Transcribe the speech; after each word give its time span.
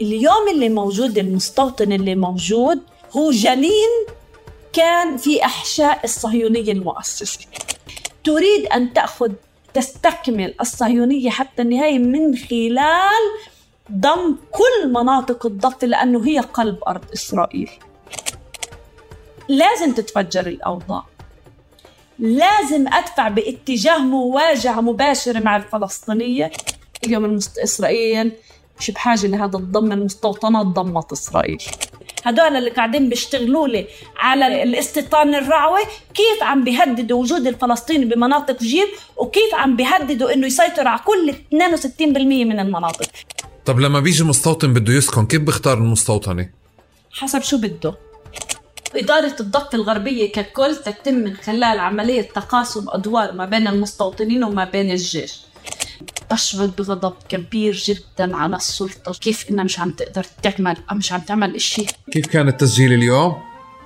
اليوم 0.00 0.48
اللي 0.50 0.68
موجود 0.68 1.18
المستوطن 1.18 1.92
اللي 1.92 2.14
موجود 2.14 2.80
هو 3.16 3.30
جنين 3.30 4.06
كان 4.72 5.16
في 5.16 5.44
أحشاء 5.44 6.00
الصهيونية 6.04 6.72
المؤسسة. 6.72 7.40
تريد 8.24 8.66
أن 8.66 8.92
تأخذ 8.92 9.32
تستكمل 9.74 10.54
الصهيونية 10.60 11.30
حتى 11.30 11.62
النهاية 11.62 11.98
من 11.98 12.36
خلال 12.36 13.24
ضم 13.92 14.36
كل 14.52 14.92
مناطق 14.92 15.46
الضفة 15.46 15.86
لأنه 15.86 16.26
هي 16.26 16.38
قلب 16.38 16.78
أرض 16.88 17.04
إسرائيل. 17.14 17.70
لازم 19.48 19.92
تتفجر 19.94 20.46
الأوضاع. 20.46 21.04
لازم 22.18 22.88
أدفع 22.88 23.28
باتجاه 23.28 23.98
مواجهة 23.98 24.80
مباشرة 24.80 25.38
مع 25.38 25.56
الفلسطينية. 25.56 26.50
اليوم. 27.04 27.38
إسرائيل 27.64 28.32
مش 28.80 28.90
بحاجة 28.90 29.26
لهذا 29.26 29.56
الضم 29.56 29.92
المستوطنات 29.92 30.66
ضمت 30.66 31.12
إسرائيل. 31.12 31.62
هدول 32.24 32.56
اللي 32.56 32.70
قاعدين 32.70 33.08
بيشتغلوا 33.08 33.68
لي 33.68 33.86
على 34.16 34.62
الاستيطان 34.62 35.34
الرعوي 35.34 35.80
كيف 36.14 36.42
عم 36.42 36.64
بيهددوا 36.64 37.20
وجود 37.20 37.46
الفلسطيني 37.46 38.04
بمناطق 38.04 38.62
جيب 38.62 38.88
وكيف 39.16 39.54
عم 39.54 39.76
بيهددوا 39.76 40.32
إنه 40.32 40.46
يسيطر 40.46 40.88
على 40.88 41.00
كل 41.04 41.34
62% 41.50 42.00
من 42.44 42.60
المناطق. 42.60 43.08
طب 43.64 43.80
لما 43.80 44.00
بيجي 44.00 44.24
مستوطن 44.24 44.74
بده 44.74 44.92
يسكن 44.92 45.26
كيف 45.26 45.40
بيختار 45.40 45.78
المستوطنة؟ 45.78 46.48
حسب 47.12 47.42
شو 47.42 47.58
بده. 47.58 47.94
إدارة 48.94 49.36
الضفة 49.40 49.68
الغربية 49.74 50.32
ككل 50.32 50.76
تتم 50.76 51.14
من 51.14 51.36
خلال 51.36 51.78
عملية 51.78 52.22
تقاسم 52.22 52.84
أدوار 52.88 53.32
ما 53.32 53.44
بين 53.44 53.68
المستوطنين 53.68 54.44
وما 54.44 54.64
بين 54.64 54.90
الجيش. 54.90 55.40
تشعر 56.30 56.66
بغضب 56.78 57.14
كبير 57.28 57.74
جدا 57.74 58.36
على 58.36 58.56
السلطة. 58.56 59.12
كيف 59.20 59.50
إنها 59.50 59.64
مش 59.64 59.80
عم 59.80 59.90
تقدر 59.90 60.26
تعمل 60.42 60.76
أو 60.90 60.96
مش 60.96 61.12
عم 61.12 61.20
تعمل 61.20 61.54
إشي؟ 61.54 61.86
كيف 62.12 62.26
كان 62.26 62.48
التسجيل 62.48 62.92
اليوم؟ 62.92 63.36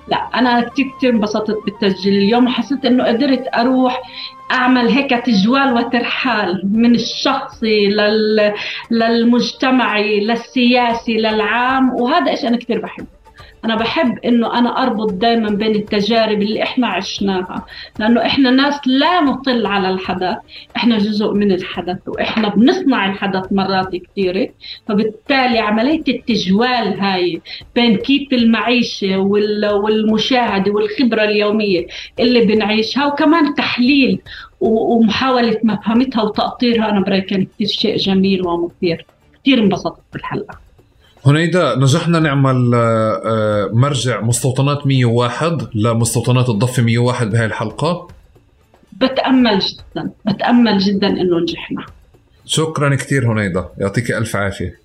لا 0.09 0.17
أنا 0.17 0.69
كثير 0.69 0.87
كثير 0.99 1.11
انبسطت 1.11 1.57
بالتسجيل 1.65 2.15
اليوم. 2.15 2.47
وحسيت 2.47 2.85
إنه 2.85 3.05
قدرت 3.05 3.45
أروح 3.55 4.03
أعمل 4.51 4.89
هيك 4.89 5.11
تجوال 5.11 5.73
وترحال 5.73 6.63
من 6.65 6.95
الشخصي 6.95 7.87
لل... 7.87 8.55
للمجتمعي 8.91 10.21
للسياسي 10.21 11.13
للعام. 11.13 11.95
وهذا 12.01 12.31
إيش 12.31 12.45
أنا 12.45 12.57
كثير 12.57 12.81
بحبه. 12.81 13.22
أنا 13.65 13.77
بحب 13.77 14.19
إنه 14.19 14.59
أنا 14.59 14.83
أربط 14.83 15.13
دائما 15.13 15.51
بين 15.51 15.75
التجارب 15.75 16.43
اللي 16.43 16.63
إحنا 16.63 16.87
عشناها 16.87 17.67
لأنه 17.99 18.27
إحنا 18.27 18.51
ناس 18.51 18.81
لا 18.87 19.21
نطل 19.21 19.67
على 19.67 19.91
الحدث 19.91 20.37
إحنا 20.77 20.99
جزء 20.99 21.33
من 21.33 21.53
الحدث 21.53 21.99
وإحنا 22.07 22.49
بنصنع 22.49 23.07
الحدث 23.07 23.53
مرات 23.53 23.97
كثيره 23.97 24.49
فبالتالي 24.89 25.59
عملية 25.59 26.03
التجوال 26.09 27.01
هاي 27.01 27.41
بين 27.75 27.97
كيف 27.97 28.33
المعيشة 28.33 29.17
والمشاهدة 29.19 30.73
والخبرة 30.73 31.25
اليومية 31.25 31.87
اللي 32.21 32.41
بنعيشها 32.45 33.07
وكمان 33.07 33.55
تحليل 33.55 34.21
ومحاولة 34.61 35.59
مفهمتها 35.63 36.23
وتأطيرها 36.23 36.91
أنا 36.91 37.01
برأيي 37.01 37.21
كان 37.21 37.45
كثير 37.55 37.67
شيء 37.67 37.97
جميل 37.97 38.47
ومثير. 38.47 39.07
كثير 39.43 39.59
انبسطت 39.59 40.01
بالحلقة. 40.13 40.59
هنيدا 41.27 41.75
نجحنا 41.79 42.19
نعمل 42.19 42.75
آه، 42.75 43.23
آه، 43.25 43.71
مرجع 43.73 44.21
مستوطنات 44.21 44.87
101 44.87 45.69
لمستوطنات 45.75 46.49
الضفة 46.49 46.83
101 46.83 47.31
بهاي 47.31 47.47
الحلقة. 47.47 48.09
بتأمل 49.01 49.59
جدا 49.59 50.11
بتأمل 50.27 50.79
جدا 50.79 51.07
إنه 51.07 51.39
نجحنا. 51.39 51.85
شكرا 52.47 52.95
كثير 52.95 53.33
هنيدا 53.33 53.69
يعطيك 53.79 54.11
ألف 54.11 54.37
عافية. 54.37 54.82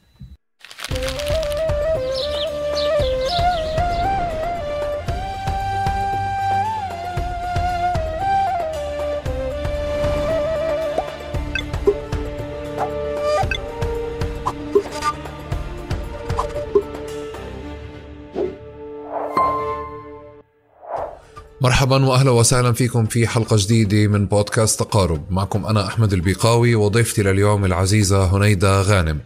مرحبا 21.62 22.06
واهلا 22.06 22.32
وسهلا 22.32 22.72
فيكم 22.74 23.06
في 23.06 23.28
حلقة 23.28 23.56
جديدة 23.60 24.08
من 24.08 24.26
بودكاست 24.26 24.80
تقارب. 24.80 25.32
معكم 25.32 25.66
أنا 25.66 25.88
أحمد 25.88 26.14
البيقاوي 26.14 26.76
وضيفتي 26.76 27.24
لليوم 27.24 27.66
العزيزة 27.66 28.38
هنيدا 28.38 28.82
غانم. 28.82 29.20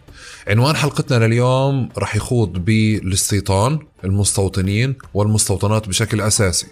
عنوان 0.48 0.76
حلقتنا 0.76 1.26
لليوم 1.26 1.88
رح 1.98 2.16
يخوض 2.16 2.52
بالاستيطان 2.52 3.78
المستوطنين 4.04 4.94
والمستوطنات 5.14 5.88
بشكل 5.88 6.20
أساسي. 6.20 6.66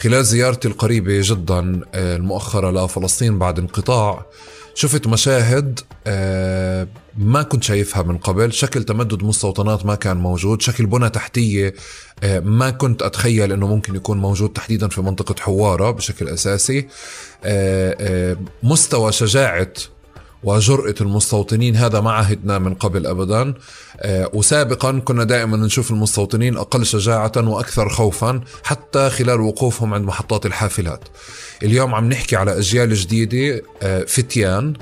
خلال 0.00 0.24
زيارتي 0.24 0.68
القريبة 0.68 1.20
جدا 1.24 1.80
آه، 1.94 2.16
المؤخرة 2.16 2.70
لفلسطين 2.70 3.38
بعد 3.38 3.58
انقطاع 3.58 4.26
شفت 4.74 5.06
مشاهد 5.06 5.80
آه، 6.06 6.88
ما 7.18 7.42
كنت 7.42 7.62
شايفها 7.62 8.02
من 8.02 8.18
قبل 8.18 8.52
شكل 8.52 8.84
تمدد 8.84 9.22
مستوطنات 9.22 9.86
ما 9.86 9.94
كان 9.94 10.16
موجود 10.16 10.62
شكل 10.62 10.86
بنى 10.86 11.10
تحتية 11.10 11.74
آه، 12.22 12.40
ما 12.40 12.70
كنت 12.70 13.02
أتخيل 13.02 13.52
أنه 13.52 13.66
ممكن 13.66 13.94
يكون 13.94 14.18
موجود 14.18 14.52
تحديدا 14.52 14.88
في 14.88 15.00
منطقة 15.00 15.34
حوارة 15.40 15.90
بشكل 15.90 16.28
أساسي. 16.28 16.88
آه، 17.44 18.36
مستوى 18.62 19.12
شجاعة 19.12 19.72
وجرأة 20.44 20.94
المستوطنين 21.00 21.76
هذا 21.76 22.00
ما 22.00 22.12
عهدنا 22.12 22.58
من 22.58 22.74
قبل 22.74 23.06
أبدا. 23.06 23.54
وسابقا 24.32 24.98
كنا 24.98 25.24
دائما 25.24 25.56
نشوف 25.56 25.90
المستوطنين 25.90 26.56
أقل 26.56 26.86
شجاعة 26.86 27.32
وأكثر 27.36 27.88
خوفا 27.88 28.40
حتى 28.64 29.10
خلال 29.10 29.40
وقوفهم 29.40 29.94
عند 29.94 30.04
محطات 30.04 30.46
الحافلات. 30.46 31.08
اليوم 31.62 31.94
عم 31.94 32.08
نحكي 32.08 32.36
على 32.36 32.58
أجيال 32.58 32.94
جديدة 32.94 33.62
آه، 33.82 34.04
فتيان 34.04 34.74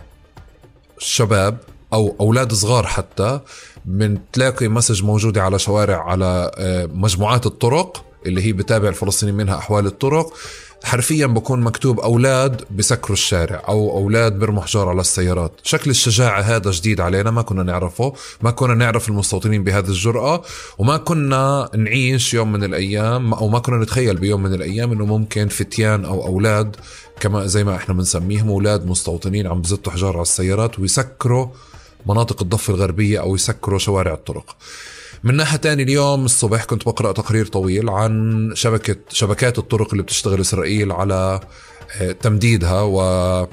شباب 0.98 1.58
أو 1.92 2.16
أولاد 2.20 2.52
صغار 2.52 2.86
حتى. 2.86 3.41
من 3.86 4.18
تلاقي 4.32 4.68
مسج 4.68 5.04
موجودة 5.04 5.42
على 5.42 5.58
شوارع 5.58 6.10
على 6.10 6.50
آه، 6.54 6.86
مجموعات 6.86 7.46
الطرق 7.46 8.04
اللي 8.26 8.42
هي 8.42 8.52
بتابع 8.52 8.88
الفلسطينيين 8.88 9.36
منها 9.38 9.58
أحوال 9.58 9.86
الطرق. 9.86 10.32
حرفيا 10.84 11.26
بكون 11.26 11.60
مكتوب 11.60 12.00
أولاد 12.00 12.64
بسكروا 12.70 13.12
الشارع 13.12 13.62
أو 13.68 13.98
أولاد 13.98 14.38
برموا 14.38 14.62
حجار 14.62 14.88
على 14.88 15.00
السيارات 15.00 15.52
شكل 15.62 15.91
الشجاعة 15.91 16.41
هذا 16.41 16.70
جديد 16.70 17.00
علينا 17.00 17.30
ما 17.30 17.42
كنا 17.42 17.62
نعرفه 17.62 18.12
ما 18.42 18.50
كنا 18.50 18.74
نعرف 18.74 19.08
المستوطنين 19.08 19.64
بهذه 19.64 19.88
الجرأة 19.88 20.42
وما 20.78 20.96
كنا 20.96 21.68
نعيش 21.76 22.34
يوم 22.34 22.52
من 22.52 22.64
الأيام 22.64 23.34
أو 23.34 23.48
ما 23.48 23.58
كنا 23.58 23.76
نتخيل 23.76 24.16
بيوم 24.16 24.42
من 24.42 24.54
الأيام 24.54 24.92
أنه 24.92 25.06
ممكن 25.06 25.48
فتيان 25.48 26.04
أو 26.04 26.26
أولاد 26.26 26.76
كما 27.20 27.47
زي 27.47 27.64
ما 27.64 27.76
إحنا 27.76 27.94
بنسميهم 27.94 28.48
أولاد 28.48 28.86
مستوطنين 28.86 29.47
عم 29.47 29.60
بزتوا 29.62 29.92
حجار 29.92 30.12
على 30.12 30.22
السيارات 30.22 30.78
ويسكروا 30.78 31.47
مناطق 32.06 32.42
الضفة 32.42 32.74
الغربية 32.74 33.20
أو 33.20 33.34
يسكروا 33.34 33.78
شوارع 33.78 34.14
الطرق. 34.14 34.56
من 35.25 35.36
ناحية 35.36 35.56
تاني 35.56 35.82
اليوم 35.82 36.25
الصبح 36.25 36.64
كنت 36.64 36.86
بقرأ 36.86 37.12
تقرير 37.12 37.47
طويل 37.47 37.91
عن 37.91 38.50
شبكة 38.54 38.97
شبكات 39.08 39.58
الطرق 39.58 39.91
اللي 39.91 40.03
بتشتغل 40.03 40.41
إسرائيل 40.41 40.92
على 40.92 41.41
آه، 42.00 42.12
تمديدها 42.12 42.82
و 42.82 43.47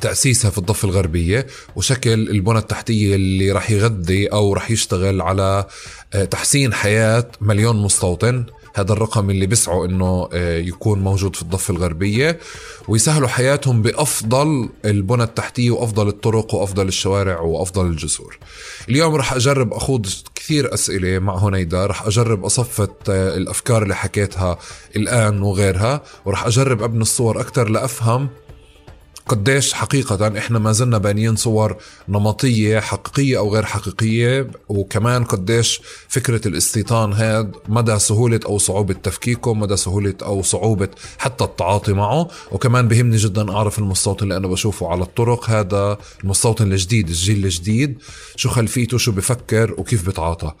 تأسيسها 0.00 0.50
في 0.50 0.58
الضفة 0.58 0.88
الغربية 0.88 1.46
وشكل 1.76 2.12
البنى 2.12 2.58
التحتية 2.58 3.14
اللي 3.14 3.52
راح 3.52 3.70
يغذي 3.70 4.26
أو 4.26 4.52
راح 4.52 4.70
يشتغل 4.70 5.20
على 5.22 5.66
آه، 6.14 6.24
تحسين 6.24 6.74
حياة 6.74 7.28
مليون 7.40 7.76
مستوطن 7.82 8.44
هذا 8.74 8.92
الرقم 8.92 9.30
اللي 9.30 9.46
بيسعوا 9.46 9.86
إنه 9.86 10.28
آه، 10.32 10.58
يكون 10.58 10.98
موجود 11.00 11.36
في 11.36 11.42
الضفة 11.42 11.74
الغربية 11.74 12.38
ويسهلوا 12.88 13.28
حياتهم 13.28 13.82
بأفضل 13.82 14.68
البنى 14.84 15.22
التحتية 15.22 15.70
وأفضل 15.70 16.08
الطرق 16.08 16.54
وأفضل 16.54 16.88
الشوارع 16.88 17.40
وأفضل 17.40 17.86
الجسور. 17.86 18.38
اليوم 18.88 19.14
رح 19.14 19.32
أجرب 19.32 19.72
أخوض 19.72 20.06
كثير 20.50 20.74
أسئلة 20.74 21.18
مع 21.18 21.36
هنيدا 21.36 21.86
رح 21.86 22.06
أجرب 22.06 22.44
أصفت 22.44 23.08
آه، 23.08 23.36
الأفكار 23.36 23.82
اللي 23.82 23.94
حكيتها 23.94 24.58
الآن 24.96 25.42
وغيرها 25.42 26.02
ورح 26.24 26.46
أجرب 26.46 26.82
أبني 26.82 27.02
الصور 27.02 27.40
أكثر 27.40 27.68
لأفهم 27.68 28.28
قديش 29.28 29.72
حقيقة 29.72 30.38
إحنا 30.38 30.58
ما 30.58 30.72
زلنا 30.72 30.98
بانيين 30.98 31.36
صور 31.36 31.76
نمطية 32.08 32.80
حقيقية 32.80 33.38
أو 33.38 33.54
غير 33.54 33.64
حقيقية 33.64 34.50
وكمان 34.68 35.24
قديش 35.24 35.80
فكرة 36.08 36.48
الاستيطان 36.48 37.12
هاد 37.12 37.52
مدى 37.68 37.98
سهولة 37.98 38.40
أو 38.46 38.58
صعوبة 38.58 38.94
تفكيكه 38.94 39.54
مدى 39.54 39.76
سهولة 39.76 40.14
أو 40.22 40.42
صعوبة 40.42 40.88
حتى 41.18 41.44
التعاطي 41.44 41.92
معه. 41.92 42.28
وكمان 42.52 42.88
بهمني 42.88 43.16
جدا 43.16 43.52
أعرف 43.52 43.78
المستوطن 43.78 44.22
اللي 44.22 44.36
أنا 44.36 44.48
بشوفه 44.48 44.88
على 44.88 45.02
الطرق 45.02 45.50
هذا 45.50 45.98
المستوطن 46.24 46.72
الجديد 46.72 47.08
الجيل 47.08 47.44
الجديد. 47.44 47.98
شو 48.36 48.48
خلفيته؟ 48.48 48.98
شو 48.98 49.12
بفكر؟ 49.12 49.74
وكيف 49.78 50.06
بتعاطى؟ 50.06 50.52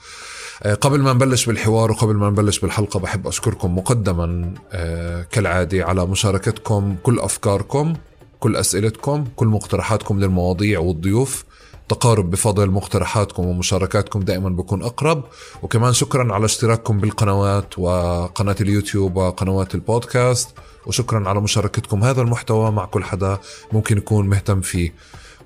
آه، 0.62 0.74
قبل 0.74 1.00
ما 1.00 1.12
نبلش 1.12 1.46
بالحوار 1.46 1.90
وقبل 1.90 2.14
ما 2.14 2.30
نبلش 2.30 2.58
بالحلقة 2.58 3.00
بحب 3.00 3.26
أشكركم 3.26 3.78
مقدما 3.78 4.54
آه، 4.72 5.22
كالعادة 5.22 5.84
على 5.84 6.06
مشاركتكم 6.06 6.96
كل 7.02 7.18
أفكاركم. 7.18 7.94
كل 8.40 8.56
أسئلتكم 8.56 9.26
كل 9.36 9.46
مقترحاتكم 9.46 10.20
للمواضيع 10.20 10.78
والضيوف. 10.78 11.44
تقارب 11.88 12.30
بفضل 12.30 12.70
مقترحاتكم 12.70 13.46
ومشاركاتكم 13.46 14.20
دائما 14.20 14.48
بكون 14.48 14.82
أقرب. 14.82 15.24
وكمان 15.62 15.92
شكرا 15.92 16.34
على 16.34 16.44
اشتراككم 16.44 16.98
بالقنوات 16.98 17.78
وقناة 17.78 18.56
اليوتيوب 18.60 19.16
وقنوات 19.16 19.74
البودكاست. 19.74 20.48
وشكرا 20.86 21.28
على 21.28 21.40
مشاركتكم 21.40 22.04
هذا 22.04 22.22
المحتوى 22.22 22.70
مع 22.70 22.84
كل 22.84 23.04
حدا 23.04 23.38
ممكن 23.72 23.98
يكون 23.98 24.28
مهتم 24.28 24.60
فيه. 24.60 24.94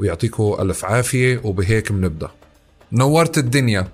ويعطيكم 0.00 0.56
ألف 0.60 0.84
عافية 0.84 1.40
وبهيك 1.44 1.92
بنبدأ 1.92 2.28
نورت 2.92 3.38
الدنيا. 3.38 3.88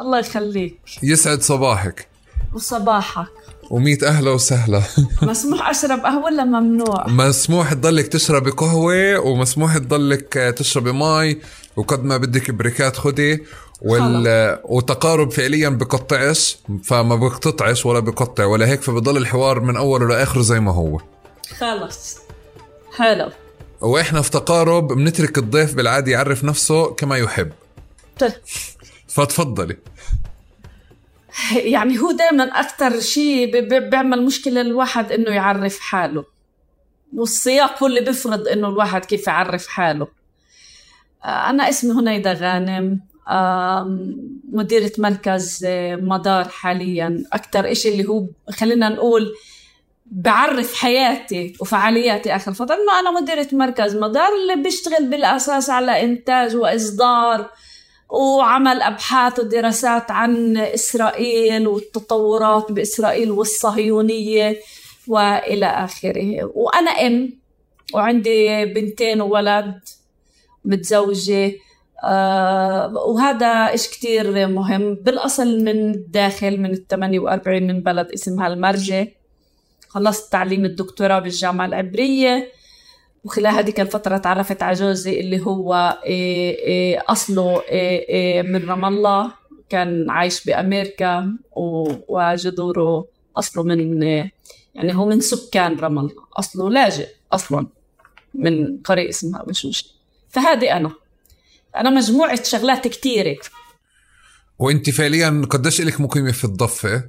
الله 0.00 0.18
يخليك. 0.18 0.78
يسعد 1.02 1.42
صباحك. 1.42 2.08
وصباحك. 2.54 3.26
وميت 3.70 4.04
أهلا 4.04 4.30
وسهلا. 4.30 4.82
مسموح 5.22 5.68
أشرب 5.68 6.00
قهوة 6.00 6.24
ولا 6.24 6.44
ممنوع؟ 6.44 7.06
مسموح 7.08 7.72
تضلك 7.72 8.08
تشربي 8.08 8.50
قهوة 8.50 9.18
ومسموح 9.18 9.78
تضلك 9.78 10.54
تشربي 10.58 10.92
مي 10.92 11.38
وقد 11.76 12.04
ما 12.04 12.16
بدك 12.16 12.50
بريكات 12.50 12.96
خدي 12.96 13.42
وال... 13.82 14.58
وتقارب 14.64 15.30
فعليا 15.32 15.68
بقطعش 15.68 16.58
فما 16.84 17.16
بقتطعش 17.16 17.86
ولا 17.86 18.00
بقطع 18.00 18.44
ولا 18.44 18.66
هيك 18.66 18.82
فبضل 18.82 19.16
الحوار 19.16 19.60
من 19.60 19.76
اوله 19.76 20.08
لاخره 20.08 20.42
زي 20.42 20.60
ما 20.60 20.72
هو. 20.72 21.00
خلص 21.58 22.16
حلو. 22.96 23.30
وإحنا 23.80 24.22
في 24.22 24.30
تقارب 24.30 24.88
بنترك 24.92 25.38
الضيف 25.38 25.74
بالعاده 25.74 26.12
يعرف 26.12 26.44
نفسه 26.44 26.94
كما 26.94 27.16
يحب. 27.16 27.52
طيب. 28.18 28.32
فتفضلي. 29.08 29.76
يعني 31.74 31.98
هو 31.98 32.12
دائما 32.12 32.44
أكثر 32.44 33.00
شيء 33.00 33.60
بيعمل 33.78 34.24
مشكلة 34.24 34.62
للواحد 34.62 35.12
إنه 35.12 35.30
يعرف 35.30 35.80
حاله. 35.80 36.24
والسياق 37.16 37.82
هو 37.82 37.86
اللي 37.86 38.00
بيفرض 38.00 38.48
إنه 38.48 38.68
الواحد 38.68 39.04
كيف 39.04 39.26
يعرف 39.26 39.66
حاله. 39.66 40.08
آه، 41.24 41.50
أنا 41.50 41.68
اسمي 41.68 41.92
هنيدا 41.92 42.32
غانم. 42.32 43.00
مديرة 44.52 44.92
مركز 44.98 45.64
آه، 45.64 45.96
مدار 45.96 46.48
حاليا. 46.48 47.24
أكثر 47.32 47.72
إشي 47.72 47.88
اللي 47.88 48.08
هو 48.08 48.26
خلينا 48.50 48.88
نقول 48.88 49.34
بعرف 50.06 50.74
حياتي 50.74 51.52
وفعالياتي 51.60 52.36
آخر 52.36 52.52
فترة 52.52 52.74
إنه 52.74 53.00
أنا 53.00 53.20
مديرة 53.20 53.48
مركز 53.52 53.96
مدار 53.96 54.28
اللي 54.42 54.62
بيشتغل 54.62 55.10
بالأساس 55.10 55.70
على 55.70 56.02
إنتاج 56.02 56.56
وإصدار 56.56 57.50
وعمل 58.08 58.82
أبحاث 58.82 59.38
ودراسات 59.40 60.10
عن 60.10 60.56
إسرائيل 60.56 61.68
والتطورات 61.68 62.72
بإسرائيل 62.72 63.30
والصهيونية 63.30 64.56
وإلى 65.08 65.66
آخره. 65.66 66.50
وأنا 66.54 66.90
أم 66.90 67.32
وعندي 67.94 68.64
بنتين 68.64 69.20
وولد 69.20 69.80
متزوجة. 70.64 71.52
آه 72.04 72.92
وهذا 72.94 73.74
إشي 73.74 73.90
كتير 73.90 74.46
مهم. 74.46 74.94
بالأصل 74.94 75.64
من 75.64 75.90
الداخل 75.94 76.60
من 76.60 76.70
الثمانية 76.70 77.18
وأربعين 77.18 77.66
من 77.66 77.80
بلد 77.80 78.12
اسمها 78.12 78.46
المرجة 78.46 79.12
خلصت 79.88 80.32
تعليم 80.32 80.64
الدكتوراه 80.64 81.18
بالجامعة 81.18 81.66
العبرية. 81.66 82.48
وخلال 83.26 83.54
هذيك 83.54 83.80
الفترة 83.80 84.16
تعرفت 84.16 84.62
على 84.62 84.74
جوزي 84.74 85.20
اللي 85.20 85.40
هو 85.40 85.98
إيه 86.04 86.58
إيه 86.58 87.02
أصله 87.08 87.62
إيه 87.62 88.42
من 88.42 88.68
رام 88.68 88.84
الله. 88.84 89.32
كان 89.68 90.10
عايش 90.10 90.44
بأمريكا 90.44 91.36
وجذوره 92.08 93.08
أصله 93.36 93.62
من 93.62 94.02
يعني 94.02 94.94
هو 94.94 95.06
من 95.06 95.20
سكان 95.20 95.76
رام 95.76 95.98
الله. 95.98 96.14
أصله 96.36 96.70
لاجئ 96.70 97.08
أصلا 97.32 97.66
من 98.34 98.78
قرية 98.82 99.08
اسمها 99.08 99.42
وشوش. 99.48 99.84
فهذه 100.28 100.76
أنا. 100.76 100.92
أنا 101.76 101.90
مجموعة 101.90 102.42
شغلات 102.42 102.88
كتيرة. 102.88 103.36
وانت 104.58 104.90
فعليا 104.90 105.42
قديش 105.50 105.80
لك 105.80 106.00
مقيمة 106.00 106.32
في 106.32 106.44
الضفة؟ 106.44 107.04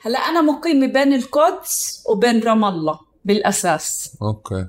هلا 0.00 0.18
أنا 0.18 0.40
مقيمة 0.40 0.86
بين 0.86 1.12
القدس 1.14 2.04
وبين 2.08 2.42
رام 2.42 2.64
الله. 2.64 3.11
بالأساس. 3.24 4.16
أوكي. 4.22 4.66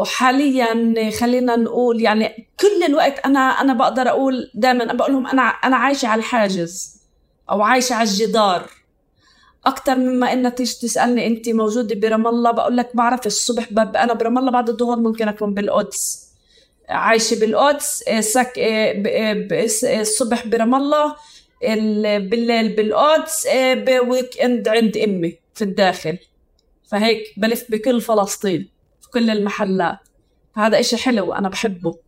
وحاليا 0.00 1.10
خلينا 1.20 1.56
نقول 1.56 2.00
يعني 2.00 2.48
كل 2.60 2.82
الوقت 2.88 3.18
أنا 3.18 3.38
أنا 3.38 3.72
بقدر 3.72 4.08
أقول 4.08 4.50
دائما 4.54 4.92
بقول 4.92 5.12
لهم 5.12 5.26
أنا 5.26 5.42
أنا 5.42 5.76
عايشة 5.76 6.08
على 6.08 6.18
الحاجز 6.18 6.96
أو 7.50 7.62
عايشة 7.62 7.94
على 7.94 8.08
الجدار. 8.08 8.70
أكثر 9.66 9.96
مما 9.96 10.32
انها 10.32 10.50
تيجي 10.50 10.74
تسألني 10.82 11.26
أنت 11.26 11.48
موجودة 11.48 11.94
برام 11.94 12.26
الله 12.26 12.50
بقول 12.50 12.76
لك 12.76 12.96
بعرف 12.96 13.26
الصبح 13.26 13.72
بب 13.72 13.96
أنا 13.96 14.12
برام 14.12 14.38
الله 14.38 14.50
بعد 14.50 14.68
الظهر 14.68 14.96
ممكن 14.96 15.28
أكون 15.28 15.54
بالقدس. 15.54 16.30
عايشة 16.88 17.40
بالقدس 17.40 18.04
سك 18.20 18.52
الصبح 19.84 20.46
برام 20.46 20.74
الله 20.74 21.16
ال- 21.64 22.28
بالليل 22.28 22.76
بالقدس 22.76 23.46
ب 23.74 24.38
weekend 24.40 24.68
عند 24.68 24.96
أمي 24.96 25.38
في 25.54 25.64
الداخل. 25.64 26.18
فهيك 26.90 27.22
بلف 27.36 27.64
بكل 27.68 28.00
فلسطين 28.00 28.68
في 29.00 29.08
كل 29.08 29.30
المحلات. 29.30 29.98
هذا 30.56 30.80
إشي 30.80 30.96
حلو 30.96 31.32
أنا 31.32 31.48
بحبه. 31.48 31.98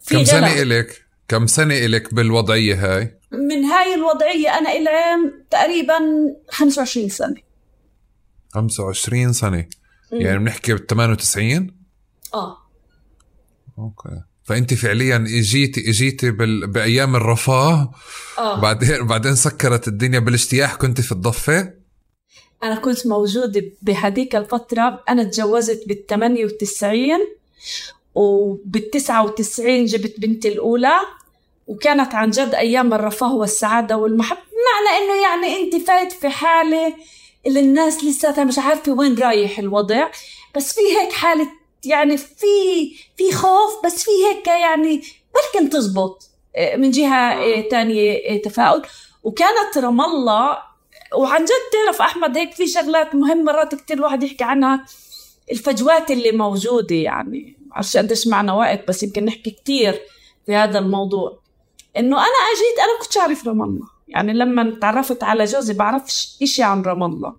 في 0.00 0.14
كم 0.14 0.36
غلا. 0.36 0.62
إلك؟ 0.62 1.04
كم 1.28 1.46
سنة 1.46 1.74
إلك 1.74 2.14
بالوضعية 2.14 2.74
هاي؟ 2.74 3.18
من 3.32 3.64
هاي 3.64 3.94
الوضعية 3.94 4.58
أنا 4.58 4.72
إلى 4.72 4.90
تقريبا 5.50 5.98
25 6.50 7.08
سنة. 7.08 7.36
25 8.54 9.32
سنة. 9.32 9.66
يعني 10.12 10.38
بنحكي 10.38 10.74
ب 10.74 10.86
98 10.86 11.74
آه. 12.34 12.56
أوكي. 13.78 14.22
فأنت 14.44 14.74
فعليا 14.74 15.16
اجيتي 15.16 15.90
إجيتي 15.90 16.30
بال... 16.30 16.66
بأيام 16.66 17.16
الرفاه 17.16 17.92
آه. 18.38 18.60
بعدين 18.60 19.06
بعدين 19.06 19.34
سكرت 19.34 19.88
الدنيا. 19.88 20.18
بالاجتياح 20.18 20.74
كنت 20.74 21.00
في 21.00 21.12
الضفة؟ 21.12 21.77
أنا 22.62 22.74
كنت 22.74 23.06
موجودة 23.06 23.64
بهديك 23.82 24.36
الفترة 24.36 25.02
أنا 25.08 25.24
تجوزت 25.24 25.88
بال 25.88 26.06
98 26.06 27.18
وبال 28.14 28.90
99 28.90 29.84
جبت 29.84 30.20
بنتي 30.20 30.48
الأولى 30.48 30.94
وكانت 31.66 32.14
عن 32.14 32.30
جد 32.30 32.54
أيام 32.54 32.94
الرفاه 32.94 33.34
والسعادة 33.34 33.96
والمحبة 33.96 34.40
معنى 34.40 35.04
إنه 35.04 35.22
يعني 35.22 35.62
أنت 35.62 35.76
فايت 35.86 36.12
في 36.12 36.28
حالة 36.28 36.94
اللي 37.46 37.60
الناس 37.60 38.04
لساتها 38.04 38.44
مش 38.44 38.58
عارفة 38.58 38.92
وين 38.92 39.18
رايح 39.18 39.58
الوضع. 39.58 40.10
بس 40.56 40.72
في 40.72 40.80
هيك 40.80 41.12
حالة 41.12 41.48
يعني 41.84 42.16
في 42.16 42.46
في 43.16 43.32
خوف 43.32 43.84
بس 43.84 44.02
في 44.04 44.10
هيك 44.10 44.46
يعني 44.46 45.02
بركن 45.34 45.70
تزبط 45.70 46.30
إيه، 46.56 46.76
من 46.76 46.90
جهة 46.90 47.40
إيه، 47.42 47.68
تانية 47.68 48.12
إيه، 48.12 48.42
تفاؤل. 48.42 48.82
وكانت 49.22 49.78
رام 49.78 50.00
الله 50.00 50.58
وعن 51.16 51.44
جد 51.44 51.50
تعرف 51.72 52.02
أحمد 52.02 52.38
هيك 52.38 52.52
في 52.52 52.66
شغلات 52.66 53.14
مهمة 53.14 53.42
مرات 53.42 53.74
كتير 53.74 53.96
الواحد 53.96 54.22
يحكي 54.22 54.44
عنها. 54.44 54.84
الفجوات 55.50 56.10
اللي 56.10 56.32
موجودة 56.32 56.96
يعني 56.96 57.56
معرفش 57.66 57.96
قديش 57.96 58.26
معنا 58.26 58.52
وقت 58.52 58.88
بس 58.88 59.02
يمكن 59.02 59.24
نحكي 59.24 59.50
كتير 59.50 60.00
في 60.46 60.54
هذا 60.54 60.78
الموضوع. 60.78 61.40
إنه 61.96 62.16
أنا 62.16 62.26
أجيت 62.26 62.78
أنا 62.78 63.02
كنتش 63.02 63.18
أعرف 63.18 63.48
رام 63.48 63.62
الله. 63.62 63.86
يعني 64.08 64.32
لما 64.32 64.78
تعرفت 64.80 65.24
على 65.24 65.44
جوزي 65.44 65.74
بعرفش 65.74 66.36
إشي 66.42 66.62
عن 66.62 66.82
رام 66.82 67.02
الله. 67.02 67.36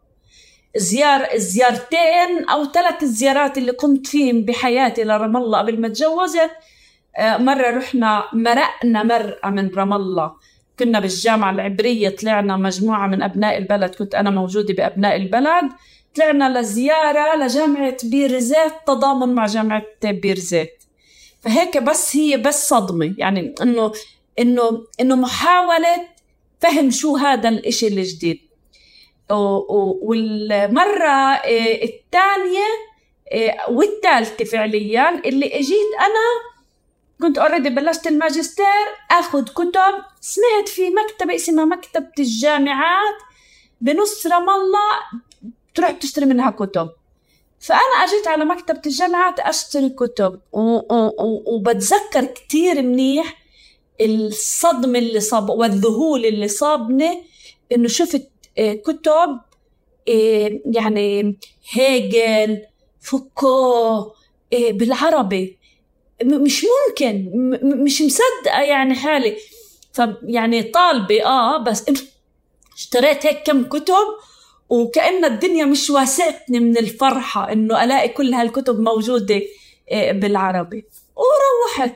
زيار 0.77 1.33
الزيارتين 1.33 2.49
أو 2.51 2.65
ثلاث 2.65 3.03
زيارات 3.03 3.57
اللي 3.57 3.71
قمت 3.71 4.07
فيهم 4.07 4.41
بحياتي 4.41 5.03
لرام 5.03 5.37
الله 5.37 5.59
قبل 5.59 5.81
ما 5.81 5.87
اتجوزت 5.87 6.51
آه، 7.17 7.37
مرة 7.37 7.77
رحنا 7.77 8.23
مرقنا 8.33 9.03
مرقة 9.03 9.49
من 9.49 9.69
رام 9.75 9.93
الله. 9.93 10.33
كنا 10.79 10.99
بالجامعة 10.99 11.51
العبرية 11.51 12.09
طلعنا 12.09 12.57
مجموعة 12.57 13.07
من 13.07 13.21
أبناء 13.21 13.57
البلد 13.57 13.95
كنت 13.95 14.15
أنا 14.15 14.29
موجودة 14.29 14.73
بأبناء 14.73 15.15
البلد. 15.15 15.69
طلعنا 16.15 16.59
لزيارة 16.59 17.35
لجامعة 17.35 17.97
بير 18.03 18.39
زيت 18.39 18.73
تضامن 18.87 19.35
مع 19.35 19.45
جامعة 19.45 19.83
بير 20.03 20.39
زيت 20.39 20.83
فهيك 21.39 21.77
بس 21.77 22.15
هي 22.15 22.37
بس 22.37 22.69
صدمة 22.69 23.13
يعني 23.17 23.55
إنه 23.61 23.93
إنه 24.39 24.85
إنه 24.99 25.15
محاولة 25.15 26.07
فهم 26.59 26.91
شو 26.91 27.15
هذا 27.17 27.49
الإشي 27.49 27.87
الجديد. 27.87 28.49
والمرة 30.01 31.43
إيه، 31.45 31.83
الثانية 31.83 32.67
إيه، 33.31 33.57
والثالثة 33.69 34.45
فعليا 34.45 35.21
اللي 35.25 35.45
إجيت 35.59 35.91
أنا 35.99 36.49
كنت 37.21 37.37
already 37.37 37.69
بلشت 37.69 38.07
الماجستير 38.07 38.65
آخذ 39.11 39.43
كتب 39.43 39.95
سمعت 40.21 40.69
في 40.69 40.89
مكتبة 40.89 41.35
اسمها 41.35 41.65
مكتبة 41.65 42.11
الجامعات 42.19 43.15
بنص 43.81 44.27
رام 44.27 44.49
الله 44.49 45.21
تروح 45.75 45.91
تشتري 45.91 46.25
منها 46.25 46.51
كتب. 46.51 46.89
فأنا 47.59 47.79
أجيت 48.03 48.27
على 48.27 48.45
مكتبة 48.45 48.81
الجامعات 48.85 49.39
أشتري 49.39 49.89
كتب. 49.89 50.39
وبتذكر 51.45 52.25
كتير 52.25 52.81
منيح 52.81 53.37
الصدمة 54.01 54.99
اللي 54.99 55.19
صاب 55.19 55.49
والذهول 55.49 56.25
اللي 56.25 56.47
صابني 56.47 57.23
إنه 57.71 57.87
شفت 57.87 58.29
آه، 58.57 58.73
كتب 58.73 59.39
آه، 60.09 60.59
يعني 60.65 61.37
هيجل 61.71 62.61
فوكو 63.01 63.75
آه، 64.53 64.71
بالعربي. 64.71 65.57
مش 66.23 66.65
ممكن 66.65 67.31
مش 67.83 68.01
مصدقة 68.01 68.61
يعني 68.61 68.95
حالي. 68.95 69.37
فيعني 69.93 70.63
طالبة 70.63 71.25
آه 71.25 71.57
بس 71.57 71.85
اشتريت 72.75 73.25
هيك 73.25 73.43
كم 73.45 73.63
كتب 73.63 73.93
وكأن 74.69 75.25
الدنيا 75.25 75.65
مش 75.65 75.89
واسعتني 75.89 76.59
من 76.59 76.77
الفرحة 76.77 77.51
إنه 77.51 77.83
ألاقي 77.83 78.09
كل 78.09 78.33
هالكتب 78.33 78.79
موجودة 78.79 79.41
آه، 79.91 80.11
بالعربي. 80.11 80.85
وروحت. 81.15 81.95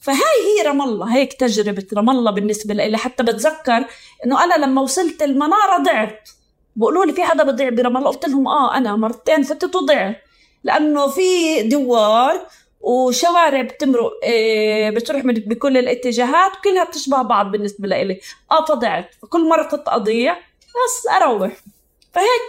فهاي 0.00 0.18
هي 0.58 0.66
رام 0.66 0.82
الله 0.82 1.16
هيك 1.16 1.32
تجربة 1.32 1.86
رام 1.94 2.10
الله 2.10 2.30
بالنسبة 2.30 2.74
لي 2.74 2.96
حتى 2.98 3.22
بتذكر 3.22 3.84
إنه 4.24 4.44
أنا 4.44 4.64
لما 4.64 4.82
وصلت 4.82 5.22
المنارة 5.22 5.82
ضعت. 5.82 6.28
بقولوا 6.76 7.04
لي 7.04 7.12
في 7.12 7.24
حدا 7.24 7.44
بضيع 7.44 7.68
برام 7.68 7.96
الله؟ 7.96 8.10
قلت 8.10 8.28
لهم 8.28 8.48
آه 8.48 8.76
أنا 8.76 8.96
مرتين 8.96 9.42
فتت 9.42 9.76
وضعت 9.76 10.16
لأنه 10.64 11.08
في 11.08 11.62
دوار 11.62 12.46
وشوارع 12.80 13.62
بتمرق 13.62 14.12
إيه 14.22 14.90
بتروح 14.90 15.22
بكل 15.24 15.76
الاتجاهات 15.76 16.52
كلها 16.64 16.84
بتشبه 16.84 17.22
بعض 17.22 17.50
بالنسبة 17.50 17.88
لإلي. 17.88 18.20
آه 18.50 18.64
فضعت. 18.64 19.14
فكل 19.22 19.48
مرة 19.48 19.62
كنت 19.62 19.88
أضيع 19.88 20.36
بس 20.58 21.06
أروح. 21.22 21.52
فهيك 22.12 22.42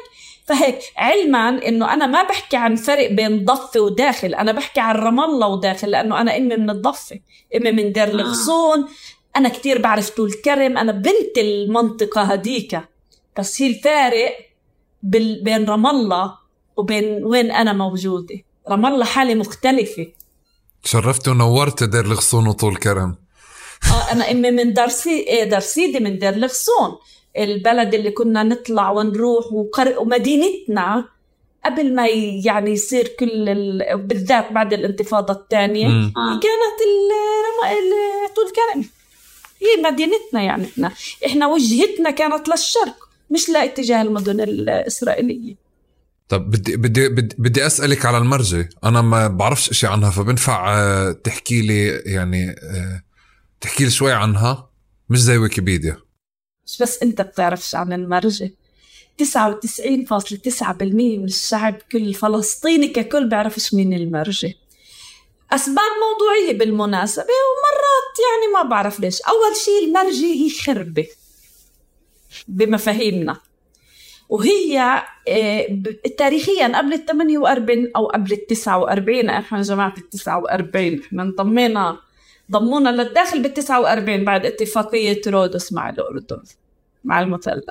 فهيك. 0.46 0.80
علما 0.98 1.50
إنه 1.50 1.94
أنا 1.94 2.08
ما 2.08 2.24
بحكي 2.24 2.58
عن 2.58 2.76
فرق 2.76 3.12
بين 3.12 3.46
ضفة 3.46 3.80
وداخل 3.80 4.34
أنا 4.34 4.52
بحكي 4.52 4.80
عن 4.80 4.96
رام 4.96 5.20
الله 5.20 5.48
وداخل 5.48 5.92
لأنه 5.92 6.22
أنا 6.22 6.38
إمي 6.38 6.58
من 6.58 6.70
الضفة. 6.70 7.20
إمي 7.56 7.72
من 7.72 7.92
دير 7.92 8.08
الغصون. 8.08 8.88
أنا 9.36 9.50
كتير 9.50 9.82
بعرف 9.82 10.10
طول 10.10 10.34
كرم 10.34 10.78
أنا 10.78 10.92
بنت 10.92 11.38
المنطقة 11.38 12.22
هديك. 12.22 12.80
بس 13.40 13.62
هي 13.62 13.68
الفارق 13.68 14.38
بين 15.04 15.66
رام 15.70 15.88
الله 15.88 16.38
وبين 16.78 17.24
وين 17.26 17.52
أنا 17.52 17.74
موجودة. 17.74 18.36
رام 18.70 18.86
الله 18.86 19.06
حالة 19.06 19.36
مختلفة. 19.36 20.08
شرفت 20.84 21.28
ونورت 21.28 21.84
دير 21.84 22.06
الغصون 22.06 22.48
وطول 22.48 22.76
كرم 22.76 23.16
آه 23.92 24.12
أنا 24.12 24.32
امي 24.32 24.52
من 24.52 24.74
دارسي 24.74 25.20
إيه 25.20 25.44
دارسيدي 25.44 26.00
من 26.00 26.18
دير 26.20 26.34
الغصون. 26.34 26.98
البلد 27.38 27.94
اللي 27.94 28.12
كنا 28.12 28.44
نطلع 28.44 28.92
ونروح 28.92 29.54
وقر... 29.54 30.00
ومدينتنا 30.00 31.06
قبل 31.66 31.96
ما 31.96 32.08
يعني 32.46 32.72
يصير 32.72 33.08
كل 33.20 33.50
ال... 33.50 33.98
بالذات 33.98 34.52
بعد 34.52 34.74
الانتفاضة 34.74 35.34
الثانية 35.34 35.88
آه. 35.88 36.40
كانت 36.40 36.80
ال... 36.88 38.34
طول 38.36 38.52
كرم 38.52 38.86
هي 39.62 39.92
مدينتنا 39.92 40.42
يعني 40.42 40.66
إحنا. 40.66 40.92
إحنا 41.26 41.48
وجهتنا 41.48 42.12
كانت 42.12 42.50
للشرق 42.50 43.10
مش 43.30 43.50
لاتجاه 43.50 44.02
المدن 44.02 44.42
الإسرائيلية 44.42 45.56
طب 46.30 46.50
بدي 46.50 46.78
بدي 46.78 47.10
بدي, 47.38 47.66
أسألك 47.66 48.06
على 48.06 48.18
المرجة 48.18 48.70
أنا 48.84 49.02
ما 49.02 49.28
بعرفش 49.28 49.70
إشي 49.70 49.88
عنها 49.88 50.10
فبنفع 50.10 50.78
آه، 50.78 51.12
تحكي 51.12 51.62
لي 51.62 51.88
يعني 51.88 52.50
آه، 52.50 53.04
تحكي 53.62 53.84
لي 53.84 53.90
شوي 53.90 54.14
عنها؟ 54.14 54.70
مش 55.10 55.22
زي 55.22 55.38
ويكيبيديا. 55.38 55.98
مش 56.66 56.78
بس 56.82 57.04
أنت 57.04 57.22
بتعرفش 57.22 57.76
عن 57.76 57.94
المرجة 57.94 58.52
99.9% 59.18 60.84
من 60.84 61.24
الشعب 61.24 61.76
كل 61.92 62.14
فلسطيني 62.14 62.88
ككل 62.88 63.30
بيعرفش 63.30 63.74
مين 63.74 63.94
المرجة 63.94 64.54
أسباب 65.52 65.92
موضوعية 66.02 66.60
بالمناسبة 66.60 67.24
ومرات 67.24 68.16
يعني 68.20 68.54
ما 68.54 68.70
بعرف 68.70 69.00
ليش. 69.00 69.22
أول 69.22 69.56
شيء 69.66 69.86
المرجة 69.88 70.34
هي 70.34 70.50
خربة 70.50 71.08
بمفاهيمنا. 72.48 73.49
وهي 74.30 75.04
آه، 75.28 75.68
تاريخيا 76.18 76.78
قبل 76.78 76.94
ال 76.94 77.06
48 77.06 77.92
أو 77.96 78.08
قبل 78.08 78.34
ال 78.34 78.48
49 78.48 79.30
إحنا 79.30 79.62
جماعة 79.62 79.94
ال 79.98 80.10
49 80.10 81.00
إحنا 81.00 81.24
انضمينا 81.24 82.00
ضمونا 82.52 82.90
للداخل 82.90 83.42
بال 83.42 83.54
49 83.54 84.26
بعد 84.26 84.46
اتفاقية 84.46 85.22
رودس 85.28 85.74
مع 85.74 85.90
الأردن 85.90 86.42
مع 87.04 87.22
المثلث 87.22 87.64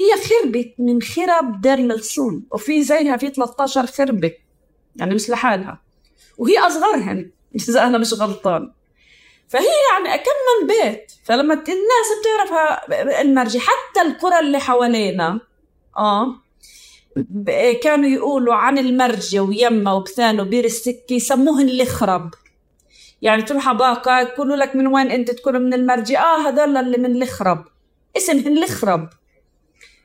هي 0.00 0.10
خربت 0.22 0.74
من 0.78 1.02
خرب 1.02 1.60
دير 1.60 1.76
ملسون 1.76 2.42
وفي 2.50 2.82
زيها 2.82 3.16
في 3.16 3.28
13 3.28 3.86
خربة 3.86 4.32
يعني 4.96 5.14
مش 5.14 5.30
لحالها. 5.30 5.82
وهي 6.38 6.58
أصغرهن 6.58 7.30
إذا 7.54 7.86
أنا 7.86 7.98
مش 7.98 8.14
غلطان. 8.14 8.72
فهي 9.48 9.66
يعني 9.92 10.14
أكم 10.14 10.30
من 10.60 10.66
بيت 10.66 11.12
فلما 11.24 11.54
الناس 11.54 12.08
بتعرفها 12.20 13.20
المرجي 13.20 13.60
حتى 13.60 14.02
القرى 14.06 14.38
اللي 14.38 14.58
حوالينا 14.58 15.40
آه. 15.96 16.34
كانوا 17.82 18.08
يقولوا 18.08 18.54
عن 18.54 18.78
المرجة 18.78 19.40
ويما 19.40 19.92
وبثان 19.92 20.40
وبير 20.40 20.64
السكة 20.64 21.12
يسموهن 21.12 21.68
الخرب. 21.68 22.30
يعني 23.22 23.42
تروح 23.42 23.72
باقة 23.72 24.20
يقولوا 24.20 24.56
لك 24.56 24.76
من 24.76 24.86
وين 24.86 25.10
أنت 25.10 25.30
تكون 25.30 25.62
من 25.62 25.74
المرجة 25.74 26.18
آه 26.18 26.48
هذول 26.48 26.76
اللي 26.76 26.98
من 26.98 27.22
الخرب. 27.22 27.64
اسمهن 28.16 28.58
الخرب. 28.58 29.08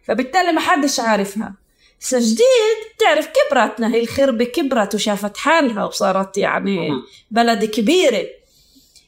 فبالتالي 0.03 0.51
ما 0.51 0.61
حدش 0.61 0.99
عارفها. 0.99 1.53
بس 2.01 2.15
جديد 2.15 2.97
تعرف 2.99 3.27
كبرتنا 3.27 3.93
هي 3.93 3.99
الخربة 3.99 4.45
كبرت 4.45 4.95
وشافت 4.95 5.37
حالها 5.37 5.85
وصارت 5.85 6.37
يعني 6.37 6.91
بلد 7.31 7.65
كبيرة. 7.65 8.25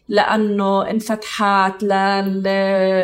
لأنه 0.10 0.90
انفتحت 0.90 1.84
لل... 1.84 2.44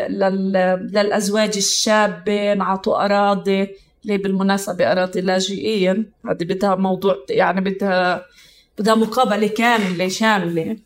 لل... 0.10 0.54
للأزواج 0.94 1.58
الشابة 1.58 2.54
انعطوا 2.54 3.06
أراضي. 3.06 3.68
اللي 4.04 4.18
بالمناسبة 4.18 4.92
أراضي 4.92 5.22
لاجئين؟ 5.22 6.12
هذه 6.26 6.44
بدها 6.44 6.76
موضوع 6.76 7.18
يعني 7.30 7.62
بدها 7.62 8.26
بدها 8.80 8.96
مقابلة 8.96 9.48
كاملة 9.48 10.08
شاملة. 10.08 10.78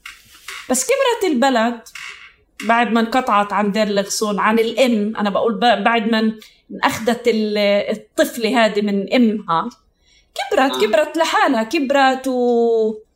بس 0.69 0.85
كبرت 0.85 1.33
البلد. 1.33 1.79
بعد 2.67 2.91
ما 2.91 2.99
انقطعت 2.99 3.53
عن 3.53 3.71
دير 3.71 3.87
الغصون 3.87 4.39
عن 4.39 4.59
الأم 4.59 5.15
أنا 5.17 5.29
بقول 5.29 5.59
بعد 5.59 6.11
ما 6.11 6.33
أخذت 6.83 7.23
الطفلة 7.27 8.65
هذه 8.65 8.81
من 8.81 9.13
أمها 9.13 9.69
كبرت 10.35 10.71
آه. 10.71 10.81
كبرت 10.81 11.17
لحالها. 11.17 11.63
كبرت 11.63 12.27
و 12.27 13.06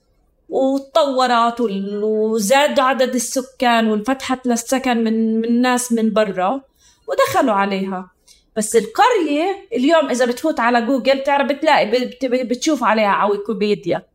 وتطورت 0.51 1.61
وزاد 2.03 2.79
عدد 2.79 3.15
السكان 3.15 3.91
وانفتحت 3.91 4.47
للسكن 4.47 4.97
من 5.03 5.41
من 5.41 5.61
ناس 5.61 5.91
من 5.91 6.13
برا 6.13 6.61
ودخلوا 7.07 7.53
عليها. 7.53 8.11
بس 8.57 8.75
القرية 8.75 9.67
اليوم 9.73 10.09
إذا 10.09 10.25
بتفوت 10.25 10.59
على 10.59 10.81
جوجل 10.81 11.19
بتعرف 11.19 11.47
بتلاقي 11.47 12.09
بتشوف 12.23 12.83
عليها 12.83 13.07
على 13.07 13.31
ويكيبيديا. 13.31 14.05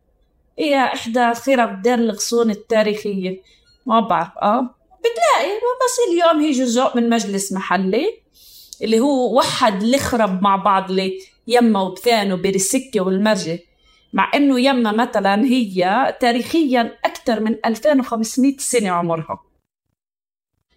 هي 0.59 0.85
إحدى 0.85 1.35
خرب 1.35 1.83
دير 1.83 1.95
الغصون 1.95 2.50
التاريخية. 2.50 3.43
ما 3.87 4.00
بعرف 4.00 4.38
آه. 4.43 4.75
بتلاقي 5.00 5.50
بس 5.57 5.97
اليوم 6.09 6.40
هي 6.40 6.50
جزء 6.50 6.97
من 6.97 7.11
مجلس 7.11 7.52
محلي 7.52 8.21
اللي 8.83 9.00
هو 9.00 9.38
وحد 9.38 9.83
الخرب 9.83 10.43
مع 10.43 10.57
بعض 10.57 10.90
اللي 10.90 11.19
يما 11.47 11.81
وبثان 11.83 12.33
وبرسكة 12.33 13.00
والمرجة. 13.00 13.59
مع 14.12 14.30
إنه 14.34 14.60
يما 14.60 14.92
مثلا 14.92 15.44
هي 15.44 16.14
تاريخيا 16.20 16.98
أكثر 17.04 17.40
من 17.40 17.56
2500 17.64 18.56
سنة 18.58 18.90
عمرها. 18.90 19.42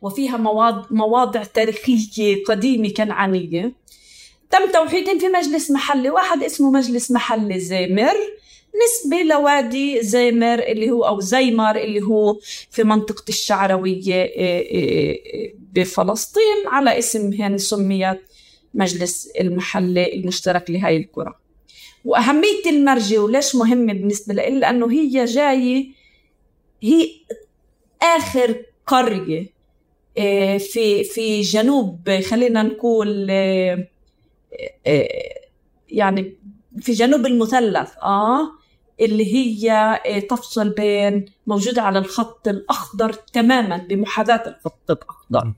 وفيها 0.01 0.37
مواضع, 0.37 0.85
مواضع 0.91 1.43
تاريخية 1.43 2.43
قديمة 2.43 2.89
كنعانية. 2.89 3.73
تم 4.49 4.71
توحيدهم 4.73 5.19
في 5.19 5.27
مجلس 5.27 5.71
محلي 5.71 6.09
واحد 6.09 6.43
اسمه 6.43 6.71
مجلس 6.71 7.11
محلي 7.11 7.59
زيمر 7.59 8.15
نسبة 8.85 9.23
لوادي 9.23 10.01
زيمر 10.03 10.59
اللي 10.59 10.91
هو 10.91 11.03
أو 11.03 11.19
زيمر 11.19 11.75
اللي 11.75 12.01
هو 12.01 12.39
في 12.71 12.83
منطقة 12.83 13.23
الشعروية 13.29 14.23
آه، 14.37 14.63
آه، 14.73 15.15
بفلسطين 15.73 16.67
على 16.67 16.99
اسم 16.99 17.33
يعني 17.33 17.57
سميت 17.57 18.21
مجلس 18.73 19.27
المحلي 19.39 20.13
المشترك 20.13 20.69
لهي 20.69 20.97
القرى 20.97 21.33
وأهمية 22.05 22.65
المرجة 22.65 23.17
وليش 23.17 23.55
مهمة 23.55 23.93
بالنسبة 23.93 24.33
لي 24.33 24.59
لأنه 24.59 24.91
هي 24.91 25.25
جاية 25.25 25.87
هي 26.81 27.09
آخر 28.01 28.65
قرية 28.87 29.59
آه، 30.17 30.57
في 30.57 31.03
في 31.03 31.41
جنوب 31.41 32.19
خلينا 32.29 32.63
نقول 32.63 33.27
آه، 33.31 33.87
آه، 34.87 35.07
يعني 35.89 36.37
في 36.81 36.91
جنوب 36.91 37.25
المثلث 37.25 37.89
آه 38.03 38.51
اللي 39.01 39.35
هي 39.35 39.99
تفصل 40.29 40.69
بين 40.69 41.25
موجودة 41.47 41.81
على 41.81 41.99
الخط 41.99 42.47
الأخضر 42.47 43.13
تماما 43.13 43.77
بمحاذاة 43.77 44.43
الخط 44.47 44.91
الأخضر. 44.91 45.53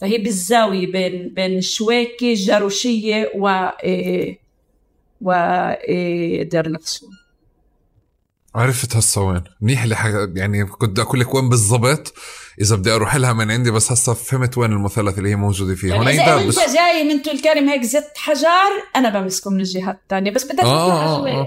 فهي 0.00 0.18
بالزاوية 0.18 0.92
بين 0.92 1.28
بين 1.28 1.60
شويكة 1.60 2.34
جاروشية 2.34 3.32
و 3.34 3.68
ودير 5.20 6.66
الغصون 6.66 7.10
عرفت 8.54 8.96
هسه 8.96 9.20
وين. 9.22 9.44
منيح 9.60 9.82
اللي 9.82 9.96
حق... 9.96 10.10
يعني 10.34 10.64
كنت 10.64 10.98
أقول 10.98 11.20
لك 11.20 11.34
وين 11.34 11.48
بالضبط 11.48 12.14
إذا 12.60 12.76
بدي 12.76 12.90
أروح 12.94 13.16
لها 13.16 13.32
من 13.32 13.50
عندي 13.50 13.70
بس 13.70 13.92
هسه 13.92 14.14
فهمت 14.14 14.58
وين 14.58 14.72
المثلث 14.72 15.18
اللي 15.18 15.30
هي 15.30 15.36
موجودة 15.36 15.74
فيه 15.74 15.94
يعني 15.94 16.10
إذا 16.10 16.46
بس 16.46 16.58
أنت 16.58 16.74
جاي 16.76 17.04
من 17.14 17.22
طول 17.22 17.40
كرم 17.40 17.68
هيك 17.68 17.82
زت 17.82 18.12
حجر 18.16 18.72
أنا 18.96 19.08
بمسكه 19.20 19.50
من 19.50 19.60
الجهة 19.60 19.90
الثانية 19.90 20.30
بس 20.30 20.44
بدك 20.44 20.60
آه، 20.64 21.26
آه، 21.26 21.28
آه. 21.28 21.44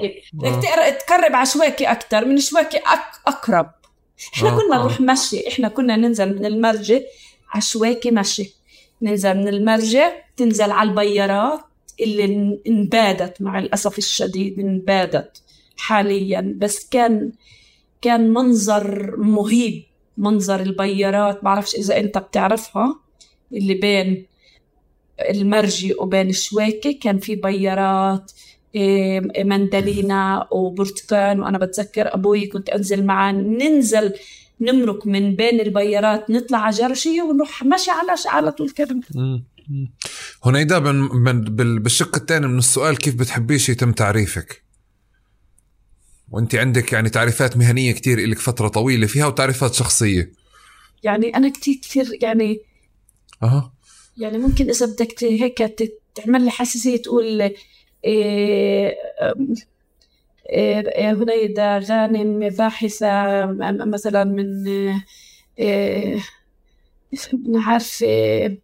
تقر- 0.61 0.89
تقرب 1.07 1.35
عشوائي 1.35 1.85
أكثر 1.91 2.25
من 2.25 2.39
شويكي 2.39 2.77
أك... 2.77 2.99
أقرب. 3.27 3.69
إحنا 4.33 4.49
آه، 4.49 4.57
كنا 4.57 4.75
آه. 4.75 4.79
نروح 4.79 5.01
مشي. 5.01 5.47
إحنا 5.47 5.67
كنا 5.67 5.95
ننزل 5.95 6.35
من 6.39 6.45
المرجة 6.45 7.03
عشوائي 7.53 8.11
مشي. 8.11 8.53
ننزل 9.01 9.33
من 9.37 9.47
المرجة 9.47 10.23
تنزل 10.37 10.71
على 10.71 10.89
البيارات 10.89 11.59
اللي 12.01 12.27
إن- 12.27 12.57
انبادت 12.67 13.41
مع 13.41 13.59
الأسف 13.59 13.97
الشديد 13.97 14.59
انبادت 14.59 15.41
حاليا. 15.77 16.55
بس 16.57 16.89
كان 16.89 17.31
كان 18.01 18.33
منظر 18.33 19.17
مهيب 19.17 19.83
منظر 20.17 20.59
البيارات. 20.61 21.43
بعرفش 21.43 21.75
إذا 21.75 21.99
أنت 21.99 22.17
بتعرفها 22.17 22.99
اللي 23.53 23.73
بين 23.73 24.25
المرجي 25.29 25.93
وبين 25.93 26.31
شويكة 26.31 26.91
كان 26.91 27.17
في 27.19 27.35
بيارات 27.35 28.31
إيه، 28.75 29.43
مندلينا 29.43 30.47
وبرتقال 30.51 31.39
وأنا 31.41 31.57
بتذكر 31.57 32.13
أبوي 32.13 32.47
كنت 32.47 32.69
أنزل 32.69 33.05
معاه 33.05 33.31
ننزل 33.31 34.13
نمرك 34.61 35.07
من 35.07 35.35
بين 35.35 35.59
البيارات 35.61 36.29
نطلع 36.29 36.57
على 36.57 36.75
جرشية 36.75 37.21
ونروح 37.21 37.63
مشي 37.63 37.91
على 37.91 38.11
على 38.25 38.51
طول 38.51 38.69
كرم. 38.69 39.01
هنيدا 40.43 40.79
من... 40.79 40.95
من... 40.95 41.41
بال... 41.41 41.79
بالشق 41.79 42.15
الثاني 42.15 42.47
من 42.47 42.57
السؤال 42.57 42.97
كيف 42.97 43.15
بتحبيش 43.15 43.69
يتم 43.69 43.91
تعريفك؟ 43.91 44.63
وأنت 46.31 46.55
عندك 46.55 46.93
يعني 46.93 47.09
تعريفات 47.09 47.57
مهنية 47.57 47.91
كتير 47.91 48.19
لك 48.19 48.39
فترة 48.39 48.67
طويلة 48.67 49.07
فيها 49.07 49.25
وتعريفات 49.27 49.73
شخصية. 49.73 50.31
يعني 51.03 51.35
أنا 51.35 51.49
كتير 51.49 51.75
كثير 51.75 52.05
يعني 52.21 52.59
أها. 53.43 53.73
يعني 54.17 54.37
ممكن 54.37 54.69
إذا 54.69 54.85
بدك 54.85 55.23
هيك 55.23 55.57
تعمل 56.15 56.45
لي 56.45 56.51
حساسية 56.51 56.97
تقول 56.97 57.41
إيه 57.41 57.55
إيه 58.05 58.95
إيه 60.49 61.13
هنيدا 61.13 61.77
غانم 61.77 62.49
باحثة 62.49 63.45
م- 63.45 63.89
مثلا 63.89 64.23
من 64.23 64.67
إيه 65.59 66.19
ما 67.33 67.63
عارفة 67.63 68.57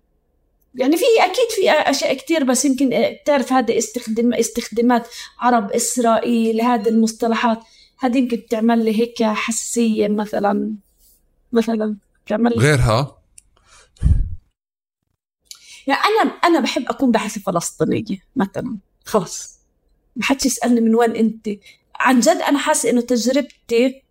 يعني 0.75 0.97
في 0.97 1.03
أكيد 1.19 1.49
في 1.55 1.71
أشياء 1.71 2.13
كتير 2.13 2.43
بس 2.43 2.65
يمكن 2.65 2.89
بتعرف 3.21 3.53
هذا 3.53 3.77
استخدام 3.77 4.33
استخدامات 4.33 5.07
عرب 5.39 5.71
إسرائيل 5.71 6.61
هذه 6.61 6.89
المصطلحات 6.89 7.59
هذه 7.99 8.17
يمكن 8.17 8.45
تعمل 8.49 8.85
لي 8.85 8.99
هيك 8.99 9.23
حساسية 9.23 10.07
مثلا 10.07 10.75
مثلا 11.51 11.95
تعمل 12.27 12.51
لي 12.51 12.57
غيرها؟ 12.57 13.21
يعني 15.87 16.01
أنا 16.21 16.31
أنا 16.31 16.59
بحب 16.59 16.85
أكون 16.89 17.11
باحثة 17.11 17.41
فلسطينية 17.41 18.23
مثلا 18.35 18.77
خلص 19.05 19.59
ما 20.15 20.23
حدش 20.23 20.45
يسألني 20.45 20.81
من 20.81 20.95
وين 20.95 21.15
أنت. 21.15 21.49
عن 21.95 22.19
جد 22.19 22.27
أنا 22.37 22.59
حاسة 22.59 22.89
إنه 22.89 23.01
تجربتي 23.01 24.01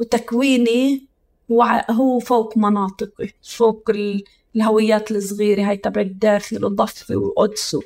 وتكويني 0.00 1.06
هو 1.52 1.62
هو 1.90 2.18
فوق 2.18 2.56
مناطقي 2.58 3.28
فوق 3.42 3.90
ال- 3.90 4.24
الهويات 4.56 5.10
الصغيرة 5.10 5.62
هاي 5.70 5.76
تبع 5.76 6.00
الداخل 6.00 6.64
وضفة 6.64 7.16
وقدس 7.16 7.76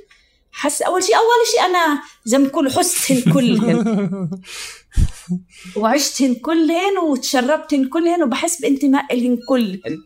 حس 0.52 0.82
أول 0.82 1.02
شيء 1.02 1.16
أول 1.16 1.46
شيء 1.52 1.60
أنا 1.64 2.02
زي 2.24 2.38
ما 2.38 2.48
بقول 2.48 2.72
حستهن 2.72 3.32
كلهن. 3.32 4.30
وعشتهن 5.76 6.34
كلهن 6.34 6.98
وتشربتهن 7.10 7.88
كلهن 7.88 8.22
وبحس 8.22 8.60
بانتماء 8.60 9.16
لهن 9.16 9.38
كلهن 9.48 10.02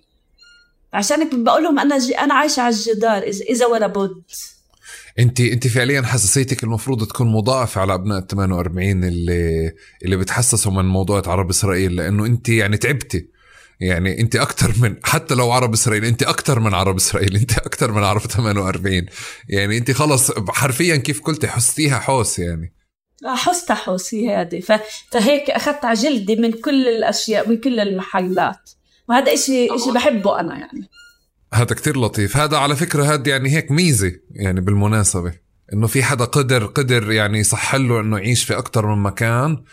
عشان 0.92 1.44
بقول 1.44 1.62
لهم 1.62 1.78
أنا 1.78 1.98
ج... 1.98 2.12
أنا 2.12 2.34
عايشة 2.34 2.60
على 2.60 2.74
الجدار 2.74 3.22
اذا 3.22 3.44
إذا 3.44 3.66
ولا 3.66 3.86
بد. 3.86 4.22
انت 5.18 5.40
أنت 5.40 5.66
فعليا 5.66 6.02
حساسيتك 6.02 6.64
المفروض 6.64 7.06
تكون 7.06 7.32
مضاعفة 7.32 7.80
على 7.80 7.94
أبناء 7.94 8.18
ال 8.18 8.26
48 8.26 9.04
اللي 9.04 9.72
اللي 10.04 10.16
بتحسسوا 10.16 10.72
من 10.72 10.84
موضوع 10.84 11.22
عرب 11.26 11.50
إسرائيل 11.50 11.96
لأنه 11.96 12.26
أنت 12.26 12.48
يعني 12.48 12.76
تعبتي. 12.76 13.33
يعني 13.80 14.20
انت 14.20 14.36
أكثر 14.36 14.74
من 14.80 14.96
حتى 15.04 15.34
لو 15.34 15.52
عرب 15.52 15.72
اسرائيل 15.72 16.04
انت 16.04 16.22
أكثر 16.22 16.60
من 16.60 16.74
عرب 16.74 16.96
اسرائيل 16.96 17.36
انت 17.36 17.58
أكثر 17.58 17.92
من 17.92 18.04
عرب 18.04 18.20
48 18.36 19.06
يعني 19.48 19.78
انت 19.78 19.90
خلص 19.90 20.30
حرفيا 20.48 20.96
كيف 20.96 21.20
قلتي 21.22 21.48
حستيها 21.48 21.98
حوس 21.98 22.38
يعني. 22.38 22.74
حستها 23.26 23.74
حوسي 23.74 24.30
هذه 24.30 24.60
ف... 24.60 24.72
فهيك 25.10 25.50
أخذت 25.50 25.84
على 25.84 25.94
جلدي 25.94 26.36
من 26.36 26.52
كل 26.52 26.88
الأشياء 26.88 27.48
من 27.48 27.56
كل 27.56 27.80
المحلات. 27.80 28.70
وهذا 29.08 29.32
إشي 29.32 29.74
إشي 29.74 29.90
بحبه 29.90 30.40
أنا 30.40 30.58
يعني. 30.58 30.88
هذا 31.54 31.74
كتير 31.74 32.00
لطيف. 32.00 32.36
هذا 32.36 32.56
على 32.56 32.76
فكرة 32.76 33.14
هذا 33.14 33.28
يعني 33.28 33.50
هيك 33.56 33.70
ميزة 33.70 34.12
يعني 34.30 34.60
بالمناسبة. 34.60 35.32
إنه 35.72 35.86
في 35.86 36.02
حدا 36.02 36.24
قدر 36.24 36.66
قدر 36.66 37.12
يعني 37.12 37.38
يصح 37.38 37.74
له 37.74 38.00
إنه 38.00 38.18
يعيش 38.18 38.44
في 38.44 38.58
أكتر 38.58 38.86
من 38.86 39.02
مكان. 39.02 39.64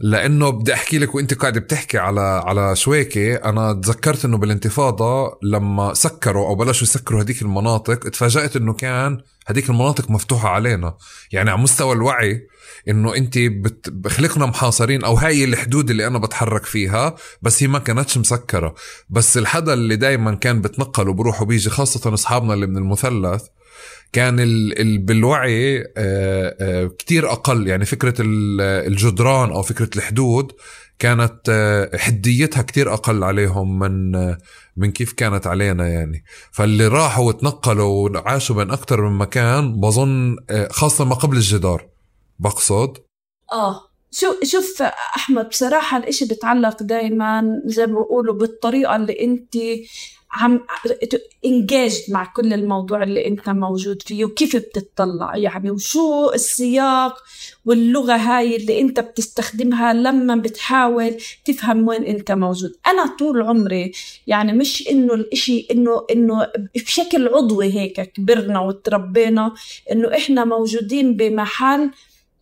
لأنه 0.00 0.50
بدي 0.50 0.74
أحكي 0.74 0.98
لك 0.98 1.14
وأنت 1.14 1.34
قاعد 1.34 1.58
بتحكي 1.58 1.98
على 1.98 2.20
على 2.20 2.76
شويكه 2.76 3.34
أنا 3.34 3.72
تذكرت 3.72 4.24
إنه 4.24 4.38
بالانتفاضة 4.38 5.38
لما 5.42 5.94
سكروا 5.94 6.48
أو 6.48 6.54
بلشوا 6.54 6.82
يسكروا 6.86 7.22
هذيك 7.22 7.42
المناطق 7.42 7.98
تفاجأت 7.98 8.56
إنه 8.56 8.72
كان 8.72 9.20
هذيك 9.46 9.70
المناطق 9.70 10.10
مفتوحة 10.10 10.48
علينا. 10.48 10.96
يعني 11.32 11.50
على 11.50 11.60
مستوى 11.60 11.92
الوعي 11.92 12.46
إنه 12.88 13.16
أنت 13.16 13.38
بخلقنا 13.88 14.46
محاصرين 14.46 15.04
أو 15.04 15.14
هاي 15.14 15.44
الحدود 15.44 15.90
اللي 15.90 16.06
أنا 16.06 16.18
بتحرك 16.18 16.64
فيها 16.64 17.14
بس 17.42 17.62
هي 17.62 17.68
ما 17.68 17.78
كانتش 17.78 18.18
مسكرة. 18.18 18.74
بس 19.10 19.38
الحدا 19.38 19.72
اللي 19.72 19.96
دايما 19.96 20.34
كان 20.34 20.60
بتنقل 20.60 21.08
وبروح 21.08 21.42
وبيجي 21.42 21.70
خاصة 21.70 22.14
أصحابنا 22.14 22.54
اللي 22.54 22.66
من 22.66 22.76
المثلث 22.76 23.42
كان 24.12 24.40
ال 24.40 24.80
ال 24.80 24.98
بالوعي 24.98 25.78
آه، 25.80 25.84
آه، 26.60 26.86
كتير 26.98 27.32
أقل. 27.32 27.66
يعني 27.68 27.84
فكرة 27.84 28.14
ال- 28.22 28.60
الجدران 28.60 29.50
أو 29.50 29.62
فكرة 29.62 29.90
الحدود 29.96 30.52
كانت 30.98 31.40
آه، 31.48 31.96
حديتها 31.96 32.62
كتير 32.62 32.92
أقل 32.94 33.24
عليهم 33.24 33.78
من 33.78 34.14
آه، 34.14 34.38
من 34.76 34.92
كيف 34.92 35.12
كانت 35.12 35.46
علينا 35.46 35.88
يعني. 35.88 36.24
فاللي 36.52 36.88
راحوا 36.88 37.24
وتنقلوا 37.28 38.08
وعاشوا 38.10 38.56
بين 38.56 38.70
أكثر 38.70 39.08
من 39.08 39.18
مكان 39.18 39.80
بظن 39.80 40.36
آه، 40.50 40.68
خاصة 40.70 41.04
ما 41.04 41.14
قبل 41.14 41.36
الجدار. 41.36 41.88
بقصد؟ 42.38 42.96
آه. 43.52 43.80
شو 44.10 44.26
شوف 44.44 44.82
أحمد 45.16 45.48
بصراحة 45.48 45.96
الإشي 45.96 46.24
بتعلق 46.24 46.82
دائما 46.82 47.42
زي 47.64 47.86
ما 47.86 48.00
بقولوا 48.00 48.34
بالطريقة 48.34 48.96
اللي 48.96 49.20
انت 49.24 49.54
عم 50.30 50.60
انجاجد 51.44 52.02
مع 52.10 52.24
كل 52.36 52.52
الموضوع 52.52 53.02
اللي 53.02 53.26
انت 53.26 53.48
موجود 53.48 54.02
فيه 54.02 54.24
وكيف 54.24 54.56
بتطلع؟ 54.56 55.36
يعني 55.36 55.70
وشو 55.70 56.30
السياق 56.30 57.18
واللغة 57.64 58.16
هاي 58.16 58.56
اللي 58.56 58.80
انت 58.80 59.00
بتستخدمها 59.00 59.92
لما 59.92 60.36
بتحاول 60.36 61.16
تفهم 61.44 61.88
وين 61.88 62.04
انت 62.04 62.32
موجود؟ 62.32 62.72
أنا 62.86 63.16
طول 63.18 63.42
عمري 63.42 63.92
يعني 64.26 64.52
مش 64.52 64.88
إنه 64.90 65.14
الإشي 65.14 65.66
إنه 65.70 66.06
إنه 66.10 66.46
بشكل 66.74 67.28
عضوي 67.28 67.72
هيك 67.74 68.00
كبرنا 68.00 68.60
وتربينا 68.60 69.54
إنه 69.92 70.16
إحنا 70.16 70.44
موجودين 70.44 71.16
بمحل 71.16 71.90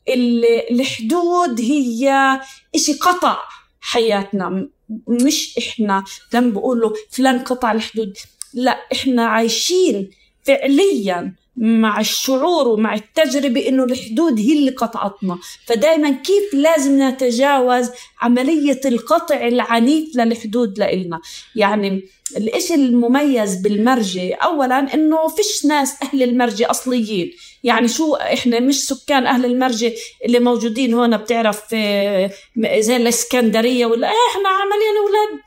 ال- 0.09 0.70
الحدود 0.81 1.61
هي 1.61 2.40
إشي 2.75 2.92
قطع. 2.92 3.38
حياتنا. 3.87 4.68
مش 5.09 5.59
إحنا. 5.59 6.05
لما 6.35 6.51
بقولوا 6.51 6.90
فلان 7.11 7.38
قطع 7.38 7.72
الحدود. 7.72 8.16
لا 8.55 8.79
إحنا 8.92 9.27
عايشين 9.27 10.11
فعليا 10.44 11.35
مع 11.57 12.01
الشعور 12.01 12.68
ومع 12.68 12.94
التجربة 12.94 13.68
إنه 13.68 13.85
الحدود 13.85 14.38
هي 14.38 14.59
اللي 14.59 14.70
قطعتنا. 14.70 15.38
فدايما 15.66 16.11
كيف 16.11 16.55
لازم 16.55 17.03
نتجاوز 17.03 17.88
عملية 18.20 18.81
القطع 18.85 19.46
العنيف 19.46 20.16
للحدود 20.16 20.79
لإلنا؟ 20.79 21.20
يعني 21.57 22.03
الإشي 22.37 22.75
المميز 22.75 23.57
بالمرجة 23.57 24.35
أولا 24.35 24.94
إنه 24.94 25.29
فيش 25.29 25.66
ناس 25.66 25.94
أهل 26.03 26.22
المرجة 26.22 26.70
أصليين. 26.70 27.33
يعني 27.66 27.88
شو 27.88 28.14
إحنا 28.14 28.61
مش 28.61 28.87
سكان 28.87 29.26
أهل 29.26 29.44
المرجة 29.44 29.92
اللي 30.24 30.38
موجودين 30.40 30.94
هون 30.94 31.16
بتعرف 31.16 31.62
آه، 31.74 32.31
زي 32.79 32.96
الإسكندرية 32.96 33.87
ولا 33.87 34.09
إيه، 34.09 34.14
إحنا 34.33 34.48
عمليا 34.48 34.92
أولاد 35.02 35.40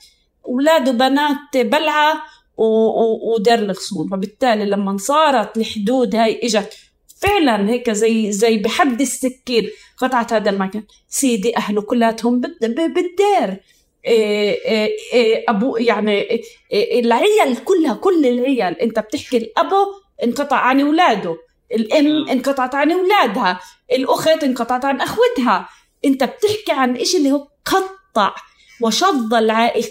أولاد 0.47 0.89
وبنات 0.89 1.37
و- 2.57 3.33
ودير 3.33 3.53
الغصون 3.59 4.09
فبالتالي 4.09 4.65
لما 4.65 4.97
صارت 4.97 5.57
الحدود 5.57 6.15
هاي 6.15 6.39
إجت 6.43 6.73
فعلا 7.21 7.69
هيك 7.69 7.89
زي 7.89 8.31
زي 8.31 8.57
بحد 8.57 9.01
السكين 9.01 9.69
قطعت 9.97 10.33
هذا 10.33 10.49
المكان. 10.49 10.83
سيدي 11.07 11.57
أهله 11.57 11.81
كلاتهم 11.81 12.41
بالدير 12.61 13.63
إيه 14.05 14.65
إيه 14.65 14.89
إيه 15.13 15.45
أبو 15.49 15.77
يعني 15.77 16.11
إيه 16.21 16.41
إيه 16.71 16.99
العيال 16.99 17.63
كلها 17.65 17.93
كل 17.93 18.25
العيال 18.27 18.81
أنت 18.81 18.99
بتحكي 18.99 19.37
الأبو 19.37 19.75
انقطع 20.23 20.57
عن 20.57 20.81
أولاده. 20.81 21.37
الام 21.71 22.29
انقطعت 22.29 22.75
عن 22.75 22.91
أولادها 22.91 23.59
الأخت 23.91 24.43
انقطعت 24.43 24.85
عن 24.85 25.01
اخوتها 25.01 25.69
أنت 26.05 26.23
بتحكي 26.23 26.71
عن 26.71 26.97
إشي 26.97 27.17
اللي 27.17 27.31
هو 27.31 27.47
قطع 27.65 28.35
وشظ 28.81 29.33
العائل 29.33 29.85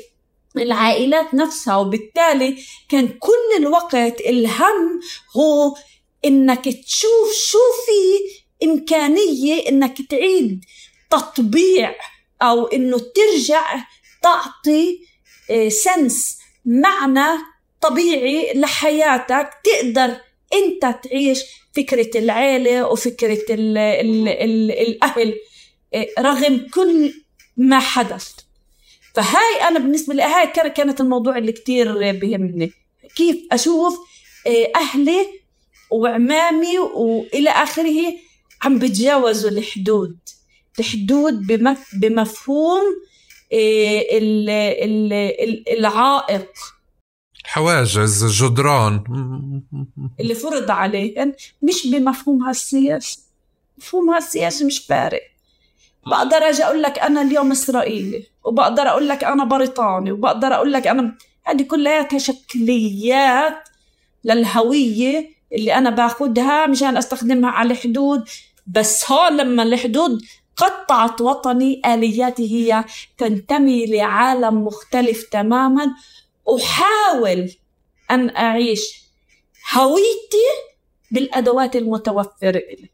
العائلات 0.57 1.35
نفسها 1.35 1.77
وبالتالي 1.77 2.59
كان 2.88 3.09
كل 3.09 3.62
الوقت 3.62 4.21
الهم 4.21 5.01
هو 5.37 5.75
إنك 6.25 6.64
تشوف 6.64 7.33
شو 7.51 7.59
في 7.87 8.29
إمكانية 8.67 9.69
إنك 9.69 10.03
تعيد 10.11 10.64
تطبيع 11.11 11.95
أو 12.43 12.67
إنه 12.67 12.99
ترجع 12.99 13.85
تعطي 14.23 15.01
سنس 15.69 16.38
آه، 16.38 16.45
معنى 16.64 17.38
طبيعي 17.81 18.53
لحياتك 18.55 19.51
تقدر 19.64 20.17
انت 20.55 20.99
تعيش 21.05 21.41
فكرة 21.77 22.19
العيلة 22.19 22.89
وفكرة 22.89 23.55
ال 23.55 23.79
ال 23.79 24.29
ال 24.29 24.71
الأهل 24.71 25.35
آه، 25.95 26.07
رغم 26.19 26.67
كل 26.75 27.15
ما 27.57 27.79
حدث. 27.79 28.29
فهاي 29.15 29.69
أنا 29.69 29.79
بالنسبة 29.79 30.15
لي 30.15 30.23
هاي 30.23 30.47
كانت 30.47 31.01
الموضوع 31.01 31.39
اللي 31.39 31.53
كتير 31.53 32.13
بيهمني. 32.13 32.73
كيف 33.17 33.37
أشوف 33.53 33.99
آه، 34.47 34.73
أهلي 34.77 35.27
وعمامي 35.91 36.79
وإلى 36.79 37.51
آخره 37.51 38.15
عم 38.63 38.79
بتجاوزوا 38.79 39.51
الحدود. 39.51 40.19
الحدود 40.79 41.47
بمفهوم 41.93 42.83
آه، 43.53 44.05
العائق. 45.73 46.53
حواجز 47.49 48.43
جدران. 48.45 49.05
اللي 50.21 50.35
فرض 50.35 50.71
عليهن 50.71 51.33
مش 51.63 51.87
بمفهومها 51.87 52.51
السياسي. 52.51 53.19
مفهومها 53.79 54.19
السياسي 54.19 54.65
مش 54.65 54.79
فارق. 54.79 55.21
بقدر 56.07 56.37
أجي 56.37 56.65
أقول 56.65 56.83
لك 56.83 56.99
أنا 56.99 57.23
اليوم 57.23 57.51
إسرائيلي 57.51 58.27
وبقدر 58.45 58.83
أقول 58.83 59.09
لك 59.09 59.25
أنا 59.25 59.45
بريطاني 59.45 60.13
وبقدر 60.13 60.55
أقول 60.55 60.73
لك 60.73 60.87
أنا 60.87 61.15
هذه 61.45 61.63
كلياتها 61.63 62.19
شكليات 62.19 63.69
للهوية 64.25 65.31
اللي 65.53 65.75
أنا 65.75 65.91
باخذها 65.91 66.67
مشان 66.67 66.97
أستخدمها 66.97 67.51
على 67.51 67.73
الحدود 67.73 68.29
بس 68.67 69.11
هون 69.11 69.37
لما 69.37 69.63
الحدود 69.63 70.23
قطعت 70.57 71.21
وطني 71.21 71.83
الياتي 71.87 72.53
هي 72.53 72.85
تنتمي 73.19 73.87
لعالم 73.87 74.65
مختلف 74.65 75.23
تماما. 75.23 75.95
أحاول 76.57 77.53
أن 78.11 78.37
أعيش 78.37 79.03
هويتي 79.75 80.49
بالأدوات 81.11 81.77
المتوفرة 81.77 82.59
لي 82.59 82.91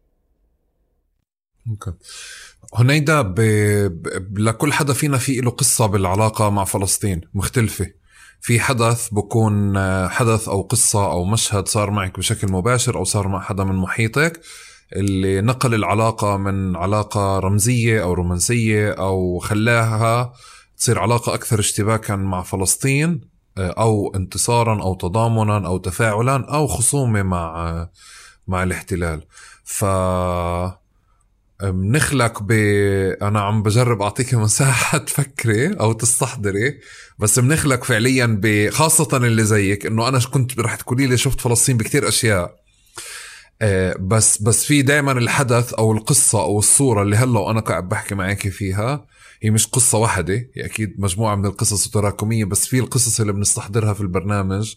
هنيدا 2.74 3.22
ب... 3.22 3.34
ب... 4.02 4.38
لكل 4.38 4.72
حدا 4.72 4.92
فينا 4.92 5.18
في 5.18 5.40
له 5.40 5.50
قصة 5.50 5.86
بالعلاقة 5.86 6.50
مع 6.50 6.64
فلسطين 6.64 7.20
مختلفة. 7.34 7.90
في 8.40 8.60
حدث 8.60 9.08
بكون 9.12 9.78
حدث 10.08 10.48
أو 10.48 10.62
قصة 10.62 11.10
أو 11.12 11.24
مشهد 11.24 11.68
صار 11.68 11.90
معك 11.90 12.18
بشكل 12.18 12.52
مباشر 12.52 12.96
أو 12.96 13.04
صار 13.04 13.28
مع 13.28 13.40
حدا 13.40 13.64
من 13.64 13.74
محيطك 13.74 14.40
اللي 14.96 15.40
نقل 15.40 15.74
العلاقة 15.74 16.36
من 16.36 16.76
علاقة 16.76 17.38
رمزية 17.38 18.02
أو 18.02 18.12
رومانسية 18.12 18.92
أو 18.92 19.38
خلاها 19.38 20.32
تصير 20.76 20.98
علاقة 20.98 21.34
أكثر 21.34 21.58
اشتباكا 21.60 22.16
مع 22.16 22.42
فلسطين. 22.42 23.33
أو 23.58 24.12
انتصارا 24.16 24.82
أو 24.82 24.94
تضامنا 24.94 25.66
أو 25.66 25.78
تفاعلا 25.78 26.54
أو 26.54 26.66
خصومة 26.66 27.22
مع 27.22 27.88
مع 28.48 28.62
الاحتلال. 28.62 29.22
ف 29.64 29.84
بنخلق 31.62 32.42
ب 32.42 32.52
أنا 33.22 33.40
عم 33.40 33.62
بجرب 33.62 34.02
أعطيك 34.02 34.34
مساحة 34.34 34.98
تفكري 34.98 35.72
أو 35.74 35.92
تستحضري 35.92 36.80
بس 37.18 37.38
بنخلق 37.38 37.84
فعليا 37.84 38.26
ب 38.42 38.70
خاصة 38.70 39.16
اللي 39.16 39.44
زيك 39.44 39.86
إنه 39.86 40.08
أنا 40.08 40.18
كنت 40.18 40.60
رح 40.60 40.74
تقولي 40.74 41.06
لي 41.06 41.16
شفت 41.16 41.40
فلسطين 41.40 41.76
بكتير 41.76 42.08
أشياء. 42.08 42.64
آه، 43.62 43.96
بس 44.00 44.42
بس 44.42 44.64
في 44.64 44.82
دائما 44.82 45.12
الحدث 45.12 45.74
أو 45.74 45.92
القصة 45.92 46.40
أو 46.42 46.58
الصورة 46.58 47.02
اللي 47.02 47.16
هلأ 47.16 47.38
وأنا 47.38 47.60
قاعد 47.60 47.88
بحكي 47.88 48.14
معك 48.14 48.48
فيها 48.48 49.06
هي 49.44 49.50
مش 49.50 49.66
قصة 49.66 49.98
واحدة 49.98 50.34
هي 50.34 50.64
أكيد 50.64 51.00
مجموعة 51.00 51.34
من 51.34 51.46
القصص 51.46 51.86
التراكمية 51.86 52.44
بس 52.44 52.66
في 52.66 52.78
القصص 52.78 53.20
اللي 53.20 53.32
بنستحضرها 53.32 53.94
في 53.94 54.00
البرنامج 54.00 54.74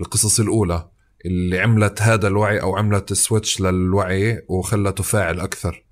القصص 0.00 0.40
الأولى 0.40 0.88
اللي 1.26 1.60
عملت 1.60 2.02
هذا 2.02 2.28
الوعي 2.28 2.60
أو 2.60 2.76
عملت 2.76 3.12
سويتش 3.12 3.60
للوعي 3.60 4.42
وخلته 4.48 5.02
فاعل 5.02 5.40
أكثر. 5.40 5.84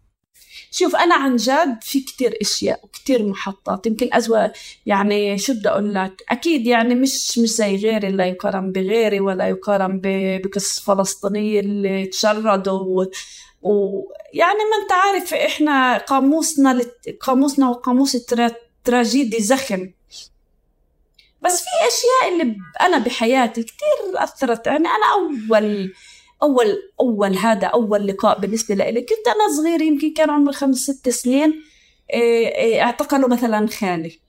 شوف 0.71 0.97
أنا 0.97 1.15
عن 1.15 1.37
جد 1.37 1.79
في 1.83 2.01
كتير 2.01 2.39
أشياء 2.41 2.81
وكتير 2.85 3.29
محطات 3.29 3.87
يمكن 3.87 4.09
أزوى 4.13 4.51
يعني 4.87 5.39
شو 5.39 5.53
بدي 5.53 5.69
أقول 5.69 5.95
لك؟ 5.95 6.25
أكيد 6.29 6.67
يعني 6.67 6.95
مش 6.95 7.39
مش 7.39 7.49
زي 7.49 7.77
غيري 7.77 8.11
لا 8.11 8.27
يقارن 8.27 8.73
بغيري 8.73 9.21
ولا 9.21 9.49
يقارن 9.49 10.01
بقصص 10.05 10.81
فلسطينية 10.81 11.61
اللي 11.61 12.07
تشردوا 12.07 13.05
ويعني 13.63 14.59
ما 14.59 14.83
أنت 14.83 14.93
عارف 14.93 15.35
إحنا 15.35 15.99
قاموسنا 15.99 16.75
لت... 16.75 17.17
قاموسنا 17.21 17.71
وقاموس 17.71 18.33
التراجيدي 18.33 19.43
زخم. 19.43 19.91
بس 21.43 21.63
في 21.63 21.71
أشياء 21.89 22.33
اللي 22.33 22.57
أنا 22.81 22.99
بحياتي 22.99 23.63
كتير 23.63 24.15
أثرت. 24.15 24.67
يعني 24.67 24.89
أنا 24.89 25.13
أول 25.15 25.93
اول 26.43 26.83
أول 27.01 27.37
هذا 27.37 27.67
أول 27.67 28.07
لقاء 28.07 28.41
بالنسبة 28.41 28.75
لي 28.75 29.01
كنت 29.01 29.27
أنا 29.27 29.57
صغير 29.57 29.83
يمكن 29.83 30.13
كان 30.13 30.31
عمري 30.31 30.55
خمس 30.55 30.77
ست 30.77 31.09
سنين. 31.09 31.63
إيه، 32.13 32.47
إيه، 32.49 32.83
اعتقلوا 32.83 33.29
مثلا 33.29 33.67
خالي. 33.67 34.21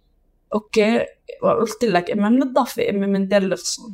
okay؟ 0.53 1.05
قلت 1.43 1.85
لك 1.85 2.11
إما 2.11 2.29
من 2.29 2.43
الضفه 2.43 2.89
إما 2.89 3.07
من 3.07 3.27
دير 3.27 3.43
الفصول 3.43 3.91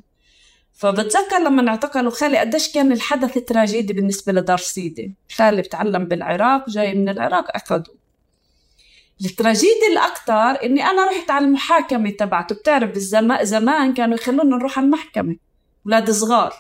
فبتذكر 0.84 1.40
لما 1.40 1.70
اعتقلوا 1.70 2.12
خالي 2.12 2.38
قديش 2.38 2.72
كان 2.72 2.92
الحدث 2.92 3.38
تراجيدي 3.38 3.94
بالنسبة 3.94 4.34
لدار 4.34 4.58
سيدي. 4.58 5.14
خالي 5.36 5.62
بتعلم 5.62 6.06
بالعراق 6.06 6.70
جاي 6.70 6.94
من 6.94 7.10
العراق 7.10 7.56
اخذوه 7.56 8.04
التراجيدي 9.26 9.88
الأكثر 9.92 10.66
إني 10.66 10.86
أنا 10.86 11.06
رحت 11.06 11.32
على 11.32 11.46
المحاكمة 11.46 12.10
تبعته. 12.10 12.56
بتعرف 12.56 12.90
بالزمان 12.90 13.46
زمان 13.46 13.94
كانوا 13.94 14.16
يخلونا 14.16 14.58
نروح 14.58 14.78
على 14.78 14.86
المحكمة 14.86 15.36
أولاد 15.86 16.12
صغار. 16.12 16.54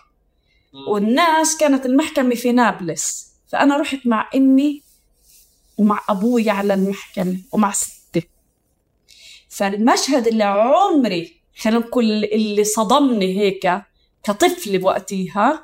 والناس 0.88 1.57
كانت 1.57 1.86
المحكمة 1.86 2.36
في 2.36 2.51
نابلس. 2.51 3.27
فأنا 3.47 3.77
رحت 3.77 3.99
مع 4.05 4.29
أمي 4.36 4.81
ومع 5.77 6.01
أبوي 6.09 6.49
على 6.49 6.73
المحكمة 6.73 7.38
ومع 7.51 7.71
ستي. 7.71 8.27
فالمشهد 9.49 10.27
اللي 10.27 10.43
عمري 10.43 11.36
خلينا 11.57 11.79
نقول 11.79 12.05
اللي 12.23 12.63
صدمني 12.63 13.39
هيك 13.39 13.83
كطفل 14.23 14.77
بوقتها 14.77 15.63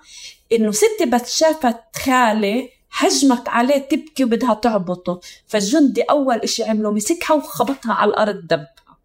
إنه 0.52 0.72
ستي 0.72 1.06
بس 1.06 1.38
شافت 1.38 1.78
خالي 1.96 2.70
هجمت 2.92 3.50
عليه 3.50 3.78
تبكي 3.78 4.24
وبدها 4.24 4.54
تعبطه 4.54 5.20
فالجندي 5.48 6.02
أول 6.02 6.38
إشي 6.38 6.64
عمله 6.64 6.92
مسكها 6.92 7.34
وخبطها 7.34 7.94
على 7.94 8.10
الأرض 8.10 8.48
دبها. 8.48 8.98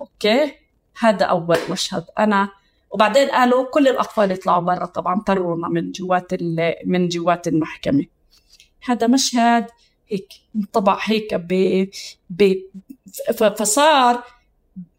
أوكي؟ 0.00 0.52
هذا 0.98 1.24
أول 1.24 1.58
مشهد. 1.70 2.04
أنا 2.18 2.48
وبعدين 2.90 3.28
قالوا 3.28 3.70
كل 3.70 3.88
الأطفال 3.88 4.30
يطلعوا 4.30 4.62
برا 4.62 4.86
طبعا 4.86 5.20
طرونا 5.20 5.68
من 5.68 5.92
جوات 5.92 6.32
من 6.86 7.08
جوات 7.08 7.48
المحكمة. 7.48 8.04
هذا 8.84 9.06
مشهد 9.06 9.66
هيك 10.08 10.28
انطبع 10.56 10.98
هيك 11.02 11.34
ب 11.34 12.64
فصار 13.34 14.22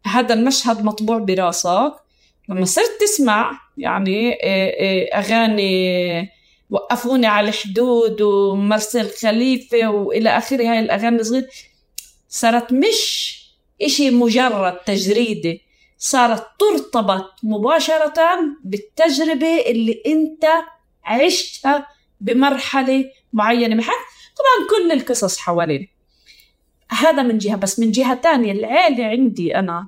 هذا 0.06 0.34
المشهد 0.34 0.84
مطبوع 0.84 1.18
براسك. 1.18 2.07
لما 2.48 2.64
صرت 2.64 2.90
تسمع 3.00 3.60
يعني 3.78 4.34
أغاني 5.14 6.30
وقفوني 6.70 7.26
على 7.26 7.48
الحدود 7.48 8.22
ومرسل 8.22 9.10
خليفه 9.10 9.90
وإلى 9.90 10.28
آخره 10.38 10.70
هاي 10.70 10.78
الأغاني 10.78 11.16
الصغيره 11.16 11.48
صارت 12.28 12.72
مش 12.72 13.38
إشي 13.82 14.10
مجرد 14.10 14.76
تجريدي 14.76 15.62
صارت 15.98 16.46
ترتبط 16.58 17.34
مباشرة 17.42 18.14
بالتجربة 18.64 19.60
اللي 19.66 20.02
أنت 20.06 20.46
عشتها 21.04 21.86
بمرحلة 22.20 23.04
معينة. 23.32 23.74
محل؟ 23.74 23.92
طبعا 24.38 24.68
كل 24.70 24.92
القصص 24.92 25.38
حوالينا 25.38 25.86
هذا 26.90 27.22
من 27.22 27.38
جهة 27.38 27.56
بس 27.56 27.78
من 27.78 27.90
جهة 27.90 28.14
تانية 28.14 28.52
العيلة 28.52 29.04
عندي 29.04 29.56
أنا 29.56 29.86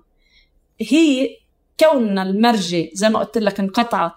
هي 0.81 1.37
كوننا 1.81 2.23
المرجة 2.23 2.91
زي 2.93 3.09
ما 3.09 3.19
قلت 3.19 3.39
لك 3.39 3.61
انقطعت 3.61 4.13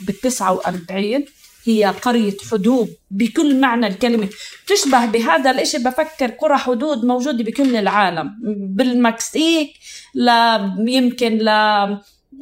بالتسعة 0.00 0.52
وأربعين 0.52 1.26
هي 1.64 1.84
قرية 1.84 2.36
حدود 2.50 2.96
بكل 3.10 3.60
معنى 3.60 3.86
الكلمة. 3.86 4.28
تشبه 4.66 5.06
بهذا 5.06 5.50
الإشي 5.50 5.78
بفكر 5.78 6.30
قرى 6.30 6.58
حدود 6.58 7.04
موجودة 7.04 7.44
بكل 7.44 7.76
العالم. 7.76 8.36
بالمكسيك 8.76 9.72
لا 10.14 10.74
يمكن 10.78 11.38
ل 11.38 11.48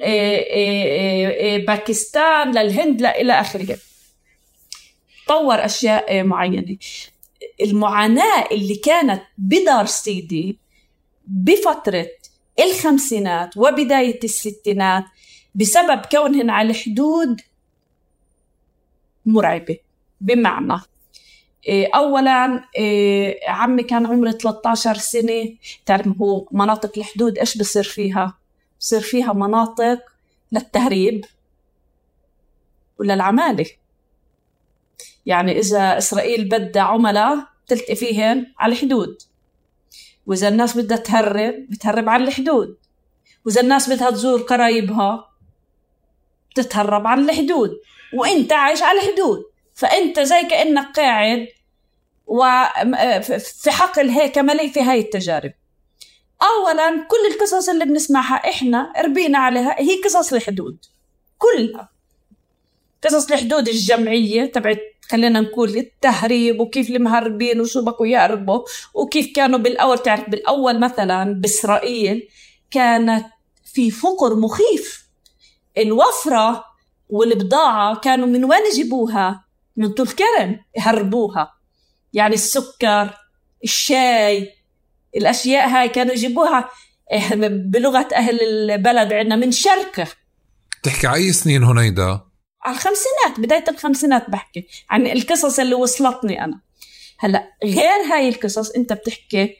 إيه، 0.00 0.38
إيه، 0.52 1.28
إيه، 1.28 1.66
باكستان 1.66 2.50
للهند 2.50 3.02
لا 3.02 3.20
إلى 3.20 3.32
آخره. 3.32 3.78
طور 5.28 5.64
أشياء 5.64 6.22
معينة. 6.22 6.76
المعاناة 7.60 8.48
اللي 8.52 8.74
كانت 8.74 9.22
بدار 9.38 9.86
سيدي 9.86 10.58
بفترة 11.26 12.06
الخمسينات 12.60 13.56
وبداية 13.56 14.20
الستينات 14.24 15.04
بسبب 15.54 16.02
كونهن 16.12 16.50
على 16.50 16.70
الحدود 16.70 17.40
مرعبة 19.26 19.76
بمعنى 20.20 20.80
إيه، 21.68 21.90
اولا 21.94 22.64
إيه، 22.76 23.50
عمي 23.50 23.82
كان 23.82 24.06
عمري 24.06 24.32
13 24.32 24.94
سنة 24.94 25.56
تعرف 25.86 26.08
هو 26.20 26.48
مناطق 26.52 26.98
الحدود 26.98 27.38
إيش 27.38 27.58
بصير 27.58 27.82
فيها؟ 27.82 28.38
بصير 28.80 29.00
فيها 29.00 29.32
مناطق 29.32 29.98
للتهريب 30.52 31.24
وللعمالة. 32.98 33.66
يعني 35.26 35.58
إذا 35.58 35.98
إسرائيل 35.98 36.48
بدها 36.48 36.82
عملاء 36.82 37.46
تلتقي 37.66 37.94
فيهن 37.94 38.46
على 38.58 38.72
الحدود 38.72 39.22
وإذا 40.28 40.48
الناس 40.48 40.76
بدها 40.76 40.96
تهرب 40.96 41.54
بتهرب 41.70 42.08
على 42.08 42.24
الحدود. 42.24 42.78
وإذا 43.46 43.60
الناس 43.60 43.90
بدها 43.90 44.10
تزور 44.10 44.40
قرايبها 44.40 45.30
بتتهرب 46.50 47.06
على 47.06 47.20
الحدود. 47.20 47.70
وإنت 48.14 48.52
عايش 48.52 48.82
على 48.82 49.00
الحدود. 49.00 49.44
فإنت 49.74 50.20
زي 50.20 50.42
كأنك 50.42 50.96
قاعد 50.96 51.48
وفي 52.26 53.70
حقل 53.70 54.08
هيك 54.08 54.38
مليء 54.38 54.72
في 54.72 54.80
هاي 54.80 55.00
التجارب. 55.00 55.52
اولا 56.42 57.06
كل 57.08 57.34
القصص 57.34 57.68
اللي 57.68 57.84
بنسمعها 57.84 58.34
إحنا 58.34 58.92
ربينا 59.04 59.38
عليها 59.38 59.80
هي 59.80 60.02
قصص 60.04 60.32
الحدود. 60.32 60.84
كلها. 61.38 61.97
قصص 63.04 63.32
الحدود 63.32 63.68
الجمعية 63.68 64.44
تبعت 64.44 64.80
خلينا 65.10 65.40
نقول 65.40 65.76
التهريب 65.76 66.60
وكيف 66.60 66.90
المهربين 66.90 67.60
وشو 67.60 67.82
بقوا 67.82 68.06
يهربوا 68.06 68.62
وكيف 68.94 69.32
كانوا 69.36 69.58
بالأول 69.58 69.98
تعرف 69.98 70.30
بالأول 70.30 70.80
مثلا 70.80 71.32
بإسرائيل 71.32 72.28
كانت 72.70 73.26
في 73.64 73.90
فقر 73.90 74.36
مخيف 74.36 75.08
الوفرة 75.78 76.64
والبضاعة 77.08 78.00
كانوا 78.00 78.26
من 78.26 78.44
وين 78.44 78.60
يجيبوها؟ 78.72 79.44
من 79.76 79.88
طول 79.88 80.08
كرم 80.08 80.60
يهربوها 80.76 81.54
يعني 82.12 82.34
السكر 82.34 83.10
الشاي 83.64 84.52
الأشياء 85.16 85.68
هاي 85.68 85.88
كانوا 85.88 86.12
يجيبوها 86.12 86.68
إيه، 87.12 87.34
بلغة 87.48 88.08
أهل 88.14 88.40
البلد 88.42 89.12
عندنا 89.12 89.36
من 89.36 89.52
شركة 89.52 90.06
تحكي 90.82 91.06
على 91.06 91.16
أي 91.16 91.32
سنين 91.32 91.64
هنيدا؟ 91.64 92.27
على 92.62 92.74
الخمسينات 92.74 93.40
بداية 93.40 93.64
الخمسينات 93.68 94.30
بحكي 94.30 94.66
عن 94.90 95.06
القصص 95.06 95.58
اللي 95.58 95.74
وصلتني 95.74 96.44
أنا. 96.44 96.60
هلأ 97.18 97.52
غير 97.64 98.12
هاي 98.12 98.28
القصص 98.28 98.70
أنت 98.70 98.92
بتحكي 98.92 99.56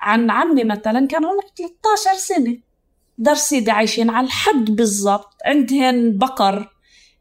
عن 0.00 0.30
عمي 0.30 0.64
مثلا 0.64 1.06
كان 1.06 1.24
عمره 1.24 1.46
13 1.56 2.18
سنة. 2.18 2.58
دار 3.18 3.34
سيدي 3.34 3.70
عايشين 3.70 4.10
على 4.10 4.26
الحد 4.26 4.64
بالضبط 4.64 5.34
عندهن 5.44 6.18
بقر 6.18 6.72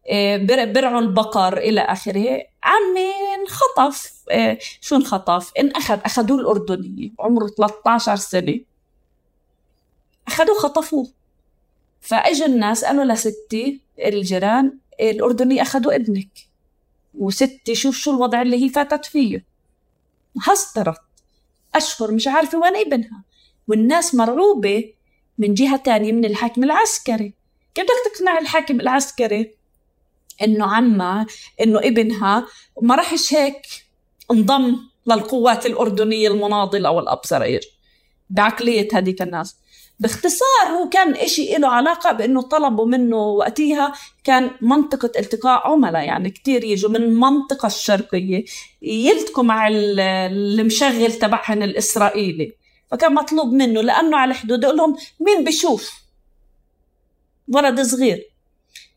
آه، 0.09 0.37
برعوا 0.65 0.99
البقر 0.99 1.57
إلى 1.57 1.81
آخره. 1.81 2.43
عمي 2.63 3.11
انخطف 3.41 4.13
آه، 4.31 4.57
شو 4.81 4.95
انخطف؟ 4.95 5.51
انأخذ 5.59 5.99
أخذوه 6.05 6.39
الأردنية 6.39 7.09
عمره 7.19 7.47
13 7.47 8.15
سنة. 8.15 8.59
أخذوه 10.27 10.59
خطفوه. 10.59 11.07
فاجوا 12.01 12.47
الناس 12.47 12.85
قالوا 12.85 13.03
لستي 13.03 13.81
الجيران 13.99 14.77
الأردني 15.09 15.61
أخذوا 15.61 15.95
ابنك. 15.95 16.29
وستي 17.13 17.75
شوف 17.75 17.97
شو 17.97 18.11
الوضع 18.11 18.41
اللي 18.41 18.65
هي 18.65 18.69
فاتت 18.69 19.05
فيه. 19.05 19.45
هسترت. 20.41 21.01
أشهر 21.75 22.11
مش 22.11 22.27
عارفة 22.27 22.57
وين 22.57 22.75
ابنها. 22.75 23.23
والناس 23.67 24.15
مرعوبة 24.15 24.93
من 25.37 25.53
جهة 25.53 25.77
تانية 25.77 26.11
من 26.11 26.25
الحاكم 26.25 26.63
العسكري. 26.63 27.33
كيف 27.75 27.85
بدك 27.85 28.17
تقنع 28.17 28.37
الحاكم 28.37 28.79
العسكري 28.79 29.55
إنه 30.43 30.65
عمها 30.65 31.25
إنه 31.61 31.79
ابنها 31.79 32.47
ما 32.81 32.95
راحش 32.95 33.33
هيك 33.33 33.61
انضم 34.31 34.77
للقوات 35.07 35.65
الأردنية 35.65 36.27
المناضلة 36.27 36.91
والأبصرير 36.91 37.61
بعقلية 38.29 38.87
هذيك 38.93 39.21
الناس. 39.21 39.55
باختصار 40.01 40.67
هو 40.67 40.89
كان 40.89 41.15
إشي 41.15 41.55
له 41.57 41.67
علاقة 41.67 42.11
بأنه 42.11 42.41
طلبوا 42.41 42.85
منه 42.85 43.17
وقتها 43.17 43.93
كان 44.23 44.51
منطقة 44.61 45.11
التقاء 45.19 45.67
عملاء 45.67 46.03
يعني 46.03 46.29
كتير 46.29 46.63
يجوا 46.63 46.89
من 46.89 46.95
المنطقة 46.95 47.67
الشرقية 47.67 48.45
يلتقوا 48.81 49.43
مع 49.43 49.67
المشغل 49.71 51.13
تبعهن 51.13 51.63
الإسرائيلي. 51.63 52.53
فكان 52.91 53.13
مطلوب 53.13 53.53
منه 53.53 53.81
لأنه 53.81 54.17
على 54.17 54.33
حدود 54.33 54.65
لهم 54.65 54.95
مين 55.19 55.43
بشوف 55.43 55.91
ولد 57.47 57.81
صغير. 57.81 58.31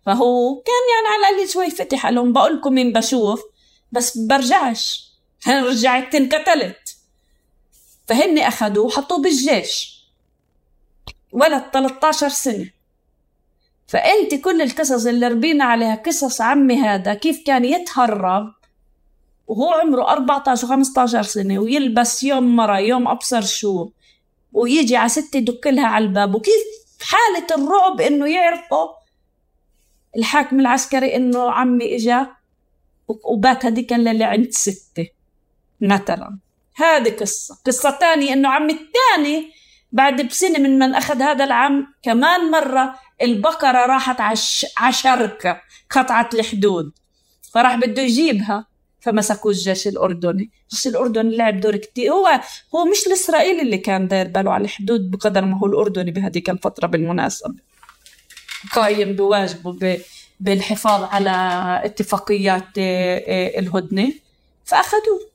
فهو 0.06 0.62
كان 0.62 0.84
يعني 0.94 1.24
على 1.24 1.34
الأقل 1.34 1.52
شوي 1.52 1.70
فتح 1.70 2.06
لهم 2.06 2.32
بقول 2.32 2.56
لكم 2.56 2.72
مين 2.72 2.92
بشوف 2.92 3.42
بس 3.92 4.18
برجعش. 4.18 5.10
رجعت 5.48 6.14
انقتلت 6.14 6.96
فهن 8.06 8.38
أخذوه 8.38 8.84
وحطوه 8.84 9.22
بالجيش. 9.22 9.93
ولد 11.34 11.62
13 11.72 12.28
سنة. 12.28 12.70
فأنت 13.86 14.34
كل 14.34 14.62
القصص 14.62 15.06
اللي 15.06 15.28
ربينا 15.28 15.64
عليها 15.64 15.94
قصص 15.94 16.40
عمي 16.40 16.76
هذا 16.76 17.14
كيف 17.14 17.42
كان 17.46 17.64
يتهرب 17.64 18.54
وهو 19.46 19.72
عمره 19.72 20.12
14 20.12 20.66
و 20.66 20.68
15 20.68 21.22
سنة 21.22 21.58
ويلبس 21.58 22.22
يوم 22.22 22.56
مرة 22.56 22.78
يوم 22.78 23.08
أبصر 23.08 23.40
شو 23.40 23.90
ويجي 24.52 24.96
على 24.96 25.08
ستة 25.08 25.36
يدق 25.36 25.68
لها 25.68 25.86
على 25.86 26.04
الباب 26.04 26.34
وكيف 26.34 26.62
حالة 27.02 27.46
الرعب 27.64 28.00
إنه 28.00 28.26
يعرفوا 28.26 28.88
الحاكم 30.16 30.60
العسكري 30.60 31.16
إنه 31.16 31.50
عمي 31.50 31.96
إجا 31.96 32.26
وبات 33.08 33.66
هذيك 33.66 33.92
الليلة 33.92 34.26
عند 34.26 34.50
ستة 34.50 35.08
مثلا. 35.80 36.38
هذه 36.74 37.16
قصة. 37.16 37.58
قصة 37.66 37.90
تانية 37.90 38.32
إنه 38.32 38.48
عمي 38.48 38.72
الثاني 38.72 39.52
بعد 39.94 40.26
بسنة 40.26 40.59
من 40.59 40.78
من 40.78 40.94
أخذ 40.94 41.22
هذا 41.22 41.44
العام 41.44 41.94
كمان 42.02 42.50
مرة 42.50 42.94
البقرة 43.22 43.87
راحت 43.87 44.20
عش 44.20 44.66
شركة 44.90 45.61
قطعت 45.90 46.35
الحدود. 46.35 46.92
فراح 47.52 47.76
بده 47.76 48.02
يجيبها. 48.02 48.66
فمسكوا 49.00 49.50
الجيش 49.50 49.88
الأردني. 49.88 50.50
الجيش 50.70 50.87
الأردني 50.87 51.37
لعب 51.37 51.61
دور 51.61 51.76
كتير. 51.76 52.12
هو 52.12 52.40
هو 52.74 52.85
مش 52.85 53.07
الإسرائيلي 53.07 53.62
اللي 53.62 53.78
كان 53.78 54.09
داير 54.09 54.28
باله 54.28 54.52
على 54.52 54.64
الحدود 54.64 55.11
بقدر 55.11 55.44
ما 55.44 55.59
هو 55.59 55.66
الأردني 55.66 56.11
بهذيك 56.11 56.50
الفترة 56.50 56.87
بالمناسبة. 56.87 57.54
قايم 58.72 59.16
بواجبه 59.16 60.00
بالحفاظ 60.40 61.02
على 61.02 61.30
اتفاقيات 61.85 62.78
آه، 62.78 63.24
آه، 63.26 63.59
الهدنة. 63.59 64.12
فأخذوه. 64.64 65.33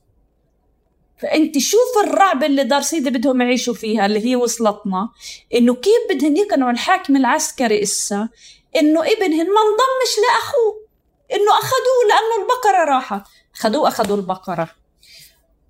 فأنت 1.22 1.58
شوف 1.58 2.04
الرعب 2.04 2.44
اللي 2.44 2.64
دار 2.64 2.82
سيدي 2.82 3.10
بدهم 3.10 3.42
يعيشوا 3.42 3.74
فيها 3.74 4.06
اللي 4.06 4.26
هي 4.26 4.36
وصلتنا. 4.36 5.10
إنه 5.54 5.76
كيف 5.76 6.02
بدهن 6.10 6.38
يقنعوا 6.38 6.72
الحاكم 6.72 7.16
العسكري 7.16 7.84
إسا 7.84 8.30
إنه 8.76 9.02
ابنهن 9.02 9.48
ما 9.48 9.62
انضمش 9.62 10.14
لأخوه؟ 10.24 10.90
إنه 11.34 11.52
أخذوه 11.52 12.08
لأنه 12.10 12.44
البقرة 12.44 12.96
راحت. 12.96 13.28
أخذوه 13.56 13.88
أخذوا 13.88 14.18
البقرة. 14.18 14.70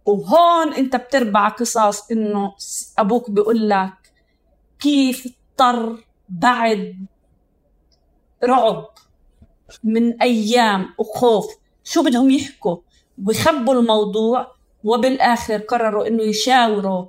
وهون 0.05 0.73
أنت 0.73 0.95
بتربع 0.95 1.47
قصص 1.47 2.11
إنه 2.11 2.55
أبوك 2.97 3.29
بيقول 3.29 3.69
لك 3.69 3.93
كيف 4.79 5.27
اضطر 5.27 6.03
بعد 6.29 7.07
رعب 8.43 8.89
من 9.83 10.21
أيام 10.21 10.93
وخوف. 10.97 11.45
شو 11.83 12.03
بدهم 12.03 12.29
يحكوا؟ 12.29 12.77
ويخبوا 13.25 13.73
الموضوع 13.73 14.58
وبالآخر 14.83 15.57
قرروا 15.57 16.07
إنه 16.07 16.23
يشاوروا 16.23 17.05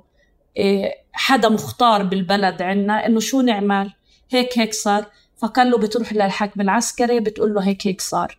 إيه، 0.57 0.93
حدا 1.13 1.49
مختار 1.49 2.03
بالبلد 2.03 2.61
عنا 2.61 3.05
إنه 3.05 3.19
شو 3.19 3.41
نعمل؟ 3.41 3.93
هيك 4.29 4.59
هيك 4.59 4.73
صار. 4.73 5.05
فقال 5.37 5.71
له 5.71 5.77
بتروح 5.77 6.13
للحاكم 6.13 6.61
العسكري 6.61 7.19
بتقول 7.19 7.53
له 7.53 7.61
هيك 7.61 7.87
هيك 7.87 8.01
صار. 8.01 8.37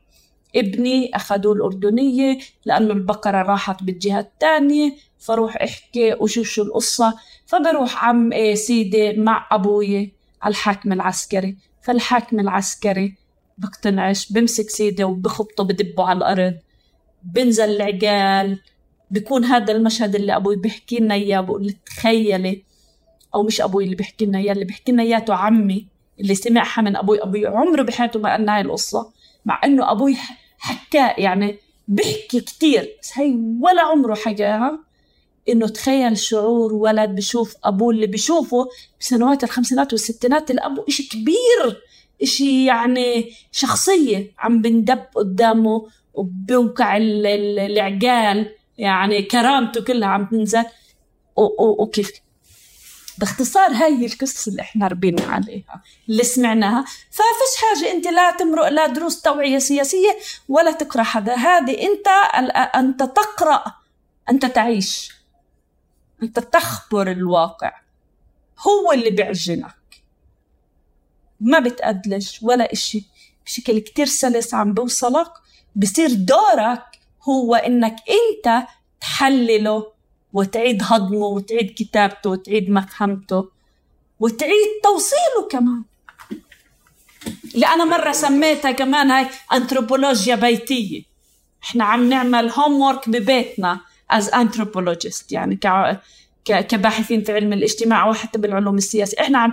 ابني 0.56 1.16
أخذوه 1.16 1.52
الأردنية 1.54 2.38
لأنه 2.64 2.92
البقرة 2.92 3.42
راحت 3.42 3.82
بالجهة 3.82 4.20
الثانية 4.20 4.92
فروح 5.18 5.56
أحكي 5.56 6.14
وشوف 6.14 6.46
شو 6.46 6.62
القصة. 6.62 7.14
فبروح 7.46 8.04
عم 8.04 8.32
إيه 8.32 8.54
سيدي 8.54 9.12
مع 9.12 9.48
أبوي 9.50 10.12
على 10.42 10.52
الحاكم 10.52 10.92
العسكري. 10.92 11.56
فالحاكم 11.82 12.40
العسكري 12.40 13.14
بقتنعش 13.58 14.32
بمسك 14.32 14.70
سيدي 14.70 15.04
وبخبطه 15.04 15.64
بدبه 15.64 16.04
على 16.04 16.16
الأرض. 16.16 16.54
بنزل 17.22 17.64
العقال 17.80 18.58
بيكون 19.12 19.44
هذا 19.44 19.72
المشهد 19.72 20.14
اللي 20.14 20.36
أبوي 20.36 20.56
بيحكي 20.56 20.98
لنا 20.98 21.14
إياه 21.14 21.40
بقول 21.40 21.74
تخيلي. 21.86 22.62
أو 23.34 23.42
مش 23.42 23.60
أبوي 23.60 23.84
اللي 23.84 23.96
بيحكي 23.96 24.26
لنا 24.26 24.38
إياه 24.38 24.52
اللي 24.52 24.64
بيحكي 24.64 24.92
لنا 24.92 25.02
إياه 25.02 25.24
عمي 25.28 25.86
اللي 26.20 26.34
سمعها 26.34 26.82
من 26.82 26.96
أبوي. 26.96 27.22
أبوي 27.22 27.46
عمره 27.46 27.82
بحياته 27.82 28.20
ما 28.20 28.32
قال 28.32 28.48
هاي 28.48 28.60
القصة 28.60 29.12
مع 29.44 29.60
إنه 29.64 29.90
أبوي 29.90 30.16
حكاه 30.58 31.14
يعني 31.18 31.58
بحكي 31.88 32.40
كتير 32.40 32.96
بس 33.02 33.18
هي 33.18 33.38
ولا 33.60 33.82
عمره 33.82 34.14
حكاها. 34.14 34.78
إنه 35.48 35.68
تخيل 35.68 36.18
شعور 36.18 36.74
ولد 36.74 37.10
بشوف 37.10 37.56
أبوه 37.64 37.94
اللي 37.94 38.06
بشوفه 38.06 38.68
بسنوات 39.00 39.44
الخمسينات 39.44 39.92
والستينات 39.92 40.50
الابو 40.50 40.84
إشي 40.88 41.08
كبير 41.08 41.82
إشي 42.22 42.64
يعني 42.66 43.32
شخصية 43.52 44.32
عم 44.38 44.62
بندب 44.62 45.02
قدامه 45.14 45.86
وبوقع 46.14 46.96
العقال. 46.96 48.54
يعني 48.78 49.22
كرامته 49.22 49.84
كلها 49.84 50.08
عم 50.08 50.26
تنزل. 50.26 50.64
وكيف؟ 51.58 52.12
باختصار 53.18 53.70
هاي 53.70 54.06
القصة 54.06 54.50
اللي 54.50 54.62
إحنا 54.62 54.86
ربينا 54.86 55.22
عليها 55.22 55.82
اللي 56.08 56.24
سمعناها. 56.24 56.84
ففيش 57.10 57.56
حاجة 57.60 57.92
أنت 57.92 58.06
لا 58.06 58.30
تمرق 58.30 58.68
لا 58.68 58.86
دروس 58.86 59.20
توعية 59.20 59.58
سياسية 59.58 60.18
ولا 60.48 60.72
تقرأ 60.72 61.02
حدا 61.02 61.34
هذه 61.34 61.82
أنت 61.82 62.08
أنت 62.76 63.02
تقرأ 63.02 63.64
أنت 64.30 64.46
تعيش. 64.46 65.12
أنت 66.22 66.38
تخبر 66.38 67.10
الواقع. 67.10 67.72
هو 68.58 68.92
اللي 68.92 69.10
بيعجنك. 69.10 70.02
ما 71.40 71.58
بتأدلج 71.58 72.30
ولا 72.42 72.72
إشي. 72.72 73.06
بشكل 73.46 73.78
كتير 73.78 74.06
سلس 74.06 74.54
عم 74.54 74.74
بوصلك. 74.74 75.32
بصير 75.76 76.12
دورك 76.12 76.91
هو 77.28 77.54
إنك 77.54 77.96
أنت 78.08 78.66
تحلله 79.00 79.92
وتعيد 80.32 80.82
هضمه 80.82 81.26
وتعيد 81.26 81.74
كتابته 81.76 82.30
وتعيد 82.30 82.70
مفهمته 82.70 83.48
وتعيد 84.20 84.68
توصيله 84.82 85.48
كمان. 85.50 85.82
اللي 87.54 87.66
أنا 87.66 87.84
مرة 87.84 88.12
سميتها 88.12 88.70
كمان 88.72 89.10
هاي 89.10 89.26
أنثروبولوجيا 89.52 90.34
بيتية. 90.34 91.02
إحنا 91.64 91.84
عم 91.84 92.08
نعمل 92.08 92.50
هوم 92.50 92.98
ببيتنا 93.06 93.80
از 94.10 94.30
anthropologist 94.30 95.24
يعني 95.30 95.58
كباحثين 96.44 97.24
في 97.24 97.32
علم 97.32 97.52
الاجتماع 97.52 98.06
أو 98.06 98.14
حتى 98.14 98.38
بالعلوم 98.38 98.76
السياسية. 98.76 99.20
إحنا 99.20 99.38
عم 99.38 99.52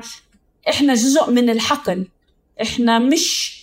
إحنا 0.69 0.93
جزء 0.93 1.31
من 1.31 1.49
الحقل. 1.49 2.07
إحنا 2.61 2.99
مش 2.99 3.59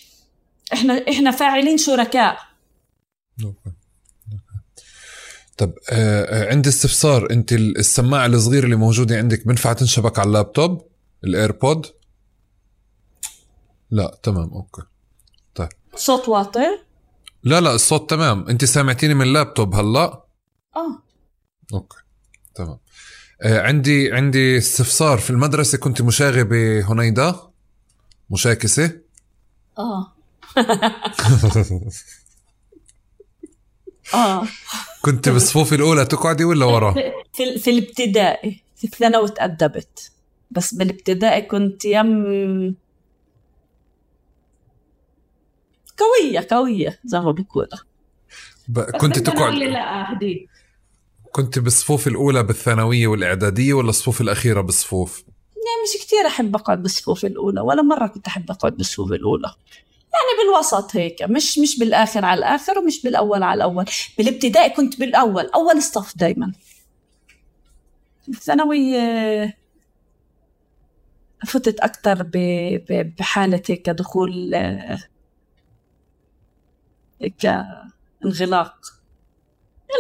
إحنا 0.73 1.05
إحنا 1.09 1.31
فاعلين 1.31 1.79
شركاء. 1.79 2.46
طب 5.57 5.73
آه, 5.91 6.25
آه، 6.25 6.51
عندي 6.51 6.69
استفسار. 6.69 7.31
انت 7.31 7.53
السماعة 7.53 8.27
الصغيرة 8.27 8.65
اللي 8.65 8.77
موجودة 8.77 9.19
عندك 9.19 9.47
بنفع 9.47 9.73
تنشبك 9.73 10.19
على 10.19 10.27
ال 10.29 10.36
laptop؟ 10.36 10.89
ال 11.25 11.34
AirPod 11.34 11.87
لا 13.91 14.19
تمام 14.23 14.51
okay. 14.51 14.83
طيب. 15.55 15.69
صوت 15.95 16.29
واطي؟ 16.29 16.79
لا 17.43 17.61
لا 17.61 17.75
الصوت 17.75 18.11
تمام. 18.11 18.49
انت 18.49 18.65
سامعتيني 18.65 19.15
من 19.15 19.23
اللابتوب 19.23 19.75
هلا؟ 19.75 20.25
آه. 20.77 21.03
okay 21.75 21.97
تمام. 22.55 22.79
آه 23.43 23.61
عندي 23.61 24.13
عندي 24.13 24.59
استفسار. 24.59 25.19
في 25.19 25.31
المدرسة 25.31 25.79
كنت 25.79 26.03
مشاغبة 26.03 26.93
هنيدة 26.93 27.41
مشاكسة. 28.31 29.01
آه. 29.79 30.13
آه. 34.15 34.47
كنت 35.03 35.29
بالصفوف 35.29 35.73
الأولى 35.73 36.05
تقعدي 36.05 36.45
ولا 36.45 36.65
ورا؟ 36.65 36.95
في, 37.33 37.59
في 37.59 37.71
الابتدائي. 37.71 38.63
في 38.77 38.85
الثانوي 38.85 39.29
تأدبت 39.29 40.13
بس 40.51 40.75
بالابتدائي 40.75 41.43
كنت 41.43 41.85
يم 41.85 42.77
قوية 45.99 46.47
قوية 46.51 47.01
زي 47.05 47.21
ما 47.21 47.31
بيقولوا. 47.31 47.79
كنت 49.01 49.19
تقعد 49.19 49.55
لا 49.55 50.13
هدي 50.13 50.49
كنت 51.33 51.59
بالصفوف 51.59 52.09
الأولى 52.09 52.43
بالثانوية 52.43 53.07
والإعدادية 53.07 53.75
ولا 53.75 53.91
الصفوف 53.91 54.21
الأخيرة 54.21 54.61
بالصفوف؟ 54.61 55.25
يعني 55.57 55.83
مش 55.85 56.07
كتير 56.07 56.27
أحب 56.27 56.55
أقعد 56.57 56.83
بالصفوف 56.83 57.25
الأولى 57.25 57.61
ولا 57.61 57.83
مرة 57.83 58.07
كنت 58.07 58.27
أحب 58.27 58.51
أقعد 58.51 58.77
بالصفوف 58.77 59.13
الأولى. 59.13 59.55
يعني 60.17 60.49
بالوسط 60.51 60.97
هيك 60.97 61.23
مش 61.23 61.59
مش 61.59 61.79
بالآخر 61.79 62.25
على 62.25 62.39
الآخر 62.39 62.79
ومش 62.79 63.03
بالأول 63.03 63.43
على 63.43 63.59
الأول. 63.59 63.85
بالابتدائي 64.19 64.71
كنت 64.71 65.01
بالأول 65.01 65.47
أول 65.47 65.83
صف 65.83 66.17
دايما. 66.19 66.53
الثانوية 68.29 69.57
فتت 71.47 71.81
أكتر 71.81 72.31
بحالة 73.19 73.63
هيك 73.69 73.91
دخول 73.91 74.55
هيك 77.21 77.47
انغلاق. 78.25 78.77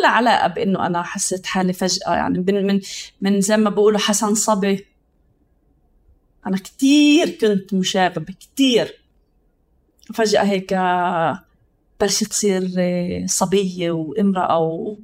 لا 0.02 0.09
علاقة 0.09 0.46
بإنه 0.48 0.87
أنا 0.87 1.02
حسيت 1.02 1.46
حالي 1.46 1.72
فجأة 1.72 2.14
يعني 2.14 2.38
من 2.38 2.66
من 2.66 2.81
من 3.20 3.40
زي 3.40 3.57
ما 3.57 3.70
بقولوا 3.70 3.98
حسن 3.98 4.35
صبي. 4.35 4.87
أنا 6.46 6.57
كتير 6.57 7.31
كنت 7.31 7.74
مشاغبة 7.74 8.33
كتير. 8.33 9.06
فجأة 10.14 10.42
هيك 10.42 10.75
بلشت 12.01 12.25
تصير 12.25 12.62
صبية 13.27 13.90
وامرأة 13.90 14.59
و 14.59 14.97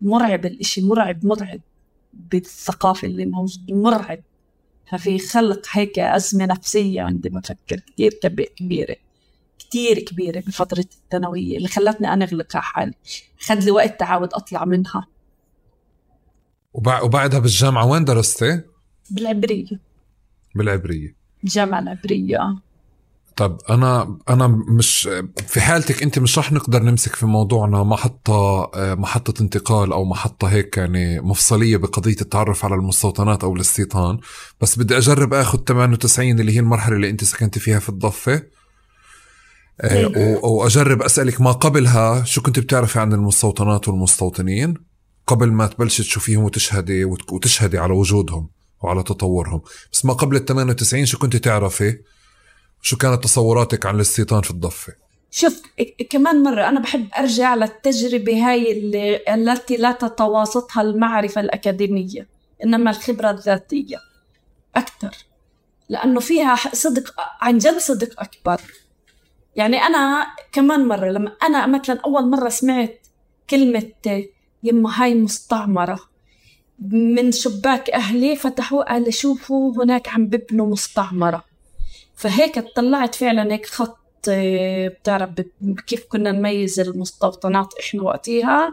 مرعب 0.00 0.46
الإشي 0.46 0.82
مرعب 0.82 1.26
مرعب 1.26 1.60
بالثقافة 2.12 3.08
اللي 3.08 3.26
موجودة 3.26 3.74
مرعب. 3.74 4.20
ففي 4.90 5.18
خلق 5.18 5.66
هيك 5.70 5.98
أزمة 5.98 6.46
نفسية 6.46 7.02
عندي 7.02 7.28
بفكر 7.28 7.80
كتير 7.80 8.10
كبيرة 8.56 8.96
كتير 9.58 9.98
كبيرة 9.98 10.40
بفترة 10.40 10.84
الثانوية 11.04 11.56
اللي 11.56 11.68
خلتني 11.68 12.12
أنا 12.12 12.24
أغلق 12.24 12.56
على 12.56 12.64
حالي. 12.64 12.94
خد 13.40 13.56
لي 13.56 13.70
وقت 13.70 14.00
تعود 14.00 14.34
أطلع 14.34 14.64
منها. 14.64 15.06
وبعدها 16.74 17.38
بالجامعة 17.38 17.86
وين 17.86 18.04
درستي؟ 18.04 18.60
بالعبرية. 19.10 19.80
بالعبرية. 20.54 21.16
الجامعة 21.44 21.80
العبرية. 21.80 22.56
طب 23.36 23.58
أنا 23.70 24.18
أنا 24.28 24.46
مش 24.46 25.08
في 25.46 25.60
حالتك 25.60 26.02
أنت 26.02 26.18
مش 26.18 26.38
رح 26.38 26.52
نقدر 26.52 26.82
نمسك 26.82 27.14
في 27.14 27.26
موضوعنا 27.26 27.82
محطة 27.82 28.70
محطة 28.76 29.42
انتقال 29.42 29.92
أو 29.92 30.04
محطة 30.04 30.48
هيك 30.48 30.76
يعني 30.76 31.20
مفصلية 31.20 31.76
بقضية 31.76 32.16
التعرف 32.20 32.64
على 32.64 32.74
المستوطنات 32.74 33.44
أو 33.44 33.54
الاستيطان. 33.54 34.18
بس 34.60 34.78
بدي 34.78 34.98
أجرب 34.98 35.34
آخذ 35.34 35.58
98 35.58 36.40
اللي 36.40 36.52
هي 36.54 36.60
المرحلة 36.60 36.96
اللي 36.96 37.10
أنت 37.10 37.24
سكنتي 37.24 37.60
فيها 37.60 37.78
في 37.78 37.88
الضفة. 37.88 38.42
آه، 39.80 40.38
واجرب 40.44 41.02
أسألك 41.02 41.40
ما 41.40 41.52
قبلها 41.52 42.24
شو 42.24 42.42
كنت 42.42 42.58
بتعرفي 42.58 42.98
عن 43.00 43.12
المستوطنات 43.12 43.88
والمستوطنين؟ 43.88 44.74
قبل 45.26 45.52
ما 45.52 45.66
تبلشي 45.66 46.02
تشوفيهم 46.02 46.44
وتشهدي 46.44 47.04
وتشهدي 47.04 47.78
على 47.78 47.92
وجودهم 47.92 48.48
وعلى 48.82 49.02
تطورهم. 49.02 49.62
بس 49.92 50.04
ما 50.04 50.12
قبل 50.12 50.36
ال 50.36 50.44
98 50.44 51.06
شو 51.06 51.18
كنت 51.18 51.36
تعرفي؟ 51.36 51.98
شو 52.86 52.96
كانت 52.96 53.24
تصوراتك 53.24 53.86
عن 53.86 53.94
الاستيطان 53.94 54.42
في 54.42 54.50
الضفة؟ 54.50 54.92
شوف 55.30 55.62
كمان 56.10 56.42
مرة 56.42 56.68
أنا 56.68 56.80
بحب 56.80 57.08
أرجع 57.18 57.54
للتجربة 57.54 58.50
هاي 58.50 58.72
اللي 58.72 59.20
التي 59.34 59.76
لا 59.76 59.92
تتواسطها 59.92 60.82
المعرفة 60.82 61.40
الأكاديمية 61.40 62.28
إنما 62.64 62.90
الخبرة 62.90 63.30
الذاتية 63.30 63.96
أكثر 64.76 65.16
لأنه 65.88 66.20
فيها 66.20 66.56
صدق 66.56 67.14
عن 67.40 67.58
جد 67.58 67.78
صدق 67.78 68.20
أكبر. 68.20 68.60
يعني 69.56 69.76
أنا 69.76 70.26
كمان 70.52 70.88
مرة 70.88 71.10
لما 71.10 71.32
أنا 71.42 71.66
مثلا 71.66 72.00
أول 72.04 72.30
مرة 72.30 72.48
سمعت 72.48 73.06
كلمة 73.50 73.92
يما 74.62 75.02
هاي 75.02 75.14
مستعمرة 75.14 76.00
من 76.88 77.32
شباك 77.32 77.90
أهلي 77.90 78.36
فتحوا 78.36 78.92
قال 78.92 79.14
شوفوا 79.14 79.84
هناك 79.84 80.08
عم 80.08 80.26
ببنوا 80.26 80.66
مستعمرة. 80.66 81.53
فهيك 82.16 82.58
اطلعت 82.58 83.14
فعلا 83.14 83.52
هيك 83.52 83.66
خط 83.66 83.98
بتعرف 84.28 85.30
كيف 85.86 86.04
كنا 86.08 86.32
نميز 86.32 86.80
المستوطنات 86.80 87.74
إحنا 87.80 88.02
وقتها 88.02 88.72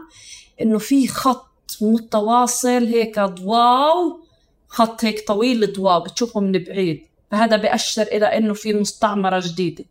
إنه 0.60 0.78
في 0.78 1.08
خط 1.08 1.46
متواصل 1.80 2.86
هيك 2.86 3.20
ضواو 3.20 4.20
خط 4.68 5.04
هيك 5.04 5.26
طويل 5.26 5.72
ضواو 5.72 6.00
بتشوفه 6.00 6.40
من 6.40 6.52
بعيد. 6.52 7.06
فهذا 7.30 7.56
بأشر 7.56 8.02
إلى 8.02 8.26
أنه 8.26 8.54
في 8.54 8.72
مستعمرة 8.72 9.42
جديدة. 9.46 9.84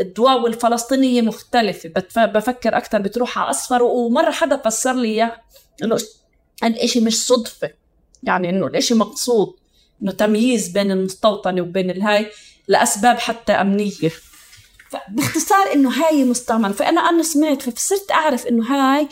الدواء 0.00 0.46
الفلسطينية 0.46 1.22
مختلفة. 1.22 1.88
بفكر 2.16 2.76
أكثر 2.76 2.98
بتروح 2.98 3.38
على 3.38 3.50
أصفر 3.50 3.82
ومرة 3.82 4.30
حدا 4.30 4.56
فسر 4.56 4.92
لي 4.92 5.08
إياه 5.08 5.36
إنه 5.82 5.98
الإشي 6.64 7.00
مش 7.00 7.26
صدفة. 7.26 7.70
يعني 8.22 8.50
إنه 8.50 8.66
الإشي 8.66 8.94
مقصود. 8.94 9.56
إنه 10.02 10.12
تمييز 10.12 10.68
بين 10.68 10.90
المستوطنة 10.90 11.62
وبين 11.62 11.90
الهاي. 11.90 12.26
لأسباب 12.68 13.18
حتى 13.18 13.52
أمنية. 13.52 14.12
باختصار 15.08 15.72
إنه 15.74 15.90
هاي 15.90 16.24
مستعمرة 16.24 16.72
فأنا 16.72 17.00
أنا 17.00 17.22
سمعت 17.22 17.62
فصرت 17.62 18.10
أعرف 18.12 18.46
إنه 18.46 18.64
هاي 18.64 19.08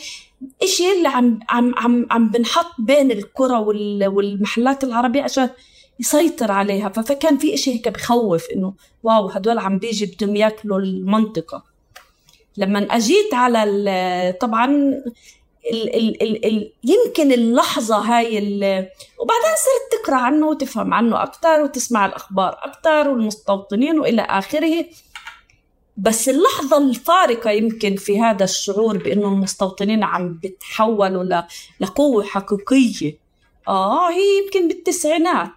إشي 0.63 0.91
اللي 0.97 1.07
عم 1.07 1.39
عم 1.49 1.73
عم 1.77 2.07
عم 2.11 2.29
بنحط 2.29 2.71
بين 2.79 3.11
القرى 3.11 3.57
والمحلات 4.07 4.83
العربية 4.83 5.21
عشان 5.23 5.49
يسيطر 5.99 6.51
عليها. 6.51 6.89
فكان 6.89 7.37
في 7.37 7.53
إشي 7.53 7.73
هيك 7.73 7.87
بخوف 7.87 8.45
إنه 8.55 8.73
واو 9.03 9.27
هدول 9.27 9.57
عم 9.57 9.79
بيجي 9.79 10.05
بدهم 10.05 10.35
ياكلوا 10.35 10.79
المنطقة. 10.79 11.63
لما 12.57 12.79
أجيت 12.79 13.33
على 13.33 14.37
طبعا 14.41 14.93
ال 15.71 15.95
ال 15.95 16.23
ال 16.23 16.45
ال 16.45 16.71
يمكن 16.83 17.31
اللحظة 17.31 17.97
هاي 17.97 18.37
وبعدين 19.19 19.55
صرت 19.65 20.01
تقرأ 20.03 20.15
عنه 20.15 20.47
وتفهم 20.47 20.93
عنه 20.93 21.23
أكثر 21.23 21.63
وتسمع 21.63 22.05
الأخبار 22.05 22.59
أكثر 22.63 23.09
والمستوطنين 23.09 23.99
وإلى 23.99 24.21
آخره. 24.21 24.85
بس 25.97 26.29
اللحظة 26.29 26.77
الفارقة 26.77 27.51
يمكن 27.51 27.95
في 27.95 28.19
هذا 28.19 28.43
الشعور 28.43 28.97
بأنه 28.97 29.27
المستوطنين 29.27 30.03
عم 30.03 30.39
بتحولوا 30.43 31.41
لقوة 31.79 32.23
حقيقية. 32.23 33.17
آه 33.67 34.09
هي 34.09 34.43
يمكن 34.43 34.67
بالتسعينات. 34.67 35.51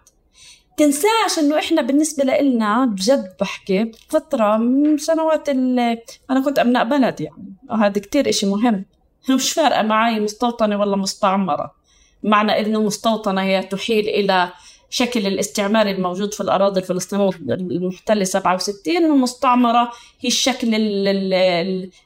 تنساش 0.76 1.38
إنه 1.38 1.58
إحنا 1.58 1.82
بالنسبة 1.82 2.24
لنا 2.24 2.84
بجد 2.84 3.36
بحكي 3.40 3.92
فترة 4.08 4.56
من 4.56 4.98
سنوات 4.98 5.48
أنا 5.48 6.44
كنت 6.44 6.58
أبناء 6.58 6.84
بلد 6.84 7.20
يعني. 7.20 7.54
هذا 7.70 8.00
كتير 8.00 8.28
إشي 8.28 8.46
مهم. 8.46 8.84
مش 9.30 9.52
فارقة 9.52 9.82
معي 9.82 10.20
مستوطنة 10.20 10.80
ولا 10.80 10.96
مستعمرة. 10.96 11.74
معنى 12.22 12.60
إنه 12.60 12.82
مستوطنة 12.82 13.42
هي 13.42 13.62
تحيل 13.62 14.08
إلى 14.08 14.52
شكل 14.90 15.26
الاستعمار 15.26 15.86
الموجود 15.86 16.34
في 16.34 16.40
الأراضي 16.40 16.80
الفلسطينية 16.80 17.30
المحتلة 17.50 18.24
67 18.24 19.10
والمستعمرة 19.10 19.92
هي 20.20 20.28
الشكل 20.28 20.74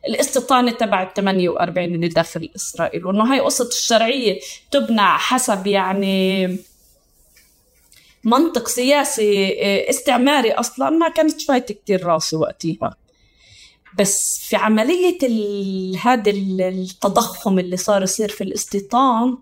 الاستيطاني 0.09 0.71
تبع 0.71 1.03
ال 1.03 1.15
48 1.15 1.95
اللي 1.95 2.09
داخل 2.09 2.51
إسرائيل. 2.57 3.07
وإنه 3.07 3.33
هاي 3.33 3.41
قصة 3.41 3.69
الشرعية 3.69 4.41
تبنى 4.71 5.03
حسب 5.03 5.67
يعني 5.67 6.49
منطق 8.25 8.69
سياسي 8.69 9.47
آه، 9.63 9.91
استعماري 9.91 10.53
أصلا. 10.53 10.91
ما 10.91 11.09
كانت 11.09 11.43
فايتة 11.43 11.75
كتير 11.75 12.07
راسي 12.07 12.37
وقتها. 12.37 13.02
بس 13.99 14.39
في 14.49 14.57
عملية 14.57 15.19
هذا 15.99 16.31
التضخم 16.31 17.59
اللي 17.59 17.77
صار 17.77 18.03
يصير 18.03 18.29
في 18.29 18.45
الاستيطان 18.45 19.39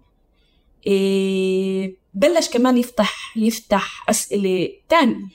إيه 0.87 1.97
بلش 2.15 2.49
كمان 2.49 2.77
يفتح 2.79 3.37
يفتح 3.37 4.05
أسئلة 4.11 4.69
تانية 4.89 5.27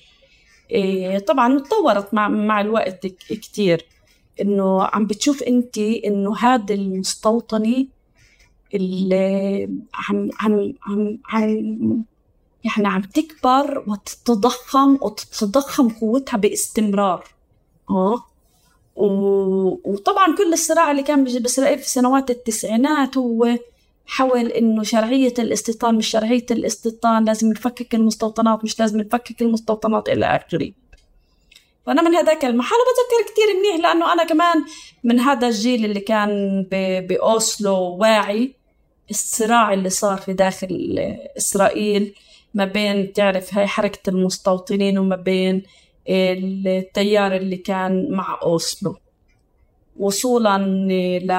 إيه 0.71 1.19
طبعا 1.19 1.59
تطورت 1.59 2.13
مع 2.13 2.27
مع 2.27 2.61
الوقت 2.61 3.07
كتير. 3.07 3.85
إنه 4.41 4.83
عم 4.83 5.05
بتشوف 5.05 5.43
أنت 5.43 5.77
إنه 5.77 6.37
هذا 6.37 6.73
المستوطني 6.73 7.89
اللي 8.73 9.69
عم 9.93 10.29
عم 10.39 10.73
عم, 10.87 11.17
عم 11.25 12.03
يعني 12.63 12.87
عم 12.87 13.01
تكبر 13.01 13.83
وتتضخم 13.87 14.97
وتتضخم 15.01 15.89
قوتها 15.89 16.37
باستمرار. 16.37 17.27
آه 17.89 18.23
وطبعا 18.95 20.35
كل 20.37 20.53
الصراع 20.53 20.91
اللي 20.91 21.03
كان 21.03 21.23
بإسرائيل 21.23 21.79
في 21.79 21.89
سنوات 21.89 22.29
التسعينات 22.29 23.17
هو 23.17 23.57
حول 24.05 24.47
إنه 24.47 24.83
شرعية 24.83 25.33
الاستيطان 25.39 25.95
مش 25.95 26.07
شرعية 26.07 26.45
الاستيطان 26.51 27.25
لازم 27.25 27.49
نفكك 27.49 27.95
المستوطنات 27.95 28.63
مش 28.63 28.79
لازم 28.79 28.99
نفكك 28.99 29.41
المستوطنات 29.41 30.09
إلى 30.09 30.25
آخره. 30.25 30.71
فأنا 31.85 32.01
من 32.01 32.15
هذاك 32.15 32.45
المحل 32.45 32.75
بتذكر 32.75 33.33
كثير 33.33 33.45
منيح 33.59 33.85
لأنه 33.85 34.13
أنا 34.13 34.23
كمان 34.23 34.65
من 35.03 35.19
هذا 35.19 35.47
الجيل 35.47 35.85
اللي 35.85 35.99
كان 35.99 36.65
بأوسلو 37.09 37.75
واعي 37.75 38.55
الصراع 39.09 39.73
اللي 39.73 39.89
صار 39.89 40.17
في 40.17 40.33
داخل 40.33 40.99
إسرائيل 41.37 42.15
ما 42.53 42.65
بين 42.65 43.13
تعرف 43.13 43.53
هاي 43.53 43.67
حركة 43.67 44.09
المستوطنين 44.09 44.97
وما 44.97 45.15
بين 45.15 45.63
التيار 46.09 47.35
اللي 47.35 47.57
كان 47.57 48.11
مع 48.11 48.39
أوسلو. 48.43 48.95
وصولا 49.97 50.57
ل 51.21 51.31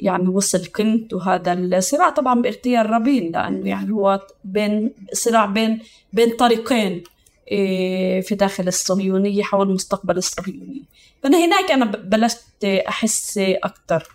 يعني 0.00 0.28
وصل 0.28 0.66
كنت 0.66 1.14
وهذا 1.14 1.52
الصراع 1.52 2.10
طبعا 2.10 2.42
باختيار 2.42 2.90
رابين 2.90 3.32
لأنه 3.32 3.68
يعني 3.68 3.92
هو 3.92 4.20
بين 4.44 4.92
صراع 5.12 5.46
بين 5.46 5.82
بين 6.12 6.36
طريقين 6.36 7.04
إيه، 7.50 8.20
في 8.20 8.34
داخل 8.34 8.68
الصهيونية 8.68 9.42
حول 9.42 9.72
مستقبل 9.72 10.16
الصهيونية. 10.16 10.82
فأنا 11.22 11.44
هناك 11.44 11.70
أنا 11.70 11.84
بلشت 11.84 12.64
أحس 12.64 13.38
أكثر 13.38 14.08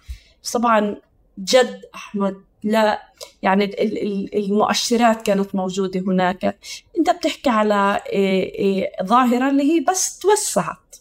طبعا 0.53 0.95
جد 1.39 1.81
أحمد 1.95 2.35
لا 2.65 3.01
يعني 3.41 3.75
المؤشرات 4.35 5.21
كانت 5.21 5.55
موجودة 5.55 5.99
هناك. 5.99 6.57
أنت 6.99 7.09
بتحكي 7.09 7.49
على 7.49 8.01
إيه، 8.09 8.55
إيه، 8.55 8.91
ظاهرة 9.03 9.49
اللي 9.49 9.63
هي 9.63 9.79
بس 9.79 10.19
توسعت. 10.19 10.95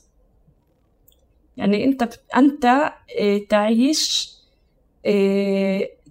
يعني 1.56 1.84
أنت 1.84 2.08
أنت 2.36 2.92
تعيش 3.48 4.32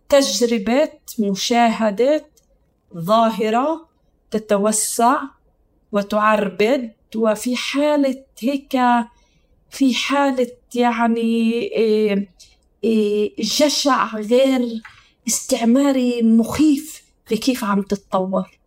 تجربة 0.10 0.89
مشاهدة 1.20 2.26
ظاهرة 2.97 3.88
تتوسع 4.32 5.22
وتعربد. 5.91 6.91
وفي 7.16 7.56
حالة 7.56 8.24
هيك 8.39 8.78
في 9.70 9.93
حالة 9.93 10.47
يعني 10.76 11.70
جشع 13.39 14.16
غير 14.16 14.82
استعماري 15.28 16.21
مخيف 16.21 17.03
في 17.26 17.38
كيف 17.38 17.63
عم 17.63 17.82
تتطور. 17.82 18.59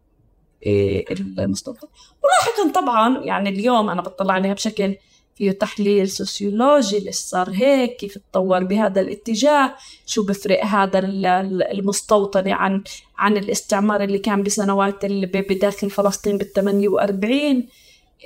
المستوطن 1.39 1.89
ولاحقا 2.25 2.81
طبعا 2.81 3.25
يعني 3.25 3.49
اليوم 3.49 3.91
أنا 3.91 4.03
بطلع 4.03 4.35
عليها 4.35 4.55
بشكل 4.55 4.97
فيه 5.35 5.51
تحليل 5.51 6.09
سوسيولوجي 6.09 6.99
ليش 6.99 7.17
صار 7.17 7.51
هيك 7.51 7.97
كيف 7.97 8.19
تطور 8.19 8.65
بهذا 8.65 9.01
الاتجاه 9.01 9.75
شو 10.07 10.23
بفرق 10.23 10.65
هذا 10.65 10.99
المستوطنة 10.99 12.55
عن 12.55 12.85
عن 13.19 13.37
الاستعمار 13.37 14.03
اللي 14.03 14.19
كان 14.19 14.43
بسنوات 14.43 15.05
اللي 15.05 15.27
بداخل 15.27 15.91
فلسطين 15.91 16.39
بال 16.39 16.53
48 16.53 17.69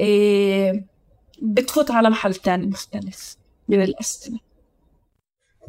إيه. 0.01 0.87
بتفوت 1.43 1.91
على 1.91 2.11
محل 2.11 2.35
تاني 2.35 2.67
مختلف 2.67 3.37
من 3.69 3.83
الأسئلة. 3.83 4.39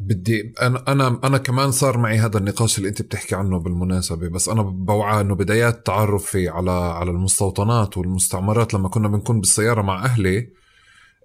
بدي 0.06 0.52
أنا 0.62 0.84
أنا 0.88 1.20
أنا 1.24 1.38
كمان 1.38 1.70
صار 1.70 1.98
معي 1.98 2.18
هذا 2.18 2.38
النقاش 2.38 2.78
اللي 2.78 2.88
أنت 2.88 3.02
بتحكي 3.02 3.34
عنه 3.34 3.58
بالمناسبة 3.58 4.28
بس 4.28 4.48
أنا 4.48 4.62
بوعى 4.62 5.20
إنه 5.20 5.34
بدايات 5.34 5.86
تعرفي 5.86 6.48
على 6.48 6.70
على 6.70 7.10
المستوطنات 7.10 7.98
والمستعمرات 7.98 8.74
لما 8.74 8.88
كنا 8.88 9.08
بنكون 9.08 9.40
بالسيارة 9.40 9.82
مع 9.82 10.04
أهلي 10.04 10.48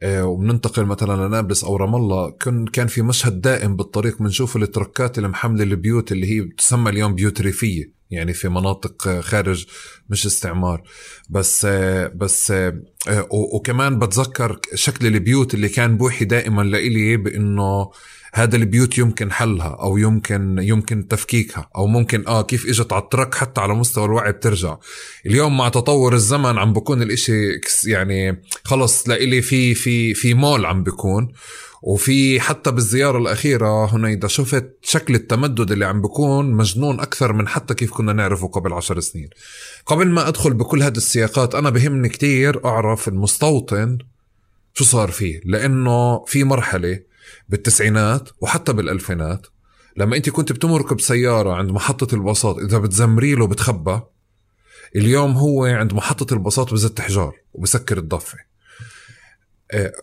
آه، 0.04 0.26
وبننتقل 0.26 0.86
مثلا 0.86 1.28
لنابلس 1.28 1.64
أو 1.64 1.76
رام 1.76 1.96
الله 1.96 2.30
كان 2.32 2.66
كان 2.66 2.88
في 2.88 3.02
مشهد 3.02 3.42
دائم 3.42 3.76
بالطريق 3.76 4.20
بنشوف 4.20 4.56
التركات 4.56 5.18
اللي 5.18 5.30
محملة 5.30 5.64
البيوت 5.64 6.12
اللي 6.12 6.28
هي 6.28 6.50
تسمى 6.58 6.90
اليوم 6.90 7.16
بيوت 7.16 7.42
ريفية 7.42 7.98
يعني 8.12 8.34
في 8.34 8.50
مناطق 8.50 9.20
خارج 9.20 9.66
مش 10.10 10.26
استعمار. 10.26 10.84
بس 11.30 11.66
آه، 11.70 12.08
بس 12.16 12.52
آه، 12.52 12.82
وكمان 13.32 14.00
بتذكر 14.00 14.60
شكل 14.74 15.08
البيوت 15.08 15.54
اللي 15.54 15.70
كان 15.70 15.98
بوحي 15.98 16.26
دائما 16.26 16.62
لإلي 16.62 17.18
بإنه 17.18 17.92
هذا 18.34 18.56
البيوت 18.56 18.98
يمكن 18.98 19.32
حلها 19.32 19.78
أو 19.82 19.98
يمكن 19.98 20.58
يمكن 20.62 21.08
تفكيكها 21.08 21.70
أو 21.76 21.88
ممكن 21.88 22.28
آه 22.28 22.42
كيف 22.42 22.66
إجت 22.66 22.94
على 22.94 23.04
الترك 23.04 23.36
حتى 23.36 23.62
على 23.62 23.74
مستوى 23.74 24.06
الوعي 24.06 24.32
بترجع. 24.32 24.78
اليوم 25.26 25.58
مع 25.58 25.70
تطور 25.70 26.14
الزمن 26.14 26.58
عم 26.58 26.74
بكون 26.74 27.02
الإشي 27.02 27.62
يعني 27.86 28.42
خلص 28.64 29.10
لإلي 29.10 29.42
في 29.42 29.76
في 29.76 30.14
في 30.14 30.34
مول 30.34 30.66
عم 30.66 30.84
بكون. 30.84 31.28
وفي 31.82 32.40
حتى 32.40 32.72
بالزيارة 32.72 33.18
الأخيرة 33.18 33.96
هنيدا 33.96 34.28
شفت 34.28 34.78
شكل 34.82 35.16
التمدد 35.16 35.72
اللي 35.72 35.86
عم 35.86 36.02
بكون 36.02 36.52
مجنون 36.52 37.00
أكثر 37.00 37.34
من 37.34 37.48
حتى 37.48 37.74
كيف 37.74 37.92
كنا 37.92 38.14
نعرفه 38.14 38.48
قبل 38.48 38.74
عشر 38.74 39.00
سنين. 39.00 39.30
قبل 39.86 40.08
ما 40.08 40.28
أدخل 40.28 40.54
بكل 40.54 40.84
هذه 40.84 40.98
السياقات 40.98 41.56
أنا 41.56 41.70
بهمني 41.70 42.10
كتير 42.10 42.66
أعرف 42.66 43.08
المستوطن 43.08 43.98
شو 44.74 44.84
صار 44.84 45.12
فيه 45.12 45.42
لأنه 45.46 46.26
في 46.26 46.44
مرحلة 46.44 47.00
بالتسعينات 47.50 48.30
وحتى 48.42 48.74
بالألفينات 48.74 49.48
لما 49.98 50.16
أنت 50.18 50.30
كنت 50.30 50.52
بتمرك 50.52 50.94
بسيارة 50.94 51.54
عند 51.54 51.72
محطة 51.72 52.16
الباصات 52.16 52.58
إذا 52.58 52.78
بتزمري 52.78 53.36
له 53.36 53.48
بتخبى 53.48 54.02
اليوم 54.96 55.32
هو 55.32 55.66
عند 55.66 55.94
محطة 55.94 56.34
الباصات 56.34 56.74
بزت 56.74 57.02
حجار 57.02 57.34
وبسكر 57.54 57.98
الضفة. 57.98 58.38
آه، 59.72 59.94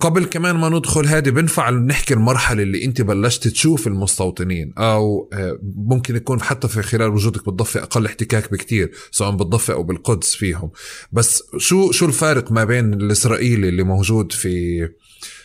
قبل 0.00 0.24
كمان 0.24 0.56
ما 0.56 0.68
ندخل 0.68 1.06
هذه 1.06 1.30
بنفع 1.30 1.70
نحكي 1.70 2.14
المرحلة 2.14 2.62
اللي 2.62 2.84
انت 2.84 3.02
بلشت 3.02 3.48
تشوف 3.48 3.86
المستوطنين 3.86 4.72
أو 4.78 5.30
آه، 5.32 5.58
ممكن 5.76 6.16
يكون 6.16 6.42
حتى 6.42 6.68
في 6.68 6.82
خلال 6.82 7.08
وجودك 7.08 7.46
بالضفة 7.46 7.82
أقل 7.82 8.06
احتكاك 8.06 8.52
بكتير 8.52 8.90
سواء 9.10 9.30
بالضفة 9.30 9.74
أو 9.74 9.82
بالقدس 9.82 10.34
فيهم. 10.34 10.70
بس 11.12 11.42
شو 11.56 11.90
شو 11.92 12.06
الفارق 12.06 12.52
ما 12.52 12.64
بين 12.64 12.94
الإسرائيلي 12.94 13.68
اللي 13.68 13.82
موجود 13.82 14.32
في 14.32 14.88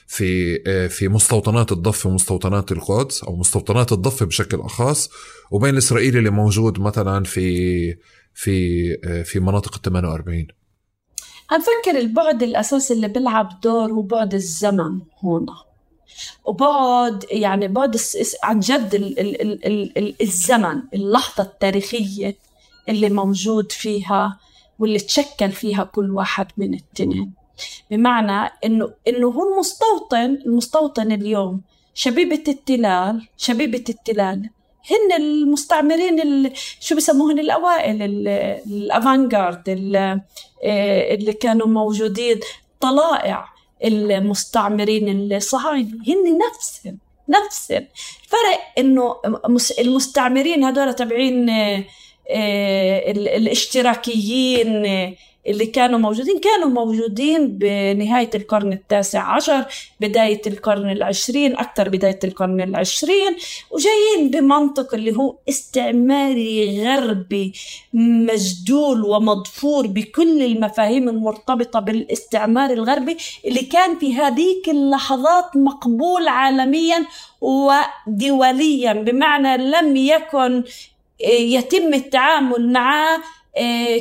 في 0.08 0.62
آه، 0.68 0.88
في 0.88 1.08
مستوطنات 1.08 1.72
الضفة 1.72 2.10
ومستوطنات 2.10 2.72
القدس 2.72 3.24
أو 3.24 3.36
مستوطنات 3.36 3.92
الضفة 3.92 4.26
بشكل 4.26 4.60
أخص 4.60 5.10
وبين 5.52 5.74
الإسرائيلي 5.74 6.20
اللي 6.20 6.30
موجود 6.30 6.80
مثلا 6.80 7.24
في 7.24 7.98
في 8.34 8.98
آه، 9.06 9.24
في 9.24 9.40
مناطق 9.40 9.76
ال 9.76 9.82
48 9.82 10.48
أنا 11.52 11.60
بفكر 11.60 12.00
البعد 12.00 12.44
الأساسي 12.44 12.94
اللي 12.94 13.08
بيلعب 13.08 13.60
دور 13.64 13.92
هو 13.92 14.02
بعد 14.02 14.34
الزمن 14.34 15.00
هون. 15.20 15.46
وبعد 16.46 17.26
يعني 17.32 17.68
بعد 17.68 17.98
عن 18.44 18.60
جد 18.60 18.96
ال 18.96 19.20
ال 19.20 19.42
ال 19.66 19.98
ال 19.98 20.16
الزمن 20.22 20.82
اللحظة 20.94 21.44
التاريخية 21.44 22.36
اللي 22.90 23.10
موجود 23.10 23.72
فيها 23.72 24.40
واللي 24.80 25.00
تشكل 25.00 25.52
فيها 25.52 25.84
كل 25.84 26.12
واحد 26.12 26.48
من 26.58 26.74
التنين. 26.74 27.34
بمعنى 27.92 28.52
انه 28.66 28.94
إنه 29.08 29.28
هو 29.28 29.54
المستوطن 29.54 30.38
المستوطن 30.46 31.12
اليوم. 31.12 31.62
شبيبة 31.94 32.44
التلال 32.48 33.28
شبيبة 33.38 33.84
التلال. 33.90 34.50
هن 34.92 35.22
المستعمرين 35.22 36.22
اللي 36.22 36.52
شو 36.80 36.96
بسموهن؟ 36.96 37.40
الأوائل 37.40 38.02
الافانجارد 38.68 39.64
اللي 40.64 41.34
كانوا 41.34 41.68
موجودين. 41.68 42.40
طلائع 42.80 43.46
المستعمرين 43.84 45.34
الصهاينة. 45.34 45.90
هن 45.90 46.38
نفسهم 46.48 46.98
نفسهم. 47.30 47.88
الفرق 48.24 48.60
إنه 48.78 49.16
المستعمرين 49.80 50.64
هذول 50.64 50.94
تبعين 50.94 51.50
آه، 52.30 53.12
الاشتراكيين 53.12 54.86
اللي 55.48 55.66
كانوا 55.66 56.00
موجودين 56.00 56.40
كانوا 56.40 56.70
موجودين 56.70 57.58
بنهاية 57.58 58.30
القرن 58.36 58.74
التاسع 58.74 59.36
عشر 59.36 59.66
بداية 60.00 60.42
القرن 60.48 60.90
العشرين 60.90 61.58
أكثر 61.58 61.90
بداية 61.90 62.20
القرن 62.24 62.62
العشرين 62.62 63.36
وجايين 63.72 64.30
بمنطق 64.32 64.94
اللي 64.94 65.18
هو 65.18 65.36
استعماري 65.50 66.84
غربي 66.84 67.54
مجدول 67.94 69.04
ومضفور 69.06 69.88
بكل 69.88 70.44
المفاهيم 70.44 71.10
المرتبطة 71.10 71.80
بالاستعمار 71.80 72.70
الغربي 72.70 73.18
اللي 73.46 73.62
كان 73.62 74.00
في 74.00 74.16
هذيك 74.16 74.70
اللحظات 74.70 75.56
مقبول 75.56 76.28
عالميا 76.28 77.06
ودوليا 77.42 78.94
بمعنى 78.94 79.58
لم 79.58 79.96
يكن 79.96 80.64
يتم 81.30 81.94
التعامل 81.94 82.72
معه 82.74 83.22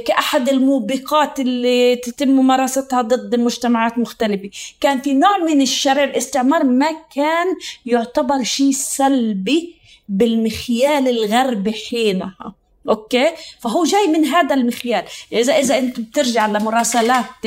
كأحد 0.07 0.49
الموبقات 0.49 1.41
اللي 1.41 1.97
تتم 1.97 2.29
ممارستها 2.29 3.03
ضد 3.03 3.35
مجتمعات 3.35 3.99
مختلفة. 3.99 4.51
كان 4.81 5.01
في 5.01 5.15
نوع 5.15 5.39
من 5.39 5.61
الشرع 5.61 6.05
الاستعمار 6.05 6.65
ما 6.65 6.91
كان 7.15 7.47
يعتبر 7.87 8.43
شيء 8.43 8.73
سلبي 8.73 9.75
بالمخيال 10.09 11.09
الغربي 11.09 11.73
حينها. 11.73 12.55
أوكي؟ 12.89 13.31
فهو 13.61 13.85
جاي 13.85 14.07
من 14.07 14.25
هذا 14.25 14.55
المخيال. 14.55 15.05
إذا 15.33 15.53
إذا 15.59 15.79
أنت 15.79 16.01
بترجع 16.01 16.47
لمراسلات 16.47 17.47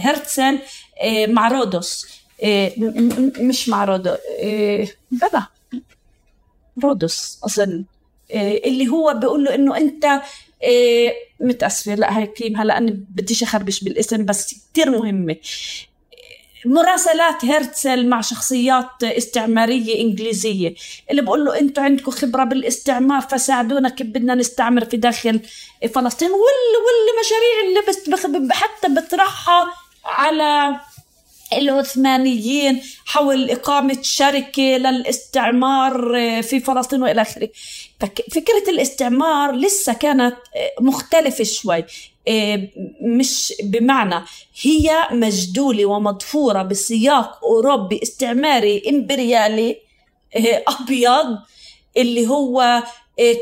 هرتزل 0.00 0.58
آه، 1.00 1.26
مع 1.26 1.48
رودوس. 1.48 2.06
مش 3.40 3.68
مع 3.68 3.84
رودوس 3.84 4.18
بلا. 5.10 5.46
رودوس 6.82 7.40
أظن. 7.44 7.84
اللي 8.34 8.88
هو 8.88 9.14
بيقول 9.14 9.44
له 9.44 9.54
إنه 9.54 9.76
أنت 9.76 10.20
إيه 10.62 11.12
متأسفة. 11.40 11.94
لا 11.94 12.18
هاي 12.18 12.26
كريم 12.26 12.56
هلا 12.56 12.78
أنا 12.78 12.90
بديش 12.90 13.42
أخربش 13.42 13.84
بالاسم 13.84 14.24
بس 14.24 14.54
كتير 14.54 14.90
مهمة. 14.90 15.36
مراسلات 16.64 17.44
هرتزل 17.44 18.08
مع 18.08 18.20
شخصيات 18.20 19.02
استعمارية 19.02 20.00
إنجليزية. 20.00 20.74
اللي 21.10 21.22
بقول 21.22 21.44
له 21.44 21.58
أنتوا 21.58 21.82
عندكم 21.82 22.10
خبرة 22.10 22.44
بالاستعمار 22.44 23.20
فساعدونا 23.20 23.88
كيف 23.88 24.06
بدنا 24.06 24.34
نستعمر 24.34 24.84
في 24.84 24.96
داخل 24.96 25.40
فلسطين. 25.94 26.28
واللي 26.28 26.78
واللي 26.86 27.12
مشاريع 27.20 27.68
اللي 27.68 27.80
بس 27.88 28.52
حتى 28.52 28.88
بطرحها 28.88 29.66
على 30.04 30.80
العثمانيين 31.52 32.82
حول 33.06 33.50
إقامة 33.50 34.02
شركة 34.02 34.62
للاستعمار 34.62 35.92
في 36.42 36.60
فلسطين 36.60 37.02
وإلى 37.02 37.22
آخره. 37.22 37.48
فكرة 38.34 38.70
الاستعمار 38.70 39.52
لسه 39.54 39.92
كانت 39.92 40.36
آه، 40.56 40.82
مختلفة 40.82 41.44
شوي. 41.44 41.84
آه، 42.28 42.68
مش 43.02 43.54
بمعنى 43.62 44.24
هي 44.62 45.08
مجدولة 45.12 45.86
ومضفورة 45.86 46.62
بسياق 46.62 47.44
أوروبي 47.44 48.00
استعماري 48.02 48.82
إمبريالي 48.88 49.76
أبيض 50.68 51.38
اللي 51.96 52.26
هو 52.28 52.82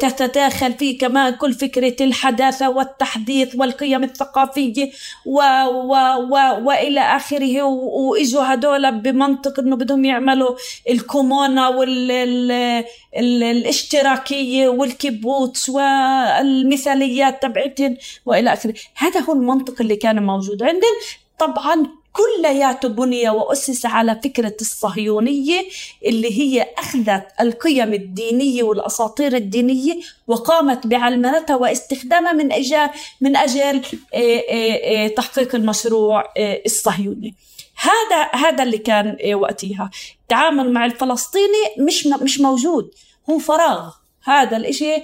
تتداخل 0.01 0.72
فيه 0.72 0.99
كمان 0.99 1.35
كل 1.35 1.53
فكرة 1.53 1.97
الحداثة 2.01 2.68
والتحديث 2.68 3.57
والقيم 3.57 4.05
الثقافية 4.05 4.91
و 5.27 5.39
و 5.68 5.93
و 6.31 6.35
وإلى 6.64 7.01
آخره. 7.01 7.62
وإجوا 7.62 8.55
هدول 8.55 9.01
بمنطق 9.01 9.61
إنه 9.61 9.77
بدهم 9.77 10.05
يعملوا 10.05 10.57
الكومونا 10.91 11.68
والاشتراكية 11.68 14.68
والكيبوتس 14.68 15.68
والمثاليات 15.68 17.43
تبعتهم 17.43 17.97
وإلى 18.27 18.53
آخره. 18.53 18.75
هذا 18.97 19.20
هو 19.20 19.33
المنطق 19.33 19.75
اللي 19.81 19.97
كان 19.97 20.22
موجود 20.22 20.62
عندهم. 20.62 20.95
طبعا 21.39 21.87
كلياته 22.15 22.89
بني 22.89 23.29
وأسس 23.29 23.87
على 23.87 24.21
فكرة 24.25 24.57
الصهيونية 24.61 25.65
اللي 26.07 26.41
هي 26.41 26.67
أخذت 26.79 27.27
القيم 27.41 27.95
الدينية 27.95 28.62
والأساطير 28.62 29.37
الدينية 29.37 30.01
وقامت 30.27 30.87
بعلمنتها 30.87 31.57
واستخدامها 31.57 32.33
من 32.33 32.53
أجل 32.53 32.89
من 33.21 33.37
أجل 33.37 33.83
آه، 34.15 34.19
آه، 34.51 35.05
آه، 35.05 35.09
تحقيق 35.09 35.55
المشروع 35.55 36.25
الصهيوني. 36.67 37.35
هذا 37.77 38.29
هذا 38.33 38.62
اللي 38.62 38.79
كان 38.79 39.35
وقتها. 39.35 39.91
التعامل 40.23 40.73
مع 40.73 40.85
الفلسطيني 40.85 41.65
مش 41.79 42.07
مش 42.07 42.41
موجود. 42.41 42.91
هو 43.31 43.39
فراغ. 43.39 43.91
هذا 44.25 44.57
الإشي 44.57 45.03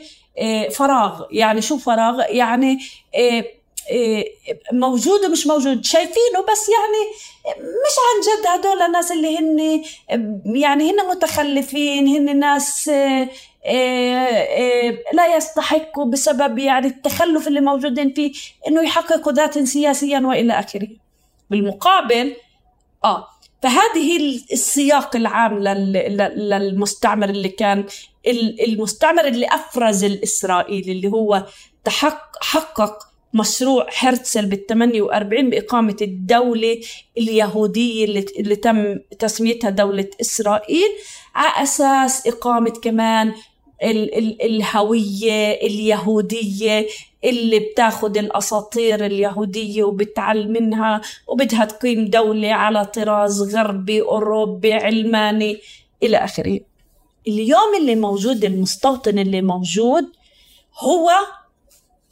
فراغ. 0.71 1.23
يعني 1.31 1.63
شو 1.63 1.79
فراغ؟ 1.79 2.21
يعني 2.29 2.79
موجود 4.73 5.25
ومش 5.25 5.47
موجود. 5.47 5.85
شايفينه 5.85 6.41
بس 6.53 6.69
يعني 6.69 7.03
مش 7.57 7.97
عن 8.07 8.21
جد 8.21 8.47
هدول 8.47 8.83
الناس 8.83 9.13
اللي 9.13 9.39
هن 9.39 9.83
يعني 10.57 10.91
هن 10.91 11.09
متخلفين 11.09 12.09
هن 12.09 12.39
ناس 12.39 12.89
إيه، 12.89 13.31
إيه، 13.65 15.05
لا 15.13 15.37
يستحقوا 15.37 16.05
بسبب 16.05 16.59
يعني 16.59 16.87
التخلف 16.87 17.49
اللي 17.49 17.61
موجودين 17.61 18.15
فيه 18.15 18.33
إنه 18.69 18.83
يحققوا 18.83 19.33
ذات 19.33 19.59
سياسيا 19.59 20.19
وإلى 20.19 20.53
آخره. 20.53 20.89
بالمقابل 21.51 22.37
آه 23.05 23.29
فهذه 23.63 24.17
السياق 24.53 25.17
العام 25.17 25.59
للمستعمر 25.59 27.29
اللي 27.29 27.49
كان 27.49 27.85
المستعمر 28.69 29.25
اللي 29.25 29.47
أفرز 29.47 30.05
الإسرائيلي 30.05 30.93
اللي 30.93 31.09
هو 31.09 31.47
تحقق 31.85 32.45
حقق 32.45 33.10
مشروع 33.35 33.87
هرتزل 33.99 34.47
بال 34.47 34.67
48 34.67 35.51
بإقامة 35.51 35.97
الدولة 36.03 36.81
اليهودية 37.19 38.05
اللي, 38.05 38.27
اللي 38.39 38.57
تم 38.57 38.97
تسميتها 39.19 39.71
دولة 39.71 40.11
إسرائيل 40.21 40.89
على 41.35 41.63
أساس 41.63 42.27
إقامة 42.27 42.71
كمان 42.71 43.35
ال 43.83 44.19
ال 44.19 44.43
الهوية 44.43 45.51
اليهودية 45.53 46.87
اللي 47.25 47.59
بتاخد 47.59 48.17
الأساطير 48.17 49.07
اليهودية 49.07 49.85
وبتعلم 49.85 50.53
منها 50.53 51.01
وبدها 51.27 51.65
تقيم 51.65 52.05
دولة 52.05 52.53
على 52.53 52.87
طراز 52.87 53.57
غربي 53.57 54.03
أوروبي 54.03 54.73
علماني 54.73 55.59
إلى 56.03 56.17
آخره. 56.17 56.61
اليوم 57.29 57.75
اللي 57.81 57.95
موجود 57.95 58.45
المستوطن 58.45 59.19
اللي 59.19 59.43
موجود 59.43 60.05
هو 60.79 61.11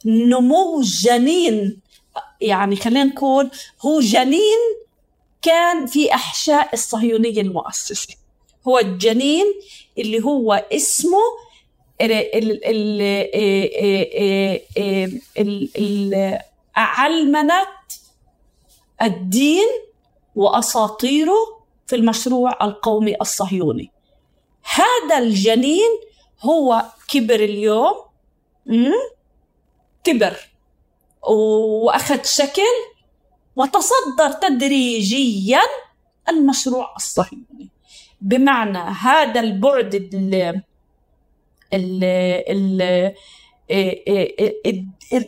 نمو 0.05 0.81
جنين 0.81 1.81
يعني 2.41 2.75
خلينا 2.75 3.03
نقول 3.03 3.51
هو 3.85 3.99
جنين 3.99 4.59
كان 5.41 5.85
في 5.85 6.13
أحشاء 6.13 6.73
الصهيونية 6.73 7.41
المؤسسة. 7.41 8.15
هو 8.67 8.79
الجنين 8.79 9.45
اللي 9.97 10.23
هو 10.23 10.65
اسمه 10.73 11.19
علمنة 16.75 17.67
الدين 19.01 19.67
وأساطيره 20.35 21.59
في 21.87 21.95
المشروع 21.95 22.65
القومي 22.65 23.15
الصهيوني. 23.21 23.91
هذا 24.75 25.17
الجنين 25.17 25.89
هو 26.41 26.85
كبر 27.09 27.35
اليوم 27.35 27.95
كبر 30.03 30.37
وأخذ 31.29 32.23
شكل 32.23 32.61
وتصدر 33.55 34.31
تدريجيا 34.41 35.61
المشروع 36.29 36.93
الصهيوني. 36.95 37.69
بمعنى 38.21 38.77
هذا 38.77 39.39
البعد 39.39 39.95
ال 39.95 40.61
ال 41.73 42.03
ال 42.51 43.13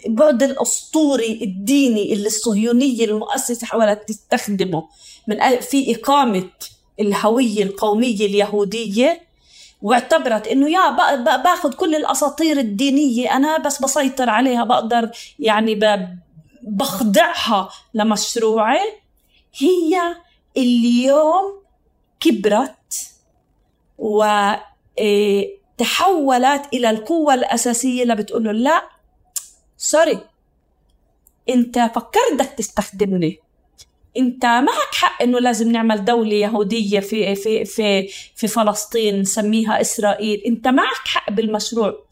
البعد 0.06 0.44
الأسطوري 0.44 1.40
الديني 1.44 2.14
اللي 2.14 2.28
الصهيونية 2.28 3.06
المؤسسة 3.06 3.68
حاولت 3.68 4.08
تستخدمه 4.08 4.88
من 5.28 5.60
في 5.60 5.96
إقامة 5.96 6.50
الهوية 7.00 7.64
القومية 7.64 8.26
اليهودية 8.26 9.22
واعتبرت 9.82 10.48
إنه 10.48 10.70
يا 10.70 10.90
باخذ 11.38 11.74
كل 11.74 11.96
الأساطير 11.96 12.58
الدينية 12.60 13.36
أنا 13.36 13.58
بس 13.58 13.82
بسيطر 13.82 14.30
عليها 14.30 14.64
بقدر 14.64 15.12
يعني 15.40 15.80
بخضعها 16.64 17.70
لمشروعي. 17.94 19.02
هي 19.58 20.16
اليوم 20.58 21.62
كبرت 22.20 23.12
وتحولت 23.98 24.34
إلى 26.74 26.90
القوة 26.90 27.34
الأساسية 27.34 28.04
اللي 28.04 28.16
بتقول 28.16 28.64
لا 28.64 28.84
سوري 29.78 30.20
أنت 31.50 31.80
فكرت 31.80 32.34
بدك 32.34 32.50
تستخدمني. 32.58 33.40
انت 34.18 34.46
معك 34.46 34.94
حق 34.94 35.22
انه 35.22 35.40
لازم 35.40 35.72
نعمل 35.72 36.06
دولة 36.06 36.34
يهودية 36.34 37.00
في 37.00 37.36
في 37.36 37.66
في 37.66 38.08
في 38.36 38.48
فلسطين 38.48 39.20
نسميها 39.20 39.82
إسرائيل، 39.82 40.42
انت 40.46 40.68
معك 40.68 41.08
حق 41.08 41.32
بالمشروع. 41.32 42.04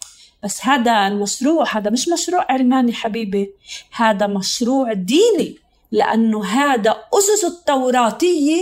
بس 0.43 0.65
هذا 0.65 1.07
المشروع 1.07 1.77
هذا 1.77 1.89
مش 1.89 2.09
مشروع 2.09 2.45
علماني 2.49 2.93
حبيبي، 2.93 3.53
هذا 3.91 4.27
مشروع 4.27 4.93
ديني. 4.93 5.55
لأنه 5.91 6.45
هذا 6.45 7.03
أسس 7.13 7.45
التوراتية 7.45 8.61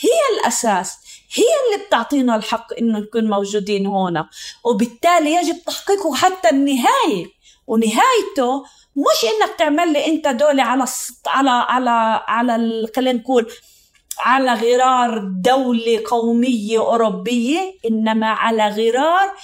هي 0.00 0.38
الأساس، 0.38 0.98
هي 1.34 1.44
اللي 1.44 1.86
بتعطينا 1.86 2.36
الحق 2.36 2.66
إنه 2.78 2.98
نكون 2.98 3.30
موجودين 3.30 3.86
هنا، 3.86 4.28
وبالتالي 4.64 5.34
يجب 5.34 5.64
تحقيقه 5.66 6.14
حتى 6.14 6.50
النهاية، 6.50 7.26
ونهايته 7.66 8.64
مش 8.98 9.24
إنك 9.24 9.58
تعمل 9.58 9.92
لي 9.92 10.06
أنت 10.06 10.28
دولة 10.28 10.62
على 10.62 10.84
على 11.26 11.50
على 11.50 11.90
على 12.28 12.86
خلينا 12.96 13.18
نقول 13.18 13.52
على 14.18 14.52
غرار 14.52 15.18
دولة 15.18 16.02
قومية 16.06 16.78
أوروبية 16.78 17.74
إنما 17.90 18.26
على 18.26 18.68
غرار 18.68 19.34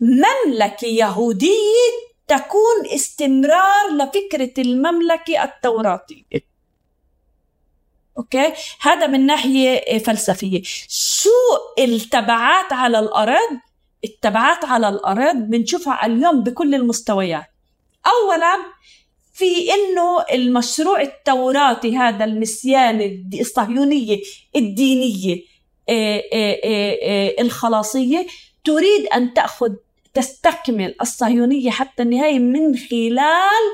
مملكة 0.00 0.86
يهودية 0.86 1.90
تكون 2.28 2.94
استمرار 2.94 3.90
لفكرة 3.92 4.62
المملكة 4.62 5.44
التوراتية. 5.44 6.24
أوكي؟ 8.18 8.52
هذا 8.80 9.06
من 9.06 9.26
ناحية 9.26 9.98
فلسفية. 9.98 10.62
شو 10.88 11.30
التبعات 11.78 12.72
على 12.72 12.98
الأرض؟ 12.98 13.58
التبعات 14.04 14.64
على 14.64 14.88
الأرض 14.88 15.36
بنشوفها 15.36 16.06
اليوم 16.06 16.42
بكل 16.42 16.74
المستويات. 16.74 17.59
اولا 18.06 18.56
في 19.32 19.72
إنه 19.72 20.22
المشروع 20.32 21.00
التوراتي 21.00 21.96
هذا 21.96 22.24
المسيان 22.24 23.24
الصهيونية 23.40 24.20
الدينية 24.56 25.42
آه، 25.88 26.22
آه، 26.32 26.58
آه، 26.64 27.34
الخلاصية 27.40 28.26
تريد 28.64 29.06
أن 29.06 29.34
تأخذ 29.34 29.72
تستكمل 30.14 30.94
الصهيونية 31.00 31.70
حتى 31.70 32.02
النهاية 32.02 32.38
من 32.38 32.76
خلال 32.76 33.64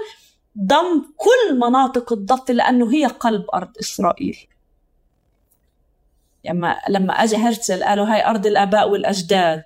ضم 0.58 1.02
كل 1.16 1.58
مناطق 1.58 2.12
الضفة 2.12 2.54
لأنه 2.54 2.94
هي 2.94 3.06
قلب 3.06 3.44
أرض 3.54 3.78
إسرائيل. 3.80 4.38
لما 6.44 6.76
لما 6.88 7.12
اجى 7.12 7.36
هرتزل 7.36 7.84
قالوا 7.84 8.06
هاي 8.06 8.26
أرض 8.26 8.46
الآباء 8.46 8.90
والأجداد. 8.90 9.62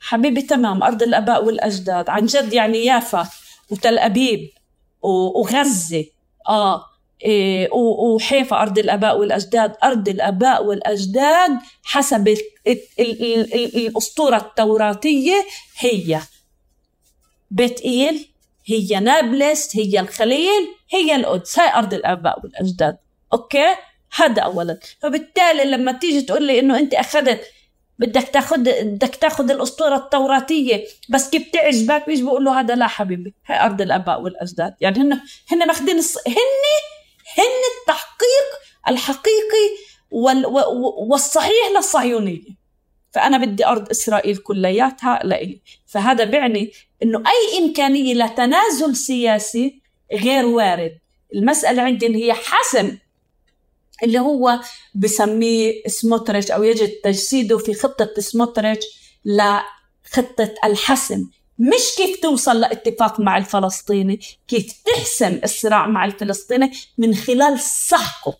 حبيبي 0.00 0.42
تمام 0.42 0.82
أرض 0.82 1.02
الآباء 1.02 1.44
والأجداد. 1.44 2.10
عن 2.10 2.26
جد 2.26 2.52
يعني 2.52 2.84
يافا. 2.84 3.28
وتل 3.72 3.98
أبيب 3.98 4.50
وغزة. 5.02 6.04
آه 6.48 6.84
إيه 7.24 7.68
وحيفا 7.72 8.62
أرض 8.62 8.78
الآباء 8.78 9.18
والأجداد. 9.18 9.74
أرض 9.84 10.08
الآباء 10.08 10.64
والأجداد 10.64 11.58
حسب 11.82 12.36
الأسطورة 12.68 14.36
التوراتية 14.36 15.46
هي. 15.78 16.20
بيت 17.50 17.80
إيل 17.80 18.28
هي 18.66 19.00
نابلس 19.00 19.76
هي 19.76 20.00
الخليل 20.00 20.68
هي 20.90 21.16
القدس. 21.16 21.58
هاي 21.58 21.74
أرض 21.74 21.94
الآباء 21.94 22.40
والأجداد. 22.42 22.96
أوكي؟ 23.32 23.66
هذا 24.16 24.42
أولا. 24.42 24.78
فبالتالي 25.00 25.64
لما 25.64 25.92
تيجي 25.92 26.22
تقول 26.22 26.42
لي 26.42 26.58
إنه 26.58 26.78
أنت 26.78 26.94
أخذت 26.94 27.40
بدك 28.02 28.28
تاخذ 28.28 28.58
بدك 28.82 29.16
تاخذ 29.16 29.50
الأسطورة 29.50 29.96
التوراتية. 29.96 30.84
بس 31.08 31.30
كيف 31.30 31.50
تعجبك 31.52 32.06
بيجي 32.06 32.22
بقول 32.22 32.44
له 32.44 32.60
هذا 32.60 32.74
لا 32.74 32.86
حبيبي 32.86 33.34
هي 33.46 33.64
أرض 33.64 33.80
الأباء 33.80 34.22
والأجداد. 34.22 34.74
يعني 34.80 34.98
هن 34.98 35.20
هن 35.50 35.66
ماخذين 35.66 35.98
الص... 35.98 36.18
هن 36.28 36.64
هن 37.38 37.62
التحقيق 37.80 38.48
الحقيقي 38.88 39.66
وال... 40.10 40.46
والصحيح 41.08 41.70
للصهيونية. 41.76 42.62
فأنا 43.10 43.38
بدي 43.38 43.66
أرض 43.66 43.90
إسرائيل 43.90 44.36
كلياتها 44.36 45.20
لإلي. 45.24 45.60
فهذا 45.86 46.24
بيعني 46.24 46.72
إنه 47.02 47.18
أي 47.18 47.58
إمكانية 47.58 48.14
لتنازل 48.14 48.96
سياسي 48.96 49.82
غير 50.12 50.46
وارد. 50.46 50.98
المسألة 51.34 51.82
عندي 51.82 52.24
هي 52.24 52.32
حسم 52.32 52.98
اللي 54.02 54.18
هو 54.18 54.60
بسميه 54.94 55.82
سموتريتش 55.86 56.50
أو 56.50 56.62
يجد 56.62 56.88
تجسيده 56.88 57.58
في 57.58 57.74
خطة 57.74 58.10
سموتريتش 58.18 58.84
لخطة 59.24 60.54
الحسم. 60.64 61.28
مش 61.58 61.96
كيف 61.96 62.20
توصل 62.20 62.60
لاتفاق 62.60 63.20
مع 63.20 63.36
الفلسطيني 63.36 64.20
كيف 64.48 64.82
تحسم 64.86 65.40
الصراع 65.44 65.86
مع 65.86 66.04
الفلسطيني 66.04 66.72
من 66.98 67.14
خلال 67.14 67.60
سحقه 67.60 68.38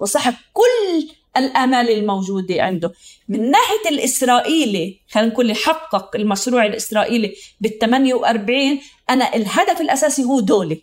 وسحق 0.00 0.34
كل 0.52 1.08
الآمال 1.36 1.90
الموجودة 1.90 2.62
عنده. 2.62 2.92
من 3.28 3.50
ناحية 3.50 3.90
الإسرائيلي 3.90 5.00
خلينا 5.10 5.28
نقول 5.28 5.56
حقق 5.56 6.16
المشروع 6.16 6.66
الإسرائيلي 6.66 7.34
بال 7.60 7.78
48 7.78 8.80
أنا 9.10 9.34
الهدف 9.36 9.80
الأساسي 9.80 10.24
هو 10.24 10.40
دوله 10.40 10.78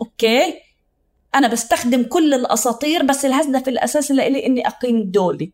أوكي؟ 0.00 0.54
أنا 1.34 1.48
بستخدم 1.48 2.02
كل 2.02 2.34
الأساطير 2.34 3.02
بس 3.02 3.24
الهدف 3.24 3.68
الأساسي 3.68 4.14
لإلي 4.14 4.46
إني 4.46 4.66
أقيم 4.66 5.02
دولة 5.10 5.48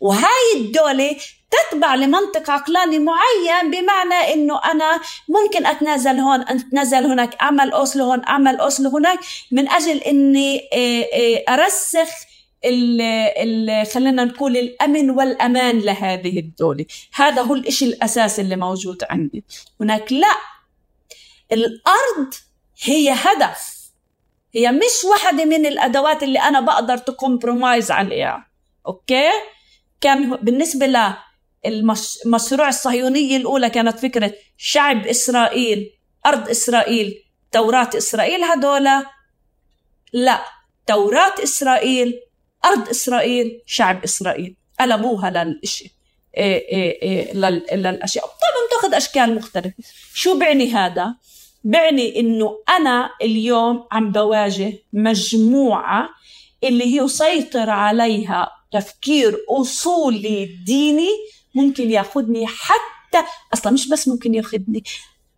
وهاي 0.00 0.56
الدولة 0.56 1.16
تتبع 1.50 1.94
لمنطق 1.94 2.50
عقلاني 2.50 2.98
معين 2.98 3.70
بمعنى 3.70 4.34
إنه 4.34 4.60
أنا 4.64 5.00
ممكن 5.28 5.66
أتنازل 5.66 6.18
هون 6.18 6.40
أتنازل 6.40 7.06
هناك 7.06 7.34
أعمل 7.42 7.72
اوسلو 7.72 8.04
هون 8.04 8.24
أعمل 8.28 8.56
اوسلو 8.56 8.90
هناك 8.90 9.18
من 9.50 9.68
أجل 9.68 9.98
إني 9.98 10.68
آه، 10.72 11.06
آه، 11.14 11.54
أرسخ 11.54 12.08
ال 12.64 13.86
خلينا 13.86 14.24
نقول 14.24 14.56
الأمن 14.56 15.10
والأمان 15.10 15.78
لهذه 15.78 16.38
الدولة. 16.38 16.86
هذا 17.14 17.42
هو 17.42 17.54
الإشي 17.54 17.84
الأساسي 17.84 18.42
اللي 18.42 18.56
موجود 18.56 19.04
عندي. 19.10 19.44
هناك 19.80 20.12
لا. 20.12 20.36
الأرض 21.52 22.34
هي 22.82 23.10
هدف. 23.10 23.79
هي 24.54 24.72
مش 24.72 25.04
واحدة 25.10 25.44
من 25.44 25.66
الأدوات 25.66 26.22
اللي 26.22 26.38
أنا 26.38 26.60
بقدر 26.60 26.96
ت 26.96 27.05
compromise 27.05 27.90
عليها. 27.90 28.46
أوكي؟ 28.86 29.30
كان 30.00 30.36
بالنسبة 30.36 31.14
للمشروع 31.66 32.68
الصهيونية 32.68 33.36
الأولى 33.36 33.70
كانت 33.70 33.98
فكرة 33.98 34.34
شعب 34.56 35.06
إسرائيل 35.06 35.92
أرض 36.26 36.48
إسرائيل 36.48 37.24
توراة 37.52 37.90
إسرائيل 37.96 38.44
هدول. 38.44 38.88
لا 40.12 40.44
توراة 40.86 41.34
إسرائيل 41.42 42.20
أرض 42.64 42.88
إسرائيل 42.88 43.62
شعب 43.66 44.04
إسرائيل. 44.04 44.56
قلبوها 44.80 45.30
للإشي 45.30 45.90
إيه 46.36 46.68
إيه 46.68 47.02
إيه 47.02 47.32
للأشياء. 47.76 48.24
طبعا 48.24 48.66
بتاخذ 48.68 48.94
أشكال 48.94 49.34
مختلفة. 49.34 49.74
شو 50.14 50.38
بعني 50.38 50.72
هذا؟ 50.72 51.14
بعني 51.64 52.20
إنه 52.20 52.58
أنا 52.68 53.10
اليوم 53.22 53.84
عم 53.92 54.12
بواجه 54.12 54.72
مجموعة 54.92 56.08
اللي 56.64 56.96
يسيطر 56.96 57.70
عليها 57.70 58.50
تفكير 58.72 59.38
أصولي 59.48 60.46
ديني 60.66 61.08
ممكن 61.54 61.90
ياخذني 61.90 62.46
حتى 62.46 63.22
أصلا 63.54 63.72
مش 63.72 63.88
بس 63.88 64.08
ممكن 64.08 64.34
ياخذني 64.34 64.84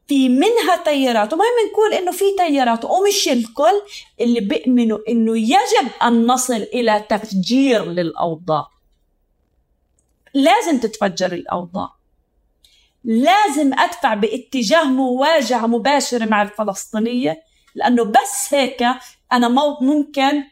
في 0.08 0.28
منها 0.28 0.76
تيارات. 0.84 1.32
ومهم 1.32 1.46
نقول 1.70 1.92
إنه 1.92 2.12
في 2.12 2.24
تيارات. 2.38 2.84
ومش 2.84 3.28
الكل 3.28 3.82
اللي 4.20 4.40
بيؤمنوا 4.40 4.98
إنه 5.08 5.38
يجب 5.38 5.90
أن 6.02 6.26
نصل 6.26 6.54
إلى 6.54 7.04
تفجير 7.08 7.84
للأوضاع. 7.84 8.66
لازم 10.34 10.80
تتفجر 10.80 11.32
الأوضاع. 11.32 12.01
لازم 13.04 13.72
أدفع 13.78 14.14
باتجاه 14.14 14.84
مواجهة 14.84 15.66
مباشرة 15.66 16.24
مع 16.24 16.42
الفلسطينية 16.42 17.42
لأنه 17.74 18.04
بس 18.04 18.54
هيك 18.54 18.84
أنا 19.32 19.48
ممكن 19.80 20.42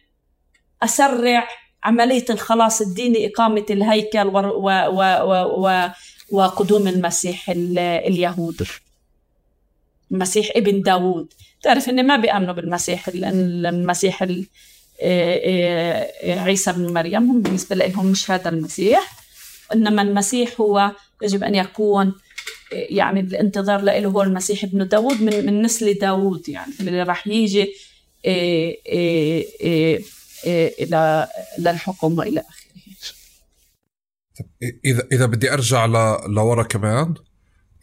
أسرع 0.82 1.48
عملية 1.84 2.24
الخلاص 2.30 2.80
الديني 2.80 3.26
إقامة 3.26 3.66
الهيكل 3.70 4.26
و 4.26 4.38
و 4.38 4.70
و 4.90 5.32
و 5.66 5.88
وقدوم 6.30 6.88
المسيح 6.88 7.50
اليهود. 7.50 8.66
المسيح 10.10 10.50
ابن 10.56 10.82
داوود. 10.82 11.32
تعرف 11.62 11.88
إني 11.88 12.02
ما 12.02 12.16
بيأمنوا 12.16 12.54
بالمسيح 12.54 13.08
المسيح 13.08 14.22
عيسى 16.24 16.72
بن 16.72 16.92
مريم. 16.92 17.30
هم 17.30 17.42
بالنسبة 17.42 17.76
لهم 17.76 18.06
مش 18.06 18.30
هذا 18.30 18.48
المسيح 18.48 19.12
إنما 19.74 20.02
المسيح 20.02 20.60
هو 20.60 20.90
يجب 21.22 21.44
أن 21.44 21.54
يكون 21.54 22.14
يعني 22.72 23.20
الانتظار 23.20 23.80
له 23.80 24.06
هو 24.06 24.22
المسيح 24.22 24.64
ابن 24.64 24.88
داود 24.88 25.22
من, 25.22 25.46
من 25.46 25.62
نسل 25.62 25.94
داود 25.94 26.48
يعني 26.48 26.72
اللي 26.80 27.02
راح 27.02 27.26
يجي 27.26 27.72
إلى 30.46 31.28
للحكم 31.58 32.18
وإلى 32.18 32.40
آخره. 32.40 32.60
إذا 34.84 35.08
إذا 35.12 35.26
بدي 35.26 35.52
أرجع 35.52 35.86
لورا 36.26 36.62
كمان 36.62 37.14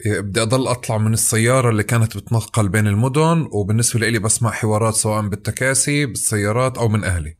بدي 0.05 0.41
أضل 0.41 0.68
أطلع 0.68 0.97
من 0.97 1.13
السيارة 1.13 1.70
اللي 1.70 1.84
كانت 1.84 2.18
بتنقل 2.18 2.70
بين 2.70 2.88
المدن 2.88 3.47
وبالنسبة 3.51 3.99
لي 4.09 4.20
بسمع 4.20 4.51
حوارات 4.51 4.93
سواء 4.93 5.28
بالتكاسي 5.28 6.05
بالسيارات 6.05 6.78
أو 6.78 6.88
من 6.88 7.03
أهلي. 7.03 7.38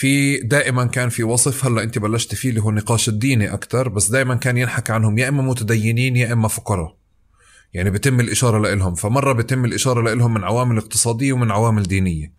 في 0.00 0.36
دائما 0.36 0.86
كان 0.86 1.08
في 1.08 1.22
وصف 1.22 1.64
هلأ 1.64 1.82
أنت 1.82 1.98
بلشت 1.98 2.34
فيه 2.34 2.50
اللي 2.50 2.60
هو 2.62 2.70
النقاش 2.70 3.08
الديني 3.08 3.52
أكثر 3.54 3.88
بس 3.88 4.08
دائما 4.08 4.34
كان 4.34 4.56
ينحكى 4.56 4.92
عنهم 4.92 5.18
يا 5.18 5.28
إما 5.28 5.42
متدينين 5.42 6.16
يا 6.16 6.32
إما 6.32 6.48
فقراء. 6.48 6.96
يعني 7.74 7.90
بتم 7.90 8.20
الإشارة 8.20 8.74
لهم 8.74 8.94
فمرة 8.94 9.32
بتم 9.32 9.64
الإشارة 9.64 10.14
لهم 10.14 10.34
من 10.34 10.44
عوامل 10.44 10.78
اقتصادية 10.78 11.32
ومن 11.32 11.50
عوامل 11.50 11.82
دينية. 11.82 12.32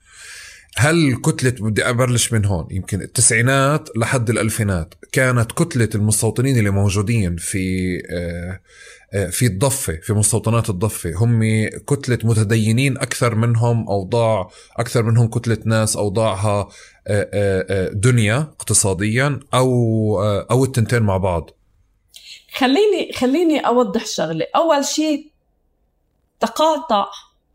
هل 0.78 1.16
كتلة 1.16 1.70
بدي 1.70 1.90
أبلش 1.90 2.34
من 2.34 2.46
هون 2.46 2.68
يمكن 2.72 3.02
التسعينات 3.02 3.90
لحد 3.98 4.30
الألفينات 4.30 4.94
كانت 5.12 5.52
كتلة 5.52 5.90
المستوطنين 5.96 6.58
اللي 6.58 6.70
موجودين 6.70 7.36
في 7.36 7.98
آه، 8.12 8.60
في 9.30 9.46
الضفة 9.46 10.00
في 10.02 10.14
مستوطنات 10.14 10.70
الضفة. 10.70 11.14
هم 11.16 11.42
كتلة 11.88 12.20
متدينين 12.24 12.98
أكثر 12.98 13.36
منهم 13.36 13.88
أوضاع 13.88 14.50
أكثر 14.78 15.04
منهم 15.04 15.28
كتلة 15.28 15.58
ناس 15.66 15.98
أوضاعها 15.98 16.70
آه، 17.08 17.90
دنيا 17.94 18.38
اقتصاديا 18.38 19.40
أو 19.54 19.70
أو 20.24 20.64
التنتين 20.64 21.04
مع 21.04 21.18
بعض. 21.18 21.50
خليني 22.54 23.14
خليني 23.14 23.60
أوضح 23.60 24.06
شغلة. 24.06 24.46
أول 24.56 24.86
شيء 24.86 25.32
تقاطع 26.40 27.06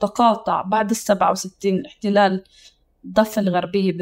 تقاطع 0.00 0.62
بعد 0.62 0.90
السبعة 0.90 1.30
وستين 1.30 1.74
الاحتلال 1.74 2.44
الضفة 3.04 3.40
الغربية 3.42 3.92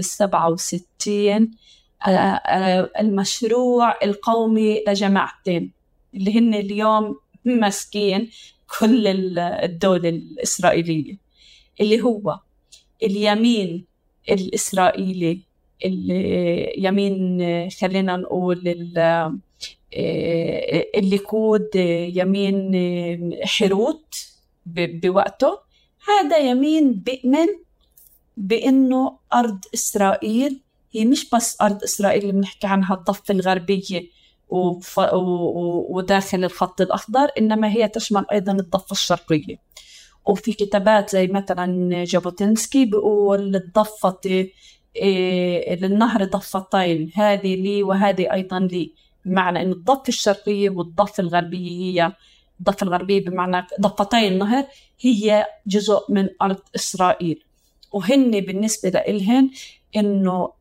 آه، 2.07 2.11
آه، 2.11 2.91
المشروع 3.01 3.99
القومي 4.03 4.85
لجماعتين 4.89 5.73
اللي 6.15 6.39
هن 6.39 6.55
اليوم 6.55 7.17
ماسكين 7.45 8.31
كل 8.79 9.07
الدولة 9.39 10.09
الإسرائيلية 10.09 11.17
اللي 11.81 12.03
هو 12.03 12.39
اليمين 13.03 13.85
الإسرائيلي 14.31 15.41
اليمين 15.85 17.41
خلينا 17.71 18.17
نقول 18.17 18.93
آه، 18.97 19.39
الليكود 20.95 21.69
يمين 22.15 22.73
حروت 23.45 24.15
بوقته. 24.67 25.59
هذا 26.09 26.39
يمين 26.39 26.93
بيؤمن 26.93 27.47
بأنه 28.37 29.19
أرض 29.35 29.59
إسرائيل 29.75 30.61
هي 30.93 31.05
مش 31.05 31.31
بس 31.31 31.61
أرض 31.61 31.83
إسرائيل 31.83 32.23
اللي 32.23 32.33
بنحكي 32.33 32.67
عنها 32.67 32.95
الضفة 32.95 33.35
الغربية. 33.35 34.07
وف... 34.55 34.99
و... 34.99 35.97
وداخل 35.97 36.45
الخط 36.45 36.81
الأخضر 36.81 37.29
إنما 37.39 37.69
هي 37.69 37.89
تشمل 37.89 38.27
أيضا 38.33 38.53
الضفة 38.53 38.93
الشرقية. 38.93 39.57
وفي 40.27 40.53
كتابات 40.53 41.11
زي 41.11 41.27
مثلا 41.27 42.05
جابوتنسكي 42.05 42.85
بيقول 42.85 43.57
الضفة 43.57 44.21
إيه 44.97 45.75
للنهر 45.81 46.25
ضفتين 46.25 47.11
هذه 47.15 47.55
لي 47.57 47.83
وهذه 47.83 48.33
أيضا 48.33 48.59
لي 48.59 48.95
بمعنى 49.25 49.63
أن 49.63 49.73
الضفة 49.73 50.03
الشرقية 50.09 50.71
والضفة 50.71 51.21
الغربية 51.21 51.71
هي 51.71 52.13
الضفة 52.61 52.85
الغربية 52.85 53.25
بمعنى 53.25 53.67
ضفتي 53.81 54.29
النهر 54.29 54.65
هي 55.01 55.47
جزء 55.67 56.01
من 56.09 56.29
أرض 56.43 56.59
إسرائيل. 56.77 57.45
وهن 57.95 58.41
بالنسبة 58.41 58.89
لإلهن 58.91 59.51
إنه 59.97 60.53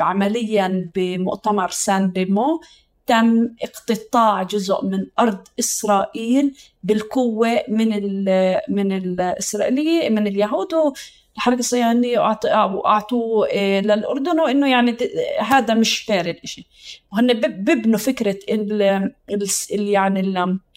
عمليا 0.00 0.90
بمؤتمر 0.94 1.70
سان 1.70 2.12
ريمو 2.16 2.60
تم 3.06 3.48
اقتطاع 3.62 4.42
جزء 4.42 4.84
من 4.84 5.06
أرض 5.18 5.38
إسرائيل 5.58 6.54
بالقوة 6.82 7.62
من 7.68 7.92
ال 7.92 8.58
من 8.68 8.92
الإسرائيلية 8.92 10.10
من 10.10 10.26
اليهود. 10.26 10.68
الحركه 11.36 11.58
الصهيونيه 11.58 12.18
وأعطوه 12.18 13.48
آه، 13.52 13.80
للأردن 13.80 14.40
وإنه 14.40 14.70
يعني 14.70 14.96
هذا 15.40 15.74
مش 15.74 15.98
فارق 15.98 16.36
الشيء 16.44 16.64
وهن 17.12 17.32
ببنوا 17.40 17.98
فكرة 17.98 18.38
ال 18.50 19.10
يعني 19.70 20.20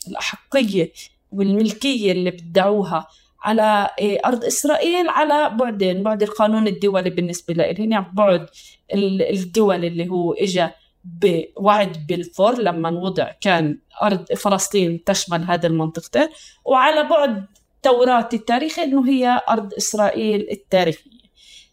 الأحقية 0.08 0.91
والملكية 1.32 2.12
اللي 2.12 2.32
بدعوها. 2.32 3.08
على 3.48 3.89
إيه، 4.00 4.20
أرض 4.26 4.45
إسرائيل 4.45 5.10
على 5.10 5.58
بعدين 5.58 6.04
بعد 6.04 6.24
القانون 6.24 6.68
الدولي 6.68 7.10
بالنسبة 7.10 7.54
لهم 7.54 7.91
يعني 7.91 8.06
بعد 8.14 8.50
الدول 8.93 9.86
اللي 9.86 10.10
هو 10.10 10.34
إجا 10.34 10.72
بوعد 11.04 11.98
بلفور 12.10 12.60
لما 12.60 12.89
وضع 12.89 13.32
كان 13.41 13.80
أرض 14.04 14.34
فلسطين 14.34 15.04
تشمل 15.04 15.43
هذه 15.43 15.66
المنطقتين 15.66 16.28
وعلى 16.66 17.04
بعد 17.04 17.45
توراتي 17.84 18.36
التاريخي 18.36 18.84
إنه 18.84 19.10
هي 19.10 19.41
أرض 19.50 19.74
إسرائيل 19.74 20.48
التاريخية. 20.52 21.16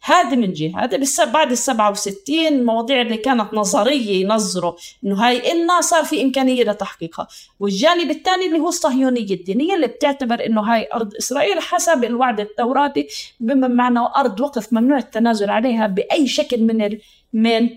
هذا 0.05 0.35
من 0.35 0.53
جهة 0.53 0.83
هذا 0.83 0.99
بعد 1.25 1.51
ال 1.51 1.57
67 1.57 2.47
المواضيع 2.47 3.01
اللي 3.01 3.17
كانت 3.17 3.53
نظرية 3.53 4.23
ينظروا 4.23 4.73
إنه 5.03 5.15
هاي 5.15 5.51
إلنا 5.51 5.81
صار 5.81 6.03
في 6.03 6.21
إمكانية 6.21 6.63
لتحقيقها. 6.63 7.27
والجانب 7.59 8.11
الثاني 8.11 8.45
اللي 8.45 8.59
هو 8.59 8.69
الصهيونية 8.69 9.33
الدينية 9.33 9.75
اللي 9.75 9.87
بتعتبر 9.87 10.45
إنه 10.45 10.61
هاي 10.61 10.87
أرض 10.93 11.15
إسرائيل 11.15 11.59
حسب 11.59 12.03
الوعد 12.03 12.39
التوراتي 12.39 13.07
بما 13.39 13.67
معنى 13.67 13.99
أرض 13.99 14.39
وقف 14.39 14.73
ممنوع 14.73 14.97
التنازل 14.97 15.49
عليها 15.49 15.87
بأي 15.87 16.27
شكل 16.27 16.63
من 16.63 16.81
ال 16.81 17.01
من 17.33 17.69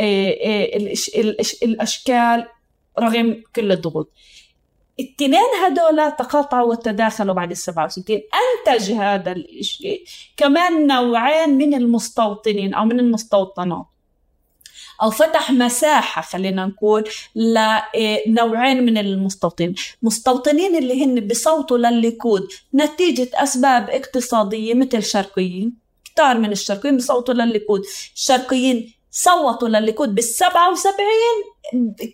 آه، 0.00 0.36
آه، 0.44 0.94
الأشكال 1.62 2.46
رغم 2.98 3.42
كل 3.56 3.72
الضغوط. 3.72 4.12
التنين 5.00 5.40
هدول 5.64 6.12
تقاطعوا 6.12 6.70
وتداخلوا 6.70 7.34
بعد 7.34 7.50
ال 7.50 7.56
67 7.56 8.20
أنتج 8.66 8.92
هذا 8.92 9.32
الشيء 9.32 10.04
كمان 10.36 10.86
نوعين 10.86 11.50
من 11.50 11.74
المستوطنين 11.74 12.74
أو 12.74 12.84
من 12.84 13.00
المستوطنات. 13.00 13.86
أو 15.02 15.10
فتح 15.10 15.50
مساحة 15.50 16.22
خلينا 16.22 16.66
نقول 16.66 17.04
لنوعين 17.34 18.86
من 18.86 18.98
المستوطنين. 18.98 19.74
مستوطنين 20.02 20.76
اللي 20.76 21.04
هن 21.04 21.28
بصوتوا 21.28 21.78
للليكود 21.78 22.48
نتيجة 22.74 23.28
أسباب 23.34 23.90
اقتصادية 23.90 24.74
مثل 24.74 24.98
الشرقيين 24.98 25.74
كتار 26.04 26.38
من 26.38 26.52
الشرقيين 26.52 26.96
بصوتوا 26.96 27.34
للليكود 27.34 27.82
الشرقيين 28.14 28.92
صوتوا 29.10 29.68
للليكود 29.68 30.14
بال 30.14 30.24
77 30.24 30.96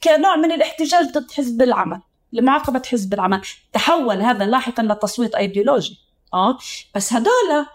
كنوع 0.02 0.36
من 0.36 0.52
الاحتجاج 0.52 1.04
ضد 1.04 1.30
حزب 1.30 1.62
العمل. 1.62 2.00
لمعاقبة 2.32 2.82
حزب 2.86 3.14
العمل. 3.14 3.40
تحول 3.72 4.22
هذا 4.22 4.46
لاحقا 4.46 4.82
لتصويت 4.82 5.34
أيديولوجي. 5.34 5.98
آه. 6.34 6.58
بس 6.94 7.12
هدول 7.12 7.66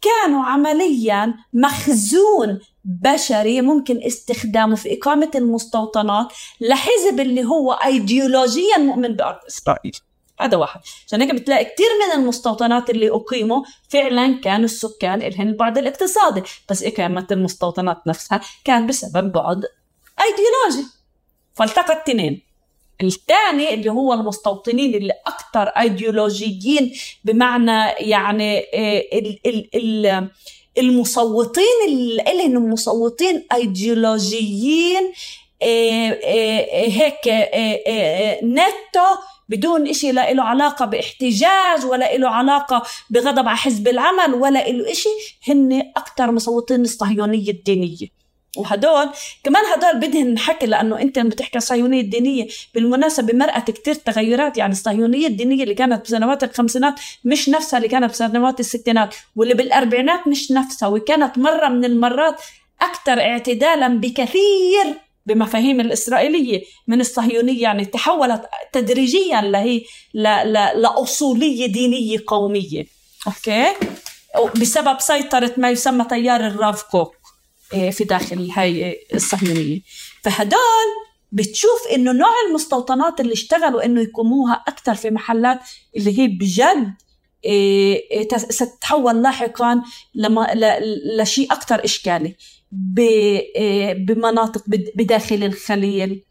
كانوا 0.00 0.44
عمليا 0.44 1.34
مخزون 1.52 2.60
بشري 2.84 3.60
ممكن 3.60 4.02
استخدامه 4.02 4.76
في 4.76 4.98
إقامة 4.98 5.30
المستوطنات 5.34 6.32
لحزب 6.60 7.20
اللي 7.20 7.44
هو 7.44 7.72
أيديولوجيا 7.72 8.78
مؤمن 8.78 9.16
بأرض 9.16 9.38
إسرائيل. 9.48 9.96
هذا 10.40 10.56
واحد. 10.56 10.80
عشان 11.06 11.22
هيك 11.22 11.34
بتلاقي 11.34 11.64
كثير 11.64 11.86
من 12.06 12.20
المستوطنات 12.20 12.90
اللي 12.90 13.10
أقيموا 13.10 13.64
فعلا 13.88 14.40
كانوا 14.40 14.64
السكان 14.64 15.22
إلهن 15.22 15.48
البعد 15.48 15.78
الاقتصادي. 15.78 16.42
بس 16.70 16.82
إقامة 16.82 17.26
المستوطنات 17.30 18.06
نفسها؟ 18.06 18.40
كان 18.64 18.86
بسبب 18.86 19.32
بعد 19.32 19.64
أيديولوجي. 20.20 20.90
فالتقى 21.54 21.92
التنين 21.92 22.47
الثاني 23.02 23.74
اللي 23.74 23.90
هو 23.90 24.12
المستوطنين 24.14 24.94
اللي 24.94 25.12
أكثر 25.26 25.68
أيديولوجيين 25.68 26.92
بمعنى 27.24 27.90
يعني 27.90 28.58
آه، 28.58 29.04
ال 29.12 29.38
ال 29.46 29.68
ال 29.74 30.28
المصوتين 30.78 31.64
اللي 31.88 32.22
لهم 32.48 32.70
مصوتين 32.72 33.46
أيديولوجيين 33.52 35.12
آه، 35.62 36.18
آه، 36.24 36.88
هيك 36.88 37.48
نتو 38.44 39.06
بدون 39.48 39.88
إشي 39.88 40.12
لا 40.12 40.32
له 40.32 40.42
علاقة 40.42 40.84
باحتجاج 40.84 41.84
ولا 41.84 42.16
له 42.16 42.28
علاقة 42.28 42.82
بغضب 43.10 43.48
على 43.48 43.56
حزب 43.56 43.88
العمل 43.88 44.34
ولا 44.34 44.68
له 44.68 44.92
إشي 44.92 45.08
هن 45.48 45.92
أكثر 45.96 46.32
مصوتين 46.32 46.80
الصهيونية 46.80 47.50
الدينية. 47.50 48.17
وهدول 48.58 49.10
كمان 49.44 49.62
هدول 49.66 50.00
بدهن 50.00 50.34
نحكي 50.34 50.66
لأنه 50.66 51.00
أنت 51.00 51.18
لما 51.18 51.28
بتحكي 51.28 51.60
صهيونية 51.60 52.00
دينية. 52.02 52.46
بالمناسبة 52.74 53.34
مرقت 53.34 53.70
كتير 53.70 53.94
تغيرات 53.94 54.58
يعني 54.58 54.72
الصهيونية 54.72 55.26
الدينية 55.26 55.62
اللي 55.62 55.74
كانت 55.74 56.04
بسنوات 56.04 56.44
الخمسينات 56.44 56.94
مش 57.24 57.48
نفسها 57.48 57.76
اللي 57.76 57.88
كانت 57.88 58.10
بسنوات 58.10 58.60
الستينات 58.60 59.14
واللي 59.36 59.54
بالأربعينات 59.54 60.28
مش 60.28 60.52
نفسها 60.52 60.88
وكانت 60.88 61.38
مرة 61.38 61.68
من 61.68 61.84
المرات 61.84 62.40
أكثر 62.82 63.20
اعتدالا 63.20 63.88
بكثير 63.88 64.94
بمفاهيم 65.26 65.80
الإسرائيلية 65.80 66.62
من 66.86 67.00
الصهيونية. 67.00 67.62
يعني 67.62 67.84
تحولت 67.84 68.42
تدريجيا 68.72 69.40
لهي 69.40 69.82
لأصولية 70.74 71.66
دينية 71.66 72.18
قومية. 72.26 72.86
أوكي؟ 73.26 73.66
بسبب 74.60 75.00
سيطرة 75.00 75.52
ما 75.56 75.70
يسمى 75.70 76.04
تيار 76.04 76.46
الراب 76.46 76.82
كوك 76.82 77.14
إيه، 77.14 77.17
في 77.70 78.04
داخل 78.04 78.50
هاي 78.50 78.98
الصهيونية. 79.14 79.80
فهدول 80.22 80.88
بتشوف 81.32 81.86
إنه 81.94 82.12
نوع 82.12 82.34
المستوطنات 82.48 83.20
اللي 83.20 83.32
اشتغلوا 83.32 83.84
إنه 83.84 84.00
يقوموها 84.02 84.64
أكثر 84.68 84.94
في 84.94 85.10
محلات 85.10 85.60
اللي 85.96 86.18
هي 86.18 86.28
بجد 86.28 86.94
إيه، 87.44 88.10
إيه، 88.10 88.28
ستتحول 88.38 89.22
لاحقا 89.22 89.82
لشيء 91.18 91.52
أكثر 91.52 91.84
إشكالي. 91.84 92.36
بمناطق 94.06 94.64
بداخل 94.94 95.44
الخليل 95.44 96.22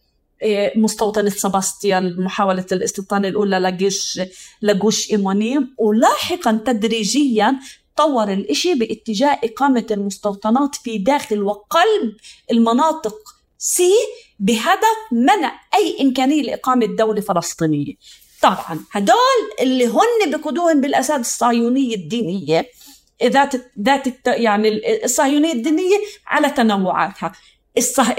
مستوطنة 0.75 1.29
سباستيان 1.29 2.21
محاولة 2.23 2.65
الاستيطان 2.71 3.25
الأولى 3.25 3.59
لجوش 3.59 4.19
لجوش 4.61 5.11
إيمونيم 5.11 5.75
ولاحقا 5.77 6.51
تدريجيا 6.65 7.59
طور 7.97 8.33
الإشي 8.33 8.73
باتجاه 8.73 9.39
إقامة 9.43 9.85
المستوطنات 9.91 10.75
في 10.75 10.97
داخل 10.97 11.43
وقلب 11.43 12.15
المناطق. 12.51 13.15
C 13.57 13.91
بهدف 14.39 14.97
منع 15.11 15.59
أي 15.75 15.97
إمكانية 16.01 16.41
لإقامة 16.41 16.85
دولة 16.85 17.21
فلسطينية. 17.21 17.93
طبعا 18.41 18.79
هدول 18.91 19.41
اللي 19.61 19.87
هن 19.87 20.31
بقودوهم 20.31 20.81
بالأساس 20.81 21.19
الصهيونية 21.19 21.95
الدينية 21.95 22.69
ذات 23.23 23.55
ذات 23.79 24.27
يعني 24.27 25.03
الصهيونية 25.05 25.53
الدينية 25.53 25.97
على 26.27 26.49
تنوعاتها. 26.49 27.31
الصه... 27.77 28.15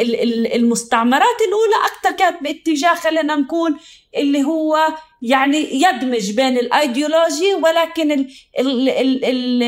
المستعمرات 0.54 1.40
الأولى 1.48 1.86
أكثر 1.86 2.16
كانت 2.16 2.42
باتجاه 2.42 2.94
خلينا 2.94 3.36
نكون 3.36 3.76
اللي 4.16 4.44
هو 4.44 4.78
يعني 5.22 5.82
يدمج 5.82 6.30
بين 6.30 6.59
الأيديولوجي 6.59 7.54
ولكن 7.54 8.12
ال... 8.12 8.28
ال... 8.59 9.24
ال... 9.24 9.62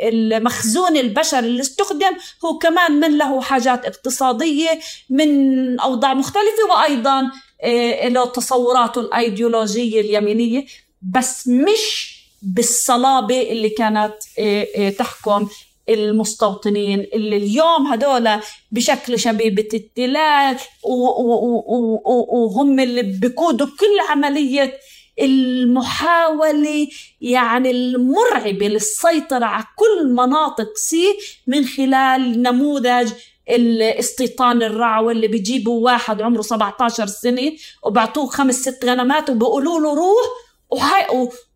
المخزون 0.00 0.96
البشري 0.96 1.46
اللي 1.46 1.60
استخدم 1.60 2.12
هو 2.44 2.58
كمان 2.58 2.92
من 2.92 3.18
له 3.18 3.40
حاجات 3.40 3.84
اقتصادية 3.86 4.80
من 5.10 5.80
أوضاع 5.80 6.14
مختلفة 6.14 6.64
وأيضا 6.70 7.30
له 8.08 8.24
تصوراته 8.26 9.00
الأيديولوجية 9.00 10.00
اليمينية 10.00 10.66
بس 11.02 11.48
مش 11.48 12.14
بالصلابة 12.42 13.42
اللي 13.42 13.68
كانت 13.68 14.14
تحكم 14.98 15.48
المستوطنين 15.88 17.06
اللي 17.14 17.36
اليوم 17.36 17.86
هدول 17.86 18.30
بشكل 18.72 19.18
شبيبة 19.18 19.68
التلال 19.74 20.56
وهم 22.32 22.80
اللي 22.80 23.02
بيقودوا 23.02 23.66
كل 23.66 24.10
عملية 24.10 24.78
المحاولة 25.20 26.88
يعني 27.20 27.70
المرعبة 27.70 28.68
للسيطرة 28.68 29.44
على 29.44 29.64
كل 29.76 30.12
مناطق 30.12 30.76
سي 30.76 31.16
من 31.46 31.64
خلال 31.64 32.42
نموذج 32.42 33.12
الاستيطان 33.50 34.62
الرعوي 34.62 35.12
اللي 35.12 35.28
بيجيبوا 35.28 35.84
واحد 35.84 36.22
عمره 36.22 36.42
17 36.42 37.06
سنة 37.06 37.52
وبعطوه 37.82 38.26
خمس 38.26 38.54
ست 38.54 38.84
غنمات 38.84 39.30
وبقولوا 39.30 39.80
له 39.80 39.94
روح 39.94 40.43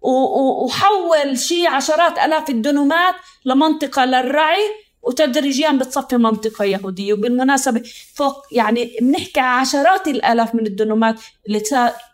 وحول 0.00 1.38
شيء 1.38 1.68
عشرات 1.68 2.18
آلاف 2.18 2.50
الدنومات 2.50 3.14
لمنطقة 3.44 4.04
للرعي 4.04 4.62
وتدريجيا 5.02 5.70
بتصفي 5.70 6.16
منطقة 6.16 6.64
يهودية. 6.64 7.12
وبالمناسبة 7.12 7.82
فوق 8.14 8.42
يعني 8.52 8.96
بنحكي 9.00 9.40
عشرات 9.40 10.08
الآلاف 10.08 10.54
من 10.54 10.66
الدنومات 10.66 11.20
اللي 11.46 11.60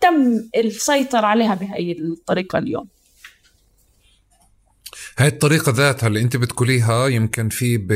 تم 0.01 0.49
السيطرة 0.57 1.27
عليها 1.27 1.55
بهي 1.55 1.93
الطريقة 1.93 2.59
اليوم. 2.59 2.89
هاي 5.19 5.29
الطريقة 5.29 5.73
ذاتها 5.73 6.07
اللي 6.07 6.21
أنت 6.21 6.37
بتقوليها 6.37 7.07
يمكن 7.07 7.49
في 7.49 7.77
ب... 7.77 7.89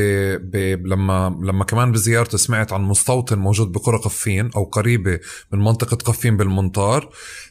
ب... 0.51 0.87
لما 0.87 1.39
لما 1.43 1.63
كمان 1.63 1.91
بزيارتي 1.91 2.37
سمعت 2.37 2.73
عن 2.73 2.81
مستوطن 2.81 3.39
موجود 3.39 3.71
بقرى 3.71 3.97
قفين 3.97 4.49
أو 4.55 4.63
قريبة 4.63 5.19
من 5.51 5.59
منطقة 5.59 5.95
قفين 5.95 6.37
بالمنطار 6.37 7.09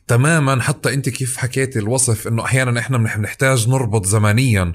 تماما 0.08 0.62
حتى 0.62 0.94
أنت 0.94 1.08
كيف 1.08 1.36
حكيتي 1.36 1.78
الوصف 1.78 2.28
إنه 2.28 2.44
أحيانا 2.44 2.80
إحنا 2.80 2.98
بنحتاج 2.98 3.68
نربط 3.68 4.06
زمنيا 4.06 4.72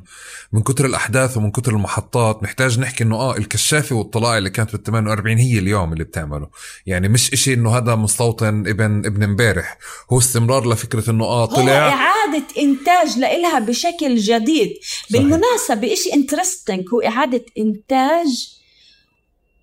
من 0.53 0.61
كتر 0.61 0.85
الأحداث 0.85 1.37
ومن 1.37 1.51
كتر 1.51 1.71
المحطات. 1.71 2.43
نحتاج 2.43 2.79
نحكي 2.79 3.03
إنه 3.03 3.15
آه 3.15 3.37
الكشافة 3.37 3.95
والطلاع 3.95 4.37
اللي 4.37 4.49
كانت 4.49 4.71
بال 4.71 4.83
48 4.83 5.37
هي 5.37 5.59
اليوم 5.59 5.93
اللي 5.93 6.03
بتعمله. 6.03 6.47
يعني 6.85 7.09
مش 7.09 7.33
إشي 7.33 7.53
إنه 7.53 7.77
هذا 7.77 7.95
مستوطن 7.95 8.67
ابن 8.67 9.05
ابن 9.05 9.23
امبارح. 9.23 9.77
هو 10.11 10.17
استمرار 10.17 10.69
لفكرة 10.69 11.09
إنه 11.09 11.23
آه 11.23 11.45
طلع. 11.45 11.61
هو 11.61 11.91
إعادة 11.91 12.45
إنتاج 12.57 13.17
لإلها 13.17 13.59
بشكل 13.59 14.15
جديد. 14.15 14.73
بالمناسبة 15.09 15.93
اشي 15.93 16.13
انترستنج 16.13 16.83
هو 16.93 17.01
إعادة 17.01 17.45
إنتاج 17.57 18.62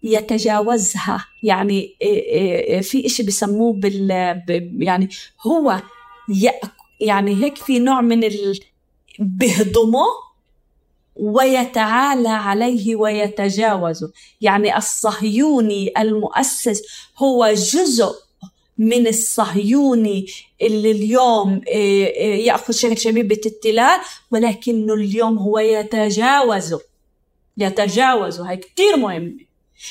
يتجاوزها. 0.03 1.26
يعني 1.42 1.96
في 2.82 3.07
إشي 3.07 3.22
بسموه 3.22 3.72
بال 3.72 4.11
يعني 4.78 5.09
هو 5.46 5.82
يعني 7.01 7.44
هيك 7.44 7.57
في 7.57 7.78
نوع 7.78 8.01
من 8.01 8.24
ال 8.24 8.61
بهضمه 9.18 10.07
ويتعالى 11.16 12.28
عليه 12.28 12.96
ويتجاوزه. 12.96 14.12
يعني 14.40 14.76
الصهيوني 14.76 15.92
المؤسس 15.98 16.82
هو 17.18 17.46
جزء 17.53 18.14
من 18.78 19.07
الصهيوني 19.07 20.26
اللي 20.62 20.90
اليوم 20.90 21.61
يأخذ 22.46 22.72
شكل 22.72 22.98
شبيبه 22.98 23.40
التلال 23.46 24.01
ولكنه 24.30 24.94
اليوم 24.94 25.38
هو 25.38 25.59
يتجاوزه. 25.59 26.80
يتجاوزه. 27.57 28.51
هاي 28.51 28.57
كتير 28.57 28.96
مهمه 28.96 29.49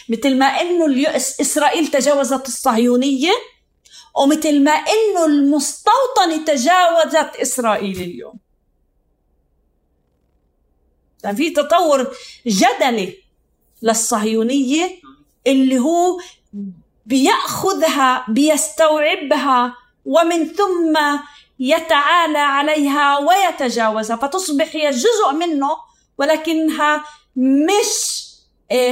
مثل 0.10 0.38
ما 0.38 0.46
إنه 0.46 1.08
إسرائيل 1.16 1.88
تجاوزت 1.88 2.48
الصهيونية 2.48 3.32
ومثل 4.18 4.64
ما 4.64 4.72
إنه 4.72 5.26
المستوطنة 5.26 6.46
تجاوزت 6.46 7.36
إسرائيل 7.36 8.02
اليوم. 8.02 8.40
في 11.36 11.50
تطور 11.50 12.16
جدلي 12.48 13.18
للصهيونية 13.82 15.00
اللي 15.48 15.80
هو 15.80 16.20
بيأخذها 17.06 18.26
بيستوعبها 18.30 19.76
ومن 20.06 20.46
ثم 20.46 21.00
يتعالى 21.60 22.38
عليها 22.38 23.18
ويتجاوزها 23.18 24.16
فتصبح 24.16 24.76
هي 24.76 24.90
جزء 24.90 25.32
منه 25.34 25.70
ولكنها 26.18 27.04
مش 27.36 28.19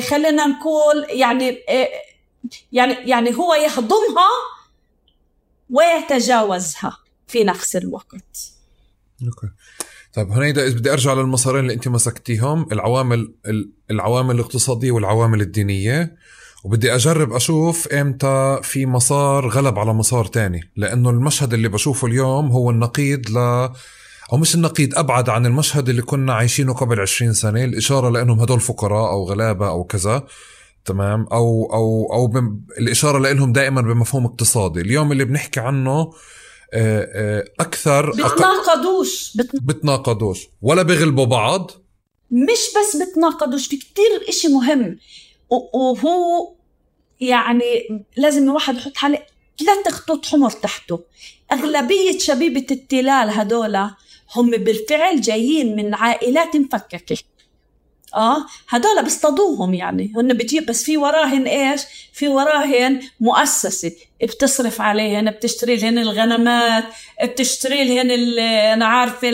خلينا 0.09 0.45
نقول 0.47 1.05
يعني 1.09 1.49
إيه 1.49 1.87
يعني 2.71 2.93
يعني 2.93 3.35
هو 3.35 3.53
يهضمها 3.53 4.29
ويتجاوزها 5.69 6.97
في 7.27 7.43
نفس 7.43 7.75
الوقت. 7.75 8.51
أوكي. 9.25 9.47
طيب 10.13 10.31
هنيدا 10.31 10.67
إذا 10.67 10.75
بدي 10.75 10.91
أرجع 10.93 11.13
للمسارين 11.13 11.59
اللي 11.59 11.73
أنت 11.73 11.87
مسكتيهم 11.87 12.67
العوامل 12.71 13.33
العوامل 13.91 14.35
الاقتصادية 14.35 14.91
والعوامل 14.91 15.41
الدينية 15.41 16.15
وبدي 16.63 16.95
أجرب 16.95 17.33
أشوف 17.33 17.87
إمتى 17.87 18.59
في 18.63 18.85
مسار 18.85 19.47
غلب 19.47 19.79
على 19.79 19.93
مسار 19.93 20.25
تاني 20.25 20.71
لأنه 20.75 21.09
المشهد 21.09 21.53
اللي 21.53 21.69
بشوفه 21.69 22.07
اليوم 22.07 22.51
هو 22.51 22.69
النقيض 22.69 23.29
ل 23.29 23.69
أو 24.33 24.37
مش 24.37 24.55
النقيض 24.55 24.97
أبعد 24.97 25.29
عن 25.29 25.45
المشهد 25.45 25.89
اللي 25.89 26.01
كنا 26.01 26.33
عايشينه 26.33 26.73
قبل 26.73 26.99
20 26.99 27.33
سنة 27.33 27.63
الإشارة 27.63 28.09
لإنهم 28.09 28.39
هدول 28.39 28.59
فقراء 28.59 29.11
أو 29.11 29.23
غلابة 29.23 29.67
أو 29.67 29.83
كذا 29.83 30.27
تمام؟ 30.85 31.27
أو 31.31 31.69
أو 31.73 32.13
أو 32.13 32.27
بم... 32.27 32.61
الإشارة 32.79 33.19
لهم 33.19 33.53
دائما 33.53 33.81
بمفهوم 33.81 34.25
اقتصادي. 34.25 34.81
اليوم 34.81 35.11
اللي 35.11 35.25
بنحكي 35.25 35.59
عنه 35.59 36.13
آه، 36.73 37.09
آه، 37.13 37.45
أكثر 37.59 38.11
بتناقضوش. 38.11 39.37
بت... 39.37 39.49
بتناقضوش. 39.53 40.47
ولا 40.61 40.81
بغلبوا 40.83 41.25
بعض. 41.25 41.71
مش 42.31 42.59
بس 42.77 43.01
بتناقضوش 43.01 43.67
في 43.67 43.77
كتير 43.77 44.29
إشي 44.29 44.47
مهم. 44.47 44.99
وهو 45.49 46.51
يعني 47.19 48.03
لازم 48.17 48.43
الواحد 48.43 48.75
يحط 48.75 48.97
حالة 48.97 49.19
ثلاث 49.59 49.93
خطوط 49.93 50.25
حمر 50.25 50.49
تحته. 50.51 50.99
أغلبية 51.51 52.17
شبيبة 52.19 52.67
التلال 52.71 53.29
هدول 53.29 53.89
هم 54.35 54.51
بالفعل 54.51 55.21
جايين 55.21 55.75
من 55.75 55.93
عائلات 55.93 56.55
مفككة. 56.55 57.17
آه 58.15 58.45
هدول 58.69 59.03
بيصطادوهم 59.03 59.73
يعني. 59.73 60.13
هن 60.15 60.33
بتجيب 60.33 60.65
بس 60.65 60.83
في 60.83 60.97
وراهن 60.97 61.47
إيش؟ 61.47 61.81
في 62.13 62.27
وراهن 62.27 62.99
مؤسسة. 63.19 63.91
بتصرف 64.23 64.81
عليهن 64.81 65.31
بتشتري 65.31 65.75
لهن 65.75 65.97
الغنمات 65.97 66.83
بتشتري 67.23 67.83
لهن 67.83 68.39
أنا 68.39 68.85
عارفة 68.85 69.31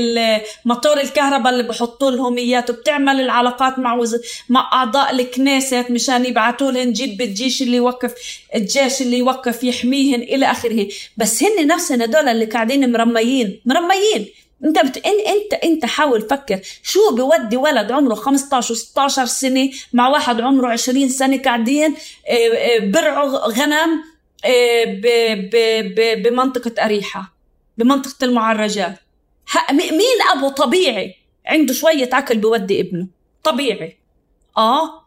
موتور 0.66 1.02
الكهرباء 1.02 1.54
اللي 1.54 1.64
بحطوا 1.64 2.12
لهم 2.12 2.38
إياه. 2.38 2.62
بتعمل 2.62 3.22
العلاقات 3.22 3.80
مع 3.80 3.94
وز... 3.94 4.16
مع 4.50 4.70
أعضاء 4.74 5.12
الكنيست 5.16 5.86
مشان 5.90 6.26
يبعثوا 6.26 6.72
لهن 6.72 6.94
جيب 6.94 7.22
الجيش 7.22 7.62
اللي 7.62 7.78
يوقف 7.78 8.14
الجيش 8.56 9.02
اللي 9.02 9.18
يوقف 9.18 9.64
يحميهن 9.64 10.22
إلى 10.22 10.52
آخره. 10.52 10.88
بس 11.18 11.44
هن 11.44 11.68
نفسهم 11.68 12.02
هدول 12.02 12.28
اللي 12.28 12.46
قاعدين 12.46 12.92
مرميين. 12.92 13.62
مرميين. 13.66 14.28
انت 14.66 14.80
بت... 14.80 14.98
انت 15.06 15.54
انت 15.64 15.86
حاول 15.86 16.22
فكر 16.22 16.60
شو 16.84 17.16
بودي 17.16 17.58
ولد 17.58 17.92
عمره 17.92 18.16
15 18.16 18.76
و16 18.76 19.24
سنة 19.24 19.70
مع 19.94 20.08
واحد 20.08 20.42
عمره 20.42 20.68
20 20.68 21.10
سنة 21.10 21.42
قاعدين 21.42 21.96
آه، 22.28 22.34
آه، 22.34 22.80
برعوا 22.80 23.48
غنم 23.48 24.04
آه، 24.46 24.84
ب... 24.86 25.02
ب... 25.52 25.56
ب... 25.96 26.24
بمنطقة 26.24 26.86
أريحة 26.86 27.34
بمنطقة 27.78 28.26
المعرجات 28.26 29.00
مين 29.72 30.22
أبو 30.36 30.50
طبيعي 30.50 31.16
عنده 31.46 31.74
شوية 31.74 32.10
عقل 32.14 32.38
بودي 32.38 32.82
ابنه؟ 32.82 33.08
طبيعي. 33.44 33.98
آه. 34.58 35.04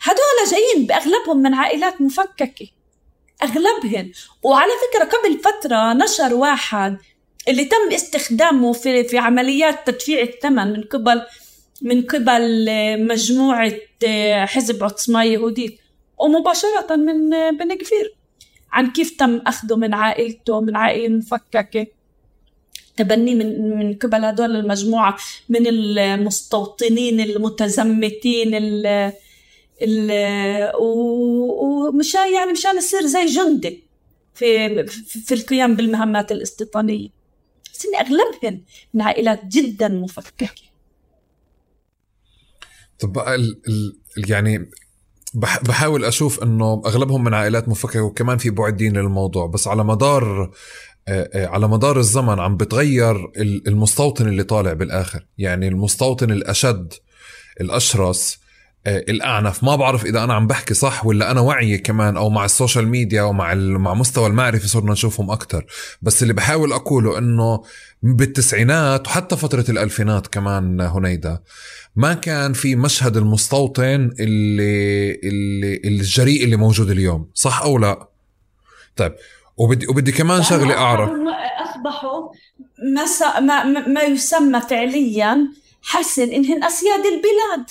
هدول 0.00 0.50
جايين 0.50 0.86
بأغلبهم 0.86 1.42
من 1.42 1.54
عائلات 1.54 2.00
مفككة 2.00 2.66
أغلبهن. 3.42 4.12
وعلى 4.42 4.72
فكرة 4.88 5.04
قبل 5.04 5.38
فترة 5.38 5.92
نشر 5.92 6.34
واحد 6.34 6.98
اللي 7.48 7.64
تم 7.64 7.94
استخدامه 7.94 8.72
في 8.72 9.04
في 9.04 9.18
عمليات 9.18 9.86
تدفيع 9.86 10.22
الثمن 10.22 10.72
من 10.72 10.82
قبل 10.82 11.22
من 11.82 12.02
قبل 12.02 12.66
مجموعة 13.06 13.72
حزب 14.44 14.84
عصمة 14.84 15.24
يهودية 15.24 15.70
ومباشرة 16.18 16.96
من 16.96 17.30
بن 17.56 17.74
كفير 17.74 18.14
عن 18.72 18.92
كيف 18.92 19.10
تم 19.10 19.36
أخذه 19.46 19.76
من 19.76 19.94
عائلته 19.94 20.60
من 20.60 20.76
عائلة 20.76 21.08
مفككة. 21.08 21.86
تبني 22.96 23.34
من 23.34 23.78
من 23.78 23.94
قبل 23.94 24.24
هدول 24.24 24.56
المجموعة 24.56 25.16
من 25.48 25.66
المستوطنين 25.66 27.20
المتزمتين 27.20 28.54
ال 28.54 29.12
ومشان 30.80 32.34
يعني 32.34 32.52
مشان 32.52 32.76
يصير 32.76 33.06
زي 33.06 33.26
جندي 33.26 33.82
في 34.34 34.86
في 34.86 35.34
القيام 35.34 35.76
بالمهمات 35.76 36.32
الاستيطانية 36.32 37.08
بس 37.76 37.86
إن 37.86 38.06
أغلبهن 38.06 38.62
من 38.94 39.02
عائلات 39.02 39.44
جدا 39.46 39.88
مفككة. 39.88 40.66
طب 42.98 43.18
ال 43.18 43.60
ال 43.68 44.30
يعني 44.30 44.70
بحاول 45.34 46.04
أشوف 46.04 46.42
إنه 46.42 46.82
أغلبهم 46.86 47.24
من 47.24 47.34
عائلات 47.34 47.68
مفككة 47.68 48.02
وكمان 48.02 48.38
في 48.38 48.50
بعد 48.50 48.76
دين 48.76 48.96
للموضوع 48.96 49.46
بس 49.46 49.68
على 49.68 49.84
مدار 49.84 50.50
على 51.34 51.68
مدار 51.68 51.98
الزمن 51.98 52.40
عم 52.40 52.56
بتغير 52.56 53.30
المستوطن 53.66 54.28
اللي 54.28 54.42
طالع 54.42 54.72
بالآخر 54.72 55.26
يعني 55.38 55.68
المستوطن 55.68 56.30
الأشد 56.30 56.92
الأشرس 57.60 58.38
الأعنف. 58.86 59.64
ما 59.64 59.76
بعرف 59.76 60.04
إذا 60.04 60.24
أنا 60.24 60.34
عم 60.34 60.46
بحكي 60.46 60.74
صح 60.74 61.06
ولا 61.06 61.30
أنا 61.30 61.40
وعي 61.40 61.78
كمان 61.78 62.16
أو 62.16 62.30
مع 62.30 62.44
السوشيال 62.44 62.88
ميديا 62.88 63.22
ومع 63.22 63.54
مع 63.54 63.94
مستوى 63.94 64.26
المعرفه 64.26 64.66
صرنا 64.66 64.92
نشوفهم 64.92 65.30
أكثر 65.30 65.66
بس 66.02 66.22
اللي 66.22 66.34
بحاول 66.34 66.72
أقوله 66.72 67.18
إنه 67.18 67.62
بالتسعينات 68.02 69.06
وحتى 69.06 69.36
فترة 69.36 69.64
الألفينات 69.68 70.26
كمان 70.26 70.80
هنيدا 70.80 71.40
ما 71.96 72.14
كان 72.14 72.52
في 72.52 72.76
مشهد 72.76 73.16
المستوطن 73.16 74.10
اللي 74.20 75.12
اللي 75.24 75.80
الجريء 75.84 76.44
اللي 76.44 76.56
موجود 76.56 76.90
اليوم. 76.90 77.30
صح 77.34 77.62
أو 77.62 77.78
لا؟ 77.78 78.08
طيب 78.96 79.14
وبدي 79.56 79.86
وبدي 79.86 80.12
كمان 80.12 80.42
شغلة 80.42 80.74
أعرف. 80.74 81.10
أصبحوا 81.10 82.32
ما 83.40 83.40
ما, 83.40 83.88
ما 83.88 84.02
يسمى 84.02 84.60
فعليا 84.60 85.48
حسن 85.82 86.22
إنهن 86.22 86.64
أسياد 86.64 87.00
البلاد. 87.06 87.70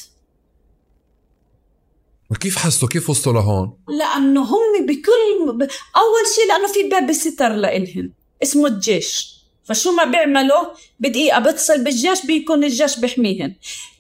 كيف 2.33 2.57
حسوا؟ 2.57 2.87
كيف 2.87 3.09
وصلوا 3.09 3.41
لهون؟ 3.41 3.77
لأنه 3.87 4.41
هم 4.41 4.85
بكل 4.85 5.67
أول 5.95 6.23
شيء 6.35 6.47
لأنه 6.47 6.67
في 6.67 6.83
باب 6.83 7.11
ستر 7.11 7.49
لإلهم 7.49 8.13
اسمه 8.43 8.67
الجيش. 8.67 9.35
فشو 9.63 9.91
ما 9.91 10.03
بيعملوا؟ 10.03 10.65
بدقيقة 10.99 11.39
بتصل 11.39 11.83
بالجيش 11.83 12.25
بيكون 12.25 12.63
الجيش 12.63 12.99
بيحميهن. 12.99 13.55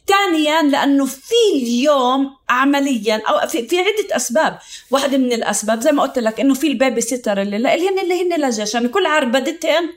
ثانيا 0.07 0.61
لأنه 0.61 1.05
في 1.05 1.55
اليوم 1.55 2.35
عمليا 2.49 3.21
أو 3.27 3.47
في, 3.47 3.67
في 3.67 3.79
عدة 3.79 4.15
أسباب. 4.15 4.59
واحدة 4.91 5.17
من 5.17 5.33
الأسباب 5.33 5.81
زي 5.81 5.91
ما 5.91 6.03
قلت 6.03 6.19
لك 6.19 6.39
إنه 6.39 6.53
في 6.53 6.67
ال 6.67 7.01
babysitter 7.01 7.41
اللي 7.41 7.57
لهن 7.57 7.99
اللي 7.99 8.21
هن 8.21 8.41
للجيش. 8.41 8.73
يعني 8.73 8.87
كل 8.87 9.05
عربدتين 9.05 9.89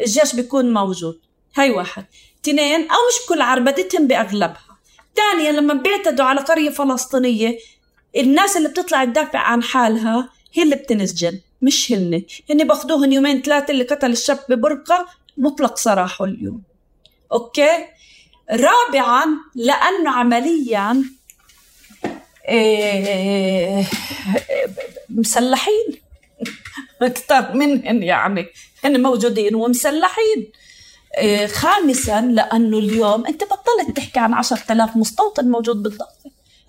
الجيش 0.00 0.34
بيكون 0.34 0.72
موجود. 0.72 1.20
هاي 1.56 1.70
واحد. 1.70 2.04
اثنين 2.42 2.80
أو 2.80 2.98
مش 3.08 3.26
كل 3.28 3.40
عربدتهم 3.40 4.06
بأغلبها. 4.06 4.74
ثانيا 5.16 5.52
لما 5.52 5.74
بيعتدوا 5.74 6.24
على 6.24 6.40
قرية 6.40 6.70
فلسطينية 6.70 7.58
الناس 8.16 8.56
اللي 8.56 8.68
بتطلع 8.68 9.04
تدافع 9.04 9.38
عن 9.38 9.62
حالها 9.62 10.28
هي 10.52 10.62
اللي 10.62 10.76
بتنسجن 10.76 11.40
مش 11.62 11.92
هن 11.92 12.22
هن 12.50 12.66
باخدوهن 12.66 13.12
يومين 13.12 13.42
ثلاثة 13.42 13.70
اللي 13.70 13.84
قتل 13.84 14.10
الشاب 14.12 14.38
ببرقة 14.48 15.06
مطلق 15.36 15.76
سراحه 15.76 16.24
اليوم. 16.24 16.62
أوكي؟ 17.32 17.86
رابعا 18.50 19.26
لأنه 19.54 20.10
عمليا 20.10 21.04
إيه 22.48 23.86
مسلحين. 25.08 25.86
أكثر 27.02 27.54
منهن 27.54 28.02
يعني. 28.02 28.46
هن 28.84 29.02
موجودين 29.02 29.54
ومسلحين. 29.54 30.52
إيه 31.18 31.46
خامسا 31.46 32.20
لأنه 32.20 32.78
اليوم 32.78 33.26
أنت 33.26 33.44
بطلت 33.44 33.96
تحكي 33.96 34.20
عن 34.20 34.34
عشرة 34.34 34.72
آلاف 34.72 34.96
مستوطن 34.96 35.48
موجود 35.48 35.82
بالضفة 35.82 36.06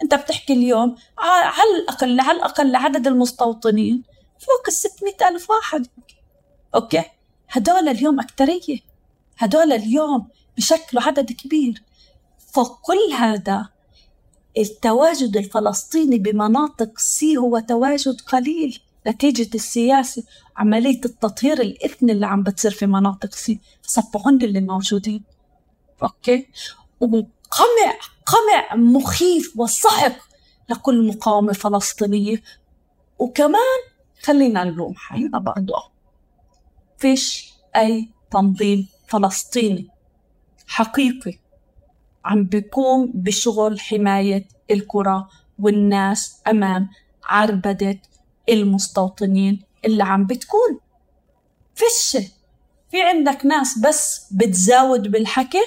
انت 0.03 0.15
بتحكي 0.15 0.53
اليوم 0.53 0.95
على 1.17 1.79
الاقل 1.81 2.19
على 2.19 2.37
الاقل 2.37 2.75
عدد 2.75 3.07
المستوطنين؟ 3.07 4.03
فوق 4.39 4.67
ال 4.67 4.73
600 4.73 5.13
ألف 5.29 5.49
واحد. 5.49 5.87
أوكي. 6.75 7.03
هدول 7.49 7.89
اليوم 7.89 8.19
اكثريه 8.19 8.79
هدول 9.37 9.71
اليوم 9.71 10.27
بشكلوا 10.57 11.03
عدد 11.03 11.31
كبير. 11.31 11.83
فوق 12.53 12.79
كل 12.81 13.13
هذا 13.17 13.69
التواجد 14.57 15.37
الفلسطيني 15.37 16.17
بمناطق 16.17 16.99
C 16.99 17.37
هو 17.37 17.59
تواجد 17.59 18.21
قليل. 18.21 18.79
نتيجة 19.07 19.49
السياسة 19.55 20.23
عملية 20.57 21.01
التطهير 21.05 21.61
الإثني 21.61 22.11
اللي 22.11 22.25
عم 22.25 22.43
بتصير 22.43 22.71
في 22.71 22.85
مناطق 22.85 23.33
C 23.33 23.59
صفوا 23.81 24.31
اللي 24.31 24.61
موجودين. 24.61 25.23
أوكي. 26.03 26.47
قمع 27.55 27.95
قمع 28.25 28.75
مخيف 28.75 29.53
وساحق 29.59 30.15
لكل 30.69 31.07
مقاومة 31.07 31.53
فلسطينية. 31.53 32.43
وكمان 33.19 33.79
خلينا 34.23 34.63
نلوم 34.63 34.95
حالنا 34.95 35.39
برضه 35.39 35.73
فيش 36.97 37.53
أي 37.75 38.09
تنظيم 38.31 38.87
فلسطيني 39.07 39.87
حقيقي 40.67 41.39
عم 42.25 42.43
بيقوم 42.43 43.11
بشغل 43.15 43.79
حماية 43.79 44.47
الكرة 44.71 45.29
والناس 45.59 46.41
أمام 46.47 46.89
عربدة 47.23 47.99
المستوطنين 48.49 49.63
اللي 49.85 50.03
عم 50.03 50.25
بتكون. 50.25 50.79
فيش 51.75 52.17
في 52.91 53.01
عندك 53.01 53.45
ناس 53.45 53.79
بس 53.79 54.27
بتزاود 54.33 55.11
بالحكي 55.11 55.65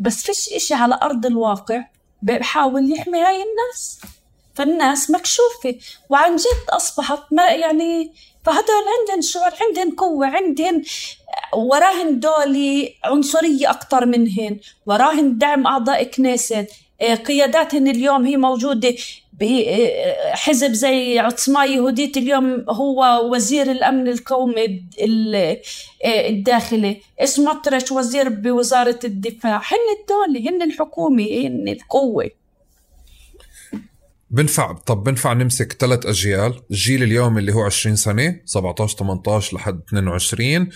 بس 0.00 0.22
فيش 0.22 0.48
إشي 0.48 0.74
على 0.74 0.98
أرض 1.02 1.26
الواقع 1.26 1.84
بحاول 2.22 2.92
يحمي 2.92 3.18
هاي 3.18 3.36
الناس. 3.42 4.00
فالناس 4.54 5.10
مكشوفة 5.10 5.74
وعن 6.10 6.36
جد 6.36 6.70
أصبحت 6.70 7.22
ما 7.30 7.46
يعني 7.46 8.12
فهدول 8.44 8.84
عندهم 9.00 9.20
شعور 9.20 9.52
عندهم 9.60 9.96
قوة 9.96 10.26
عندهم 10.26 10.82
وراهن 11.54 12.20
دولي 12.20 12.94
عنصرية 13.04 13.70
أكتر 13.70 14.06
منهن 14.06 14.58
وراهن 14.86 15.38
دعم 15.38 15.66
أعضاء 15.66 16.04
كنيست 16.04 16.66
آه، 17.00 17.14
قياداتهن 17.14 17.88
اليوم 17.88 18.26
هي 18.26 18.36
موجودة. 18.36 18.94
بحزب 19.40 20.72
زي 20.72 21.18
عصمة 21.18 21.64
يهودية 21.64 22.12
اليوم 22.16 22.64
هو 22.70 23.30
وزير 23.32 23.70
الأمن 23.70 24.08
القومي 24.08 24.84
الداخلي. 26.06 27.00
سموتريتش 27.24 27.92
وزير 27.92 28.28
بوزارة 28.28 28.98
الدفاع؟ 29.04 29.56
هن 29.56 29.96
الدولة 30.00 30.50
هن 30.50 30.62
الحكومة 30.62 31.24
هن 31.24 31.68
القوة. 31.68 32.30
بنفع 34.30 34.72
طب 34.72 35.04
بنفع 35.04 35.32
نمسك 35.32 35.72
ثلاث 35.72 36.06
أجيال؟ 36.06 36.54
الجيل 36.70 37.02
اليوم 37.02 37.38
اللي 37.38 37.52
هو 37.54 37.62
20 37.62 37.96
سنة 37.96 38.40
17 38.44 38.96
18 38.96 39.56
لحد 39.56 39.80
22 39.88 40.68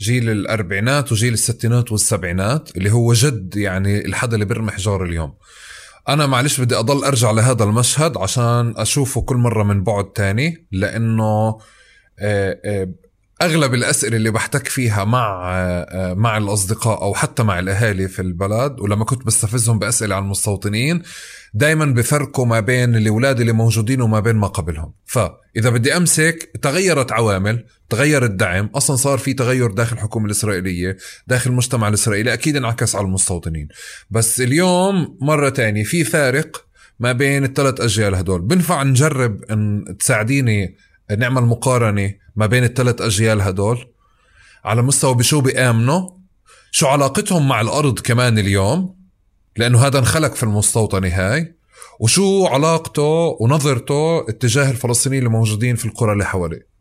جيل 0.00 0.30
الأربعينات 0.30 1.12
وجيل 1.12 1.32
الستينات 1.32 1.92
والسبعينات 1.92 2.76
اللي 2.76 2.90
هو 2.92 3.12
جد 3.12 3.56
يعني 3.56 4.04
الحدا 4.04 4.34
اللي 4.34 4.44
بيرمي 4.44 4.70
حجار 4.70 5.04
اليوم. 5.04 5.34
أنا 6.08 6.26
معلش 6.26 6.60
بدي 6.60 6.76
أضل 6.76 7.04
أرجع 7.04 7.30
لهذا 7.30 7.64
المشهد 7.64 8.18
عشان 8.18 8.74
أشوفه 8.76 9.20
كل 9.20 9.36
مرة 9.36 9.62
من 9.62 9.82
بعد 9.82 10.04
تاني 10.04 10.66
لأنه 10.72 11.58
آه، 12.18 12.60
آه، 12.64 12.88
أغلب 13.42 13.74
الأسئلة 13.74 14.16
اللي 14.16 14.30
بحتك 14.30 14.68
فيها 14.68 15.04
مع 15.04 15.52
آه، 15.54 16.14
مع 16.14 16.36
الأصدقاء 16.36 17.02
أو 17.02 17.14
حتى 17.14 17.42
مع 17.42 17.58
الأهالي 17.58 18.08
في 18.08 18.22
البلد 18.22 18.80
ولما 18.80 19.04
كنت 19.04 19.26
بستفزهم 19.26 19.78
بأسئلة 19.78 20.16
عن 20.16 20.22
المستوطنين 20.22 21.02
دائما 21.54 21.84
بفرقوا 21.84 22.46
ما 22.46 22.60
بين 22.60 22.96
الأولاد 22.96 23.40
اللي 23.40 23.52
موجودين 23.52 24.00
وما 24.00 24.20
بين 24.20 24.36
ما 24.36 24.46
قبلهم. 24.46 24.92
فاذا 25.06 25.70
بدي 25.70 25.96
أمسك 25.96 26.50
تغيرت 26.62 27.12
عوامل 27.12 27.64
تغير 27.90 28.24
الدعم 28.24 28.66
أصلا 28.74 28.96
صار 28.96 29.18
في 29.18 29.34
تغير 29.34 29.70
داخل 29.70 29.96
الحكومة 29.96 30.26
الإسرائيلية 30.26 30.96
داخل 31.26 31.50
المجتمع 31.50 31.88
الإسرائيلي 31.88 32.32
أكيد 32.32 32.56
انعكس 32.56 32.96
على 32.96 33.06
المستوطنين. 33.06 33.68
بس 34.10 34.40
اليوم 34.40 35.18
مرة 35.20 35.48
تانية 35.48 35.84
في 35.84 36.04
فارق 36.04 36.66
ما 37.00 37.12
بين 37.12 37.44
الثلاث 37.44 37.80
أجيال 37.80 38.14
هدول. 38.14 38.42
بنفع 38.42 38.82
نجرب 38.82 39.44
إن 39.44 39.84
تساعديني 39.98 40.76
نعمل 41.18 41.42
مقارنة 41.42 42.14
ما 42.36 42.46
بين 42.46 42.64
الثلاث 42.64 43.00
أجيال 43.00 43.40
هدول؟ 43.40 43.86
على 44.64 44.82
مستوى 44.82 45.14
بشو 45.14 45.40
بيآمنوا؟ 45.40 46.10
شو 46.70 46.86
علاقتهم 46.86 47.48
مع 47.48 47.60
الأرض 47.60 47.98
كمان 47.98 48.38
اليوم؟ 48.38 49.03
لأنه 49.56 49.86
هذا 49.86 49.98
انخلق 49.98 50.34
في 50.34 50.42
المستوطنه 50.42 51.08
هاي. 51.08 51.54
وشو 52.00 52.46
علاقته 52.46 53.36
ونظرته 53.40 54.28
اتجاه 54.28 54.70
الفلسطينيين 54.70 55.26
الموجودين 55.26 55.76
في 55.76 55.84
القرى 55.86 56.12
اللي 56.12 56.24
حواليه؟ 56.24 56.73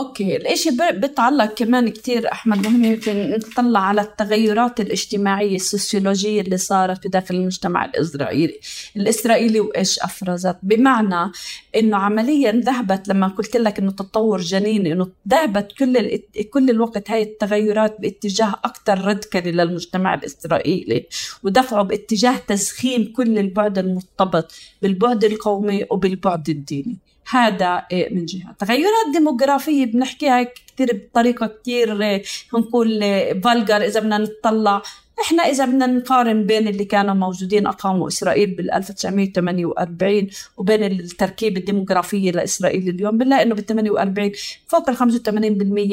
أوكي 0.00 0.36
الإشي 0.36 0.70
بيتعلق 0.92 1.54
كمان 1.54 1.88
كتير 1.88 2.32
أحمد 2.32 2.66
مهم 2.66 2.96
في 2.96 3.12
نطلع 3.58 3.80
على 3.80 4.00
التغيرات 4.00 4.80
الاجتماعية 4.80 5.56
السوسيولوجية 5.56 6.40
اللي 6.40 6.56
صارت 6.56 7.02
في 7.02 7.08
داخل 7.08 7.34
المجتمع 7.34 7.84
الإسرائيلي. 7.84 8.60
الإسرائيلي 8.96 9.60
وإيش 9.60 9.98
أفرزت؟ 9.98 10.56
بمعنى 10.62 11.32
إنه 11.76 11.96
عمليا 11.96 12.52
ذهبت 12.52 13.08
لما 13.08 13.26
قلت 13.26 13.56
لك 13.56 13.78
إنه 13.78 13.90
تطور 13.90 14.40
جنيني 14.40 14.92
إنه 14.92 15.08
ذهبت 15.28 15.72
كل 15.78 16.18
كل 16.50 16.70
الوقت 16.70 17.10
هاي 17.10 17.22
التغيرات 17.22 18.00
باتجاه 18.00 18.54
أكثر 18.64 19.00
راديكالي 19.00 19.52
للمجتمع 19.52 20.14
الإسرائيلي 20.14 21.06
ودفعه 21.42 21.82
باتجاه 21.82 22.36
تسخين 22.36 23.12
كل 23.12 23.38
البعد 23.38 23.78
المرتبط 23.78 24.52
بالبعد 24.82 25.24
القومي 25.24 25.86
وبالبعد 25.90 26.48
الديني. 26.48 27.09
هذا 27.30 27.86
إيه، 27.92 28.14
من 28.14 28.24
جهة. 28.24 28.56
تغيرات 28.58 29.06
ديموغرافية 29.12 29.86
بنحكيها 29.86 30.42
كثير 30.42 31.08
بطريقة 31.10 31.46
كثير 31.46 32.22
نقول 32.54 33.00
فالجر 33.44 33.76
إذا 33.76 34.00
بدنا 34.00 34.18
نطلع. 34.18 34.82
إحنا 35.20 35.42
إذا 35.42 35.64
بدنا 35.64 35.86
نقارن 35.86 36.46
بين 36.46 36.68
اللي 36.68 36.84
كانوا 36.84 37.14
موجودين 37.14 37.66
أقاموا 37.66 38.08
إسرائيل 38.08 38.54
بال 38.54 38.70
1948 38.70 40.28
وبين 40.56 40.84
التركيبة 40.84 41.60
الديموغرافية 41.60 42.30
لإسرائيل 42.30 42.88
اليوم 42.88 43.18
بنلاقي 43.18 43.42
إنه 43.42 43.54
بال 43.54 43.66
48 43.66 44.32
فوق 44.66 44.90
ال 44.90 44.96
85% 44.96 45.02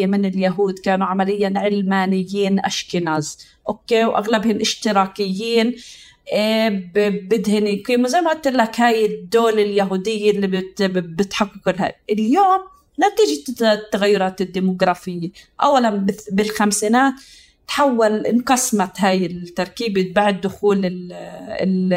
من 0.06 0.26
اليهود 0.26 0.80
كانوا 0.80 1.08
عمليا 1.08 1.54
علمانيين 1.56 2.60
أشكناز 2.60 3.38
أوكي؟ 3.70 4.06
وأغلبهم 4.06 4.60
اشتراكيين. 4.62 5.76
بدهن 6.34 7.84
زي 8.08 8.22
ما 8.22 8.30
قلت 8.30 8.48
لك 8.48 8.80
هاي 8.80 9.06
الدولة 9.06 9.64
اليهودية 9.64 10.32
اللي 10.32 10.48
بتحقق 10.90 11.82
هاي 11.82 11.96
اليوم 12.10 12.60
نتيجة 13.00 13.74
التغيرات 13.74 14.42
الديموغرافية. 14.42 15.30
أولا 15.64 16.06
بالخمسينات 16.32 17.14
تحول 17.68 18.26
انقسمت 18.26 19.02
هاي 19.02 19.26
التركيبة 19.26 20.12
بعد 20.16 20.42
دخول 20.42 20.86
ال 20.86 21.14
ال 21.14 21.94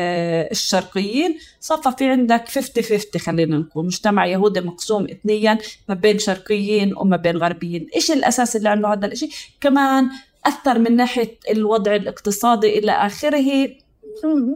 الشرقيين. 0.50 1.38
صفى 1.60 1.92
في 1.98 2.04
عندك 2.04 2.48
50 2.48 2.84
50 2.84 3.20
خلينا 3.20 3.58
نقول. 3.58 3.86
مجتمع 3.86 4.26
يهودي 4.26 4.60
مقسوم 4.60 5.04
إثنيا 5.04 5.58
ما 5.88 5.94
بين 5.94 6.18
شرقيين 6.18 6.96
وما 6.96 7.16
بين 7.16 7.36
غربيين. 7.36 7.86
إيش 7.96 8.10
الأساس 8.10 8.56
اللي 8.56 8.68
عنده 8.68 8.88
هذا 8.88 9.06
الإشي؟ 9.06 9.28
كمان 9.60 10.10
أثر 10.46 10.78
من 10.78 10.96
ناحية 10.96 11.38
الوضع 11.50 11.96
الاقتصادي 11.96 12.78
إلى 12.78 12.92
آخره. 12.92 13.68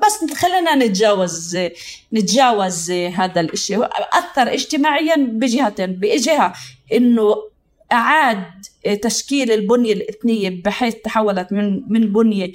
بس 0.03 0.35
خلينا 0.35 0.75
نتجاوز 0.75 1.59
نتجاوز 2.13 2.91
هذا 2.91 3.41
الإشي. 3.41 3.77
أثر 4.13 4.53
اجتماعيا 4.53 5.17
بجهتين 5.17 5.93
بجهة 5.93 6.53
إنه 6.93 7.35
أعاد 7.93 8.45
تشكيل 9.03 9.53
البنية 9.53 9.93
الإثنية 9.93 10.63
بحيث 10.65 10.95
تحولت 10.95 11.53
من 11.53 11.83
من 11.89 12.13
بنية 12.13 12.53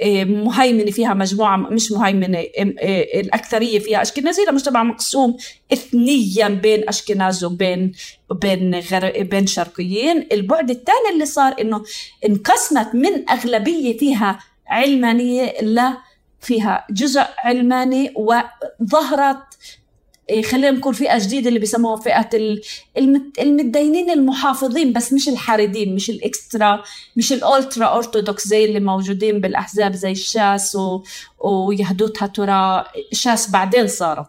إيه، 0.00 0.24
مهيمنة 0.24 0.90
فيها 0.90 1.14
مجموعة 1.14 1.56
مش 1.56 1.92
مهيمنة 1.92 2.38
إيه، 2.38 3.20
الأكثرية 3.20 3.78
فيها 3.78 4.02
أشكنازية 4.02 4.44
لمجتمع 4.50 4.82
مقسوم 4.82 5.36
اثنيا 5.72 6.48
بين 6.48 6.88
أشكناز 6.88 7.44
وبين 7.44 7.92
بين 8.30 8.80
بين 9.18 9.46
شرقيين. 9.46 10.26
البعد 10.32 10.70
الثاني 10.70 11.08
اللي 11.12 11.26
صار 11.26 11.54
إنه 11.60 11.84
انقسمت 12.26 12.94
من 12.94 13.30
أغلبية 13.30 13.98
فيها 13.98 14.38
علمانية 14.66 15.60
لا 15.62 15.96
فيها 16.40 16.86
جزء 16.90 17.24
علماني 17.44 18.14
وظهرت 18.16 19.42
إيه، 20.30 20.42
خلينا 20.42 20.70
نقول 20.70 20.94
فئة 20.94 21.18
جديدة 21.18 21.48
اللي 21.48 21.58
بيسموها 21.60 21.96
فئة 21.96 22.28
المتدينين 23.40 24.10
المحافظين 24.10 24.92
بس 24.92 25.12
مش 25.12 25.28
الحاردين 25.28 25.94
مش 25.94 26.10
الإكسترا 26.10 26.82
مش 27.16 27.32
الأولترا 27.32 27.96
أرثوذكس 27.96 28.48
زي 28.48 28.64
اللي 28.64 28.80
موجودين 28.80 29.40
بالأحزاب 29.40 29.92
زي 29.92 30.10
الشاس 30.12 30.76
و... 30.76 31.02
ويهدوتها 31.38 32.26
ترى 32.26 32.84
شاس 33.12 33.50
بعدين 33.50 33.88
صارت. 33.88 34.26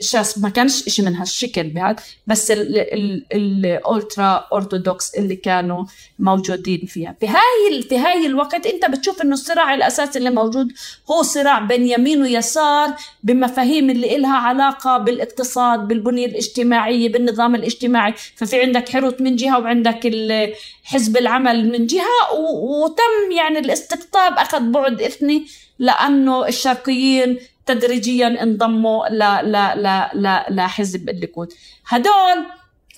شاس 0.00 0.38
ما 0.38 0.48
كانش 0.48 0.86
إشي 0.86 1.02
من 1.02 1.14
هالشكل 1.16 1.62
بهذا 1.62 1.96
بس 2.26 2.50
ال 2.50 2.83
ultra 2.83 4.48
orthodox 4.52 5.14
اللي 5.14 5.36
كانوا 5.36 5.84
موجودين 6.18 6.86
فيها. 6.86 7.16
في 7.20 7.26
هاي 7.26 7.82
في 7.82 7.98
هاي 7.98 8.26
الوقت 8.26 8.66
أنت 8.66 8.84
بتشوف 8.86 9.22
إنه 9.22 9.32
الصراع 9.32 9.74
الأساسي 9.74 10.18
اللي 10.18 10.30
موجود 10.30 10.72
هو 11.10 11.22
صراع 11.22 11.58
بين 11.58 11.86
يمين 11.86 12.22
ويسار 12.22 12.94
بمفاهيم 13.22 13.90
اللي 13.90 14.16
إلها 14.16 14.36
علاقة 14.36 14.98
بالاقتصاد 14.98 15.88
بالبنية 15.88 16.26
الاجتماعية 16.26 17.12
بالنظام 17.12 17.54
الاجتماعي. 17.54 18.14
ففي 18.36 18.60
عندك 18.60 18.88
حيروت 18.88 19.20
من 19.20 19.36
جهة 19.36 19.58
وعندك 19.58 20.12
حزب 20.84 21.16
العمل 21.16 21.72
من 21.72 21.86
جهة 21.86 22.32
وتم 22.60 23.32
يعني 23.36 23.58
الاستقطاب 23.58 24.32
أخذ 24.32 24.60
بعد 24.60 25.02
إثني 25.02 25.46
لأنه 25.78 26.48
الشرقيين 26.48 27.38
تدريجيا 27.68 28.42
انضموا 28.42 29.08
ل 29.08 29.18
ل 29.52 29.56
ل 29.82 29.86
ل 30.14 30.56
لحزب 30.56 31.08
الليكود. 31.08 31.48
هدول 31.88 32.46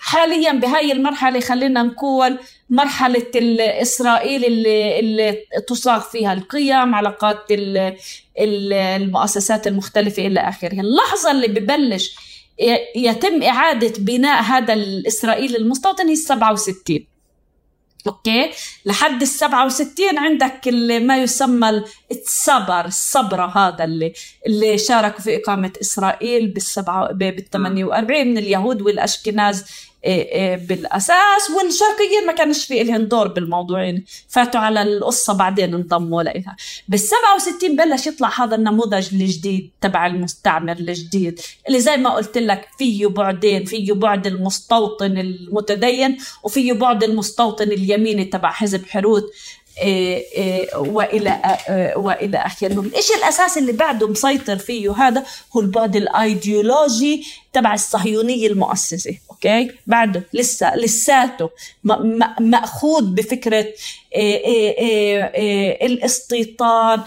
حاليا 0.00 0.52
بهاي 0.52 0.92
المرحلة 0.92 1.40
خلينا 1.40 1.82
نقول 1.82 2.38
مرحلة 2.70 3.30
إسرائيل 3.82 4.44
اللي, 4.44 4.98
اللي 5.00 5.38
تصاغ 5.68 6.00
فيها 6.00 6.32
القيم 6.32 6.94
علاقات 6.94 7.38
المؤسسات 8.38 9.66
المختلفة 9.66 10.26
إلى 10.26 10.40
آخره. 10.40 10.80
اللحظة 10.80 11.30
اللي 11.30 11.48
ببلش 11.48 12.16
يتم 12.96 13.42
إعادة 13.42 13.92
بناء 13.98 14.42
هذا 14.42 14.74
الإسرائيلي 14.74 15.56
المستوطن 15.56 16.08
هي 16.08 16.16
67 16.16 17.09
أوكي؟ 18.06 18.50
لحد 18.84 19.22
ال 19.22 19.28
67 19.28 20.18
عندك 20.18 20.68
اللي 20.68 21.00
ما 21.00 21.22
يسمى 21.22 21.82
الصبر 22.12 22.84
الصبرة 22.84 23.46
هذا 23.58 23.84
اللي 23.84 24.12
اللي 24.46 24.78
شاركوا 24.78 25.20
في 25.20 25.36
إسرائيل 25.80 26.48
بالسبعة 26.48 27.12
بال 27.12 27.50
48 27.50 28.26
من 28.26 28.38
اليهود 28.38 28.82
والأشكناز 28.82 29.60
إيه، 29.60 29.89
بالأساس 30.56 31.50
والشرقيين 31.50 32.26
ما 32.26 32.32
كانش 32.32 32.66
في 32.66 32.82
لهم 32.82 33.02
دور 33.02 33.28
بالموضوع 33.28 33.98
فاتوا 34.28 34.60
على 34.60 34.82
القصة 34.82 35.32
بعدين 35.32 35.74
انضموا 35.74 36.22
لها 36.22 36.56
بال 36.88 37.00
67 37.00 37.76
بلش 37.76 38.06
يطلع 38.06 38.44
هذا 38.44 38.56
النموذج 38.56 39.14
الجديد 39.14 39.70
تبع 39.80 40.06
المستعمر 40.06 40.72
الجديد. 40.72 41.40
اللي 41.68 41.80
زي 41.80 41.96
ما 41.96 42.10
قلت 42.10 42.38
لك 42.38 42.68
فيه 42.78 43.06
بعدين 43.06 43.64
فيه 43.64 43.92
بعد 43.92 44.26
المستوطن 44.26 45.18
المتدين 45.18 46.18
وفيه 46.42 46.72
بعد 46.72 47.04
المستوطن 47.04 47.64
اليميني 47.64 48.24
تبع 48.24 48.50
حزب 48.50 48.86
حروت. 48.86 49.24
إيه، 49.24 49.30
إيه، 49.30 49.59
وإلى 50.76 51.30
آه، 51.68 51.98
وإلى 51.98 52.38
اخره 52.38 52.80
الشيء 52.98 53.16
الاساسي 53.16 53.60
اللي 53.60 53.72
بعده 53.72 54.08
مسيطر 54.08 54.58
فيه 54.58 54.92
هذا؟ 54.92 55.24
هو 55.56 55.60
البعد 55.60 55.96
الأيديولوجي 55.96 57.26
تبع 57.52 57.74
الصهيونية 57.74 58.46
المؤسسة 58.46 59.14
أوكي؟ 59.30 59.70
بعده 59.86 60.22
لسه 60.32 60.76
لساته 60.76 61.50
مأخوذ 62.40 63.02
بفكرة 63.02 63.66
إيه، 64.14 65.86
الاستيطان 65.86 67.00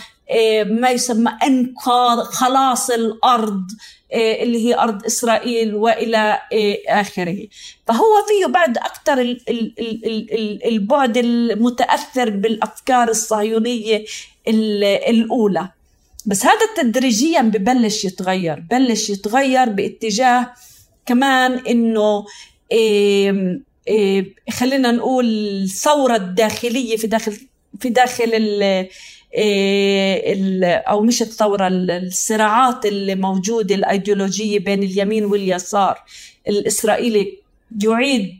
ما 0.65 0.89
يسمى 0.89 1.31
انقاذ 1.43 2.23
خلاص 2.23 2.89
الأرض 2.89 3.67
إيه، 3.71 4.02
اللي 4.13 4.67
هي 4.67 4.75
أرض 4.79 5.05
إسرائيل 5.05 5.75
وإلى 5.75 6.39
إيه، 6.51 6.83
آخره. 6.89 7.47
فهو 7.87 8.13
فيه 8.27 8.45
بعد 8.45 8.77
أكثر 8.77 9.37
البعد 10.65 11.17
المتأثر 11.17 12.29
بالأفكار 12.29 13.09
الصهيونية 13.09 14.05
الأولى. 14.47 15.69
بس 16.25 16.45
هذا 16.45 16.73
تدريجيا 16.77 17.41
ببلش 17.41 18.05
يتغير 18.05 18.59
ببلش 18.59 19.09
يتغير 19.09 19.69
باتجاه 19.69 20.53
كمان 21.05 21.51
إنه 21.51 22.25
إيه 22.71 23.61
إيه 23.87 24.35
خلينا 24.51 24.91
نقول 24.91 25.25
الثورة 25.63 26.15
الداخلية 26.15 26.97
في 26.97 27.07
داخل 27.07 27.37
في 27.79 27.89
داخل 27.89 28.33
إيه 28.33 28.89
أو 30.87 31.01
مش 31.01 31.21
الثورة 31.21 31.67
الصراعات 31.67 32.85
اللي 32.85 33.15
موجوده 33.15 33.75
الأيديولوجية 33.75 34.59
بين 34.59 34.83
اليمين 34.83 35.25
واليسار. 35.25 36.03
الإسرائيلي 36.47 37.37
يعيد 37.83 38.39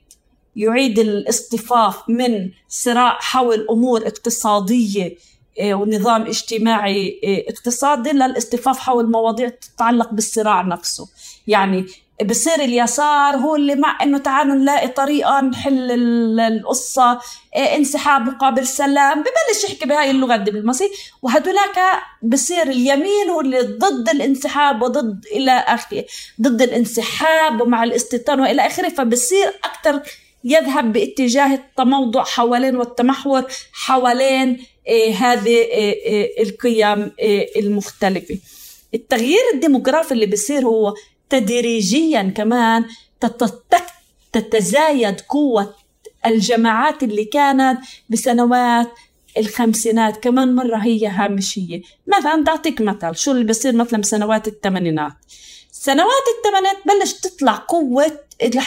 يعيد 0.55 0.99
الاصطفاف 0.99 2.09
من 2.09 2.49
صراع 2.67 3.17
حول 3.21 3.67
أمور 3.69 4.07
اقتصادية 4.07 5.15
إيه، 5.59 5.73
ونظام 5.73 6.21
اجتماعي 6.21 7.19
إيه، 7.23 7.49
اقتصادي 7.49 8.11
للاصطفاف 8.11 8.79
حول 8.79 9.11
مواضيع 9.11 9.49
تتعلق 9.49 10.13
بالصراع 10.13 10.61
نفسه. 10.61 11.09
يعني 11.47 11.85
بصير 12.21 12.53
اليسار 12.55 13.35
هو 13.35 13.55
اللي 13.55 13.75
مع 13.75 13.97
إنه 14.03 14.17
تعالوا 14.17 14.55
نلاقي 14.55 14.87
طريقة 14.87 15.41
نحل 15.41 15.91
القصة 16.39 17.19
إيه، 17.55 17.75
انسحاب 17.75 18.21
مقابل 18.21 18.67
سلام 18.67 19.19
ببلش 19.19 19.63
يحكي 19.63 19.85
بهاي 19.85 20.11
اللغة 20.11 20.35
الدبلوماسيه 20.35 20.89
وهدولاك 21.21 21.79
بصير 22.21 22.61
اليمين 22.63 23.29
هو 23.29 23.41
اللي 23.41 23.61
ضد 23.61 24.09
الانسحاب 24.09 24.81
وضد 24.81 25.25
إلى 25.31 25.51
آخره 25.51 26.05
ضد 26.41 26.61
الانسحاب 26.61 27.61
ومع 27.61 27.83
الاستيطان 27.83 28.39
وإلى 28.39 28.67
آخره. 28.67 28.89
فبصير 28.89 29.47
أكثر 29.63 30.01
يذهب 30.43 30.93
باتجاه 30.93 31.53
التموضع 31.53 32.23
حوالين 32.23 32.75
والتمحور 32.77 33.43
حوالين 33.73 34.65
إيه 34.87 35.13
هذه 35.13 35.47
إيه 35.47 35.93
إيه 36.05 36.43
القيم 36.43 37.11
إيه 37.19 37.59
المختلفة. 37.61 38.37
التغيير 38.93 39.39
الديموغرافي 39.53 40.11
اللي 40.11 40.25
بيصير 40.25 40.65
هو 40.65 40.93
تدريجيا 41.29 42.33
كمان 42.37 42.85
تتزايد 44.33 45.21
قوة 45.21 45.75
الجماعات 46.25 47.03
اللي 47.03 47.25
كانت 47.25 47.79
بسنوات 48.09 48.91
الخمسينات 49.37 50.23
كمان 50.23 50.55
مرة 50.55 50.77
هي 50.77 51.07
هامشية. 51.07 51.81
مثلا 52.07 52.35
بدي 52.35 52.51
أعطيك 52.51 52.81
مثل 52.81 53.15
شو 53.15 53.31
اللي 53.31 53.43
بصير 53.43 53.75
مثلا 53.75 53.99
بسنوات 53.99 54.47
الثمانينات؟ 54.47 55.13
سنوات 55.71 56.23
الثمانينات 56.37 56.77
بلش 56.87 57.13
تطلع 57.13 57.55
قوة 57.55 58.19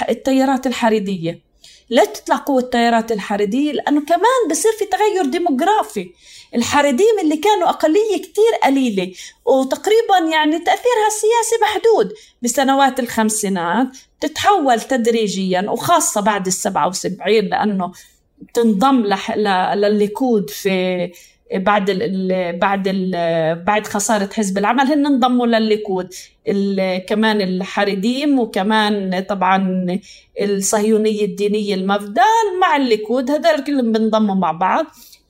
التيارات 0.08 0.66
الحريدية 0.66 1.46
لا 1.90 2.04
تطلع 2.04 2.36
قوة 2.36 2.60
التيارات 2.62 3.12
الحريدية 3.12 3.72
لأنه 3.72 4.00
كمان 4.00 4.50
بصير 4.50 4.72
في 4.78 4.84
تغير 4.84 5.24
ديموغرافي. 5.24 6.10
الحريديم 6.56 7.18
اللي 7.22 7.36
كانوا 7.36 7.68
أقلية 7.68 8.16
كتير 8.16 8.52
قليلة 8.64 9.12
وتقريبا 9.44 10.32
يعني 10.32 10.58
تأثيرها 10.58 11.06
السياسي 11.06 11.56
محدود 11.62 12.12
بسنوات 12.42 13.00
الخمسينات 13.00 13.86
تتحول 14.20 14.80
تدريجيا 14.80 15.70
وخاصة 15.70 16.20
بعد 16.20 16.46
السبعة 16.46 16.88
وسبعين 16.88 17.44
لأنه 17.44 17.92
تنضم 18.54 19.06
للليكود 19.74 20.50
في 20.50 21.10
بعد 21.54 21.90
ال 21.90 22.58
بعد 22.58 22.88
ال 22.88 23.10
بعد 23.64 23.86
خسارة 23.86 24.30
حزب 24.32 24.58
العمل 24.58 24.86
هن 24.86 25.06
انضموا 25.06 25.46
للليكود. 25.46 26.14
كمان 27.08 27.40
الحريديم 27.40 28.38
وكمان 28.38 29.24
طبعا 29.28 29.86
الصهيونية 30.40 31.24
الدينية 31.24 31.74
المفدال 31.74 32.60
مع 32.60 32.76
الليكود 32.76 33.30
هذول 33.30 33.64
كلهم 33.64 33.92
بنضموا 33.92 34.34
مع 34.34 34.52
بعض. 34.52 34.86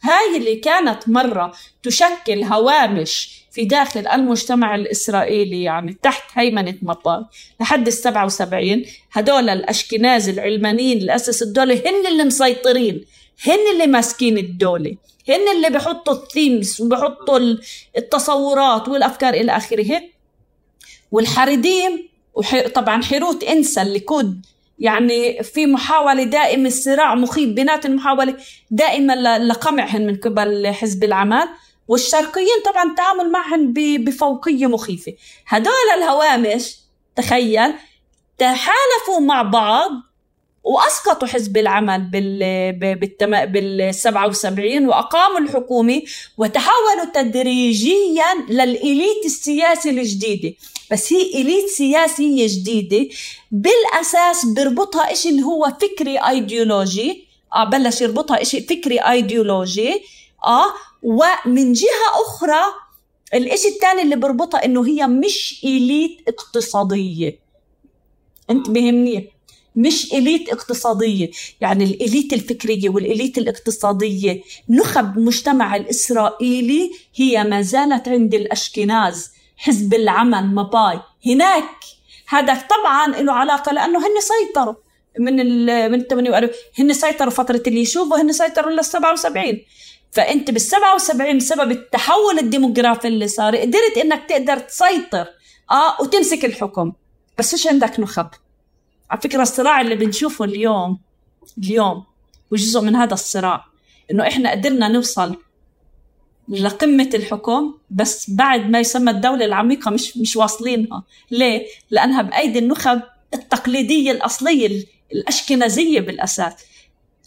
هاي 0.06 0.36
اللي 0.36 0.56
كانت 0.56 1.08
مرة 1.08 1.52
تشكل 1.82 2.44
هوامش 2.44 3.36
في 3.52 3.64
داخل 3.64 4.06
المجتمع 4.06 4.74
الإسرائيلي 4.74 5.62
يعني 5.62 5.96
تحت 6.02 6.22
هيمنة 6.34 6.74
مباي. 6.82 7.24
لحد 7.60 7.86
السبعة 7.86 8.24
وسبعين 8.24 8.84
هدول 9.12 9.48
الأشكناز 9.48 10.28
العلمانيين 10.28 10.98
اللي 10.98 11.14
أسسوا 11.14 11.46
الدولة 11.46 11.74
هن 11.74 12.06
اللي 12.06 12.24
مسيطرين 12.24 13.04
هن 13.46 13.72
اللي 13.72 13.86
ماسكين 13.86 14.38
الدولة 14.38 14.96
هن 15.28 15.56
اللي 15.56 15.70
بحطوا 15.70 16.14
ال 16.14 16.24
themes 16.24 16.80
وبحطوا 16.80 17.38
التصورات 17.96 18.88
والأفكار 18.88 19.34
إلى 19.34 19.56
آخره. 19.56 20.02
والحريديم 21.12 22.08
طبعا 22.74 23.02
حيروت 23.02 23.44
انسى 23.44 23.82
الليكود 23.82 24.46
يعني 24.78 25.42
في 25.42 25.66
محاولة 25.66 26.22
دائمة 26.22 26.68
صراع 26.70 27.14
مخيف 27.14 27.48
بينات 27.48 27.86
المحاولة 27.86 28.36
دائما 28.70 29.38
لقمعهن 29.38 30.06
من 30.06 30.16
قبل 30.16 30.66
حزب 30.66 31.04
العمل 31.04 31.48
والشرقيين 31.88 32.62
طبعا 32.64 32.90
التعامل 32.90 33.32
معهن 33.32 33.72
بفوقية 34.04 34.66
مخيفة 34.66 35.12
هدول 35.46 35.72
الهوامش 35.98 36.76
تخيل 37.16 37.72
تحالفوا 38.38 39.20
مع 39.20 39.42
بعض 39.42 39.90
وأسقطوا 40.64 41.28
حزب 41.28 41.56
العمل 41.56 42.00
بال. 42.00 42.72
بال 43.46 43.94
77 43.94 44.88
وأقاموا 44.88 45.38
الحكومة 45.38 46.02
وتحولوا 46.38 47.04
تدريجيا 47.14 48.24
لل 48.48 48.70
elite 48.70 49.24
السياسي 49.24 49.90
الجديدة 49.90 50.54
بس 50.92 51.12
هي 51.12 51.22
elite 51.22 51.66
سياسية 51.68 52.46
جديدة 52.46 53.08
بالأساس 53.50 54.46
بربطها 54.46 55.12
إشي 55.12 55.28
اللي 55.28 55.42
هو 55.42 55.76
فكري 55.80 56.18
ايديولوجي 56.18 57.24
آه 57.54 57.64
بلش 57.64 58.00
يربطها 58.00 58.42
إشي 58.42 58.60
فكري 58.60 58.98
ايديولوجي 58.98 59.92
آه 60.46 60.66
ومن 61.02 61.72
جهة 61.72 62.22
أخرى 62.26 62.62
الإشي 63.34 63.68
الثاني 63.68 64.02
اللي 64.02 64.16
بربطها 64.16 64.64
إنه 64.64 64.86
هي 64.86 65.06
مش 65.06 65.60
إليت 65.64 66.18
اقتصادية. 66.28 67.38
أنت 68.50 68.70
بهمني؟ 68.70 69.30
مش 69.76 70.12
إليت 70.12 70.48
اقتصادية. 70.48 71.30
يعني 71.60 71.84
الإليت 71.84 72.32
الفكرية 72.32 72.88
والإليت 72.88 73.38
الاقتصادية 73.38 74.42
نخب 74.68 75.18
مجتمع 75.18 75.76
الإسرائيلي 75.76 76.90
هي 77.14 77.44
ما 77.44 77.62
زالت 77.62 78.08
عند 78.08 78.34
الأشكناز. 78.34 79.30
حزب 79.56 79.94
العمل 79.94 80.54
مباي. 80.54 81.00
هناك 81.26 81.70
هذا 82.28 82.54
طبعا 82.54 83.06
له 83.06 83.32
علاقة 83.32 83.72
لأنه 83.72 83.98
هن 83.98 84.20
سيطروا. 84.20 84.74
من 85.18 85.40
ال 85.40 85.92
من 85.92 86.00
48 86.02 86.50
هن 86.78 86.92
سيطروا 86.92 87.30
فترة 87.30 87.62
اليشوف 87.66 88.12
وهن 88.12 88.32
سيطروا 88.32 88.70
لل 88.70 88.84
77 88.84 89.60
فأنت 90.12 90.50
بال 90.50 90.60
77 90.60 91.36
بسبب 91.38 91.70
التحول 91.70 92.38
الديموغرافي 92.38 93.08
اللي 93.08 93.28
صار 93.28 93.56
قدرت 93.56 93.98
إنك 93.98 94.28
تقدر 94.28 94.58
تسيطر 94.58 95.26
آه 95.70 96.02
وتمسك 96.02 96.44
الحكم. 96.44 96.92
بس 97.38 97.52
إيش 97.54 97.66
عندك 97.66 98.00
نخب؟ 98.00 98.28
على 99.10 99.20
فكرة 99.20 99.42
الصراع 99.42 99.80
اللي 99.80 99.94
بنشوفه 99.94 100.44
اليوم 100.44 100.98
اليوم 101.58 102.04
وجزء 102.50 102.80
من 102.80 102.96
هذا 102.96 103.14
الصراع 103.14 103.64
إنه 104.10 104.28
إحنا 104.28 104.50
قدرنا 104.50 104.88
نوصل 104.88 105.36
لقمة 106.48 107.10
الحكم 107.14 107.74
بس 107.90 108.30
بعد 108.30 108.70
ما 108.70 108.80
يسمى 108.80 109.10
الدولة 109.10 109.44
العميقة 109.44 109.90
مش 109.90 110.16
مش 110.16 110.36
واصلينها. 110.36 111.04
ليه؟ 111.30 111.66
لأنها 111.90 112.22
بأيدي 112.22 112.58
النخب 112.58 113.00
التقليدية 113.34 114.10
الأصلية 114.10 114.84
الأشكنزية 115.12 116.00
بالأساس. 116.00 116.52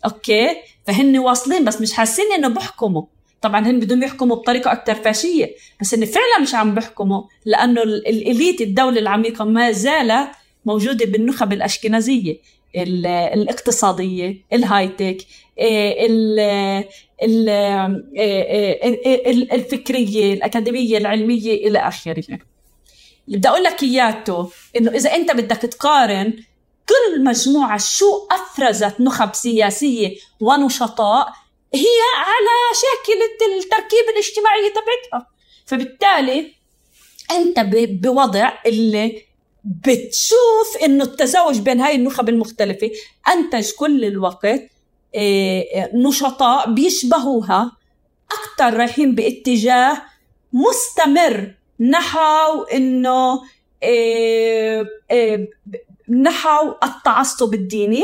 أوكي؟ 0.05 0.47
فهن 0.87 1.17
واصلين 1.17 1.65
بس 1.65 1.81
مش 1.81 1.93
حاسين 1.93 2.25
إنه 2.35 2.47
بحكموا. 2.47 3.03
طبعا 3.41 3.67
هن 3.67 3.79
بدهم 3.79 4.03
يحكموا 4.03 4.35
بطريقة 4.35 4.71
أكثر 4.71 4.95
فاشية 4.95 5.55
بس 5.81 5.93
هن 5.93 6.05
فعلا 6.05 6.39
مش 6.41 6.55
عم 6.55 6.75
بحكموا 6.75 7.23
لأنه 7.45 7.83
الإليت 7.83 8.61
الدولة 8.61 8.99
العميقة 8.99 9.45
ما 9.45 9.71
زالت 9.71 10.27
موجودة 10.65 11.05
بالنخب 11.05 11.53
الاشكنزيه 11.53 12.37
الاقتصادية 12.75 14.45
الهايتك 14.53 15.17
الفكرية 19.53 20.33
الأكاديمية 20.33 20.97
العلمية 20.97 21.67
إلى 21.67 21.79
آخره. 21.79 22.23
اللي 23.27 23.37
بدي 23.37 23.49
أقول 23.49 23.63
لك 23.63 23.83
إياته 23.83 24.51
إنه 24.77 24.91
إذا 24.91 25.15
أنت 25.15 25.31
بدك 25.31 25.57
تقارن 25.57 26.33
كل 26.89 27.23
مجموعة 27.23 27.77
شو 27.77 28.27
أفرزت 28.31 29.01
نخب 29.01 29.33
سياسية 29.33 30.15
ونشطاء 30.41 31.27
هي 31.73 31.99
على 32.17 32.55
شكل 32.73 33.19
التركيب 33.57 34.05
الاجتماعي 34.13 34.69
تبعتها. 34.69 35.27
فبالتالي 35.65 36.53
أنت 37.31 37.59
بوضع 37.89 38.53
اللي 38.65 39.28
بتشوف 39.69 40.77
إنه 40.83 41.03
التزاوج 41.03 41.59
بين 41.59 41.81
هاي 41.81 41.95
النخب 41.95 42.29
المختلفة 42.29 42.91
انتج 43.33 43.71
كل 43.71 44.05
الوقت 44.05 44.45
آه، 45.15 45.65
آه، 45.75 45.89
نشطاء 45.93 46.73
بيشبهوها 46.73 47.71
أكثر 48.31 48.77
رايحين 48.77 49.15
باتجاه 49.15 50.01
مستمر 50.53 51.53
نحو 51.79 52.63
إنه 52.73 53.41
آه، 53.83 54.87
نحو 56.09 56.73
التعصب 56.83 57.53
الديني 57.53 58.03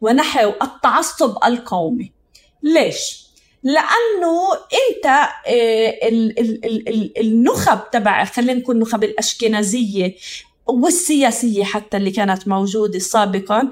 ونحو 0.00 0.52
التعصب 0.62 1.36
القومي 1.44 2.12
ليش؟ 2.62 3.26
لأنه 3.62 4.52
أنت 4.54 5.28
ال- 6.02 6.38
ال- 6.40 6.64
ال- 6.64 6.88
ال- 6.88 7.20
النخب 7.20 7.90
تبع 7.92 8.24
خلينا 8.24 8.54
نقول 8.54 8.76
النخب 8.76 9.04
الأشكنازية 9.04 10.14
والسياسية 10.66 11.64
حتى 11.64 11.96
اللي 11.96 12.10
كانت 12.10 12.48
موجودة 12.48 12.98
سابقا. 12.98 13.70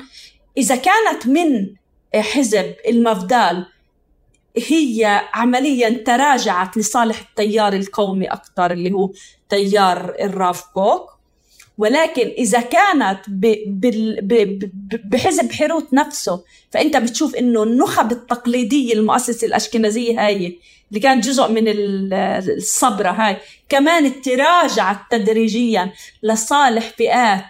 إذا 0.59 0.77
كانت 0.77 1.27
من 1.27 1.75
حزب 2.15 2.75
المفدال 2.89 3.67
هي 4.57 5.23
عمليا 5.35 5.91
تراجعت 6.07 6.77
لصالح 6.77 7.21
التيار 7.21 7.73
القومي 7.73 8.27
أكثر 8.27 8.71
اللي 8.71 8.93
هو 8.93 9.11
تيار 9.49 10.15
الرافكوك 10.21 11.11
ولكن 11.79 12.27
إذا 12.39 12.61
كانت 12.61 13.21
بحزب 15.05 15.53
حيروت 15.53 15.95
نفسه 15.95 16.45
فأنت 16.71 16.97
بتشوف 16.97 17.35
إنه 17.35 17.63
النخب 17.63 18.13
التقليدية 18.13 18.95
المؤسسة 18.95 19.47
الأشكنازية 19.47 20.27
هاي 20.27 20.59
اللي 20.89 21.01
كانت 21.01 21.25
جزء 21.25 21.49
من 21.51 21.69
ال- 21.69 22.15
الصبره 22.57 23.11
هاي. 23.11 23.37
كمان 23.69 24.23
تراجعت 24.23 24.99
تدريجيا 25.11 25.93
لصالح 26.23 26.89
فئات 26.89 27.45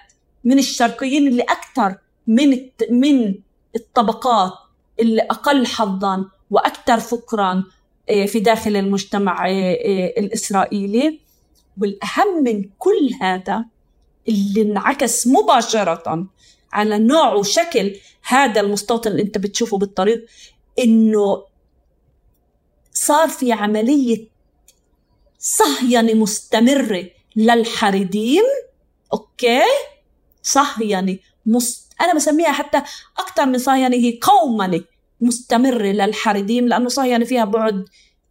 من 0.44 0.58
الشرقيين 0.58 1.26
اللي 1.28 1.42
أكثر 1.42 1.96
من 2.26 2.58
من 2.90 3.34
الطبقات 3.76 4.52
اللي 5.00 5.22
أقل 5.22 5.66
حظا 5.66 6.24
وأكثر 6.50 7.00
فقرا 7.00 7.64
آه، 8.10 8.26
في 8.26 8.40
داخل 8.40 8.76
المجتمع 8.76 9.48
آه، 9.48 9.50
آه، 9.72 10.14
الإسرائيلي. 10.20 11.20
والأهم 11.80 12.44
من 12.44 12.64
كل 12.78 13.10
هذا 13.20 13.64
اللي 14.28 14.62
انعكس 14.62 15.26
مباشرة 15.26 16.26
على 16.72 16.98
نوع 16.98 17.32
وشكل 17.32 17.96
هذا 18.28 18.60
المستوطن 18.60 19.10
اللي 19.10 19.22
أنت 19.22 19.38
بتشوفه 19.38 19.78
بالطريق 19.78 20.26
إنه 20.78 21.42
صار 23.04 23.28
في 23.28 23.52
عملية 23.52 24.28
صهينة 25.38 26.14
مستمرة 26.14 27.04
للحريديم؟ 27.36 28.42
okay. 29.12 29.62
صهينة 30.42 31.18
مست... 31.46 31.92
أنا 32.00 32.14
بسميها 32.14 32.52
حتى 32.52 32.82
أكثر 33.18 33.46
من 33.46 33.58
صهينة 33.58 33.96
هي 33.96 34.18
قومنة 34.22 34.84
مستمرة 35.20 35.86
للحريديم 35.86 36.68
لأنه 36.68 36.88
صهينة 36.88 37.24
فيها 37.24 37.44
بعد 37.44 37.84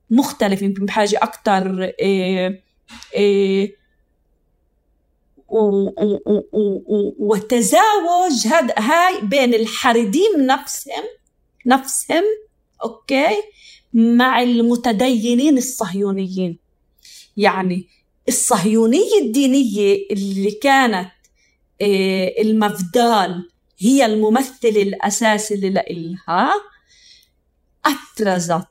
مختلف 0.09 0.61
يمكن 0.61 0.85
بحاجة 0.85 1.19
أكثر 1.21 1.83
إيه 1.83 2.63
إيه 3.15 3.75
وتزاوج 7.19 8.47
هاي 8.77 9.21
بين 9.21 9.53
الحريديم 9.53 10.31
نفسهم 10.37 11.03
نفسهم 11.65 12.23
okay. 12.83 13.35
مع 13.93 14.41
المتدينين 14.41 15.57
الصهيونيين. 15.57 16.57
يعني 17.37 17.87
الصهيونية 18.27 19.21
الدينية 19.21 20.07
اللي 20.11 20.51
كانت 20.51 21.11
آه، 21.81 22.33
المفدال 22.41 23.49
هي 23.79 24.05
الممثل 24.05 24.67
الأساسي 24.67 25.55
لإلها 25.55 26.51
أفرزت 27.85 28.67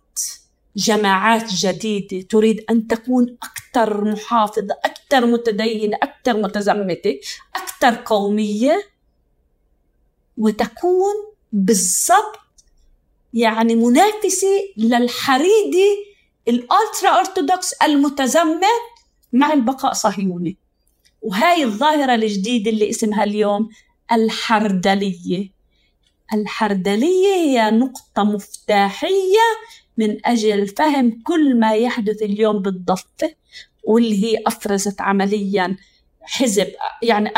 جماعات 0.76 1.52
جديدة 1.54 2.26
تريد 2.28 2.64
أن 2.70 2.86
تكون 2.86 3.36
أكثر 3.42 4.04
محافظة 4.04 4.76
أكثر 4.84 5.26
متدينة 5.26 5.96
أكثر 6.02 6.36
متزمتة 6.36 7.20
أكثر 7.56 8.02
قومية 8.04 8.82
وتكون 10.38 11.14
بالضبط 11.52 12.41
يعني 13.34 13.74
منافسة 13.74 14.46
للحريدي 14.76 15.96
الألترا 16.48 17.18
أرثوذكس 17.18 17.72
المتزمت 17.72 18.64
مع 19.32 19.52
البقاء 19.52 19.92
صهيوني. 19.92 20.56
وهاي 21.22 21.64
الظاهرة 21.64 22.14
الجديدة 22.14 22.70
اللي 22.70 22.90
اسمها 22.90 23.24
اليوم 23.24 23.68
الحردلية. 24.12 25.50
الحردلية 26.34 27.34
هي 27.34 27.70
نقطة 27.70 28.24
مفتاحية 28.24 29.38
من 29.96 30.26
أجل 30.26 30.68
فهم 30.68 31.22
كل 31.26 31.60
ما 31.60 31.74
يحدث 31.74 32.22
اليوم 32.22 32.58
بالضفة 32.58 33.34
واللي 33.84 34.24
هي 34.24 34.42
أفرزت 34.46 35.00
عمليا 35.00 35.76
حزب 36.22 36.68
يعني 37.02 37.32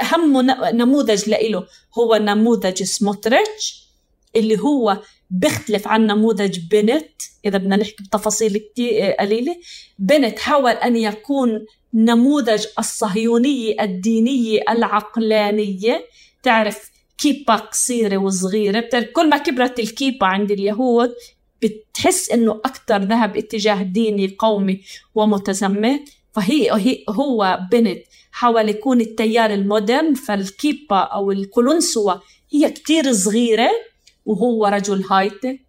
أهم 0.00 0.40
نموذج 0.76 1.28
لإله 1.28 1.66
هو 1.98 2.16
نموذج 2.16 2.82
سموتريتش 2.82 3.88
اللي 4.36 4.58
هو 4.60 5.02
بيختلف 5.32 5.88
عن 5.88 6.06
نموذج 6.06 6.58
بنت 6.70 7.22
إذا 7.44 7.58
بدنا 7.58 7.76
نحكي 7.76 8.04
بتفاصيل 8.04 8.56
كتير 8.58 9.10
قليلة. 9.10 9.56
بنت 9.98 10.38
حاول 10.38 10.70
أن 10.70 10.96
يكون 10.96 11.66
نموذج 11.94 12.66
الصهيونية 12.78 13.76
الدينية 13.80 14.60
العقلانية. 14.68 16.04
تعرف 16.42 16.90
كيبة 17.18 17.54
قصيرة 17.54 18.16
وصغيرة. 18.16 18.88
كل 19.12 19.28
ما 19.28 19.38
كبرت 19.38 19.78
الكيبة 19.78 20.26
عند 20.26 20.50
اليهود 20.50 21.12
بتحس 21.62 22.30
إنه 22.30 22.52
أكثر 22.52 22.98
ذهب 22.98 23.36
اتجاه 23.36 23.82
ديني 23.82 24.36
قومي 24.38 24.80
ومتزمت 25.14 26.00
فهي 26.32 26.70
هي 26.72 27.04
هو 27.08 27.58
بنت 27.72 27.98
حاول 28.32 28.68
يكون 28.68 29.00
التيار 29.00 29.54
المودرن 29.54 30.14
فالكيبا 30.14 30.96
أو 30.96 31.30
الكولونسوا 31.30 32.14
هي 32.52 32.70
كتير 32.70 33.12
صغيرة. 33.12 33.70
وهو 34.26 34.66
رجل 34.66 35.04
هايتك 35.10 35.60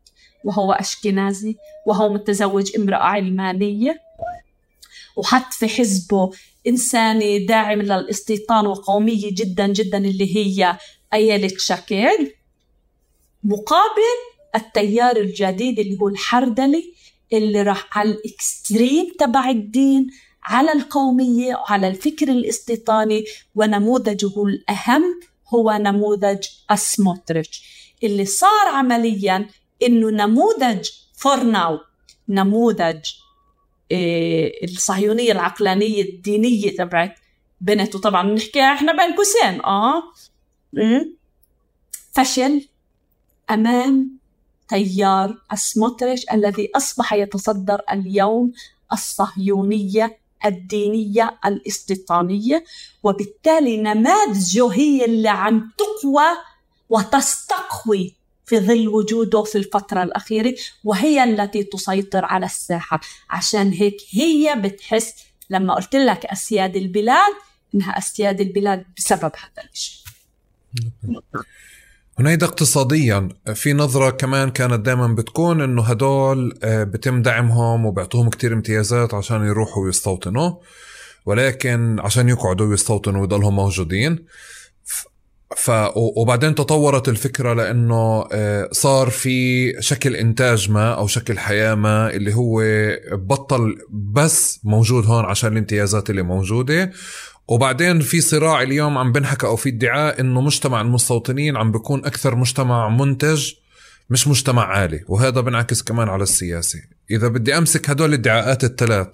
وهو 0.44 0.72
أشكنازي 0.72 1.56
وهو 1.88 2.14
متزوج 2.14 2.76
امرأة 2.78 2.98
علمانية. 2.98 4.02
وحط 5.16 5.54
في 5.54 5.68
حزبه 5.68 6.32
إنساني 6.68 7.46
داعم 7.46 7.82
للاستيطان 7.82 8.68
وقومية 8.68 9.30
جدا 9.32 9.68
جدا 9.68 9.98
اللي 9.98 10.36
هي 10.36 10.78
أيلة 11.14 11.52
شاكيل 11.58 12.34
مقابل 13.44 14.18
التيار 14.56 15.18
الجديد 15.18 15.80
اللي 15.80 15.98
هو 16.02 16.08
الحردلي 16.08 16.94
اللي 17.34 17.62
راح 17.62 17.98
على 17.98 18.10
الإكستريم 18.12 19.14
تبع 19.20 19.50
الدين 19.50 20.08
على 20.44 20.72
القومية 20.72 21.56
وعلى 21.56 21.88
الفكر 21.88 22.28
الاستيطاني 22.28 23.26
ونموذجه 23.56 24.44
الأهم 24.44 25.20
هو 25.54 25.72
نموذج 25.72 26.48
أسموتريتش. 26.70 27.83
اللي 28.04 28.26
صار 28.26 28.68
عمليا 28.68 29.48
إنه 29.84 30.10
نموذج 30.10 30.90
فور 31.14 31.44
ناو 31.44 31.80
نموذج 32.30 33.00
إيه 33.92 34.66
الصهيونية 34.66 35.32
العقلانية 35.32 36.02
الدينية 36.04 36.76
تبعت 36.78 37.16
بنت 37.62 37.96
وطبعا 37.96 38.30
بنحكيها 38.30 38.74
إحنا 38.74 38.92
بين 38.92 39.16
قوسين 39.16 39.62
آه? 39.66 40.04
فشل 42.12 42.68
أمام 43.52 44.18
تيار 44.70 45.38
السموتريش 45.54 46.26
الذي 46.34 46.70
أصبح 46.76 47.14
يتصدر 47.14 47.82
اليوم 47.92 48.52
الصهيونية 48.94 50.18
الدينية 50.46 51.40
الاستيطانية 51.46 52.64
وبالتالي 53.04 53.78
نماذجه 53.78 54.68
هي 54.74 55.06
اللي 55.06 55.30
عم 55.30 55.72
تقوى 55.78 56.26
وتستقوي 56.90 58.16
في 58.46 58.60
ظل 58.60 58.88
وجوده 58.88 59.44
في 59.44 59.58
الفترة 59.58 60.04
الأخيرة 60.04 60.56
وهي 60.84 61.24
التي 61.24 61.64
تسيطر 61.64 62.26
على 62.26 62.46
الساحة. 62.46 63.00
عشان 63.30 63.72
هيك 63.72 63.98
هي 64.12 64.56
بتحس 64.64 65.14
لما 65.50 65.76
قلت 65.76 65.96
لك 65.96 66.26
أسياد 66.26 66.76
البلاد 66.76 67.34
إنها 67.76 67.98
أسياد 67.98 68.42
البلاد 68.42 68.86
بسبب 68.98 69.32
هذا 69.36 69.70
الشيء 69.74 70.04
هنيدا 72.20 72.46
اقتصاديا. 72.46 73.30
في 73.56 73.74
نظرة 73.74 74.10
كمان 74.10 74.52
كانت 74.52 74.86
دائما 74.86 75.08
بتكون 75.08 75.62
إنه 75.62 75.82
هدول 75.82 76.60
بتم 76.64 77.22
دعمهم 77.22 77.86
وبيعطوهم 77.86 78.30
كتير 78.30 78.54
امتيازات 78.54 79.14
عشان 79.14 79.46
يروحوا 79.46 79.84
ويستوطنوا 79.84 80.54
ولكن 81.26 82.00
عشان 82.00 82.30
يقعدوا 82.30 82.68
ويستوطنوا 82.68 83.22
ويضلهم 83.22 83.56
موجودين. 83.56 84.26
ف 85.58 85.72
وبعدين 85.96 86.56
تطورت 86.56 87.10
الفكرة 87.10 87.54
لأنه 87.54 88.28
صار 88.72 89.10
في 89.10 89.74
شكل 89.82 90.16
إنتاج 90.16 90.72
ما 90.72 90.94
أو 90.94 91.08
شكل 91.08 91.40
حياة 91.40 91.76
ما 91.76 92.10
اللي 92.10 92.34
هو 92.34 92.64
بطل 93.12 93.76
بس 93.90 94.60
موجود 94.64 95.06
هون 95.06 95.26
عشان 95.26 95.52
الامتيازات 95.52 96.10
اللي 96.10 96.22
موجودة. 96.22 96.92
وبعدين 97.48 98.00
في 98.00 98.22
صراع 98.22 98.62
اليوم 98.62 98.98
عم 98.98 99.12
بنحكى 99.12 99.48
أو 99.48 99.56
في 99.56 99.70
ادعاء 99.70 100.22
إنه 100.22 100.42
مجتمع 100.42 100.82
المستوطنين 100.82 101.58
عم 101.58 101.72
بيكون 101.72 102.06
أكثر 102.06 102.36
مجتمع 102.36 102.90
منتج 102.90 103.52
مش 104.10 104.28
مجتمع 104.28 104.66
عالي. 104.66 105.04
وهذا 105.08 105.42
بنعكس 105.42 105.84
كمان 105.84 106.10
على 106.10 106.24
السياسة. 106.24 106.80
إذا 107.12 107.28
بدي 107.28 107.58
أمسك 107.58 107.90
هدول 107.90 108.10
الادعاءات 108.10 108.64
الثلاث 108.64 109.08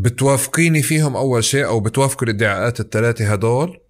بتوافقيني 0.00 0.82
فيهم 0.82 1.16
أول 1.16 1.44
شيء 1.44 1.66
أو 1.66 1.80
بتوافقوا 1.80 2.28
الادعاءات 2.28 2.80
الثلاثة 2.80 3.32
هدول؟ 3.32 3.80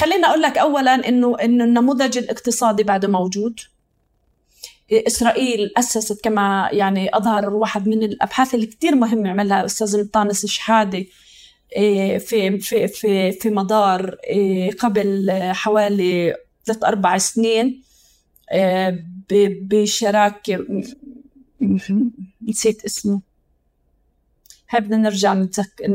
خلينا 0.00 0.28
أقول 0.28 0.42
لك 0.42 0.58
اولا 0.58 1.08
إنه 1.08 1.36
إنه 1.38 1.64
النموذج 1.64 2.18
الاقتصادي 2.18 2.82
بعده 2.82 3.08
موجود. 3.08 3.60
إسرائيل 4.92 5.70
أسست 5.76 6.24
كما 6.24 6.68
يعني 6.72 7.16
أظهر 7.16 7.50
واحد 7.50 7.88
من 7.88 8.02
الأبحاث 8.02 8.54
اللي 8.54 8.66
كتير 8.66 8.94
مهمة 8.94 9.30
عملها 9.30 9.60
الأستاذ 9.60 10.00
نطانس 10.00 10.46
شحادة 10.46 11.04
في 12.18 12.58
في 12.58 12.88
في 12.88 13.32
في 13.32 13.50
مدار 13.50 14.16
قبل 14.78 15.30
حوالي 15.52 16.36
ثلاث 16.66 16.84
أربع 16.84 17.18
سنين 17.18 17.82
بشراكة 19.60 20.66
نسيت 22.48 22.84
اسمه. 22.84 23.25
بدنا 24.74 24.96
نرجع 24.96 25.34
نتذكر 25.34 25.86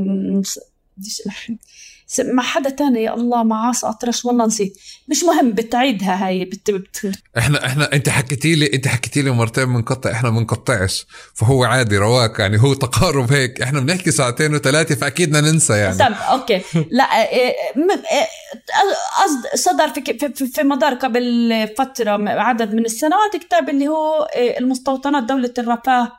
مع 2.19 2.43
حدا 2.43 2.69
تاني 2.69 3.03
يا 3.03 3.13
الله 3.13 3.43
مع 3.43 3.67
عاص 3.67 3.85
أطرش. 3.85 4.25
والله 4.25 4.45
نسيت 4.45 4.77
مش 5.07 5.23
مهم 5.23 5.51
بتعيدها 5.51 6.27
هاي 6.27 6.45
بت... 6.45 6.71
بت... 6.71 7.11
إحنا 7.37 7.65
إحنا 7.65 7.93
أنت 7.93 8.09
حكيتي 8.09 8.55
لي 8.55 8.73
أنت 8.73 8.87
حكيتي 8.87 9.21
لي 9.21 9.31
مرتين 9.31 9.65
بنقطع 9.65 10.11
إحنا 10.11 10.29
بنقطعش 10.29 11.05
فهو 11.33 11.63
عادي 11.63 11.97
رواك. 11.97 12.39
يعني 12.39 12.61
هو 12.61 12.73
تقارب 12.73 13.31
هيك. 13.33 13.61
إحنا 13.61 13.79
بنحكي 13.79 14.11
ساعتين 14.11 14.55
وثلاثة 14.55 14.95
فأكيد 14.95 15.29
بدنا 15.29 15.51
ننسى 15.51 15.73
يعني. 15.73 15.97
طب 15.97 16.13
okay. 16.13 16.61
لا 16.91 17.03
إيه، 17.03 17.37
إيه، 17.37 17.55
قصد 19.23 19.55
صدر 19.55 19.89
في, 19.89 20.29
في, 20.35 20.47
في 20.47 20.63
مدار 20.63 20.93
قبل 20.93 21.69
فترة 21.77 22.29
عدد 22.29 22.73
من 22.73 22.85
السنوات 22.85 23.35
كتاب 23.35 23.69
اللي 23.69 23.87
هو 23.87 24.23
إيه، 24.35 24.59
المستوطنات 24.59 25.23
دولة 25.23 25.53
الرفاه. 25.57 26.11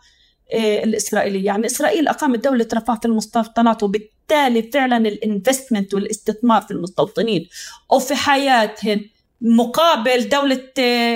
الإسرائيلية. 0.55 1.45
يعني 1.47 1.67
إسرائيل 1.67 2.09
أقامت 2.09 2.45
دولة 2.45 2.69
رفاه 2.75 2.95
في 2.95 3.05
المستوطنات 3.05 3.83
وبالتالي 3.83 4.63
فعلا 4.63 4.97
ال 4.97 5.06
investment 5.06 5.95
والاستثمار 5.95 6.63
في 6.63 6.71
المستوطنين 6.71 7.49
وفي 7.91 8.15
حياتهم. 8.15 9.05
مقابل 9.45 10.29
دولة 10.29 10.61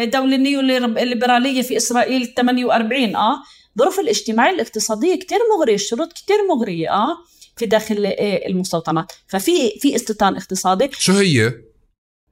دولة 0.04 0.36
neo 0.36 0.60
ليبرالية 0.60 1.62
في 1.62 1.76
إسرائيل 1.76 2.34
48 2.36 3.16
آه 3.16 3.42
الظروف 3.76 4.00
الاجتماعية 4.00 4.54
الاقتصادية 4.54 5.14
كتير 5.14 5.38
مغرية 5.56 5.74
الشروط 5.74 6.12
كتير 6.12 6.36
مغرية 6.48 6.90
آه 6.90 7.16
في 7.56 7.66
داخل 7.66 8.06
آه، 8.06 8.46
المستوطنات. 8.48 9.12
ففي 9.26 9.70
في 9.80 9.96
استيطان 9.96 10.36
اقتصادي. 10.36 10.90
شو 10.98 11.12
هي؟ 11.12 11.52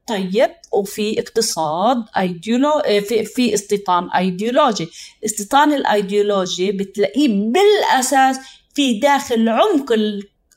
طيب 0.06 0.50
وفي 0.72 1.20
اقتصاد 1.20 2.04
ايديولو 2.16 2.70
آه، 2.70 3.00
في 3.00 3.24
في 3.24 3.54
استيطان 3.54 4.10
ايديولوجي. 4.10 4.88
الاستيطان 5.20 5.72
الايديولوجي 5.72 6.72
بتلاقيه 6.72 7.28
بالأساس 7.28 8.38
في 8.74 8.98
داخل 9.00 9.48
عمق 9.48 9.92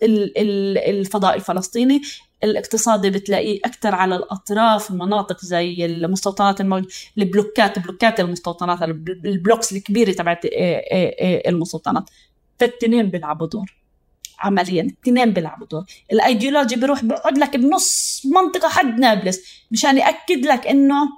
الفضاء 0.04 1.36
الفلسطيني. 1.36 2.02
الاقتصادي 2.44 3.10
بتلاقيه 3.10 3.60
أكثر 3.66 3.96
على 3.96 4.16
الأطراف 4.16 4.92
المناطق 4.92 5.46
زي 5.46 5.86
المستوطنات 5.86 6.62
الموجودة 6.62 6.94
ال 7.18 7.27
block 7.27 7.71
ات 7.71 7.80
block 7.80 8.13
ات 8.13 8.20
المستوطنات 8.20 8.84
ال 9.26 9.32
blocks 9.32 9.74
الكبيرة 9.74 10.12
تبعت 10.12 10.46
آه، 10.46 10.50
آه، 10.92 11.50
المستوطنات. 11.50 12.10
فالتنين 12.60 13.10
بيلعبوا 13.10 13.48
دور. 13.48 13.78
عمليا 14.40 14.82
الاثنين 14.82 15.34
بيلعبوا. 15.34 15.68
دور 15.68 15.84
الأيديولوجي 16.12 16.76
بيروح 16.76 17.04
بيقعد 17.06 17.38
لك 17.38 17.56
بنص 17.56 18.22
منطقة 18.26 18.70
حد 18.70 19.00
نابلس 19.00 19.40
مشان 19.72 19.98
يأكد 19.98 20.46
لك 20.46 20.68
إنه 20.68 21.10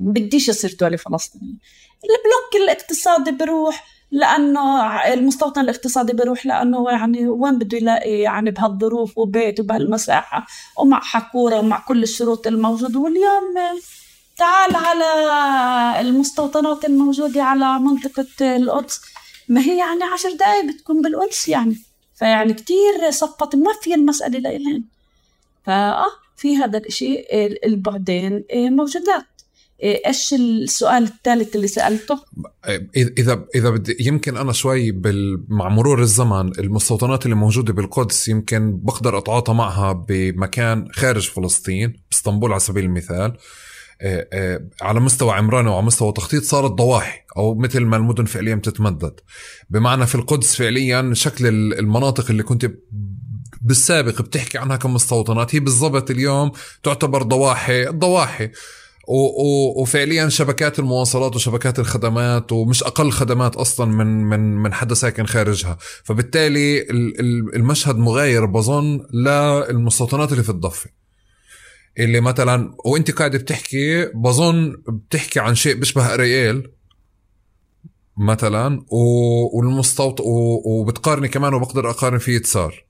بديش 0.00 0.48
يصير 0.48 0.76
دولة 0.80 0.96
فلسطينية 0.96 1.54
ال 2.04 2.14
block 2.14 2.62
الاقتصادي 2.64 3.30
بيروح 3.30 3.84
لأنه 4.10 4.96
المستوطن 5.12 5.60
الاقتصادي 5.60 6.12
بيروح 6.12 6.46
لأنه 6.46 6.90
يعني 6.90 7.28
وين 7.28 7.58
بده 7.58 7.78
يلاقي 7.78 8.10
يعني 8.10 8.50
بهالظروف 8.50 9.18
وبيت 9.18 9.60
وبهالمساحة 9.60 10.46
ومع 10.78 11.00
حكورة 11.00 11.58
ومع 11.58 11.80
كل 11.80 12.02
الشروط 12.02 12.46
الموجودة. 12.46 12.98
واليوم 12.98 13.54
تعال 14.36 14.76
على 14.76 15.04
المستوطنات 16.00 16.84
الموجودة 16.84 17.42
على 17.42 17.78
منطقة 17.78 18.56
القدس. 18.56 19.00
ما 19.48 19.60
هي 19.60 19.78
يعني 19.78 20.04
عشر 20.04 20.32
دقائق 20.32 20.64
بتكون 20.64 21.02
بالقدس 21.02 21.48
يعني. 21.48 21.89
فيعني 22.20 22.54
كتير 22.54 23.10
صفت 23.10 23.56
ما 23.56 23.72
في 23.82 23.94
المسألة 23.94 24.38
لإلهن 24.38 24.82
فآه 25.66 26.10
في 26.36 26.56
هذا 26.56 26.78
الشيء 26.78 27.26
البعدين 27.66 28.44
موجودات. 28.54 29.24
إيش 29.82 30.34
السؤال 30.34 31.02
الثالث 31.02 31.56
اللي 31.56 31.66
سألته؟ 31.66 32.20
إذا 32.96 33.44
إذا 33.54 33.70
بدي 33.70 33.96
يمكن 34.00 34.36
أنا 34.36 34.52
شوي 34.52 34.90
بال... 34.90 35.44
مع 35.48 35.68
مرور 35.68 36.02
الزمن 36.02 36.58
المستوطنات 36.58 37.24
اللي 37.24 37.36
موجودة 37.36 37.72
بالقدس 37.72 38.28
يمكن 38.28 38.76
بقدر 38.76 39.18
أتعاطى 39.18 39.52
معها 39.52 39.92
بمكان 39.92 40.88
خارج 40.92 41.28
فلسطين 41.28 42.00
باسطنبول 42.10 42.50
على 42.50 42.60
سبيل 42.60 42.84
المثال. 42.84 43.36
على 44.82 45.00
مستوى 45.00 45.32
عمراني 45.32 45.68
وعلى 45.68 45.86
مستوى 45.86 46.12
تخطيط 46.12 46.42
صارت 46.42 46.70
ضواحي 46.70 47.20
أو 47.36 47.54
مثل 47.54 47.80
ما 47.80 47.96
المدن 47.96 48.24
فعليا 48.24 48.54
بتتمدد 48.54 49.20
بمعنى 49.70 50.06
في 50.06 50.14
القدس 50.14 50.56
فعليا 50.56 51.14
شكل 51.14 51.46
المناطق 51.46 52.30
اللي 52.30 52.42
كنت 52.42 52.70
بالسابق 53.62 54.22
بتحكي 54.22 54.58
عنها 54.58 54.76
كمستوطنات 54.76 55.54
هي 55.54 55.60
بالضبط 55.60 56.10
اليوم 56.10 56.52
تعتبر 56.82 57.22
ضواحي 57.22 57.86
ضواحي. 57.86 58.50
وفعليا 59.76 60.28
شبكات 60.28 60.78
المواصلات 60.78 61.36
وشبكات 61.36 61.78
الخدمات 61.78 62.52
ومش 62.52 62.82
أقل 62.82 63.10
خدمات 63.10 63.56
أصلا 63.56 63.86
من 63.92 64.06
من 64.06 64.56
من 64.56 64.72
حدا 64.72 64.94
ساكن 64.94 65.26
خارجها. 65.26 65.78
فبالتالي 66.04 66.86
المشهد 67.54 67.96
مغاير 67.96 68.46
بظن 68.46 69.06
للمستوطنات 69.12 70.32
اللي 70.32 70.42
في 70.42 70.50
الضفة. 70.50 70.90
اللي 71.98 72.20
مثلا 72.20 72.74
وإنت 72.84 73.10
قاعد 73.10 73.36
بتحكي 73.36 74.04
بظن 74.04 74.82
بتحكي 74.88 75.40
عن 75.40 75.54
شيء 75.54 75.74
بيشبه 75.74 76.14
أريال 76.14 76.70
مثلا 78.16 78.84
والمستوط 78.90 80.20
وبتقارني 80.64 81.28
كمان 81.28 81.54
وبقدر 81.54 81.90
أقارن 81.90 82.18
فيه 82.18 82.38
تسار 82.38 82.84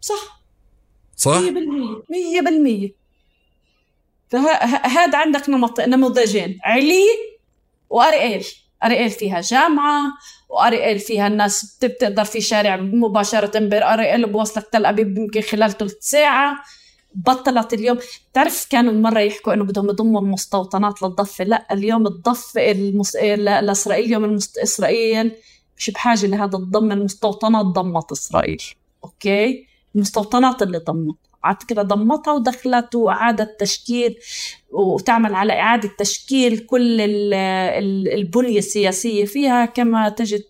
صح. 0.00 0.42
صح؟ 1.16 1.40
100% 1.40 1.42
100% 2.88 2.90
فهذا 4.30 5.18
عندك 5.18 5.48
نمط 5.48 5.80
نموذجين. 5.80 6.58
علي 6.64 7.04
وأريال. 7.90 8.44
أريال 8.84 9.10
فيها 9.10 9.40
جامعة 9.40 10.02
وأريال 10.48 10.98
فيها 10.98 11.26
الناس 11.26 11.78
بتقدر 11.82 12.24
في 12.24 12.40
شارع 12.40 12.76
مباشرة 12.76 13.58
باريال 13.58 14.32
بوصلك 14.32 14.68
تل 14.72 14.86
أبيب 14.86 15.18
يمكن 15.18 15.40
خلال 15.40 15.70
ثلث 15.70 15.94
ساعة. 16.00 16.62
بطلت 17.14 17.74
اليوم. 17.74 17.98
تعرف 18.32 18.66
كانوا 18.70 18.92
مرة 18.92 19.20
يحكوا 19.20 19.54
إنه 19.54 19.64
بدهم 19.64 19.88
يضموا 19.88 20.20
المستوطنات 20.20 21.02
للضفة. 21.02 21.44
لا 21.44 21.66
اليوم 21.72 22.06
الضفة 22.06 22.70
المس... 22.70 23.16
لإسرائيل 23.16 24.04
اليوم 24.04 24.24
المست... 24.24 24.58
إسرائيل 24.58 25.32
مش 25.76 25.90
بحاجة 25.90 26.26
لهذا 26.26 26.58
الضم. 26.58 26.92
المستوطنات 26.92 27.66
ضمت 27.66 28.12
إسرائيل. 28.12 28.62
أوكي؟ 29.04 29.66
المستوطنات 29.94 30.62
اللي 30.62 30.78
ضمت. 30.78 31.16
على 31.44 31.56
فكرة 31.60 31.82
ضمتها 31.82 32.32
ودخلت 32.32 32.94
وأعادت 32.94 33.60
تشكيل 33.60 34.18
وتعمل 34.70 35.34
على 35.34 35.52
إعادة 35.52 35.90
تشكيل 35.98 36.58
كل 36.58 37.00
البنية 38.08 38.58
السياسية 38.58 39.24
فيها 39.24 39.64
كما 39.64 40.08
تجد 40.08 40.44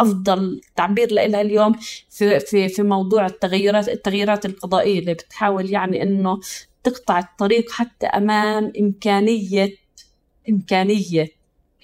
أفضل 0.00 0.60
تعبير 0.76 1.12
لها 1.12 1.40
اليوم 1.40 1.72
في 2.10 2.40
في 2.40 2.68
في 2.68 2.82
موضوع 2.82 3.26
التغيرات 3.26 3.88
التغييرات 3.88 4.46
القضائية 4.46 4.98
اللي 4.98 5.14
بتحاول 5.14 5.70
يعني 5.70 6.02
إنه 6.02 6.40
تقطع 6.82 7.18
الطريق 7.18 7.70
حتى 7.70 8.06
أمام 8.06 8.72
إمكانية 8.80 9.76
إمكانية 10.48 11.28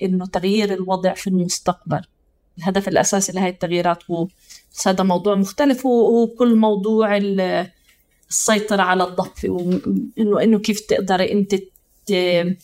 إنه 0.02 0.26
تغيير 0.26 0.72
الوضع 0.72 1.14
في 1.14 1.26
المستقبل. 1.26 2.00
الهدف 2.58 2.88
الأساسي 2.88 3.32
لهي 3.32 3.48
التغييرات 3.48 4.10
هو 4.10 4.28
هذا 4.86 5.04
موضوع 5.04 5.34
مختلف 5.34 5.86
وكل 5.86 6.56
موضوع 6.56 7.16
السيطرة 8.30 8.82
على 8.82 9.04
الضفة 9.04 9.48
وإنه 9.48 10.42
إنه 10.42 10.58
كيف 10.58 10.80
تقدري 10.80 11.32
أنت 11.32 11.54
إيه، 12.10 12.56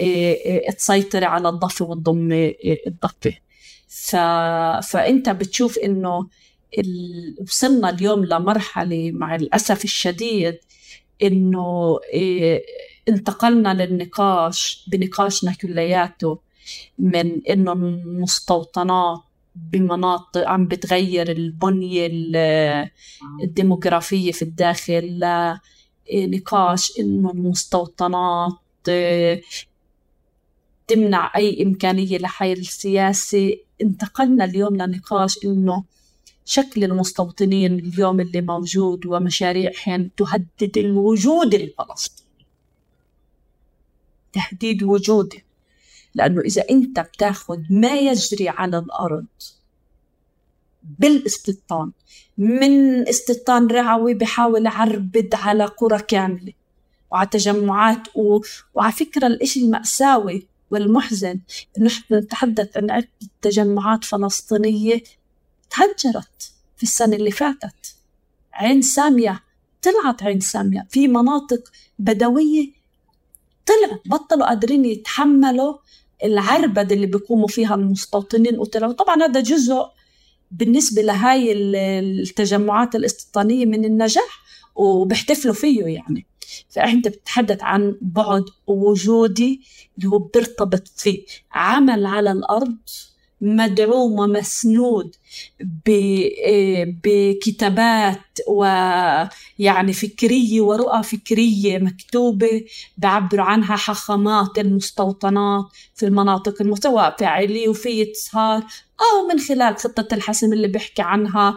إيه، 0.00 0.70
تسيطري 0.70 1.24
على 1.24 1.48
الضفة 1.48 1.84
وتضمي 1.84 2.56
الضفة 2.86 3.45
ف... 3.88 4.16
فأنت 4.90 5.28
بتشوف 5.28 5.78
إنه 5.78 6.28
ال... 6.78 7.36
وصلنا 7.42 7.90
اليوم 7.90 8.24
لمرحلة 8.24 9.10
مع 9.14 9.34
الأسف 9.34 9.84
الشديد 9.84 10.58
إنه 11.22 11.98
إيه 12.12 12.62
انتقلنا 13.08 13.74
للنقاش 13.74 14.88
بنقاشنا 14.92 15.52
كلياته 15.54 16.38
من 16.98 17.46
إنه 17.50 17.72
المستوطنات 17.72 19.20
بمناطق 19.56 20.48
عم 20.48 20.66
بتغير 20.68 21.30
البنية 21.30 22.10
الديموغرافية 23.42 24.32
في 24.32 24.42
الداخل 24.42 25.20
لنقاش 26.12 26.92
إنه 26.98 27.30
المستوطنات 27.30 28.52
تمنع 30.88 31.32
أي 31.36 31.62
إمكانية 31.62 32.18
لحيل 32.18 32.66
سياسي 32.66 33.65
انتقلنا 33.82 34.44
اليوم 34.44 34.76
لنقاش 34.76 35.38
إنه 35.44 35.84
شكل 36.44 36.84
المستوطنين 36.84 37.78
اليوم 37.78 38.20
اللي 38.20 38.40
موجود 38.40 39.06
ومشاريعهم 39.06 40.10
تهدد 40.16 40.78
الوجود 40.78 41.54
الفلسطيني. 41.54 42.46
تهديد 44.32 44.82
وجوده. 44.82 45.38
لأنه 46.14 46.40
إذا 46.40 46.64
أنت 46.70 47.00
بتاخذ 47.00 47.58
ما 47.70 47.98
يجري 47.98 48.48
على 48.48 48.78
الأرض 48.78 49.26
بالاستيطان 50.98 51.92
من 52.38 53.08
استيطان 53.08 53.66
رعوي 53.66 54.14
بحاول 54.14 54.66
يعربد 54.66 55.34
على 55.34 55.64
قرى 55.64 55.98
كاملة 55.98 56.52
وعلى 57.10 57.28
تجمعات 57.28 58.16
و... 58.16 58.40
وعلى 58.74 58.92
فكرة 58.92 59.26
الإشي 59.26 59.60
المأساوي 59.64 60.46
والمحزن 60.70 61.40
نحن 61.80 62.14
نتحدث 62.14 62.76
عن 62.76 62.90
عدة 62.90 63.08
تجمعات 63.42 64.04
فلسطينية 64.04 65.02
تهجرت 65.70 66.52
في 66.76 66.82
السنة 66.82 67.16
اللي 67.16 67.30
فاتت. 67.30 67.96
عين 68.52 68.82
سامية 68.82 69.42
طلعت 69.82 70.22
عين 70.22 70.40
سامية. 70.40 70.86
في 70.90 71.08
مناطق 71.08 71.72
بدوية 71.98 72.70
طلعوا 73.66 74.00
بطلوا 74.06 74.46
قادرين 74.46 74.84
يتحملوا 74.84 75.76
العربد 76.24 76.92
اللي 76.92 77.06
بيقوموا 77.06 77.48
فيها 77.48 77.74
المستوطنين 77.74 78.58
وطلعوا. 78.58 78.92
طبعا 78.92 79.22
هذا 79.22 79.40
جزء 79.40 79.86
بالنسبة 80.50 81.02
لهاي 81.02 81.52
التجمعات 81.52 82.94
الاستيطانية 82.94 83.66
من 83.66 83.84
النجاح. 83.84 84.46
وبيحتفلوا 84.76 85.54
فيه 85.54 85.84
يعني. 85.84 86.26
فأنت 86.68 87.08
بتتحدث 87.08 87.62
عن 87.62 87.96
بعد 88.00 88.44
وجودي 88.66 89.60
اللي 89.98 90.08
هو 90.08 90.18
بيرتبط 90.18 90.88
في 90.96 91.24
عمل 91.52 92.06
على 92.06 92.32
الأرض 92.32 92.76
مدعوم 93.40 94.18
ومسنود 94.18 95.14
بكتابات 97.04 98.20
ويعني 98.48 99.92
فكرية 99.92 100.60
ورؤى 100.60 101.02
فكرية 101.02 101.78
مكتوبة 101.78 102.64
بعبروا 102.98 103.44
عنها 103.44 103.76
حخامات 103.76 104.58
المستوطنات 104.58 105.64
في 105.94 106.06
المناطق 106.06 106.62
المستوى 106.62 107.14
فعلي 107.18 107.68
وفي 107.68 108.12
صهار 108.14 108.62
أو 109.00 109.28
من 109.32 109.40
خلال 109.40 109.76
خطة 109.76 110.14
الحسم 110.14 110.52
اللي 110.52 110.68
بيحكي 110.68 111.02
عنها 111.02 111.56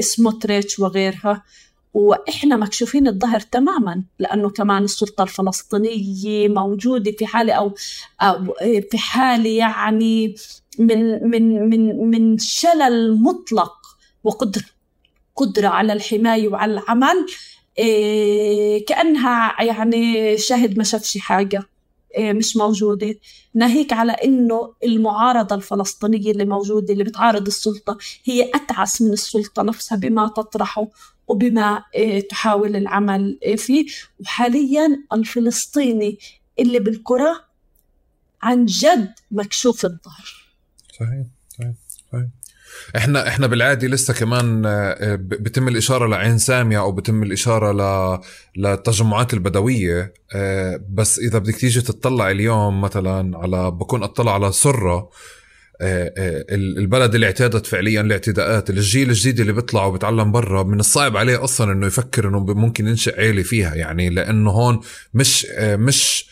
سموتريتش 0.00 0.78
وغيرها. 0.78 1.42
وإحنا 1.96 2.56
مكشوفين 2.56 3.08
الظهر 3.08 3.40
تماما 3.40 4.02
لأنه 4.18 4.50
كمان 4.50 4.84
السلطة 4.84 5.22
الفلسطينية 5.22 6.48
موجودة 6.48 7.12
في 7.12 7.26
حالة 7.26 7.52
أو, 7.52 7.74
أو 8.20 8.54
في 8.90 8.98
حالة 8.98 9.50
يعني 9.50 10.34
من 10.78 11.30
من 11.30 11.70
من 11.70 12.10
من 12.10 12.38
شلل 12.38 13.22
مطلق 13.22 13.76
وقدره 14.24 14.64
قدرة 15.36 15.68
على 15.68 15.92
الحماية 15.92 16.48
وعلى 16.48 16.72
العمل. 16.72 17.26
إيه 17.78 18.86
كأنها 18.86 19.62
يعني 19.62 20.38
شاهد 20.38 20.78
ما 20.78 20.84
شافش 20.84 21.18
حاجة. 21.18 21.62
مش 22.18 22.56
موجودة. 22.56 23.14
ناهيك 23.54 23.92
على 23.92 24.12
إنه 24.12 24.74
المعارضة 24.84 25.54
الفلسطينية 25.54 26.30
اللي 26.30 26.44
موجودة 26.44 26.92
اللي 26.92 27.04
بتعارض 27.04 27.46
السلطة 27.46 27.98
هي 28.24 28.50
أتعس 28.54 29.02
من 29.02 29.12
السلطة 29.12 29.62
نفسها 29.62 29.98
بما 29.98 30.28
تطرحه 30.28 30.88
وبما 31.28 31.84
آه، 31.96 32.20
تحاول 32.20 32.76
العمل 32.76 33.38
آه، 33.46 33.54
فيه. 33.54 33.86
وحاليا 34.20 35.04
الفلسطيني 35.12 36.18
اللي 36.58 36.78
بالكرة 36.78 37.44
عن 38.42 38.64
جد 38.66 39.12
مكشوف 39.30 39.84
الظهر. 39.84 40.46
صحيح 40.98 41.26
صحيح 41.58 41.72
صحيح. 42.12 42.26
إحنا 42.96 43.28
إحنا 43.28 43.46
بالعادي 43.46 43.88
لسه 43.88 44.14
كمان 44.14 44.62
آه، 44.66 45.14
بتم 45.20 45.68
الإشارة 45.68 46.06
لعين 46.06 46.38
سامية 46.38 46.78
أو 46.78 46.92
بتم 46.92 47.22
الإشارة 47.22 47.72
ل 47.72 48.20
للتجمعات 48.56 49.34
البدوية. 49.34 50.14
بس 50.88 51.18
إذا 51.18 51.38
بدك 51.38 51.54
تيجي 51.54 51.80
تطلع 51.80 52.30
اليوم 52.30 52.80
مثلا 52.80 53.38
على 53.38 53.70
بكون 53.70 54.02
أطلع 54.02 54.34
على 54.34 54.52
سرة 54.52 55.10
آه، 55.80 56.12
آه، 56.18 56.44
البلد 56.54 57.14
اللي 57.14 57.26
اعتادت 57.26 57.66
فعليا 57.66 58.00
الاعتداءات 58.00 58.70
الجيل 58.70 59.08
الجديد 59.08 59.40
اللي 59.40 59.52
بيطلع 59.52 59.84
وبيتعلم 59.84 60.32
برا 60.32 60.62
من 60.62 60.80
الصعب 60.80 61.16
عليه 61.16 61.44
أصلا 61.44 61.72
إنه 61.72 61.86
يفكر 61.86 62.28
إنه 62.28 62.40
ممكن 62.40 62.88
ينشئ 62.88 63.20
عيلة 63.20 63.42
فيها 63.42 63.74
يعني 63.74 64.10
لأنه 64.10 64.50
هون 64.50 64.80
مش 65.14 65.46
آه، 65.50 65.76
مش 65.76 66.26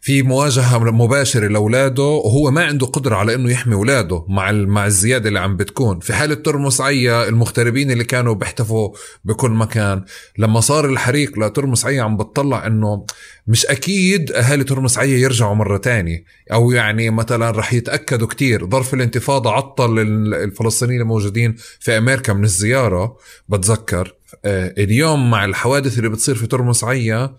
في 0.00 0.22
مواجهة 0.22 0.78
مباشرة 0.78 1.48
لأولاده 1.48 2.02
وهو 2.02 2.50
ما 2.50 2.64
عنده 2.64 2.86
قدرة 2.86 3.16
على 3.16 3.34
إنه 3.34 3.50
يحمي 3.50 3.74
أولاده 3.74 4.24
مع 4.28 4.52
مع 4.52 4.86
الزيادة 4.86 5.28
اللي 5.28 5.40
عم 5.40 5.56
بتكون. 5.56 6.00
في 6.00 6.12
حالة 6.12 6.34
ترمس 6.34 6.80
عيا 6.80 7.28
المغتربين 7.28 7.90
اللي 7.90 8.04
كانوا 8.04 8.34
بيحتفوا 8.34 8.90
بكل 9.24 9.50
مكان. 9.50 10.04
لما 10.38 10.60
صار 10.60 10.86
الحريق 10.86 11.38
لترمس 11.38 11.84
عيا 11.86 12.02
عم 12.02 12.16
بتطلع 12.16 12.66
إنه 12.66 13.06
مش 13.46 13.66
أكيد 13.66 14.32
أهالي 14.32 14.64
ترمس 14.64 14.98
عيا 14.98 15.18
يرجعوا 15.18 15.54
مرة 15.54 15.76
تانية. 15.76 16.24
أو 16.52 16.70
يعني 16.72 17.10
مثلا 17.10 17.50
رح 17.50 17.72
يتأكدوا 17.72 18.28
كتير. 18.28 18.70
ظرف 18.70 18.94
الانتفاضة 18.94 19.50
عطل 19.50 19.98
الفلسطينيين 19.98 21.00
الموجودين 21.00 21.56
في 21.80 21.98
أمريكا 21.98 22.32
من 22.32 22.44
الزيارة 22.44 23.16
بتذكر. 23.48 24.14
آه، 24.44 24.74
اليوم 24.78 25.30
مع 25.30 25.44
الحوادث 25.44 25.98
اللي 25.98 26.08
بتصير 26.08 26.34
في 26.34 26.46
ترمس 26.46 26.84
عيا 26.84 27.36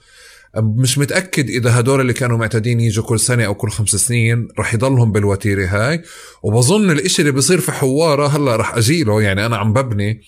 مش 0.58 0.98
متأكد 0.98 1.50
إذا 1.50 1.80
هدول 1.80 2.02
اللي 2.02 2.14
كانوا 2.14 2.38
معتادين 2.38 2.80
يجوا 2.80 3.04
كل 3.04 3.20
سنة 3.20 3.46
أو 3.46 3.56
كل 3.56 3.70
خمس 3.70 3.90
سنين 3.90 4.48
رح 4.60 4.74
يضلهم 4.74 5.12
بالوتيرة 5.12 5.66
هاي. 5.68 6.02
وبظن 6.44 6.92
الإشي 6.92 7.22
اللي 7.22 7.32
بيصير 7.32 7.60
في 7.60 7.72
حوارة 7.72 8.28
هلأ 8.28 8.56
رح 8.56 8.76
أجيله. 8.76 9.22
يعني 9.22 9.46
أنا 9.46 9.58
عم 9.58 9.74
ببني 9.74 10.22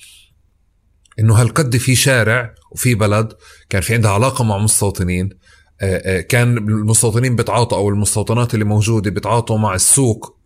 إنه 1.19 1.34
هالقد 1.35 1.77
في 1.77 1.95
شارع 1.95 2.53
وفي 2.72 2.95
بلد 2.95 3.34
كان 3.69 3.81
في 3.81 3.93
عندها 3.93 4.11
علاقة 4.11 4.43
مع 4.43 4.57
مستوطنين. 4.57 5.30
آه، 5.81 6.18
آه، 6.18 6.22
كان 6.22 6.57
المستوطنين 6.57 7.35
بتعاطوا 7.35 7.77
أو 7.77 7.89
المستوطنات 7.89 8.53
اللي 8.53 8.65
موجودة 8.65 9.11
بتعاطوا 9.11 9.57
مع 9.57 9.76
السوق 9.76 10.41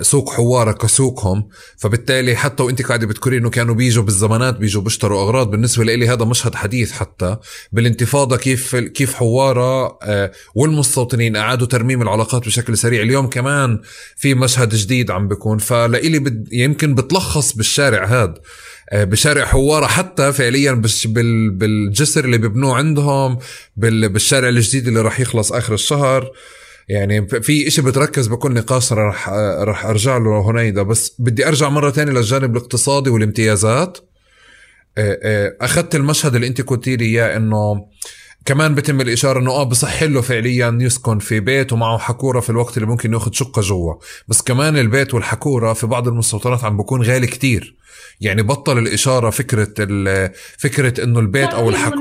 سوق 0.00 0.32
حواره 0.32 0.72
كسوقهم. 0.72 1.48
فبالتالي 1.76 2.36
حتى 2.36 2.62
وانت 2.62 2.82
قاعدة 2.82 3.06
بتذكري 3.06 3.38
انه 3.38 3.50
كانوا 3.50 3.74
بيجوا 3.74 4.04
بالزمانات 4.04 4.56
بيجوا 4.56 4.82
بيشتروا 4.82 5.22
أغراض 5.22 5.50
بالنسبة 5.50 5.84
لي 5.84 6.08
هذا 6.08 6.24
مشهد 6.24 6.54
حديث 6.54 6.92
حتى. 6.92 7.36
بالانتفاضة 7.72 8.36
كيف 8.36 8.76
كيف 8.76 9.14
حوارة 9.14 9.98
آه، 10.02 10.32
والمستوطنين 10.54 11.36
أعادوا 11.36 11.66
ترميم 11.66 12.02
العلاقات 12.02 12.46
بشكل 12.46 12.78
سريع. 12.78 13.02
اليوم 13.02 13.26
كمان 13.26 13.80
في 14.16 14.34
مشهد 14.34 14.74
جديد 14.74 15.10
عم 15.10 15.28
بيكون. 15.28 15.58
فلإلي 15.58 16.44
يمكن 16.52 16.94
بتلخص 16.94 17.52
بالشارع 17.52 18.04
هذا 18.04 18.34
آه، 18.90 19.04
بشارع 19.04 19.44
حوارة 19.44 19.86
حتى 19.86 20.32
فعليا 20.32 20.72
بالجسر 21.12 22.24
اللي 22.24 22.38
ببنوه 22.38 22.76
عندهم 22.76 23.38
بالشارع 23.76 24.48
الجديد 24.48 24.88
اللي 24.88 25.00
راح 25.00 25.20
يخلص 25.20 25.52
آخر 25.52 25.74
الشهر. 25.74 26.30
يعني 26.88 27.26
في 27.28 27.68
إشي 27.68 27.82
بتركز 27.82 28.26
بكل 28.26 28.54
نقاش 28.54 28.92
رح 28.92 29.28
رح 29.58 29.86
أرجع 29.86 30.16
له 30.16 30.50
هنيدا 30.50 30.82
بس 30.82 31.14
بدي 31.18 31.48
أرجع 31.48 31.68
مرة 31.68 31.90
تانية 31.90 32.12
للجانب 32.12 32.56
الاقتصادي 32.56 33.10
والامتيازات. 33.10 33.98
آه، 34.98 35.18
آه، 35.22 35.56
أخذت 35.60 35.94
المشهد 35.94 36.34
اللي 36.34 36.46
أنت 36.46 36.60
قلتي 36.60 36.96
لي 36.96 37.04
إياه 37.04 37.36
إنه 37.36 37.86
كمان 38.46 38.74
بتم 38.74 39.00
الإشارة 39.00 39.40
إنه 39.40 39.50
آه 39.50 39.62
بصح 39.62 40.02
له 40.02 40.20
فعليا 40.20 40.78
يسكن 40.80 41.18
في 41.18 41.40
بيت 41.40 41.72
ومعه 41.72 41.98
حكورة 41.98 42.40
في 42.40 42.50
الوقت 42.50 42.76
اللي 42.76 42.88
ممكن 42.88 43.12
ياخذ 43.12 43.32
شقة 43.32 43.62
جوا. 43.62 43.94
بس 44.28 44.42
كمان 44.42 44.78
البيت 44.78 45.14
والحكورة 45.14 45.72
في 45.72 45.86
بعض 45.86 46.08
المستوطنات 46.08 46.64
عم 46.64 46.76
بكون 46.76 47.02
غالي 47.02 47.26
كتير. 47.26 47.76
يعني 48.20 48.42
بطل 48.42 48.78
الإشارة 48.78 49.30
فكرة 49.30 49.74
فكرة 50.58 51.04
إنه 51.04 51.20
البيت 51.20 51.48
أو 51.48 51.68
الحكوره 51.68 52.00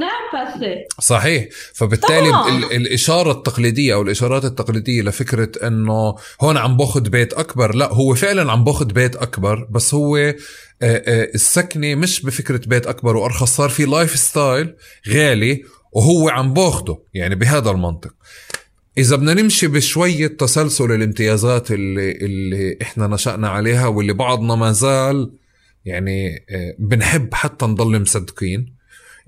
صحيح. 0.99 1.45
فبالتالي 1.73 2.29
الإشارة 2.71 3.31
التقليدية 3.31 3.93
أو 3.93 4.01
الإشارات 4.01 4.45
التقليدية 4.45 5.01
لفكرة 5.01 5.67
إنه 5.67 6.15
هون 6.41 6.57
عم 6.57 6.77
باخذ 6.77 7.09
بيت 7.09 7.33
أكبر. 7.33 7.75
لا 7.75 7.93
هو 7.93 8.15
فعلا 8.15 8.51
عم 8.51 8.63
باخذ 8.63 8.85
بيت 8.85 9.15
أكبر 9.15 9.67
بس 9.71 9.93
هو 9.93 10.33
السكنة 10.83 11.95
مش 11.95 12.21
بفكرة 12.21 12.61
بيت 12.67 12.87
أكبر. 12.87 13.17
وأرخص 13.17 13.55
صار 13.55 13.69
في 13.69 13.85
lifestyle 13.85 14.75
غالي 15.09 15.63
وهو 15.95 16.29
عم 16.29 16.53
باخده 16.53 16.97
يعني 17.13 17.35
بهذا 17.35 17.71
المنطق. 17.71 18.13
إذا 18.97 19.15
بدنا 19.15 19.33
نمشي 19.33 19.67
بشوية 19.67 20.27
تسلسل 20.27 20.91
الامتيازات 20.91 21.71
اللي, 21.71 22.11
اللي 22.11 22.77
إحنا 22.81 23.07
نشأنا 23.07 23.49
عليها 23.49 23.87
واللي 23.87 24.13
بعضنا 24.13 24.55
ما 24.55 24.71
زال 24.71 25.31
يعني 25.85 26.45
آه، 26.49 26.75
بنحب 26.79 27.33
حتى 27.33 27.65
نضل 27.65 28.01
مصدقين 28.01 28.75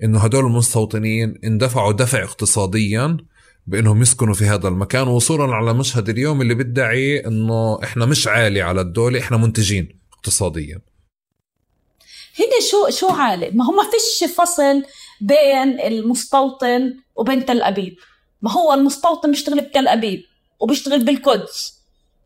إنه 0.04 0.18
هدول 0.18 0.44
المستوطنين 0.44 1.34
اندفعوا 1.44 1.92
دفع 1.92 2.22
اقتصاديا 2.22 3.16
بإنهم 3.66 4.02
يسكنوا 4.02 4.34
في 4.34 4.44
هذا 4.44 4.68
المكان 4.68 5.08
وصولا 5.08 5.54
على 5.54 5.74
مشهد 5.74 6.08
اليوم 6.08 6.42
اللي 6.42 6.54
بيدعي 6.54 7.26
إنه 7.26 7.78
إحنا 7.84 8.06
مش 8.06 8.28
عالي 8.28 8.62
على 8.62 8.80
الدولة 8.80 9.18
إحنا 9.20 9.36
منتجين 9.36 10.00
اقتصاديا. 10.12 10.80
هنا 12.38 12.60
شو 12.70 12.90
شو 12.90 13.08
عالي؟ 13.08 13.50
ما 13.50 13.64
هو 13.64 13.72
ما 13.72 13.82
فيش 13.82 14.30
فصل 14.32 14.82
بين 15.20 15.80
المستوطن 15.80 16.94
وبين 17.16 17.44
تل 17.44 17.62
أبيب. 17.62 17.96
ما 18.42 18.52
هو 18.52 18.74
المستوطن 18.74 19.30
بيشتغل 19.30 19.60
بتل 19.60 19.88
أبيب 19.88 20.22
وبيشتغل 20.60 21.04
بالقدس 21.04 21.74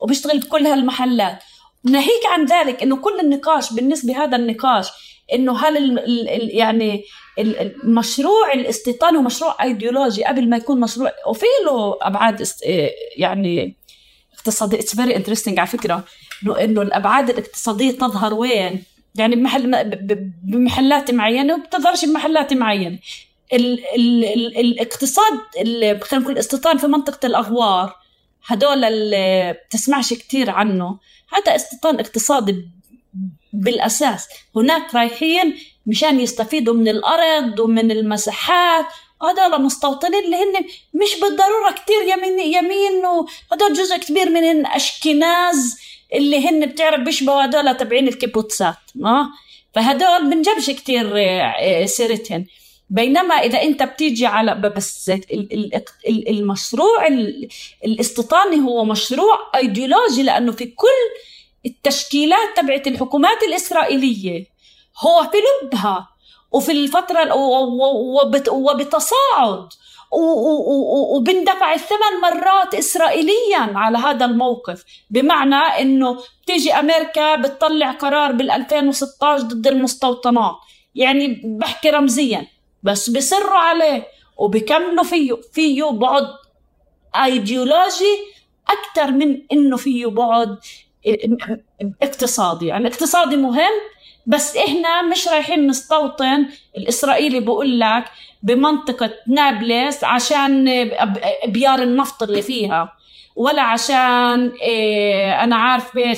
وبيشتغل 0.01 0.39
بكل 0.39 0.67
هالمحلات. 0.67 1.39
ناهيك 1.85 2.27
عن 2.27 2.45
ذلك 2.45 2.83
إنه 2.83 2.97
كل 2.97 3.21
النقاش 3.21 3.73
بالنسبة 3.73 4.25
هذا 4.25 4.37
النقاش 4.37 4.89
إنه 5.33 5.59
هل 5.59 5.77
ال 5.77 5.99
ال 6.29 6.57
يعني 6.57 7.05
المشروع 7.39 8.53
الاستيطاني 8.55 9.19
هو 9.19 9.23
مشروع 9.23 9.63
ايديولوجي 9.63 10.25
قبل 10.25 10.49
ما 10.49 10.57
يكون 10.57 10.81
مشروع. 10.81 11.13
وفي 11.29 11.47
له 11.67 11.99
أبعاد 12.03 12.47
يعني 13.17 13.77
اقتصادي 14.35 14.81
it's 14.81 14.97
very 14.97 15.17
interesting 15.17 15.59
على 15.59 15.69
فكرة 15.69 16.05
انه 16.43 16.65
إنه 16.65 16.83
الأبعاد 16.83 17.31
الاقتصادية 17.31 17.91
تظهر 17.91 18.35
وين؟ 18.35 18.85
يعني 19.15 19.37
بمحل 19.37 19.91
بمحلات 20.43 21.11
معينة 21.11 21.55
وبتظهرش 21.55 22.05
بمحلات 22.05 22.53
معينه 22.53 22.99
ال 23.53 23.81
ال 23.95 24.25
ال 24.25 24.59
الاقتصاد 24.59 25.39
خلينا 26.03 26.25
نقول 26.25 26.33
الاستيطان 26.33 26.79
في 26.79 26.87
منطقة 26.87 27.27
الأغوار 27.27 27.97
هدول 28.47 28.85
اللي 28.85 29.57
بتسمعش 29.67 30.13
كتير 30.13 30.51
عنه 30.51 30.99
هذا 31.33 31.57
استيطان 31.57 32.01
اقتصادي 32.01 32.69
بالأساس. 33.53 34.29
هناك 34.57 34.95
رايحين 34.95 35.57
مشان 35.87 36.21
يستفيدوا 36.21 36.75
من 36.75 36.89
الأرض 36.89 37.61
ومن 37.61 37.91
المساحات. 37.91 38.87
هذول 39.23 39.63
مستوطنين 39.63 40.25
اللي 40.25 40.37
هن 40.37 40.65
مش 40.95 41.21
بالضرورة 41.21 41.73
كتير 41.73 42.03
يمين 42.03 42.41
يمين 42.41 43.05
وهدول 43.05 43.73
جزء 43.73 43.97
كبير 43.97 44.31
من 44.31 44.67
أشكناز. 44.67 45.79
اللي 46.15 46.49
هن 46.49 46.67
بتعرف 46.67 47.01
بيشبهوا 47.01 47.45
هدول 47.45 47.77
تبعين 47.77 48.09
الكيبوتسات 48.09 48.77
آه 49.05 49.29
فهدول 49.75 50.31
بنجبش 50.31 50.71
كتير 50.71 51.13
آه، 51.17 51.85
سيرتهن. 51.87 52.47
بينما 52.91 53.35
إذا 53.35 53.63
أنت 53.63 53.83
بتيجي 53.83 54.27
على 54.27 54.55
بس 54.55 55.13
المشروع 56.29 57.07
الاستيطاني 57.85 58.61
هو 58.61 58.85
مشروع 58.85 59.39
ايديولوجي 59.57 60.23
لأنه 60.23 60.53
في 60.53 60.67
كل 60.67 61.21
التشكيلات 61.67 62.57
تبعت 62.57 62.87
الحكومات 62.87 63.43
الإسرائيلية. 63.43 64.47
هو 64.99 65.31
في 65.31 65.39
لبها 65.67 66.09
وفي 66.53 66.73
الفترة 66.73 67.35
وبتصاعد. 68.51 69.69
وبندفع 70.11 71.75
الثمان 71.75 72.21
مرات 72.23 72.75
إسرائيليا 72.75 73.59
على 73.75 73.99
هذا 73.99 74.25
الموقف. 74.25 74.85
بمعنى 75.11 75.55
أنه 75.55 76.19
بتيجي 76.43 76.73
أمريكا 76.73 77.37
بتطلع 77.37 77.91
قرار 77.91 78.33
بال 78.33 78.51
2016 78.51 79.43
ضد 79.43 79.67
المستوطنات. 79.67 80.57
يعني 80.95 81.43
بحكي 81.45 81.91
رمزيا. 81.91 82.47
بس 82.83 83.11
بصروا 83.11 83.59
عليه 83.59 84.07
وبكملوا 84.37 85.05
فيه 85.05 85.35
فيه 85.53 85.85
بعد 85.85 86.27
ايديولوجي 87.25 88.19
أكثر 88.69 89.11
من 89.11 89.43
إنه 89.53 89.77
فيه 89.77 90.07
بعد 90.07 90.59
اقتصادي. 92.03 92.67
يعني 92.67 92.89
اقتصادي 92.89 93.37
مهم 93.37 93.73
بس 94.27 94.57
إحنا 94.57 95.03
مش 95.03 95.29
رايحين 95.29 95.67
نستوطن. 95.67 96.47
الإسرائيلي 96.77 97.41
بقول 97.41 97.81
لك 97.81 98.05
بمنطقة 98.43 99.11
نابلس 99.27 100.05
عشان 100.05 100.65
بيار 101.47 101.83
النفط 101.83 102.23
اللي 102.23 102.43
فيها 102.43 102.93
ولا 103.37 103.63
عشان 103.63 104.53
إيه 104.63 105.45
أنا 105.45 105.57
عارف 105.57 105.97
إيه 105.97 106.17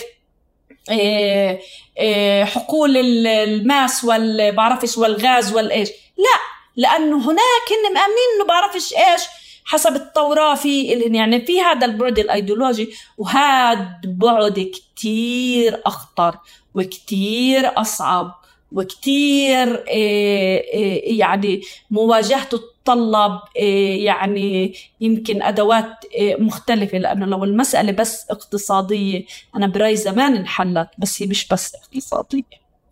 إيه 1.99 2.45
حقول 2.45 2.97
الماس 3.27 4.05
والبعرفش 4.05 4.99
والغاز 4.99 5.53
والإيش. 5.55 5.89
لا 6.19 6.39
لأنه 6.77 7.17
هناك 7.17 7.67
هن 7.71 7.95
مآمنين 7.95 8.29
إنه 8.37 8.45
بعرفش 8.49 8.93
إيش 8.95 9.23
حسب 9.65 9.97
التوراة 9.97 10.55
في 10.55 10.85
يعني 10.93 11.41
في 11.47 11.61
هذا 11.61 11.87
البعد 11.87 12.19
الأيديولوجي 12.19 12.91
وهذا 13.19 14.01
بعد 14.05 14.71
كتير 14.75 15.83
أخطر 15.87 16.39
وكتير 16.75 17.81
أصعب 17.81 18.43
وكتير 18.73 19.85
آه، 19.89 20.63
آه، 20.75 21.01
يعني 21.05 21.63
مواجهته 21.91 22.59
تتطلب 22.59 23.41
آه، 23.59 23.97
يعني 23.97 24.75
يمكن 25.01 25.43
أدوات 25.43 26.05
مختلفة. 26.21 26.99
لأنه 26.99 27.27
لو 27.27 27.45
المسألة 27.45 27.93
بس 27.93 28.31
اقتصادية 28.31 29.25
أنا 29.57 29.67
برأيي 29.67 29.97
زمان 29.97 30.37
انحلت 30.37 30.89
بس 30.99 31.23
هي 31.23 31.27
مش 31.29 31.49
بس 31.49 31.75
اقتصادية 31.75 32.43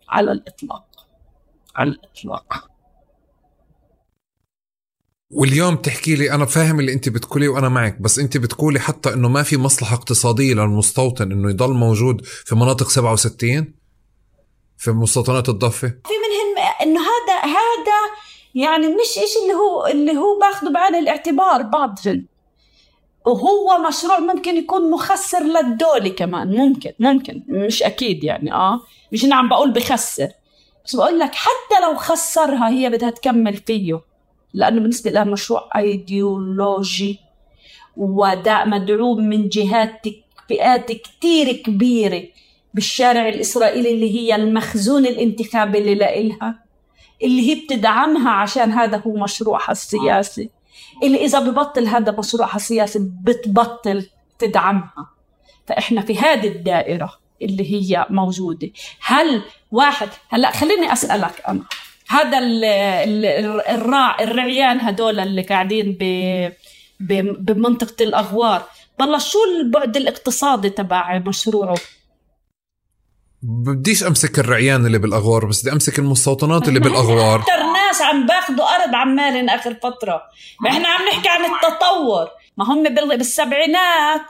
على 0.09 0.31
الإطلاق. 0.31 0.85
على 1.75 1.89
الإطلاق. 1.89 2.70
واليوم 5.33 5.75
تحكي 5.75 6.15
لي 6.15 6.31
أنا 6.31 6.45
فاهم 6.45 6.79
اللي 6.79 6.93
أنت 6.93 7.09
بتقولي 7.09 7.47
وأنا 7.47 7.69
معك 7.69 8.01
بس 8.01 8.19
أنت 8.19 8.37
بتقولي 8.37 8.79
حتى 8.79 9.13
إنه 9.13 9.29
ما 9.29 9.43
في 9.43 9.57
مصلحة 9.57 9.95
اقتصادية 9.95 10.53
للمستوطن 10.53 11.31
إنه 11.31 11.49
يضل 11.49 11.73
موجود 11.73 12.25
في 12.25 12.55
مناطق 12.55 12.89
67 12.89 13.73
في 14.77 14.91
مستوطنات 14.91 15.49
الضفة؟ 15.49 15.87
في 15.87 16.13
منهم 16.13 16.65
إنه 16.81 16.99
هذا 16.99 17.39
هذا 17.43 18.11
يعني 18.55 18.87
مش 18.87 19.17
إيش 19.17 19.37
اللي 19.43 19.53
هو 19.53 19.87
اللي 19.87 20.17
هو 20.17 20.39
باخذه 20.39 20.69
بعين 20.69 20.95
الاعتبار 20.95 21.61
بعضهم 21.61 22.25
وهو 23.25 23.87
مشروع 23.87 24.19
ممكن 24.19 24.57
يكون 24.57 24.91
مخسر 24.91 25.43
للدولة 25.43 26.09
كمان 26.09 26.47
ممكن 26.47 26.91
ممكن 26.99 27.43
مش 27.47 27.83
أكيد 27.83 28.23
يعني 28.23 28.53
آه 28.53 28.81
مش 29.13 29.25
أنا 29.25 29.35
عم 29.35 29.49
بقول 29.49 29.71
بخسر 29.71 30.27
بس 30.85 30.95
بقول 30.95 31.19
لك 31.19 31.35
حتى 31.35 31.81
لو 31.83 31.95
خسرها 31.95 32.69
هي 32.69 32.89
بدها 32.89 33.09
تكمل 33.09 33.57
فيه. 33.57 34.10
لأنه 34.53 34.79
بالنسبة 34.79 35.11
لها 35.11 35.23
مشروع 35.23 35.69
أيديولوجي 35.75 37.19
ودا 37.97 38.65
مدعوم 38.65 39.23
من 39.23 39.49
جهات 39.49 40.01
فئات 40.49 40.91
كتير 40.91 41.51
كبيرة 41.51 42.23
بالشارع 42.73 43.29
الإسرائيلي 43.29 43.91
اللي 43.91 44.19
هي 44.19 44.35
المخزون 44.35 45.05
الانتخابي 45.05 45.77
اللي 45.77 45.95
لإلها 45.95 46.63
اللي 47.23 47.49
هي 47.49 47.55
بتدعمها 47.65 48.31
عشان 48.31 48.71
هذا 48.71 48.97
هو 48.97 49.13
مشروعها 49.13 49.71
السياسي. 49.71 50.49
اللي 51.03 51.25
إذا 51.25 51.39
ببطل 51.39 51.87
هذا 51.87 52.11
مشروعها 52.11 52.55
السياسي 52.55 52.99
بتبطل 53.23 54.09
تدعمها. 54.39 55.09
فإحنا 55.67 56.01
في 56.01 56.17
هذه 56.17 56.47
الدائرة 56.47 57.13
اللي 57.41 57.73
هي 57.73 58.05
موجودة. 58.09 58.69
هل 59.01 59.41
واحد 59.71 60.09
هلا 60.29 60.51
خليني 60.51 60.93
أسألك 60.93 61.43
أنا. 61.47 61.63
هذا 62.11 62.39
الراع 63.69 64.19
الرعيان 64.21 64.81
هدول 64.81 65.19
اللي 65.19 65.41
قاعدين 65.41 65.97
بمنطقة 67.39 68.03
الأغوار. 68.03 68.63
والله 68.99 69.17
شو 69.17 69.37
البعد 69.59 69.97
الاقتصادي 69.97 70.69
تبع 70.69 71.17
مشروعه؟ 71.27 71.77
بديش 73.43 74.03
أمسك 74.03 74.39
الرعيان 74.39 74.85
اللي 74.85 74.97
بالأغوار 74.97 75.45
بس 75.45 75.61
بدي 75.61 75.71
أمسك 75.71 75.99
المستوطنات 75.99 76.67
اللي 76.67 76.79
بالأغوار. 76.79 77.39
أكثر 77.41 77.63
ناس 77.73 78.01
عم 78.01 78.25
باخذوا 78.25 78.65
أرض 78.65 78.95
عمالين 78.95 79.49
آخر 79.49 79.73
فترة. 79.73 80.21
إحنا 80.67 80.87
عم 80.87 81.01
نحكي 81.07 81.29
عن 81.29 81.45
التطور. 81.45 82.27
ما 82.57 82.65
هم 82.65 82.83
بالسبعينات 82.83 84.21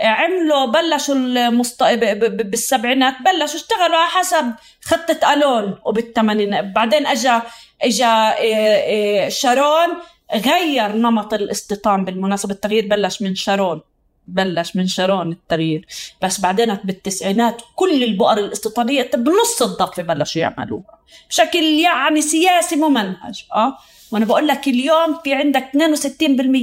عملوا 0.00 0.66
بلشوا 0.66 1.14
المست... 1.14 1.82
بالسبعينات 1.82 3.14
بلشوا 3.24 3.56
اشتغلوا 3.56 3.96
على 3.96 4.08
حسب 4.08 4.52
خطة 4.84 5.32
ألون 5.32 5.78
وبالثمانينات 5.84 6.64
بعدين 6.64 7.06
اجى 7.06 7.40
اجى 7.82 8.04
آه، 8.04 8.34
آه، 8.38 9.28
شارون 9.28 9.88
غير 10.34 10.92
نمط 10.92 11.34
الاستيطان 11.34 12.04
بالمناسبة 12.04 12.54
التغيير 12.54 12.86
بلش 12.86 13.22
من 13.22 13.34
شارون. 13.34 13.80
بلش 14.28 14.76
من 14.76 14.86
شارون 14.86 15.32
التغيير. 15.32 15.86
بس 16.22 16.40
بعدين 16.40 16.74
بالتسعينات 16.84 17.62
كل 17.76 18.04
البؤر 18.04 18.38
الاستيطانية 18.38 19.10
بنص 19.14 19.62
الضفة 19.62 20.02
بلشوا 20.02 20.40
يعملوها. 20.40 20.98
بشكل 21.28 21.64
يعني 21.64 22.20
سياسي 22.20 22.76
ممنهج 22.76 23.44
آه. 23.52 23.78
وأنا 24.12 24.24
بقول 24.24 24.48
لك 24.48 24.68
اليوم 24.68 25.20
في 25.24 25.34
عندك 25.34 25.70
62% 25.72 26.22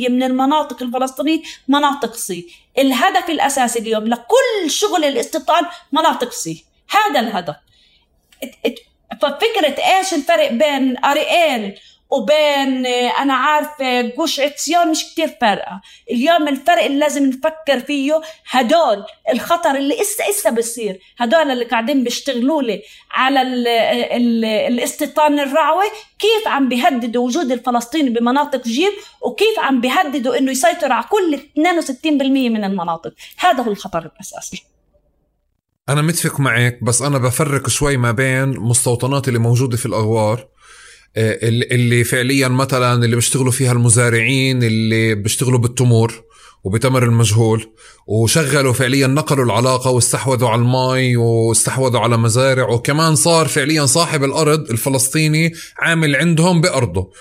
من 0.10 0.24
المناطق 0.24 0.84
الفلسطينية 0.84 1.42
مناطق 1.68 2.16
C 2.16 2.48
الهدف 2.78 3.30
الأساسي 3.30 3.80
اليوم 3.80 4.08
لكل 4.08 4.72
شغل 4.72 5.06
الاستيطان 5.06 5.66
مناطق 5.92 6.32
C 6.32 6.66
هذا 6.90 7.20
الهدف. 7.20 7.56
ففكرة 9.22 9.98
إيش 9.98 10.14
الفرق 10.14 10.52
بين 10.52 11.06
اريال 11.06 11.78
وبين 12.14 12.86
أنا 13.20 13.34
عارفة 13.34 14.02
غوش 14.02 14.40
عتسيون 14.40 14.92
مش 14.92 15.06
كتير 15.12 15.28
فارقه 15.42 15.82
اليوم 16.12 16.48
الفرق 16.48 16.84
اللي 16.84 17.00
لازم 17.00 17.26
نفكر 17.26 17.80
فيه 17.80 18.22
هدول 18.50 19.04
الخطر 19.34 19.76
اللي 19.76 20.02
إسا 20.02 20.30
إسا 20.30 20.50
بصير. 20.50 21.00
هدول 21.18 21.52
اللي 21.52 21.66
قاعدين 21.66 22.04
بيشتغلوا 22.04 22.62
لي 22.62 22.82
على 23.12 23.42
ال 23.42 23.68
ال 23.68 24.46
الاستيطان 24.46 25.40
الرعوي 25.40 25.86
كيف 26.20 26.48
عم 26.48 26.70
بيهددوا 26.70 27.26
وجود 27.26 27.52
الفلسطيني 27.52 28.10
بمناطق 28.10 28.68
جيب 28.68 28.94
وكيف 29.22 29.60
عم 29.60 29.82
بيهددوا 29.82 30.38
إنه 30.38 30.52
يسيطر 30.52 30.92
على 30.92 31.06
كل 31.10 31.40
62% 32.02 32.06
من 32.50 32.64
المناطق. 32.64 33.14
هذا 33.38 33.64
هو 33.64 33.72
الخطر 33.72 34.12
الأساسي. 34.16 34.64
أنا 35.90 36.02
متفق 36.02 36.40
معك 36.40 36.80
بس 36.84 37.02
أنا 37.02 37.18
بفرق 37.18 37.70
شوي 37.70 37.98
ما 37.98 38.12
بين 38.12 38.60
مستوطنات 38.60 39.28
اللي 39.28 39.40
موجودة 39.40 39.78
في 39.78 39.86
الأغوار 39.86 40.40
آه، 40.40 40.53
اللي 41.18 42.04
فعليا 42.04 42.48
مثلا 42.48 43.06
اللي 43.06 43.16
بيشتغلوا 43.16 43.52
فيها 43.52 43.72
المزارعين 43.72 44.64
اللي 44.64 45.16
بيشتغلوا 45.16 45.60
بالتمور 45.60 46.24
وبتمر 46.64 47.04
المجهول 47.04 47.70
وشغلوا 48.08 48.74
فعليا 48.74 49.08
نقلوا 49.08 49.46
العلاقة 49.46 49.92
واستحوذوا 49.92 50.50
على 50.50 50.62
المي 50.62 51.16
واستحوذوا 51.18 52.00
على 52.00 52.18
مزارع 52.18 52.70
وكمان 52.70 53.16
صار 53.16 53.48
فعليا 53.48 53.86
صاحب 53.86 54.24
الأرض 54.24 54.70
الفلسطيني 54.72 55.54
عامل 55.80 56.16
عندهم 56.16 56.62
بأرضه. 56.62 57.12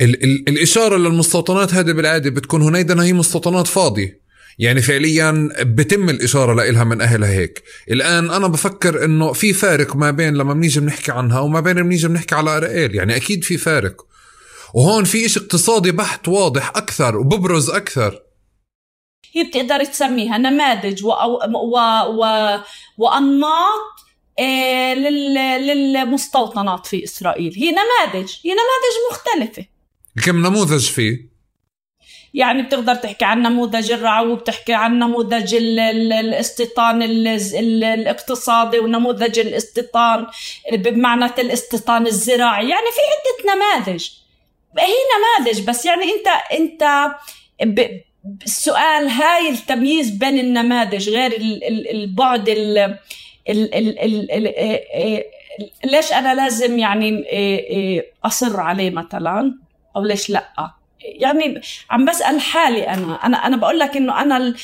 ال- 0.00 0.24
ال- 0.24 0.48
الإشارة 0.48 0.96
للمستوطنات 0.96 1.74
هذه 1.74 1.92
بالعادة 1.92 2.30
بتكون 2.30 2.62
هنيدا 2.62 3.02
هي 3.02 3.12
مستوطنات 3.12 3.66
فاضية. 3.66 4.21
يعني 4.58 4.82
فعليا 4.82 5.48
بتم 5.60 6.08
الإشارة 6.08 6.54
لإلها 6.54 6.84
من 6.84 7.00
أهلها 7.00 7.30
هيك. 7.30 7.62
الآن 7.90 8.30
أنا 8.30 8.46
بفكر 8.46 9.04
إنه 9.04 9.32
في 9.32 9.52
فارق 9.52 9.96
ما 9.96 10.10
بين 10.10 10.34
لما 10.34 10.54
بنيجي 10.54 10.80
بنحكي 10.80 11.12
عنها 11.12 11.40
وما 11.40 11.60
بين 11.60 11.74
بنيجي 11.74 12.08
بنحكي 12.08 12.34
على 12.34 12.56
أرائيل 12.56 12.94
يعني 12.94 13.16
أكيد 13.16 13.44
في 13.44 13.56
فارق. 13.56 14.06
وهون 14.74 15.04
في 15.04 15.26
إشي 15.26 15.40
اقتصادي 15.40 15.92
بحت 15.92 16.28
واضح 16.28 16.68
أكثر 16.68 17.16
وببرز 17.16 17.70
أكثر. 17.70 18.22
هي 19.34 19.44
بتقدر 19.44 19.84
تسميها 19.84 20.38
نماذج 20.38 21.04
و... 21.04 21.08
و... 21.08 21.78
و... 22.06 22.24
وأنماط 22.98 23.80
إيه 24.38 24.94
للمستوطنات 25.58 26.86
في 26.86 27.04
إسرائيل. 27.04 27.54
هي 27.56 27.70
نماذج. 27.70 28.32
هي 28.44 28.50
نماذج 28.50 28.96
مختلفة. 29.10 29.66
كم 30.24 30.46
نموذج 30.46 30.88
فيه؟ 30.90 31.31
يعني 32.34 32.62
بتقدر 32.62 32.94
تحكي 32.94 33.24
عن 33.24 33.42
نموذج 33.42 33.92
الرعو 33.92 34.34
بتحكي 34.34 34.74
عن 34.74 34.98
نموذج 34.98 35.54
الاستيطان 35.54 37.02
الاقتصادي 37.02 38.78
ونموذج 38.78 39.38
الاستيطان 39.38 40.26
بمعنى 40.72 41.24
الاستيطان 41.24 42.06
الزراعي. 42.06 42.68
يعني 42.68 42.86
في 42.92 43.00
عدة 43.12 43.54
نماذج. 43.56 44.10
هي 44.78 44.94
نماذج 45.18 45.68
بس 45.68 45.86
يعني 45.86 46.04
انت 46.04 46.28
انت 46.58 47.10
السؤال 48.44 49.08
هاي 49.08 49.48
التمييز 49.48 50.10
بين 50.10 50.38
النماذج 50.38 51.10
غير 51.10 51.32
البعد 51.90 52.48
ال 52.48 52.78
ال 53.48 53.74
ال 53.74 54.30
ال 54.32 55.22
ليش 55.84 56.12
أنا 56.12 56.34
لازم 56.34 56.78
يعني 56.78 57.24
أصر 58.24 58.60
عليه 58.60 58.90
مثلا؟ 58.90 59.58
أو 59.96 60.02
ليش 60.02 60.30
لأ؟ 60.30 60.81
يعني 61.04 61.60
عم 61.90 62.04
بسأل 62.04 62.40
حالي 62.40 62.88
أنا. 62.88 63.14
أنا 63.26 63.36
أنا 63.36 63.56
بقول 63.56 63.78
لك 63.78 63.96
إنه 63.96 64.22
أنا 64.22 64.54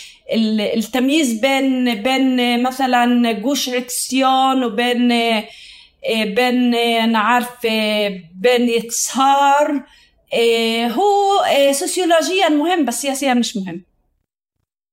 التمييز 0.76 1.32
بين 1.40 2.02
بين 2.02 2.62
مثلا 2.62 3.32
جوش 3.32 3.68
عكسيون 3.68 4.64
وبين 4.64 5.08
بين 6.08 6.74
أنا 6.74 7.18
عارفة 7.18 8.08
بين 8.34 8.68
يتسهار 8.68 9.84
هو 10.90 11.44
سوسيولوجيا 11.72 12.48
مهم 12.48 12.84
بس 12.84 13.02
سياسيا 13.02 13.34
مش 13.34 13.56
مهم. 13.56 13.84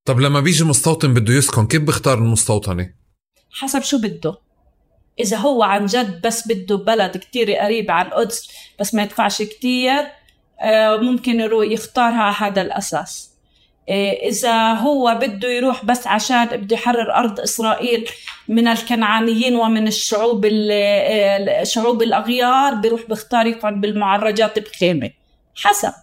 طب 0.06 0.20
لما 0.20 0.40
بيجي 0.40 0.64
مستوطن 0.64 1.14
بده 1.14 1.34
يسكن 1.34 1.68
كيف 1.68 1.82
بيختار 1.82 2.18
المستوطنة؟ 2.18 2.94
حسب 3.52 3.82
شو 3.82 3.98
بده. 3.98 4.38
إذا 5.20 5.38
هو 5.38 5.64
عن 5.64 5.86
جد 5.86 6.28
بس 6.28 6.48
بده 6.48 6.76
بلد 6.76 7.18
كتير 7.18 7.56
قريب 7.56 7.92
على 7.92 8.08
القدس 8.08 8.50
بس 8.80 8.94
ما 8.94 9.04
يدفعش 9.04 9.42
كتير 9.42 10.00
آه، 10.00 10.12
ممكن 11.02 11.40
يروح 11.40 11.68
يختارها 11.68 12.22
على 12.22 12.36
هذا 12.40 12.61
الأساس. 12.61 13.36
آه، 13.90 14.11
إذا 14.11 14.73
هو 14.73 15.19
بده 15.22 15.49
يروح 15.49 15.86
بس 15.86 16.07
عشان 16.07 16.45
بده 16.45 16.76
يحرر 16.76 17.14
أرض 17.15 17.40
إسرائيل 17.40 18.10
من 18.48 18.68
الكنعانيين 18.68 19.56
ومن 19.56 19.88
الشعوب 19.88 20.45
آه، 20.72 21.64
شعوب 21.64 22.03
الأغيار 22.03 22.73
بيروح 22.73 23.02
بيختار 23.10 23.45
يقعد 23.45 23.82
بالمعرجات 23.82 24.60
بخيمة. 24.60 25.11
حسب. 25.56 25.94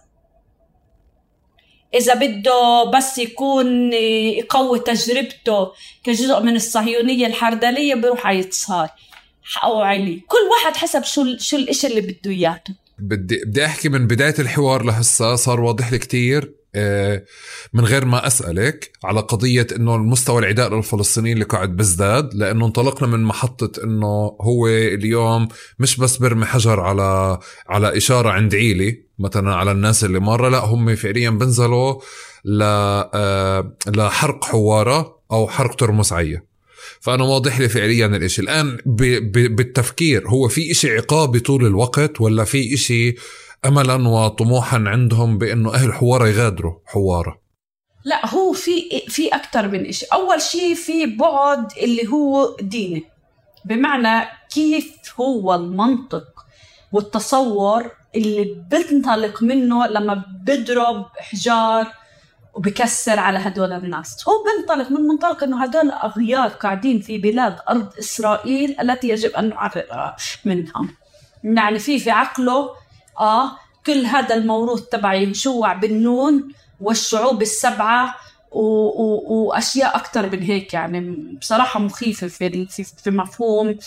إذا 1.93 2.13
بده 2.13 2.83
بس 2.83 3.17
يكون 3.17 3.93
يقوي 3.93 4.79
تجربته 4.79 5.71
كجزء 6.03 6.39
من 6.39 6.55
الصهيونية 6.55 7.27
الحردلية 7.27 7.95
بيروح 7.95 8.27
على 8.27 8.39
يتصار 8.39 8.89
أو 9.63 9.81
علي. 9.81 10.21
كل 10.27 10.37
واحد 10.51 10.77
حسب 10.77 11.03
شو 11.03 11.37
شو 11.37 11.57
الإشي 11.57 11.87
اللي 11.87 12.01
بده 12.01 12.31
إياه 12.31 12.63
بدي 12.99 13.41
بدي 13.45 13.65
أحكي 13.65 13.89
من 13.89 14.07
بداية 14.07 14.35
الحوار 14.39 14.83
لهسه 14.83 15.35
صار 15.35 15.61
واضح 15.61 15.91
لي 15.91 15.97
كثير 15.97 16.63
آه، 16.75 17.23
من 17.73 17.85
غير 17.85 18.05
ما 18.05 18.27
أسألك 18.27 18.91
على 19.03 19.19
قضية 19.19 19.67
إنه 19.75 19.95
المستوى 19.95 20.39
العداء 20.39 20.75
للفلسطينيين 20.75 21.33
اللي 21.33 21.45
قاعد 21.45 21.75
بيزداد 21.75 22.33
لأنه 22.33 22.65
انطلقنا 22.65 23.07
من 23.07 23.23
محطة 23.23 23.83
إنه 23.83 24.37
هو 24.41 24.67
اليوم 24.67 25.47
مش 25.79 25.97
بس 25.97 26.17
برمي 26.17 26.45
حجر 26.45 26.79
على 26.79 27.39
على 27.69 27.97
إشارة 27.97 28.29
عند 28.29 28.55
عيلي 28.55 29.03
مثلا 29.19 29.55
على 29.55 29.71
الناس 29.71 30.03
اللي 30.03 30.19
مرة 30.19 30.49
لا 30.49 30.59
هم 30.59 30.95
فعليا 30.95 31.29
بنزلوا 31.29 32.01
ل 32.45 32.61
آه، 32.63 33.77
لحرق 33.87 34.43
حوارة 34.43 35.19
أو 35.31 35.47
حرق 35.47 35.75
ترمس 35.75 36.13
عية. 36.13 36.52
فأنا 37.03 37.23
واضح 37.23 37.59
لي 37.59 37.69
فعليا 37.69 38.05
الإشي. 38.05 38.41
الآن 38.41 38.77
ب 38.85 39.03
ب 39.31 39.55
بالتفكير 39.55 40.27
هو 40.27 40.47
في 40.47 40.71
إشي 40.71 40.97
عقابي 40.97 41.39
طول 41.39 41.65
الوقت 41.65 42.21
ولا 42.21 42.43
في 42.43 42.73
إشي 42.73 43.15
املا 43.65 44.09
وطموحا 44.09 44.83
عندهم 44.87 45.37
بأنه 45.37 45.73
أهل 45.73 45.93
حوارة 45.93 46.27
يغادروا 46.27 46.73
حوارة؟ 46.85 47.41
لا 48.05 48.29
هو 48.29 48.53
في 48.53 49.01
في 49.07 49.27
أكثر 49.27 49.67
من 49.67 49.91
شيء 49.91 50.13
أول 50.13 50.41
شيء 50.41 50.75
في 50.75 51.05
بعد 51.05 51.67
اللي 51.77 52.07
هو 52.07 52.55
ديني. 52.61 53.03
بمعنى 53.65 54.27
كيف 54.53 54.93
هو 55.19 55.55
المنطق 55.55 56.25
والتصور 56.91 57.91
اللي 58.15 58.55
بنطلق 58.71 59.43
منه 59.43 59.87
لما 59.87 60.23
بضرب 60.43 61.05
حجار 61.17 61.87
وبكسر 62.53 63.19
على 63.19 63.39
هدول 63.39 63.73
الناس. 63.73 64.27
هو 64.27 64.33
بنطلق 64.43 64.91
من 64.91 65.07
منطلق 65.07 65.43
إنه 65.43 65.63
هدول 65.63 65.91
اغيار 65.91 66.47
قاعدين 66.47 67.01
في 67.01 67.17
بلاد 67.17 67.55
أرض 67.69 67.97
إسرائيل 67.99 68.75
التي 68.81 69.09
يجب 69.09 69.31
أن 69.31 69.49
نعررها 69.49 70.15
منها 70.45 70.87
يعني 71.43 71.79
في 71.79 71.99
في 71.99 72.11
عقله 72.11 72.69
آه 73.19 73.51
كل 73.85 74.05
هذا 74.05 74.35
الموروث 74.35 74.81
تبعي 74.81 75.23
يشوع 75.23 75.73
بالنون 75.73 76.53
والشعوب 76.81 77.41
السبعة 77.41 78.15
و 78.51 78.61
و 78.61 79.23
وأشياء 79.29 79.95
أكثر 79.95 80.29
من 80.29 80.43
هيك. 80.43 80.73
يعني 80.73 80.99
بصراحة 81.41 81.79
مخيفة 81.79 82.27
في 82.27 82.67
في 83.03 83.11
مفهوم 83.11 83.77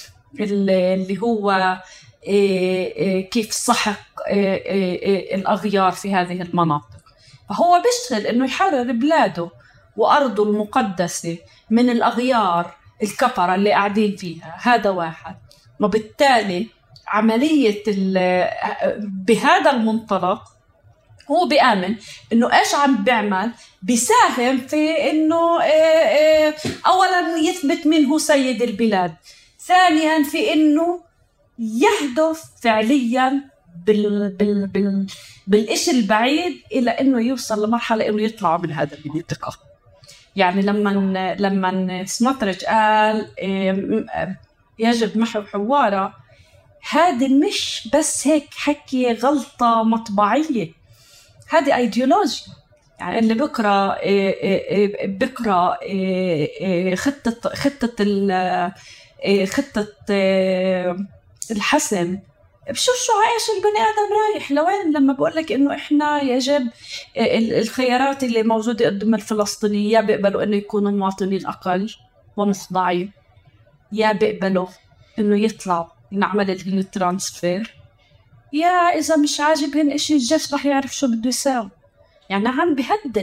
اللي 0.41 1.19
هو 1.23 1.79
إيه 2.27 2.97
إيه 2.97 3.31
كيف 3.31 3.53
سحق 3.53 3.99
إيه 4.29 5.35
الأغيار 5.35 5.93
في 5.93 6.15
هذه 6.15 6.43
المناطق. 6.43 6.96
فهو 7.49 7.83
بيشتغل 7.83 8.27
إنه 8.27 8.45
يحرر 8.45 8.93
بلاده 8.93 9.51
وأرضه 9.97 10.43
المقدسة 10.43 11.39
من 11.71 11.91
الأغيار 11.91 12.75
الكفرة 13.03 13.55
اللي 13.55 13.73
قاعدين 13.73 14.17
فيها. 14.17 14.57
هذا 14.63 14.91
واحد. 14.91 15.37
وبالتالي 15.81 16.69
عملية 17.07 17.83
بهذا 18.99 19.71
المنطلق 19.71 20.43
هو 21.31 21.47
بيآمن 21.49 21.95
إنه 22.33 22.59
إيش 22.59 22.75
عم 22.75 23.05
بيعمل؟ 23.05 23.51
بيساهم 23.83 24.59
في 24.59 25.11
إنه 25.11 25.63
آه، 25.63 25.65
آه، 25.65 26.55
اولا 26.87 27.37
يثبت 27.37 27.87
من 27.87 28.05
هو 28.05 28.19
سيد 28.19 28.63
البلاد. 28.63 29.15
ثانيا 29.67 30.23
في 30.23 30.53
إنه 30.53 31.01
يهدف 31.59 32.45
فعليا 32.63 33.43
بال 33.87 34.29
بال 34.29 34.67
بال 34.67 35.07
بالإشي 35.47 35.91
البعيد 35.91 36.63
إلى 36.73 36.91
إنه 36.91 37.21
يوصل 37.21 37.67
لمرحلة 37.67 38.09
إنه 38.09 38.23
يطلع 38.23 38.57
من 38.57 38.73
هذا 38.73 38.99
المنطقة. 39.07 39.59
يعني 40.37 40.63
لما 40.63 41.35
لما 41.39 42.05
سمطرج 42.05 42.65
قال 42.65 43.29
يجب 44.79 45.19
محو 45.19 45.43
حوارة 45.43 46.15
هذه 46.91 47.29
مش 47.29 47.89
بس 47.95 48.27
هيك 48.27 48.49
حكي 48.55 49.13
غلطة 49.13 49.83
مطبعية 49.83 50.73
هذه 51.49 51.77
ايديولوجيا 51.77 52.47
يعني 53.01 53.19
اللي 53.19 53.35
بقرا 53.35 53.97
بقرا 55.05 55.77
خطة 56.95 57.51
خطة 57.55 58.73
خطة 59.47 59.87
الحسم 61.51 62.19
بشوف 62.71 62.95
شو 63.07 63.13
عايش 63.13 63.43
البني 63.57 63.81
آدم 63.81 64.13
رايح 64.17 64.53
لوين؟ 64.53 64.93
لما 64.93 65.13
بقول 65.13 65.33
لك 65.35 65.53
إنه 65.53 65.75
إحنا 65.75 66.23
يجب 66.23 66.71
الخيارات 67.59 68.25
اللي 68.25 68.43
موجودة 68.43 68.87
قدام 68.87 69.15
الفلسطينيين 69.15 69.91
يا 69.91 70.01
بيقبلوا 70.01 70.43
إنه 70.43 70.57
يكونوا 70.57 70.91
مواطنين 70.91 71.47
أقل 71.47 71.95
ومخضعين 72.37 73.13
يا 73.93 74.13
بيقبلوا 74.13 74.67
إنه 75.19 75.39
يطلعوا 75.39 75.87
نعمل 76.11 76.51
ال 76.51 76.64
transfer 76.64 77.75
يا 78.53 78.99
إذا 78.99 79.17
مش 79.17 79.41
عاجبهن 79.41 79.93
إشي 79.93 80.15
الجيش 80.15 80.55
رح 80.55 80.67
يعرف 80.67 80.97
شو 80.97 81.07
بده 81.07 81.29
يساوي. 81.29 81.71
يعني 82.31 82.49
عم 82.49 82.75
بهدد 82.75 83.19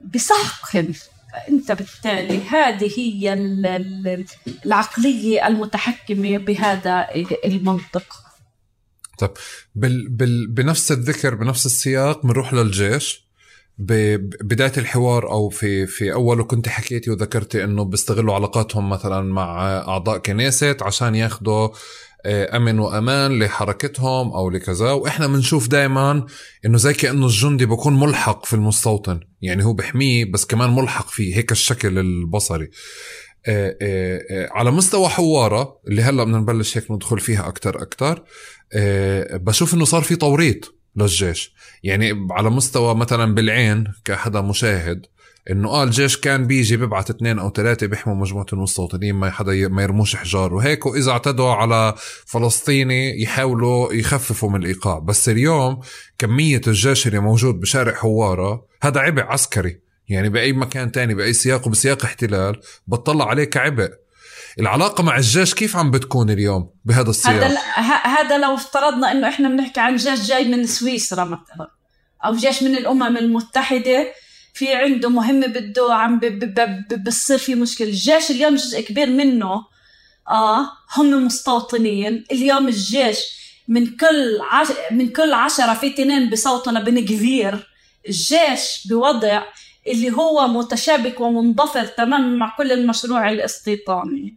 بسحقهم. 0.00 0.94
فانت 1.36 1.72
بالتالي 1.72 2.40
هذه 2.48 2.90
هي 2.98 3.32
العقلية 4.64 5.46
المتحكمة 5.46 6.38
بهذا 6.38 7.06
المنطق. 7.44 8.06
طيب 9.18 9.30
بال 9.74 10.08
بال 10.08 10.46
بنفس 10.46 10.92
الذكر 10.92 11.34
بنفس 11.34 11.66
السياق 11.66 12.22
بنروح 12.26 12.54
للجيش. 12.54 13.26
ببدايه 13.78 14.72
الحوار 14.78 15.30
أو 15.30 15.48
في 15.48 15.86
في 15.86 16.12
أوله 16.12 16.44
كنت 16.44 16.68
حكيتي 16.68 17.10
وذكرتي 17.10 17.64
إنه 17.64 17.84
بيستغلوا 17.84 18.34
علاقاتهم 18.34 18.88
مثلا 18.88 19.20
مع 19.20 19.78
أعضاء 19.78 20.18
كنيست 20.18 20.82
عشان 20.82 21.14
ياخذوا 21.14 21.68
أمن 22.26 22.78
وأمان 22.78 23.38
لحركتهم 23.38 24.32
أو 24.32 24.50
لكذا. 24.50 24.92
وإحنا 24.92 25.26
بنشوف 25.26 25.68
دائما 25.68 26.26
إنه 26.66 26.78
زي 26.78 26.94
كأنه 26.94 27.26
الجندي 27.26 27.66
بكون 27.66 28.00
ملحق 28.00 28.46
في 28.46 28.54
المستوطن. 28.54 29.20
يعني 29.42 29.64
هو 29.64 29.72
بحميه 29.72 30.24
بس 30.32 30.44
كمان 30.44 30.70
ملحق 30.70 31.08
فيه 31.08 31.36
هيك 31.36 31.52
الشكل 31.52 31.98
البصري. 31.98 32.70
آه، 33.48 33.76
آه، 33.82 34.48
على 34.50 34.70
مستوى 34.70 35.08
حوارة 35.08 35.80
اللي 35.88 36.02
هلأ 36.02 36.24
بدنا 36.24 36.38
نبلش 36.38 36.78
هيك 36.78 36.90
ندخل 36.90 37.20
فيها 37.20 37.48
أكثر 37.48 37.82
أكثر 37.82 38.24
بشوف 39.36 39.74
إنه 39.74 39.84
صار 39.84 40.02
في 40.02 40.16
توريط 40.16 40.74
للجيش. 40.96 41.54
يعني 41.82 42.26
على 42.30 42.50
مستوى 42.50 42.94
مثلا 42.94 43.34
بالعين 43.34 43.84
كحدا 44.04 44.40
مشاهد 44.40 45.06
إنه 45.50 45.68
آه 45.68 45.84
الجيش 45.84 46.16
كان 46.16 46.46
بيجي 46.46 46.76
بيبعث 46.76 47.10
اثنين 47.10 47.38
أو 47.38 47.50
ثلاثة 47.50 47.86
بيحموا 47.86 48.14
مجموعة 48.14 48.46
المستوطنين 48.52 49.14
ما 49.14 49.30
حدا 49.30 49.68
ما 49.68 49.82
يرموش 49.82 50.16
حجار. 50.16 50.54
وهيك 50.54 50.86
واذا 50.86 51.10
اعتدوا 51.10 51.52
على 51.52 51.94
فلسطيني 52.26 53.22
يحاولوا 53.22 53.92
يخففوا 53.92 54.50
من 54.50 54.62
الإيقاع. 54.62 54.98
بس 54.98 55.28
اليوم 55.28 55.80
كمية 56.18 56.60
الجيش 56.66 57.06
اللي 57.06 57.18
موجود 57.18 57.60
بشارع 57.60 57.94
حوارة 57.94 58.66
هذا 58.82 59.00
عبء 59.00 59.22
عسكري. 59.22 59.80
يعني 60.08 60.28
بأي 60.28 60.52
مكان 60.52 60.92
تاني 60.92 61.14
بأي 61.14 61.32
سياق 61.32 61.66
وبسياق 61.66 62.04
احتلال 62.04 62.60
بتطلع 62.86 63.28
عليه 63.28 63.44
كعبء 63.44 63.90
العلاقة 64.60 65.02
مع 65.02 65.16
الجيش 65.16 65.54
كيف 65.54 65.76
عم 65.76 65.90
بتكون 65.90 66.30
اليوم 66.30 66.70
بهذا 66.84 67.10
السياق؟ 67.10 67.34
هذا 67.34 67.60
هذا 68.04 68.38
لو 68.38 68.54
افترضنا 68.54 69.12
إنه 69.12 69.28
إحنا 69.28 69.48
بنحكي 69.48 69.80
عن 69.80 69.96
جيش 69.96 70.28
جاي 70.28 70.44
من 70.44 70.66
سويسرا 70.66 71.24
مثلا 71.24 71.70
أو 72.24 72.36
جيش 72.36 72.62
من 72.62 72.76
الأمم 72.76 73.16
المتحدة 73.16 74.12
في 74.56 74.74
عنده 74.74 75.08
مهمة 75.08 75.46
بده 75.46 75.94
عم 75.94 76.20
بصير 77.06 77.38
في 77.38 77.54
مشكلة. 77.54 77.88
الجيش 77.88 78.30
اليوم 78.30 78.54
جزء 78.54 78.80
كبير 78.80 79.06
منه 79.10 79.64
آه 80.28 80.72
هم 80.96 81.26
مستوطنين. 81.26 82.24
اليوم 82.32 82.68
الجيش 82.68 83.18
من 83.68 83.86
كل 83.86 84.38
عش... 84.50 84.66
من 84.90 85.08
كل 85.08 85.32
عشرة 85.32 85.74
في 85.74 85.86
اثنين 85.86 86.30
بصوتنا 86.30 86.80
بنكفير 86.80 87.68
الجيش 88.08 88.86
بوضع 88.88 89.42
اللي 89.88 90.12
هو 90.12 90.48
متشابك 90.48 91.20
ومنضفر 91.20 91.84
تماما 91.84 92.36
مع 92.36 92.54
كل 92.58 92.72
المشروع 92.72 93.30
الاستيطاني. 93.30 94.36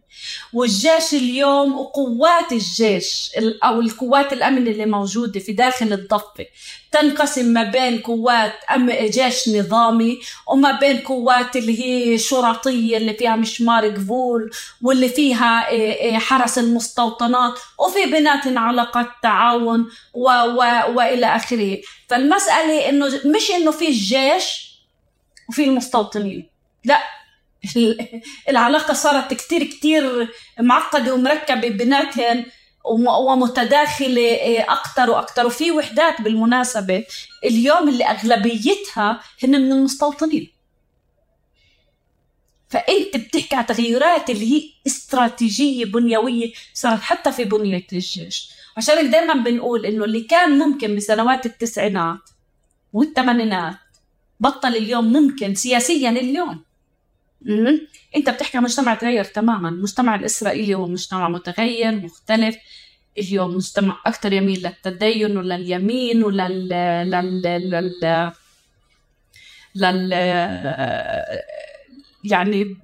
والجيش 0.52 1.14
اليوم 1.14 1.78
وقوات 1.78 2.52
الجيش 2.52 3.30
أو 3.64 3.80
القوات 3.80 4.32
الأمن 4.32 4.68
اللي 4.68 4.86
موجودة 4.86 5.40
في 5.40 5.52
داخل 5.52 5.92
الضفة. 5.92 6.46
تنقسم 6.92 7.44
ما 7.44 7.62
بين 7.62 7.98
قوات 7.98 8.52
أم 8.74 8.90
جيش 8.90 9.48
نظامي 9.48 10.18
وما 10.48 10.72
بين 10.72 10.98
قوات 10.98 11.56
اللي 11.56 11.80
هي 11.82 12.18
شرطية 12.18 12.96
اللي 12.96 13.14
فيها 13.14 13.36
مشمار 13.36 13.86
قبول 13.88 14.50
واللي 14.82 15.08
فيها 15.08 15.68
إيه، 15.68 15.92
إيه، 15.92 16.18
حرس 16.18 16.58
المستوطنات 16.58 17.54
وفي 17.78 18.06
بيناتهم 18.06 18.58
علاقات 18.58 19.06
تعاون 19.22 19.88
و 20.14 20.28
و 20.30 20.56
وإلى 20.94 21.26
آخره. 21.26 21.78
فالمسألة 22.08 22.88
إنه 22.88 23.06
مش 23.06 23.50
إنه 23.50 23.70
في 23.70 23.88
الجيش 23.88 24.69
وفي 25.50 25.64
المستوطنين. 25.64 26.48
لا 26.84 27.02
العلاقة 28.48 28.94
صارت 28.94 29.34
كتير 29.34 29.64
كتير 29.64 30.28
معقدة 30.60 31.14
ومركبة 31.14 31.68
بيناتهم 31.68 32.46
ومتداخلة 32.84 34.36
أكثر 34.68 35.10
وأكثر 35.10 35.46
وفي 35.46 35.70
وحدات 35.70 36.20
بالمناسبة 36.20 37.04
اليوم 37.44 37.88
اللي 37.88 38.04
أغلبيتها 38.04 39.20
هن 39.44 39.50
من 39.50 39.72
المستوطنين. 39.72 40.52
فأنت 42.68 43.16
بتحكي 43.16 43.56
على 43.56 43.66
تغيرات 43.66 44.30
اللي 44.30 44.52
هي 44.52 44.70
استراتيجية 44.86 45.84
بنيوية 45.84 46.52
صارت 46.74 47.00
حتى 47.00 47.32
في 47.32 47.44
بنية 47.44 47.86
الجيش. 47.92 48.50
عشان 48.76 49.10
دائما 49.10 49.34
بنقول 49.34 49.86
إنه 49.86 50.04
اللي 50.04 50.20
كان 50.20 50.58
ممكن 50.58 50.96
بسنوات 50.96 51.46
التسعينات 51.46 52.18
والثمانينات 52.92 53.76
بطل 54.40 54.68
اليوم 54.76 55.12
ممكن 55.12 55.54
سياسيا 55.54 56.10
اليوم. 56.10 56.64
انت 58.16 58.30
بتحكي 58.30 58.56
عن 58.58 58.62
مجتمع 58.64 58.94
تغير 58.94 59.24
تماما. 59.24 59.68
المجتمع 59.68 60.14
الإسرائيلي 60.14 60.74
هو 60.74 60.86
مجتمع 60.86 61.28
متغير 61.28 61.92
مختلف. 61.92 62.56
اليوم 63.18 63.54
مجتمع 63.54 64.00
أكثر 64.06 64.32
يميل 64.32 64.66
للتدين 64.66 65.36
ولليمين 65.36 66.24
ولل 66.24 66.68
لل 66.68 67.42
لل 67.42 68.32
لل 69.74 70.12
يعني 72.24 72.76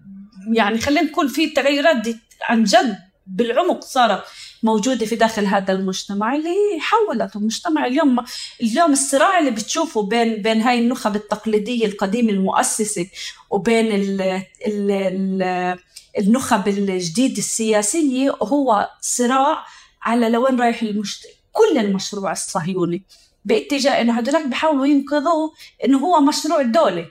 يعني 0.53 0.79
خلينا 0.79 1.03
نقول 1.03 1.29
في 1.29 1.51
تغيرات 1.51 1.97
دي 1.97 2.17
عن 2.43 2.65
جد 2.65 2.99
بالعمق 3.27 3.81
صارت. 3.81 4.25
موجودة 4.63 5.07
في 5.07 5.17
داخل 5.17 5.47
هذا 5.47 5.73
المجتمع 5.73 6.35
اللي 6.35 6.55
حولت 6.81 7.37
المجتمع. 7.37 7.87
اليوم 7.87 8.17
اليوم 8.63 8.93
الصراع 8.93 9.39
اللي 9.39 9.51
بتشوفه 9.51 10.03
بين 10.03 10.43
بين 10.43 10.61
هاي 10.61 10.79
النخب 10.79 11.17
التقليدية 11.17 11.87
القديمة 11.87 12.31
المؤسسة 12.31 13.07
وبين 13.51 13.87
ال 13.87 14.21
ال 14.67 14.91
ال 14.91 15.79
النخب 16.19 16.69
الجديدة 16.69 17.39
السياسية 17.39 18.31
هو 18.43 18.91
صراع 19.01 19.67
على 20.03 20.29
لوين 20.29 20.61
رايح 20.61 20.83
المجت... 20.83 21.27
كل 21.53 21.79
المشروع 21.79 22.33
الصهيوني. 22.33 23.03
باتجاه 23.45 24.01
إنه 24.01 24.19
هدولك 24.19 24.47
بيحاولوا 24.47 24.87
ينقذوه 24.87 25.53
إنه 25.85 25.99
هو 25.99 26.21
مشروع 26.21 26.63
دولي 26.63 27.07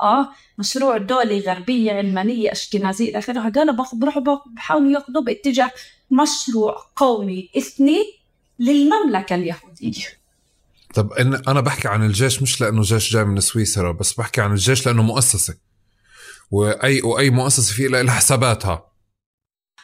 آه 0.00 0.28
مشروع 0.58 0.96
دولي 0.96 1.40
غربية 1.40 1.92
علمانية 1.92 2.52
أشكنازية 2.52 3.08
إلى 3.10 3.18
آخره. 3.18 3.40
هدول 3.40 3.76
بروحوا 3.92 4.22
بحاولوا 4.46 4.92
ياخذوه 4.92 5.22
باتجاه 5.22 5.70
مشروع 6.10 6.86
قومي 6.96 7.50
إثني 7.58 8.20
للمملكة 8.58 9.34
اليهودية. 9.34 10.20
طب 10.94 11.12
إن 11.12 11.34
أنا 11.34 11.60
بحكي 11.60 11.88
عن 11.88 12.04
الجيش 12.06 12.42
مش 12.42 12.60
لأنه 12.60 12.82
جيش 12.82 13.12
جاي 13.12 13.24
من 13.24 13.40
سويسرا 13.40 13.92
بس 13.92 14.12
بحكي 14.12 14.40
عن 14.40 14.52
الجيش 14.52 14.86
لأنه 14.86 15.02
مؤسسة. 15.02 15.56
وأي 16.50 17.02
وأي 17.02 17.30
مؤسسة 17.30 17.74
في 17.74 17.88
لها 17.88 18.14
حساباتها. 18.14 18.90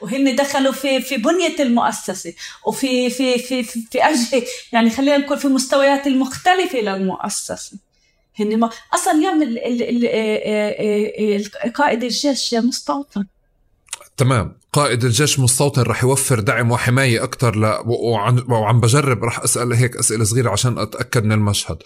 وهن 0.01 0.36
دخلوا 0.36 0.73
في 0.73 1.01
في 1.01 1.16
بنية 1.16 1.57
المؤسسة 1.61 2.35
وفي 2.66 3.11
في 3.11 3.39
في 3.39 3.62
في, 3.62 3.82
في 3.90 4.05
أجل 4.05 4.47
يعني 4.73 4.90
خلينا 4.90 5.16
نقول 5.16 5.39
في 5.39 5.48
مستويات 5.48 6.07
المختلفة 6.07 6.78
للمؤسسة 6.78 7.78
هن 8.40 8.59
ما 8.59 8.70
أصلا 8.94 9.12
اليوم 9.12 9.43
قائد 11.74 12.03
الجيش 12.03 12.55
مستوطن 12.55 13.27
تمام. 14.16 14.59
قائد 14.77 15.05
الجيش 15.05 15.40
مستوطن 15.40 15.82
رح 15.82 16.03
يوفر 16.03 16.40
دعم 16.40 16.70
وحماية 16.70 17.24
أكثر 17.24 17.57
ل... 17.57 17.78
وعم 18.48 18.81
بجرب 18.81 19.24
رح 19.24 19.40
أسأل 19.40 19.73
هيك 19.73 19.97
أسئلة 19.97 20.24
صغيرة 20.24 20.51
عشان 20.51 20.78
أتأكد 20.78 21.24
من 21.24 21.32
المشهد. 21.32 21.77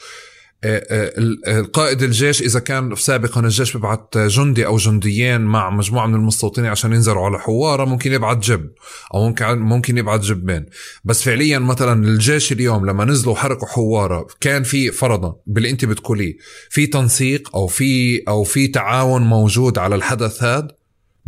آه، 0.65 0.83
آه، 0.91 1.61
القائد 1.61 2.03
الجيش 2.03 2.43
إذا 2.43 2.61
كان 2.61 2.95
سابقا 2.95 3.41
الجيش 3.41 3.73
بيبعث 3.73 3.99
جندي 4.17 4.67
أو 4.67 4.77
جنديين 4.77 5.41
مع 5.41 5.71
مجموعة 5.71 6.07
من 6.07 6.15
المستوطنين 6.15 6.71
عشان 6.71 6.93
ينزلوا 6.93 7.25
على 7.25 7.39
حوارة 7.39 7.85
ممكن 7.85 8.13
يبعث 8.13 8.39
جب 8.39 8.71
أو 9.15 9.29
ممكن 9.29 9.59
ممكن 9.59 9.99
يبعث 9.99 10.21
جبين. 10.21 10.67
بس 11.05 11.23
فعليا 11.23 11.59
مثلا 11.59 12.05
الجيش 12.05 12.53
اليوم 12.53 12.87
لما 12.87 13.05
نزلوا 13.05 13.35
حركوا 13.35 13.69
حوارة 13.69 14.27
كان 14.41 14.63
في 14.63 14.91
فرضا 14.91 15.37
باللي 15.47 15.71
أنت 15.71 15.85
بتقوليه 15.85 16.37
في 16.71 16.87
تنسيق 16.87 17.57
أو 17.57 17.67
في 17.67 18.23
أو 18.29 18.45
في 18.45 18.69
تعاون 18.69 19.23
موجود 19.23 19.79
على 19.79 19.95
الحدث 19.95 20.43
هذا؟ 20.43 20.80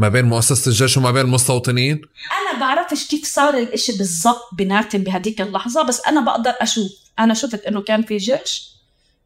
ما 0.02 0.08
بين 0.08 0.24
مؤسسة 0.24 0.68
الجيش 0.68 0.96
وما 0.96 1.10
بين 1.10 1.24
المستوطنين؟ 1.24 2.00
أنا 2.40 2.60
بعرفش 2.60 3.06
كيف 3.06 3.24
صار 3.24 3.58
الإشي 3.58 3.98
بالضبط 3.98 4.48
بيناتهم 4.52 5.02
بهديك 5.02 5.40
اللحظة 5.40 5.82
بس 5.82 6.00
أنا 6.06 6.20
بقدر 6.20 6.54
أشوف. 6.60 6.92
أنا 7.18 7.34
شفت 7.34 7.64
إنه 7.64 7.80
كان 7.82 8.02
في 8.02 8.16
جيش 8.16 8.72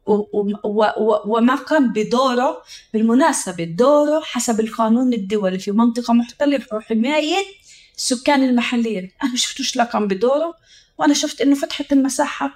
و 0.05 0.13
و 0.13 0.83
و 0.97 1.21
وما 1.25 1.55
قام 1.55 1.93
بدوره 1.93 2.63
بالمناسبة. 2.93 3.63
دوره 3.63 4.21
حسب 4.23 4.59
القانون 4.59 5.13
الدولي 5.13 5.59
في 5.59 5.71
منطقة 5.71 6.13
محتلة 6.13 6.61
وحماية 6.73 7.45
السكان 7.97 8.43
المحليين. 8.43 9.11
أنا 9.23 9.31
ما 9.31 9.37
شفتوش 9.37 9.75
لا 9.75 9.83
قام 9.83 10.07
بدوره 10.07 10.53
وأنا 10.97 11.13
شفت 11.13 11.41
إنه 11.41 11.55
فتحت 11.55 11.93
المساحة 11.93 12.51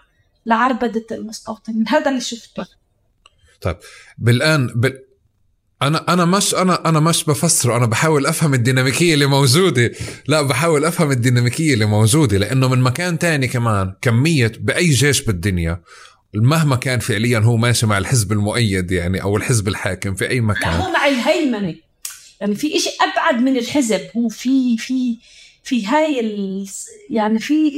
لعربدة 0.46 1.06
المستوطنين. 1.12 1.88
هذا 1.88 2.10
اللي 2.10 2.22
شفته. 2.22 2.66
طيب 3.62 3.78
بالآن 4.18 4.68
بال... 4.68 5.11
أنا 5.82 6.14
أنا 6.14 6.26
مش 6.26 6.56
أنا 6.56 6.90
أنا 6.90 7.00
مش 7.00 7.24
بفسره 7.24 7.78
أنا 7.78 7.86
بحاول 7.86 8.26
أفهم 8.26 8.54
الديناميكية 8.54 9.14
اللي 9.14 9.26
موجودة. 9.26 9.92
لا 10.28 10.42
بحاول 10.42 10.86
أفهم 10.86 11.12
الديناميكية 11.12 11.74
اللي 11.74 11.86
موجودة 11.86 12.38
لأنه 12.38 12.68
من 12.68 12.82
مكان 12.82 13.20
تاني 13.20 13.48
كمان 13.48 13.94
كمية 14.02 14.52
بأي 14.60 14.90
جيش 14.90 15.22
بالدنيا 15.22 15.82
مهما 16.34 16.76
كان 16.76 17.00
فعليا 17.00 17.40
هو 17.40 17.58
ماشي 17.58 17.86
مع 17.86 17.98
الحزب 17.98 18.32
المؤيد 18.32 18.92
يعني 18.92 19.22
أو 19.22 19.38
الحزب 19.38 19.68
الحاكم 19.68 20.16
في 20.16 20.30
أي 20.30 20.42
مكان. 20.42 20.72
لا 20.72 20.86
هو 20.86 20.92
مع 20.92 21.08
الهيمنة. 21.08 21.76
يعني 22.42 22.56
في 22.56 22.76
إشي 22.78 22.90
أبعد 23.02 23.42
من 23.42 23.58
الحزب. 23.58 24.02
هو 24.18 24.30
في 24.30 24.78
في 24.78 25.18
في 25.64 25.86
هاي 25.88 26.20
ال... 26.20 26.68
يعني 27.10 27.40
في 27.40 27.72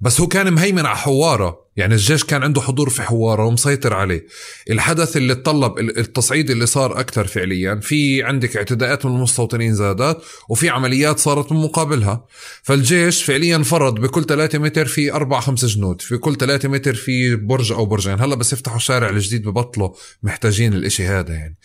بس 0.00 0.20
هو 0.20 0.26
كان 0.26 0.52
مهيمن 0.52 0.86
على 0.86 0.96
حواره. 0.96 1.69
يعني 1.80 1.94
الجيش 1.94 2.24
كان 2.24 2.42
عنده 2.42 2.60
حضور 2.60 2.90
في 2.90 3.02
حواره 3.02 3.44
ومسيطر 3.44 3.94
عليه. 3.94 4.26
الحدث 4.70 5.16
اللي 5.16 5.34
تطلب 5.34 5.78
التصعيد 5.78 6.50
اللي 6.50 6.66
صار 6.66 7.00
أكثر 7.00 7.26
فعليا 7.26 7.74
في 7.74 8.22
عندك 8.22 8.56
اعتداءات 8.56 9.06
من 9.06 9.16
المستوطنين 9.16 9.74
زادت 9.74 10.16
وفي 10.48 10.68
عمليات 10.68 11.18
صارت 11.18 11.52
من 11.52 11.58
مقابلها. 11.58 12.26
فالجيش 12.62 13.22
فعليا 13.22 13.58
فرض 13.58 13.94
بكل 13.94 14.24
3 14.24 14.58
متر 14.58 14.86
في 14.86 15.12
4 15.12 15.40
5 15.40 15.66
جنود 15.66 16.00
في 16.00 16.16
كل 16.16 16.36
3 16.36 16.68
متر 16.68 16.94
في 16.94 17.36
برج 17.36 17.72
أو 17.72 17.86
برجين. 17.86 18.20
هلأ 18.20 18.34
بس 18.34 18.52
يفتحوا 18.52 18.76
الشارع 18.76 19.08
الجديد 19.08 19.48
ببطلوا 19.48 19.90
محتاجين 20.22 20.74
الإشي 20.74 21.06
هذا 21.06 21.32
يعني. 21.32 21.56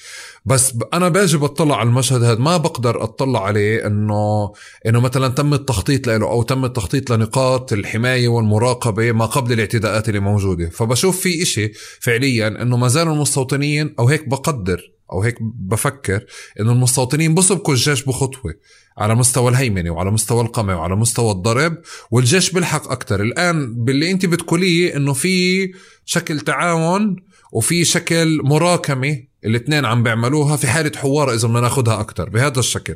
بس 0.46 0.74
أنا 0.94 1.10
باجي 1.10 1.38
بطلع 1.38 1.78
على 1.78 1.90
المشهد 1.90 2.24
هذا. 2.24 2.40
ما 2.40 2.58
بقدر 2.58 3.04
أطلع 3.04 3.46
عليه 3.46 3.88
إنه 3.88 4.54
إنه 4.86 5.00
مثلا 5.00 5.28
تم 5.28 5.54
التخطيط 5.54 6.08
له 6.08 6.16
أو 6.16 6.44
تم 6.44 6.66
التخطيط 6.66 7.12
لنقاط 7.12 7.74
الحماية 7.74 8.28
والمراقبة 8.28 9.12
ما 9.12 9.26
قبل 9.26 9.54
الاعتداءات. 9.54 10.05
اللي 10.08 10.20
موجودة. 10.20 10.70
فبشوف 10.70 11.20
في 11.20 11.44
إشي 11.44 11.72
فعليا 12.00 12.48
إنه 12.48 12.78
ما 12.78 12.88
زالوا 12.88 13.14
المستوطنين 13.14 13.96
أو 14.00 14.08
هيك 14.08 14.30
بقدر 14.30 14.96
أو 15.12 15.22
هيك 15.22 15.38
بفكر 15.42 16.26
إنه 16.60 16.72
المستوطنين 16.72 17.36
بسبقوا 17.36 17.74
الجيش 17.74 18.04
بخطوة 18.04 18.54
على 18.98 19.16
مستوى 19.16 19.52
الهيمنة 19.52 19.90
وعلى 19.92 20.12
مستوى 20.12 20.42
القمع 20.42 20.76
وعلى 20.76 20.96
مستوى 20.96 21.32
الضرب 21.32 21.78
والجيش 22.12 22.52
بيلحق 22.52 22.92
أكثر 22.92 23.22
الآن 23.22 23.84
باللي 23.84 24.12
أنت 24.12 24.26
بتقوليه 24.26 24.96
إنه 24.96 25.14
في 25.14 25.72
شكل 26.06 26.40
تعاون 26.40 27.16
وفي 27.52 27.86
شكل 27.86 28.42
مراكمة 28.44 29.24
الاثنين 29.46 29.86
عم 29.86 30.04
بيعملوها 30.04 30.56
في 30.56 30.68
حالة 30.68 30.92
حوار 30.96 31.34
إذا 31.34 31.48
بدنا 31.48 31.62
ناخذها 31.62 32.00
أكثر 32.00 32.30
بهذا 32.30 32.60
الشكل. 32.60 32.96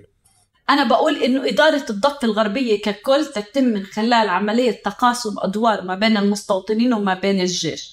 أنا 0.69 0.83
بقول 0.83 1.23
إنه 1.23 1.47
إدارة 1.47 1.85
الضفة 1.89 2.19
الغربية 2.23 2.81
ككل 2.81 3.25
تتم 3.25 3.63
من 3.63 3.85
خلال 3.85 4.29
عملية 4.29 4.71
تقاسم 4.71 5.35
أدوار 5.37 5.81
ما 5.81 5.95
بين 5.95 6.17
المستوطنين 6.17 6.93
وما 6.93 7.13
بين 7.13 7.39
الجيش. 7.41 7.89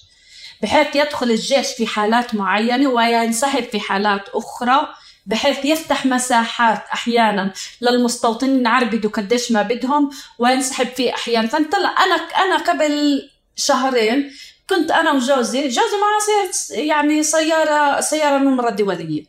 بحيث 0.63 0.97
يدخل 0.97 1.31
الجيش 1.31 1.67
في 1.77 1.87
حالات 1.87 2.35
معينة 2.35 2.89
وينسحب 2.89 3.63
في 3.63 3.81
حالات 3.81 4.29
أخرى 4.29 4.89
بحيث 5.27 5.65
يفتح 5.65 6.07
مساحات 6.07 6.85
أحيانا 6.93 7.53
للمستوطنين 7.81 8.65
يعربدوا 8.65 9.11
قديش 9.11 9.53
ما 9.53 9.63
بدهم 9.63 10.11
وينسحب 10.39 10.87
في 10.87 11.15
أحيانا 11.15 11.49
فانطلع 11.49 12.05
أنا 12.05 12.15
أنا 12.15 12.57
قبل 12.57 13.23
شهرين 13.57 14.33
كنت 14.71 14.91
أنا 14.91 15.13
وجوزي 15.13 15.69
جوزي 15.69 15.97
معاه 16.01 16.51
يعني 16.71 17.23
سيارة 17.23 18.01
سيارة 18.01 18.39
نمرة 18.39 18.71
دولية 18.71 19.25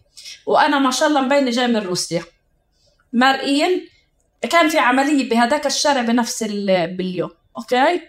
وأنا 0.46 0.80
ما 0.80 0.92
شاء 0.92 1.10
الله 1.10 1.22
مبينة 1.22 1.52
جاي 1.52 1.68
من 1.68 1.78
روسيا. 1.78 2.24
مرئيين 3.14 3.90
كان 4.50 4.70
في 4.70 4.80
عملية 4.80 5.30
بهذاك 5.30 5.66
الشارع 5.66 6.02
بنفس 6.02 6.44
باليوم 6.44 7.30
أوكي؟ 7.58 8.02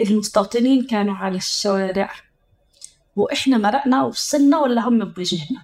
المستوطنين 0.00 0.86
كانوا 0.86 1.14
على 1.14 1.36
الشوارع 1.36 2.10
وإحنا 3.16 3.58
مرقنا 3.58 4.02
وصلنا 4.02 4.58
ولا 4.58 4.88
هم 4.88 5.04
بوجهنا؟ 5.04 5.62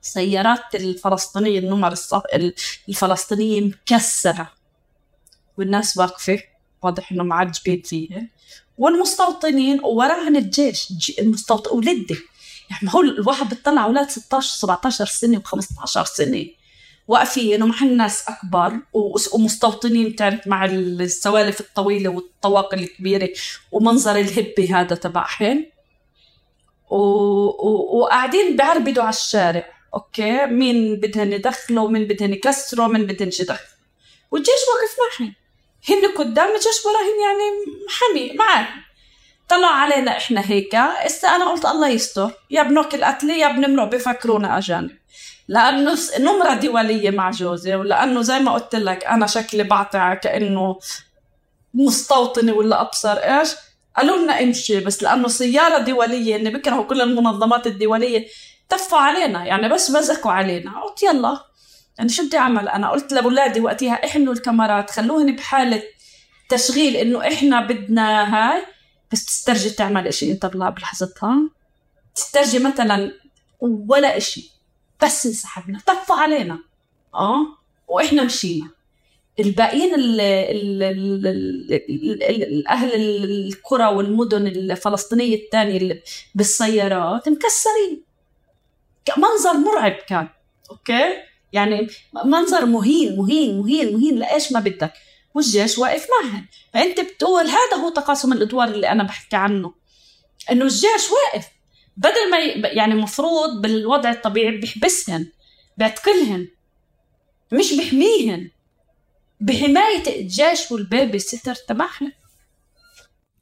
سيارات 0.00 0.74
الفلسطينية 0.74 1.58
النمر 1.58 1.94
الفلسطينية 2.88 3.60
مكسرة 3.60 4.52
والناس 5.58 5.96
واقفة 5.96 6.42
واضح 6.82 7.12
إنه 7.12 7.24
معجبين 7.24 7.82
فيها. 7.82 8.28
والمستوطنين 8.78 9.80
وراهن 9.84 10.36
الجيش 10.36 11.12
المستوطن 11.18 11.76
ولدي 11.76 12.16
يعني 12.70 12.94
هو 12.94 13.00
الواحد 13.00 13.54
بتطلع 13.54 13.84
أولاد 13.84 14.10
16 14.10 14.56
17 14.58 15.04
سنة 15.04 15.42
و15 15.46 16.02
سنة. 16.02 16.46
واقفين 17.08 17.62
ومحل 17.62 17.96
ناس 17.96 18.28
أكبر 18.28 18.72
ومستوطنين 19.32 20.08
بتعرف 20.08 20.46
مع 20.46 20.64
السوالف 20.64 21.60
الطويلة 21.60 22.08
والطواقي 22.08 22.76
الكبيرة 22.76 23.28
ومنظر 23.72 24.16
الهبه 24.16 24.80
هذا 24.80 24.96
تبعهم 24.96 25.66
و... 26.90 26.96
و... 26.96 27.98
وقاعدين 27.98 28.56
بعربدوا 28.56 29.02
على 29.02 29.12
الشارع. 29.12 29.74
أوكي؟ 29.94 30.46
مين 30.46 30.96
بدهن 30.96 31.32
يدخلوا 31.32 31.90
مين 31.90 32.04
بدهن 32.04 32.32
يكسروا 32.32 32.86
مين 32.86 33.06
بدهن 33.06 33.28
يدخلوا 33.28 33.74
والجيش 34.30 34.54
واقف 34.54 35.20
معهم. 35.20 35.34
هن 35.88 36.18
قدام 36.18 36.48
الجيش 36.48 36.84
وراهن 36.84 37.20
يعني 37.24 37.48
حمي 37.88 38.32
معاهم. 38.32 38.82
طلعوا 39.48 39.74
علينا 39.74 40.16
إحنا 40.16 40.50
هيك 40.50 40.74
هسه 40.74 41.36
أنا 41.36 41.50
قلت 41.50 41.64
الله 41.64 41.88
يستر. 41.88 42.30
يا 42.50 42.62
بنوك 42.62 42.94
القتلة 42.94 43.34
يا 43.34 43.48
بنمرق 43.48 43.84
بفكرونا 43.84 44.58
أجانب. 44.58 44.90
لأنه 45.48 45.98
نمرة 46.18 46.54
دولية 46.54 47.10
مع 47.10 47.30
جوزي 47.30 47.74
ولأنه 47.74 48.22
زي 48.22 48.38
ما 48.38 48.52
قلت 48.52 48.74
لك 48.74 49.04
أنا 49.04 49.26
شكلي 49.26 49.62
بعطي 49.62 50.16
كأنه 50.22 50.78
مستوطنة 51.74 52.52
ولا 52.52 52.80
أبصر 52.80 53.12
إيش؟ 53.12 53.48
قالوا 53.96 54.16
لنا 54.16 54.42
امشي 54.42 54.80
بس 54.80 55.02
لأنه 55.02 55.28
سيارة 55.28 55.78
دولية 55.78 56.36
اني 56.36 56.50
بكرهوا 56.50 56.84
كل 56.84 57.00
المنظمات 57.00 57.66
الدولية 57.66 58.26
تفوا 58.68 58.98
علينا 58.98 59.44
يعني 59.44 59.68
بس 59.68 59.90
بزكوا 59.90 60.32
علينا. 60.32 60.80
قلت 60.80 61.02
يلا. 61.02 61.44
يعني 61.98 62.08
شو 62.08 62.26
بدي 62.26 62.38
أعمل؟ 62.38 62.68
أنا 62.68 62.90
قلت 62.90 63.12
لأولادي 63.12 63.60
وقتها 63.60 63.92
إحنوا 63.92 64.32
الكاميرات 64.32 64.90
خلوهن 64.90 65.36
بحالة 65.36 65.82
تشغيل 66.48 66.96
إنه 66.96 67.28
إحنا 67.28 67.66
بدنا 67.66 68.34
هاي. 68.34 68.62
بس 69.12 69.24
تسترجي 69.24 69.70
تعمل 69.70 70.06
إشي 70.06 70.32
أنت 70.32 70.46
بلحظتها. 70.46 71.50
تسترجي 72.14 72.58
مثلا 72.58 73.12
ولا 73.60 74.16
إشي. 74.16 74.53
بس 75.04 75.26
انسحبنا 75.26 75.80
طفوا 75.86 76.16
علينا. 76.16 76.58
آه 77.14 77.46
وإحنا 77.88 78.24
مشينا. 78.24 78.68
الباقيين 79.40 79.94
ال 79.94 80.20
ال 80.20 80.82
ال 80.82 81.26
ال 81.26 82.42
الأهل 82.42 82.94
القرى 82.94 83.86
والمدن 83.86 84.46
الفلسطينية 84.46 85.36
الثانية 85.36 85.76
اللي 85.76 86.02
بالسيارات 86.34 87.28
مكسرين. 87.28 88.04
منظر 89.18 89.52
مرعب 89.56 89.92
كان. 89.92 90.28
أوكي؟ 90.70 91.16
يعني 91.52 91.88
منظر 92.24 92.66
مهين 92.66 93.16
مهين 93.16 93.60
مهين 93.60 93.94
مهين 93.96 94.18
لإيش 94.18 94.52
ما 94.52 94.60
بدك. 94.60 94.92
والجيش 95.34 95.78
واقف 95.78 96.06
معهم. 96.10 96.46
فأنت 96.74 97.00
بتقول 97.00 97.44
هذا 97.44 97.76
هو 97.76 97.88
تقاسم 97.88 98.32
الأدوار 98.32 98.68
اللي 98.68 98.88
أنا 98.88 99.02
بحكي 99.02 99.36
عنه. 99.36 99.74
إنه 100.50 100.64
الجيش 100.64 101.10
واقف. 101.10 101.48
بدل 101.96 102.30
ما 102.30 102.38
يعني 102.68 102.94
المفروض 102.94 103.62
بالوضع 103.62 104.10
الطبيعي 104.10 104.56
بيحبسهن 104.56 105.26
بيعتقلهن 105.78 106.48
مش 107.52 107.72
بحميهن 107.72 108.50
بحماية 109.40 110.20
الجيش 110.20 110.70
والبيبي 110.70 111.18
ستر 111.18 111.54
تبعهن. 111.54 112.12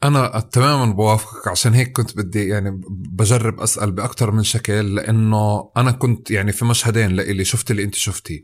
أنا 0.04 0.48
تماما 0.52 0.92
بوافقك 0.92 1.48
عشان 1.48 1.74
هيك 1.74 1.92
كنت 1.92 2.16
بدي 2.16 2.48
يعني 2.48 2.80
بجرب 2.88 3.60
أسأل 3.60 3.92
بأكثر 3.92 4.30
من 4.30 4.42
شكل 4.42 4.94
لأنه 4.94 5.70
أنا 5.76 5.92
كنت 5.92 6.30
يعني 6.30 6.52
في 6.52 6.64
مشهدين 6.64 7.10
لإلي 7.10 7.44
شفت 7.44 7.70
اللي 7.70 7.82
أنت 7.84 7.94
شفتيه. 7.94 8.42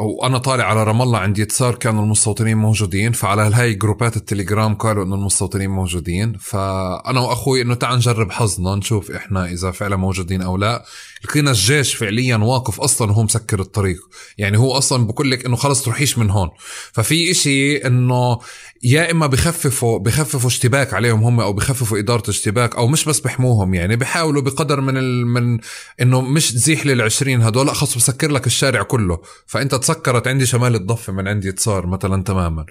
وأنا 0.00 0.38
طالع 0.38 0.64
على 0.64 0.84
رام 0.84 1.02
الله 1.02 1.18
عندي 1.18 1.42
يتسار 1.42 1.74
كانوا 1.74 2.04
المستوطنين 2.04 2.56
موجودين 2.56 3.12
فعلى 3.12 3.42
هاي 3.42 3.74
جروبات 3.74 4.16
التليجرام 4.16 4.74
قالوا 4.74 5.04
إنه 5.04 5.14
المستوطنين 5.14 5.70
موجودين. 5.70 6.36
فأنا 6.40 7.20
وأخوي 7.20 7.62
إنه 7.62 7.74
تعال 7.74 7.96
نجرب 7.96 8.30
حظنا 8.32 8.74
نشوف 8.74 9.10
إحنا 9.10 9.46
إذا 9.46 9.70
فعلا 9.70 9.96
موجودين 9.96 10.42
أو 10.42 10.56
لا. 10.56 10.84
لقينا 11.24 11.50
الجيش 11.50 11.94
فعليا 11.94 12.36
واقف 12.36 12.80
أصلا 12.80 13.10
وهو 13.10 13.22
مسكر 13.22 13.60
الطريق. 13.60 14.00
يعني 14.38 14.58
هو 14.58 14.72
أصلا 14.72 15.06
بقول 15.06 15.30
لك 15.30 15.46
إنه 15.46 15.56
خلص 15.56 15.82
تروحيش 15.82 16.18
من 16.18 16.30
هون. 16.30 16.48
ففي 16.92 17.30
إشي 17.30 17.76
إنه 17.76 18.38
يا 18.82 19.10
إما 19.10 19.26
بخففوا 19.26 19.98
بخففوا 19.98 20.48
اشتباك 20.48 20.94
عليهم 20.94 21.24
هم 21.24 21.40
أو 21.40 21.52
بخففوا 21.52 21.98
إدارة 21.98 22.30
اشتباك 22.30 22.76
أو 22.76 22.86
مش 22.86 23.04
بس 23.04 23.20
بحموهم 23.20 23.74
يعني 23.74 23.96
بحاولوا 23.96 24.42
بقدر 24.42 24.80
من 24.80 24.96
ال... 24.96 25.26
من 25.26 25.58
إنه 26.00 26.20
مش 26.20 26.52
تزيح 26.52 26.82
لل20 26.82 27.28
هدول. 27.28 27.74
خلص 27.74 27.96
بسكر 27.96 28.30
لك 28.30 28.46
الشارع 28.46 28.82
كله. 28.82 29.18
فأنت 29.46 29.74
تسكرت 29.74 30.28
عندي 30.28 30.46
شمال 30.46 30.74
الضفة 30.74 31.12
من 31.12 31.28
عندي 31.28 31.54
صار 31.56 31.86
مثلا 31.86 32.22
تماما. 32.22 32.66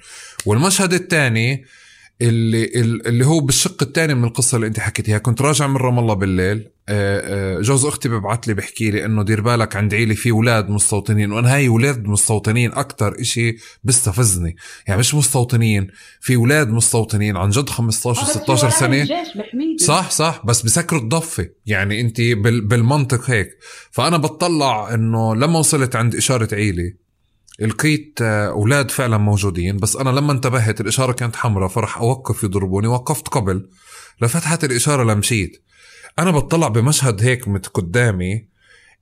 والمشهد 0.46 0.94
الثاني 0.94 1.66
اللي 2.22 2.66
اللي 3.06 3.26
هو 3.26 3.40
بالشق 3.40 3.84
الثاني 3.84 4.14
من 4.14 4.24
القصة 4.24 4.56
اللي 4.56 4.68
انت 4.68 4.80
حكيتيها 4.80 5.18
كنت 5.18 5.42
راجع 5.42 5.68
من 5.68 5.78
رام 5.78 6.00
الله 6.00 6.14
بالليل 6.14 6.70
آه، 6.90 7.58
آه، 7.58 7.62
جوز 7.62 7.86
أختي 7.86 8.10
ببعث 8.10 8.48
لي 8.48 8.54
بحكي 8.54 8.92
لي 8.92 9.06
إنه 9.06 9.24
دير 9.24 9.42
بالك 9.42 9.76
عند 9.76 9.94
عيلي 9.94 10.16
في 10.16 10.32
أولاد 10.32 10.70
مستوطنين 10.70 11.32
وأنا 11.32 11.56
هاي 11.56 11.68
أولاد 11.68 12.04
مستوطنين 12.04 12.72
أكثر 12.72 13.22
إشي 13.22 13.58
بيستفزني. 13.84 14.56
يعني 14.88 15.00
مش 15.00 15.16
مستوطنين 15.16 15.88
في 16.22 16.36
أولاد 16.36 16.70
مستوطنين 16.70 17.38
عن 17.38 17.50
جد 17.50 17.70
15 17.70 18.26
16 18.26 18.70
سنة. 18.70 19.08
صح 19.78 20.12
صح 20.12 20.42
بس 20.46 20.62
بسكروا 20.62 21.02
الضفة. 21.02 21.50
يعني 21.66 22.02
انت 22.02 22.22
بالمنطق 22.42 23.30
هيك. 23.30 23.50
فأنا 23.92 24.18
بتطلع 24.18 24.94
إنه 24.94 25.36
لما 25.36 25.60
وصلت 25.60 25.96
عند 25.96 26.16
إشارة 26.16 26.56
عيلي 26.56 26.96
لقيت 27.62 28.20
آه، 28.22 28.50
أولاد 28.50 28.92
فعلا 28.92 29.18
موجودين 29.18 29.78
بس 29.78 29.96
أنا 29.96 30.10
لما 30.10 30.32
انتبهت 30.32 30.82
الإشارة 30.82 31.12
كانت 31.12 31.36
حمراء 31.36 31.68
فرح 31.68 31.98
أوقف 31.98 32.44
يضربوني 32.44 32.88
وقفت 32.88 33.28
قبل 33.28 33.70
لفتحت 34.22 34.64
الإشارة 34.64 35.04
لمشيت. 35.04 35.64
أنا 36.20 36.32
بطلع 36.32 36.68
بمشهد 36.68 37.24
هيك 37.24 37.48
مت 37.48 37.68
قدامي 37.68 38.48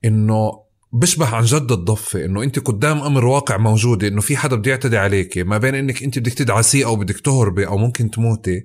إنه 0.06 0.68
بشبه 0.94 1.36
عن 1.36 1.44
جد 1.44 1.72
الضفة 1.72 2.26
إنه 2.26 2.44
أنت 2.44 2.60
قدام 2.60 3.02
أمر 3.02 3.26
واقع 3.26 3.58
موجودة 3.58 4.08
إنه 4.08 4.22
في 4.22 4.38
حدا 4.38 4.56
بده 4.56 4.72
يعتدي 4.72 4.98
عليك 4.98 5.38
ما 5.38 5.58
بين 5.58 5.76
إنك 5.76 6.04
أنت 6.04 6.20
بدك 6.20 6.34
تدعسيه 6.34 6.86
أو 6.86 6.96
بدك 6.96 7.20
تهربي 7.20 7.68
أو 7.68 7.78
ممكن 7.78 8.12
تموتي 8.12 8.64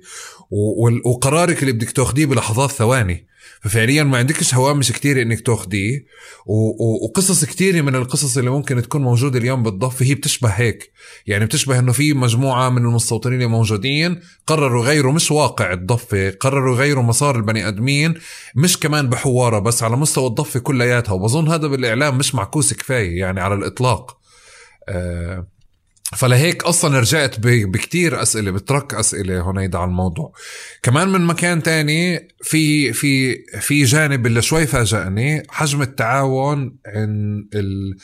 وقرارك 1.05 1.63
اللي 1.63 1.73
بدك 1.73 1.91
تاخديه 1.91 2.27
بلحظات 2.27 2.71
ثواني. 2.71 3.27
ففعليا 3.63 4.03
ما 4.03 4.19
عندكش 4.19 4.55
هوامش 4.55 4.93
كتير 4.93 5.23
إنك 5.23 5.41
تاخديه 5.41 6.05
وقصص 6.47 7.45
كتير 7.45 7.83
من 7.83 7.95
القصص 7.95 8.39
اللي 8.39 8.51
ممكن 8.51 8.83
تكون 8.83 9.03
موجودة 9.03 9.39
اليوم 9.39 9.63
بالضفه 9.63 10.07
هي 10.07 10.15
بتشبه 10.15 10.49
هيك. 10.49 10.93
يعني 11.27 11.45
بتشبه 11.47 11.79
إنه 11.79 11.93
في 11.93 12.15
مجموعة 12.15 12.69
من 12.69 12.83
المستوطنين 12.85 13.35
اللي 13.35 13.47
موجودين 13.47 14.21
قرروا 14.47 14.85
يغيروا 14.85 15.13
مش 15.13 15.31
واقع 15.31 15.73
الضفة 15.73 16.31
قرروا 16.31 16.75
يغيروا 16.77 17.03
مسار 17.03 17.37
البني 17.37 17.69
آدمين 17.69 18.15
مش 18.57 18.79
كمان 18.79 19.09
بحوارة 19.09 19.59
بس 19.59 19.83
على 19.83 19.97
مستوى 19.97 20.27
الضفة 20.27 20.61
كلياتها. 20.61 21.13
وبظن 21.13 21.49
هذا 21.49 21.67
بالإعلام 21.67 22.19
مش 22.19 22.35
معكوس 22.35 22.75
كفاية 22.75 23.19
يعني 23.19 23.41
على 23.41 23.55
الإطلاق. 23.55 24.19
أه 24.89 25.47
فلهيك 26.17 26.65
أصلا 26.65 26.99
رجعت 26.99 27.37
بكتير 27.41 28.23
أسئلة 28.23 28.51
بترك 28.51 28.95
أسئلة 28.95 29.51
هنيدا 29.51 29.79
على 29.79 29.89
الموضوع. 29.89 30.33
كمان 30.83 31.09
من 31.09 31.21
مكان 31.21 31.63
تاني 31.63 32.29
في 32.43 32.93
في 32.93 33.43
في 33.61 33.85
جانب 33.85 34.27
اللي 34.27 34.43
شوي 34.43 34.67
فاجأني 34.67 35.43
حجم 35.51 35.83
التعاون 35.83 36.77
عن 36.87 37.45
ال 37.55 37.97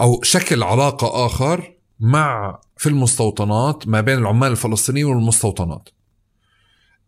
أو 0.00 0.22
شكل 0.22 0.62
علاقة 0.62 1.26
آخر 1.26 1.76
مع 2.00 2.60
في 2.76 2.88
المستوطنات 2.88 3.88
ما 3.88 4.00
بين 4.00 4.18
العمال 4.18 4.50
الفلسطينيين 4.50 5.06
والمستوطنات. 5.06 5.88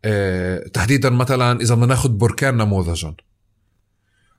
أه 0.04 0.68
تحديدا 0.68 1.10
مثلا 1.10 1.60
إذا 1.60 1.74
بدنا 1.74 1.86
ناخذ 1.86 2.08
بركان 2.08 2.56
نموذجا. 2.56 3.14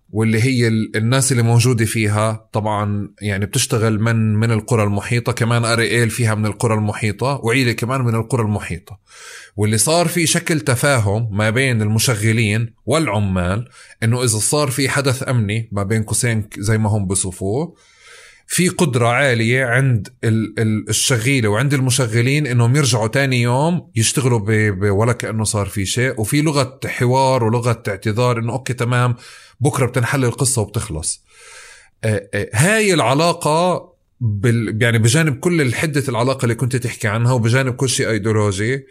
واللي 0.10 0.44
هي 0.44 0.68
الناس 0.68 1.32
اللي 1.32 1.44
موجودة 1.44 1.86
فيها 1.86 2.49
طبعا 2.53 3.10
يعني 3.22 3.45
بتشتغل 3.45 3.99
من 3.99 4.36
من 4.36 4.52
القرى 4.52 4.84
المحيطة 4.84 5.32
كمان 5.32 5.65
أريئيل 5.65 6.10
فيها 6.10 6.36
من 6.36 6.45
القرى 6.45 6.73
المحيطة 6.73 7.40
وعيلة 7.44 7.72
كمان 7.72 8.02
من 8.02 8.15
القرى 8.15 8.41
المحيطة. 8.41 8.99
واللي 9.56 9.77
صار 9.77 10.07
في 10.07 10.26
شكل 10.26 10.60
تفاهم 10.60 11.38
ما 11.38 11.49
بين 11.49 11.82
المشغلين 11.82 12.73
والعمال 12.86 13.69
إنه 14.03 14.23
إذا 14.23 14.38
صار 14.38 14.68
في 14.72 14.90
حدث 14.90 15.30
أمني 15.30 15.69
ما 15.72 15.84
بين 15.84 16.03
قوسين 16.03 16.49
زي 16.57 16.77
ما 16.77 16.90
هم 16.90 17.07
بصفوه 17.07 17.76
في 18.48 18.70
قدرة 18.70 19.08
عالية 19.08 19.66
عند 19.66 20.14
الشغيلة 20.90 21.50
وعند 21.50 21.74
المشغلين 21.74 22.48
إنهم 22.48 22.76
يرجعوا 22.76 23.08
تاني 23.08 23.42
يوم 23.42 23.92
يشتغلوا 23.96 24.72
ولا 24.92 25.14
كأنه 25.14 25.44
صار 25.44 25.66
في 25.66 25.86
شيء. 25.86 26.22
وفي 26.22 26.42
لغة 26.42 26.80
حوار 26.86 27.44
ولغة 27.44 27.84
اعتذار 27.88 28.40
إنه 28.40 28.54
okay 28.53 28.74
تمام 28.74 29.16
بكرة 29.60 29.86
بتنحل 29.86 30.26
القصة 30.26 30.62
وبتخلص. 30.62 31.24
آه، 32.04 32.30
آه، 32.34 32.50
هاي 32.54 32.94
العلاقة 32.94 33.90
بال 34.20 34.78
يعني 34.82 34.98
بجانب 34.98 35.40
كل 35.40 35.62
الحدة 35.62 36.04
العلاقة 36.10 36.44
اللي 36.44 36.56
كنت 36.56 36.76
تحكي 36.76 37.08
عنها 37.08 37.34
وبجانب 37.34 37.76
كل 37.76 37.90
شيء 37.90 38.10
ايديولوجي 38.10 38.86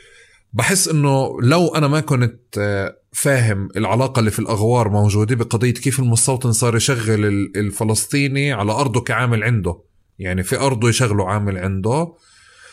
بحس 0.55 0.89
إنه 0.89 1.41
لو 1.43 1.69
أنا 1.75 1.89
ما 1.89 2.01
كنت 2.01 2.59
آه، 2.59 2.97
فاهم 3.13 3.69
العلاقة 3.77 4.21
اللي 4.21 4.31
في 4.31 4.39
الأغوار 4.39 4.89
موجودة 4.89 5.35
بقضية 5.35 5.73
كيف 5.75 6.01
المستوطن 6.01 6.53
صار 6.53 6.77
يشغل 6.77 7.25
الفلسطيني 7.57 8.53
على 8.53 8.73
أرضه 8.73 9.01
كعامل 9.01 9.45
عنده. 9.45 9.81
يعني 10.19 10.43
في 10.43 10.57
أرضه 10.57 10.89
يشغله 10.89 11.29
عامل 11.29 11.59
عنده. 11.59 12.15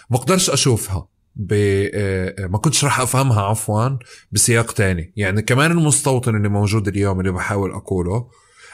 بقدرش 0.09 0.49
أشوفها 0.49 1.07
ب... 1.35 1.53
آه، 1.93 2.47
ما 2.47 2.57
كنتش 2.57 2.85
راح 2.85 2.99
أفهمها 2.99 3.41
عفوا 3.41 3.89
بسياق 4.31 4.71
تاني. 4.71 5.13
يعني 5.15 5.41
كمان 5.41 5.71
المستوطن 5.71 6.35
اللي 6.35 6.49
موجود 6.49 6.87
اليوم 6.87 7.19
اللي 7.19 7.31
بحاول 7.31 7.71
أقوله 7.71 8.27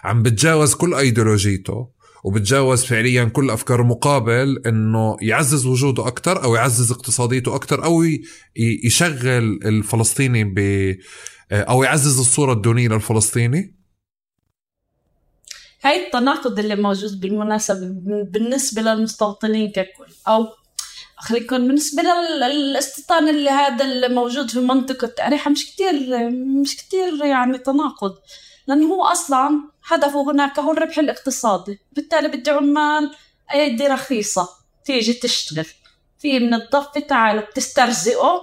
عم 0.04 0.24
بتجاوز 0.24 0.74
كل 0.74 0.94
إيديولوجيته. 0.94 1.90
وبتجاوز 2.24 2.86
فعليا 2.86 3.24
كل 3.24 3.50
أفكاره 3.50 3.84
مقابل 3.84 4.62
إنه 4.66 5.18
يعزز 5.22 5.66
وجوده 5.66 6.08
أكثر 6.08 6.44
أو 6.44 6.56
يعزز 6.56 6.92
اقتصاديته 6.92 7.56
أكثر 7.56 7.86
أو 7.86 8.04
يشغل 8.84 9.60
الفلسطيني 9.66 10.44
ب 10.44 10.60
أو 11.52 11.84
يعزز 11.84 12.20
الصورة 12.20 12.54
الدونية 12.54 12.88
للفلسطيني؟ 12.88 13.78
هاي 15.84 16.06
التناقض 16.06 16.60
اللي 16.60 16.76
موجود 16.76 17.20
بالمناسبة 17.20 17.80
بالنسبة 18.24 18.82
للمستوطنين 18.82 19.72
ككل 19.72 20.14
أو 20.28 20.48
خلينا 21.18 21.48
بالنسبة 21.50 22.04
للاستيطان 22.04 23.30
اللي 23.30 23.50
هذا 23.50 23.86
الموجود 23.86 24.50
في 24.50 24.60
منطقة 24.60 25.28
أريحة 25.28 25.52
مش 25.52 25.72
كتير 25.72 25.94
مش 26.62 26.78
كتير 26.78 27.26
يعني 27.26 27.58
تناقض 27.58 28.16
لأنه 28.68 28.86
هو 28.86 29.04
أصلا 29.04 29.62
هدفه 29.88 30.32
هناك 30.32 30.60
هو 30.60 30.72
الربح 30.72 31.00
الاقتصادي 31.00 31.80
بالتالي 31.92 32.28
بدي 32.28 32.52
عمال 32.52 33.12
أيدي 33.54 33.88
رخيصة. 33.88 34.50
تيجي 34.86 35.14
تشتغل. 35.14 35.66
في 36.20 36.40
من 36.40 36.54
الضفة 36.54 37.00
تعالوا 37.00 37.42
بتسترزقوا 37.42 38.40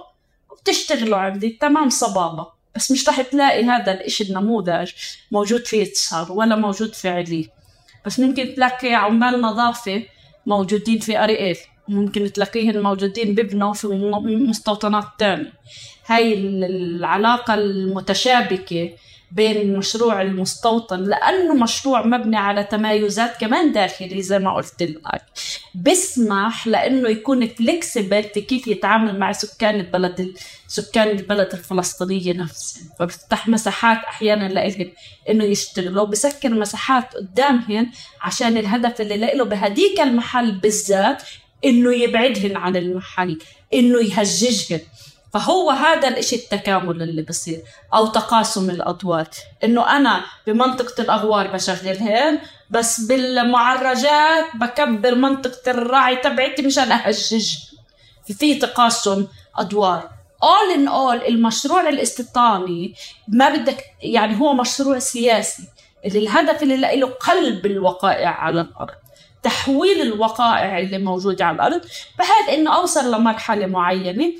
وبتشتغلوا 0.51 1.17
عندي. 1.17 1.49
تمام 1.49 1.89
صبابة. 1.89 2.47
بس 2.75 2.91
مش 2.91 3.09
رح 3.09 3.21
تلاقي 3.21 3.63
هذا 3.63 3.91
الإشي 3.91 4.23
النموذج 4.23 4.91
موجود 5.31 5.65
في 5.65 5.77
يتسار 5.77 6.31
ولا 6.31 6.55
موجود 6.55 6.93
في 6.93 7.09
علي. 7.09 7.49
بس 8.05 8.19
ممكن 8.19 8.55
تلاقي 8.55 8.93
عمال 8.93 9.41
نظافة 9.41 10.03
موجودين 10.45 10.99
في 10.99 11.23
أريئيل 11.23 11.57
ممكن 11.87 12.31
تلاقيهم 12.31 12.83
موجودين 12.83 13.35
ببنوا 13.35 13.73
في 13.73 13.87
مستوطنات 14.23 15.05
تانية 15.19 15.53
هاي 16.05 16.33
العلاقة 16.33 17.53
المتشابكة 17.53 18.91
بين 19.35 19.57
المشروع 19.57 20.21
المستوطن 20.21 21.03
لأنه 21.03 21.53
مشروع 21.53 22.05
مبني 22.05 22.37
على 22.37 22.63
تمايزات 22.63 23.37
كمان 23.41 23.71
داخلي 23.71 24.21
زي 24.21 24.39
ما 24.39 24.55
قلت 24.55 24.83
لك. 24.83 25.21
بسمح 25.75 26.67
لأنه 26.67 27.09
يكون 27.09 27.47
فليكسبل 27.47 28.21
كيف 28.21 28.67
يتعامل 28.67 29.19
مع 29.19 29.31
سكان 29.31 29.75
البلد 29.75 30.33
سكان 30.67 31.07
البلد 31.07 31.49
الفلسطينية 31.53 32.33
نفسهم 32.33 32.89
فبفتح 32.99 33.47
مساحات 33.47 33.97
أحيانا 33.97 34.47
لإلهم 34.49 34.91
إنه 35.29 35.43
يشتغلوا. 35.43 36.05
بسكر 36.05 36.49
مساحات 36.49 37.15
قدامهم 37.15 37.91
عشان 38.21 38.57
الهدف 38.57 39.01
اللي 39.01 39.17
له 39.17 39.43
بهديك 39.45 39.99
المحل 39.99 40.51
بالذات 40.51 41.23
إنه 41.65 41.93
يبعدهن 41.93 42.57
عن 42.57 42.75
المحل 42.75 43.39
إنه 43.73 43.99
يهججهن. 43.99 44.79
فهو 45.35 45.71
هذا 45.71 46.07
الإشي 46.07 46.35
التكامل 46.35 47.01
اللي 47.01 47.21
بصير 47.21 47.61
أو 47.93 48.07
تقاسم 48.07 48.69
الادوار 48.69 49.27
إنه 49.63 49.97
أنا 49.97 50.23
بمنطقة 50.47 51.01
الأغوار 51.01 51.47
بشغلهن 51.47 52.39
بس 52.69 53.01
بالمعرجات 53.01 54.45
بكبر 54.55 55.15
منطقة 55.15 55.71
الراعي 55.71 56.15
تبعتي 56.15 56.61
مشان 56.61 56.91
أهجج. 56.91 57.57
في 58.27 58.55
تقاسم 58.55 59.27
ادوار 59.55 60.09
all 60.43 60.77
in 60.77 60.89
all 60.89 61.27
المشروع 61.27 61.89
الاستيطاني 61.89 62.95
ما 63.27 63.49
بدك 63.49 63.83
يعني 64.01 64.39
هو 64.39 64.53
مشروع 64.53 64.99
سياسي. 64.99 65.63
اللي 66.05 66.19
الهدف 66.19 66.63
اللي 66.63 66.95
له 66.95 67.07
قلب 67.07 67.65
الوقائع 67.65 68.29
على 68.29 68.61
الأرض. 68.61 68.93
تحويل 69.43 70.01
الوقائع 70.01 70.79
اللي 70.79 70.97
موجودة 70.97 71.45
على 71.45 71.55
الأرض 71.55 71.81
بحيث 72.19 72.49
إنه 72.49 72.75
أوصل 72.75 73.15
لمرحلة 73.15 73.65
معينة 73.65 74.33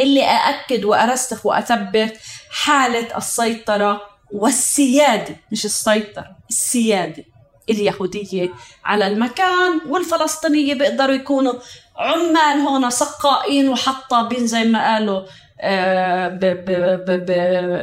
اللي 0.00 0.24
أأكد 0.24 0.84
وأرسخ 0.84 1.46
وأثبت 1.46 2.16
حالة 2.50 3.16
السيطرة 3.16 4.00
والسيادة 4.32 5.36
مش 5.52 5.64
السيطرة 5.64 6.36
السيادة 6.50 7.24
اليهودية 7.70 8.50
على 8.84 9.06
المكان 9.06 9.80
والفلسطينية 9.88 10.74
بيقدروا 10.74 11.14
يكونوا 11.14 11.54
عمال 11.96 12.60
هون 12.60 12.90
سقائين 12.90 13.68
وحطابين 13.68 14.46
زي 14.46 14.64
ما 14.64 14.94
قالوا 14.94 15.22
آه، 15.60 16.28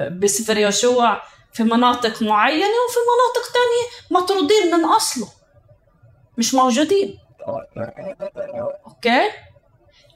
بسفر 0.09 0.57
يشوع 0.57 1.21
في 1.53 1.63
مناطق 1.63 2.21
معينة 2.21 2.65
وفي 2.87 2.99
مناطق 3.09 3.51
تانية 3.53 4.21
مطرودين 4.21 4.75
من 4.75 4.85
أصله 4.85 5.27
مش 6.37 6.53
موجودين. 6.53 7.19
أوكي؟ 8.87 9.29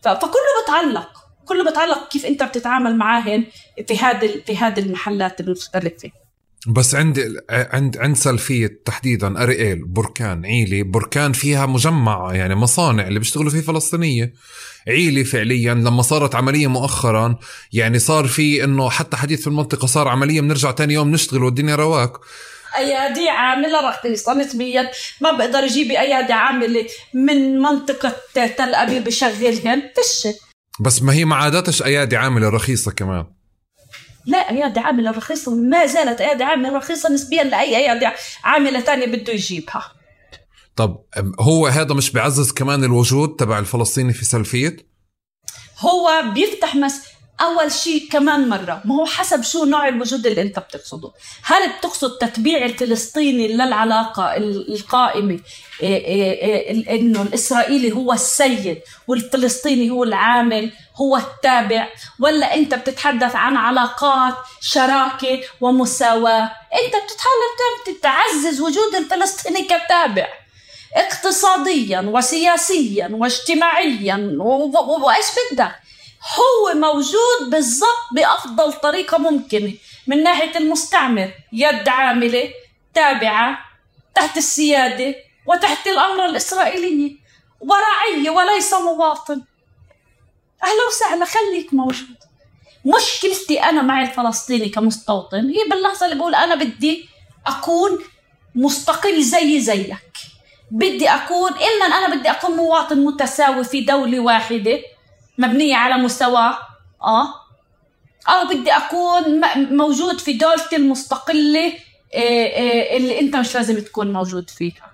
فكله 0.04 0.64
بتعلق. 0.64 1.23
كله 1.46 1.72
بتعلق 1.72 2.10
كيف 2.10 2.26
انت 2.26 2.44
بتتعامل 2.44 2.98
معاهن 2.98 3.44
في 3.88 3.98
هذه 3.98 4.42
في 4.46 4.58
هذه 4.58 4.80
المحلات 4.80 5.40
المختلفة. 5.40 6.12
بس 6.68 6.96
عند 6.96 7.38
عند 7.50 7.98
عند 7.98 8.16
سلفية 8.16 8.82
تحديدا 8.86 9.44
اريئيل 9.44 9.86
بركان 9.86 10.46
عيلي 10.46 10.84
بركان 10.84 11.34
فيها 11.34 11.66
مجمع 11.66 12.36
يعني 12.36 12.56
مصانع 12.56 13.08
اللي 13.08 13.20
بيشتغلوا 13.20 13.52
فيه 13.52 13.62
فلسطينية. 13.62 14.34
عيلي 14.88 15.24
فعليا 15.24 15.74
لما 15.74 16.02
صارت 16.02 16.36
عملية 16.36 16.68
مؤخرا 16.68 17.40
يعني 17.74 18.00
صار 18.00 18.28
في 18.28 18.64
إنه 18.64 18.90
حتى 18.90 19.18
حديث 19.18 19.42
في 19.42 19.48
المنطقة 19.48 19.86
صار 19.86 20.08
عمليه 20.08 20.42
بنرجع 20.42 20.72
تاني 20.72 20.94
يوم 20.94 21.12
نشتغل 21.12 21.44
والدنيا 21.44 21.76
رواق. 21.76 22.22
أيادي 22.78 23.30
عاملة 23.30 23.90
رخيصه 23.90 24.34
نسبيا. 24.34 24.92
ما 25.22 25.32
بقدر 25.32 25.60
أجيب 25.60 25.92
أيادي 25.92 26.34
عاملة 26.34 26.88
من 27.14 27.60
منطقة 27.60 28.16
تل 28.34 28.76
أبيب 28.76 29.04
بشغلهن. 29.04 29.82
فيش. 29.96 30.34
بس 30.80 31.02
ما 31.02 31.14
هي 31.14 31.26
ما 31.26 31.36
عادتش 31.36 31.84
أيادي 31.84 32.18
عامله 32.18 32.50
رخيصه 32.50 32.92
كمان. 32.92 33.26
لا 34.26 34.38
أيادي 34.38 34.80
عامله 34.80 35.12
رخيصه 35.12 35.56
ما 35.56 35.86
زالت 35.86 36.22
أيادي 36.22 36.44
عامله 36.44 36.78
رخيصه 36.78 37.10
نسبيا 37.10 37.44
لأي 37.44 37.78
أيادي 37.78 38.08
عاملة 38.44 38.80
تانية 38.80 39.06
بده 39.06 39.34
يجيبها. 39.34 39.92
طب 40.76 41.04
هو 41.40 41.68
هذا 41.68 41.94
مش 41.94 42.12
بيعزز 42.12 42.52
كمان 42.52 42.84
الوجود 42.84 43.36
تبع 43.36 43.60
الفلسطيني 43.60 44.14
في 44.14 44.26
سلفيت 44.26 44.90
هو 45.80 46.32
بيفتح 46.34 46.76
مس 46.76 47.02
أول 47.44 47.72
شيء 47.72 48.10
كمان 48.12 48.50
مرة 48.50 48.82
ما 48.86 48.96
هو 48.96 49.06
حسب 49.06 49.42
شو 49.42 49.66
نوع 49.66 49.88
الوجود 49.88 50.28
اللي 50.28 50.42
أنت 50.42 50.60
بتقصده. 50.60 51.12
هل 51.44 51.70
بتقصد 51.70 52.18
تتبيع 52.18 52.66
الفلسطيني 52.66 53.48
للعلاقة 53.48 54.36
القائمة 54.38 55.40
إيه، 55.82 56.06
إيه، 56.06 56.32
إيه، 56.34 57.00
إنه 57.00 57.22
الإسرائيلي 57.22 57.92
هو 57.92 58.14
السيد 58.14 58.82
والفلسطيني 59.08 59.90
هو 59.90 60.04
العامل 60.04 60.72
هو 60.96 61.18
التابع 61.18 61.88
ولا 62.20 62.56
أنت 62.56 62.76
بتتحدث 62.76 63.36
عن 63.36 63.58
علاقات 63.58 64.34
شراكة 64.62 65.42
ومساواة؟ 65.62 66.52
أنت 66.74 66.94
بتتحاول 67.04 68.00
تعزز 68.02 68.62
وجود 68.62 68.96
الفلسطيني 68.98 69.64
كتابع 69.64 70.28
اقتصاديا 70.96 72.02
وسياسيا 72.02 73.10
واجتماعيا 73.12 74.38
وإيش 74.40 75.26
بدك؟ 75.52 75.83
هو 76.24 76.80
موجود 76.80 77.50
بالضبط 77.50 78.08
بأفضل 78.16 78.74
طريقة 78.74 79.18
ممكنة 79.18 79.74
من 80.08 80.24
ناحية 80.24 80.58
المستعمر 80.58 81.32
يد 81.54 81.90
عاملة 81.90 82.50
تابعة 82.94 83.58
تحت 84.16 84.38
السيادة 84.38 85.16
وتحت 85.48 85.88
الأمر 85.88 86.26
الإسرائيلية 86.26 87.16
ورعية 87.60 88.30
وليس 88.30 88.74
مواطن. 88.74 89.42
أهلا 90.64 90.88
وسهلا 90.90 91.26
خليك 91.26 91.74
موجود. 91.74 92.18
مشكلتي 92.86 93.64
أنا 93.64 93.82
مع 93.82 94.02
الفلسطيني 94.02 94.70
كمستوطن 94.70 95.50
هي 95.50 95.70
باللحظة 95.70 96.06
اللي 96.06 96.18
بقول 96.18 96.36
أنا 96.36 96.56
بدي 96.56 97.10
أكون 97.48 98.00
مستقل 98.56 99.22
زي 99.24 99.60
زيك. 99.60 99.98
بدي 100.72 101.10
أكون 101.10 101.52
إما 101.52 101.86
أنا 101.86 102.16
بدي 102.16 102.32
أكون 102.32 102.56
مواطن 102.56 102.98
متساوي 102.98 103.64
في 103.64 103.82
دولة 103.82 104.20
واحدة. 104.20 104.80
مبنية 105.38 105.76
على 105.76 106.04
مستوى 106.04 106.58
آه. 107.02 107.34
أو 108.30 108.48
بدي 108.50 108.72
أكون 108.72 109.42
موجود 109.78 110.20
في 110.20 110.34
دولتي 110.34 110.76
المستقلة 110.76 111.74
إيه، 112.14 112.56
إيه، 112.56 112.98
اللي 112.98 113.20
أنت 113.20 113.36
مش 113.36 113.56
لازم 113.56 113.80
تكون 113.80 114.14
موجود 114.14 114.50
فيها. 114.50 114.92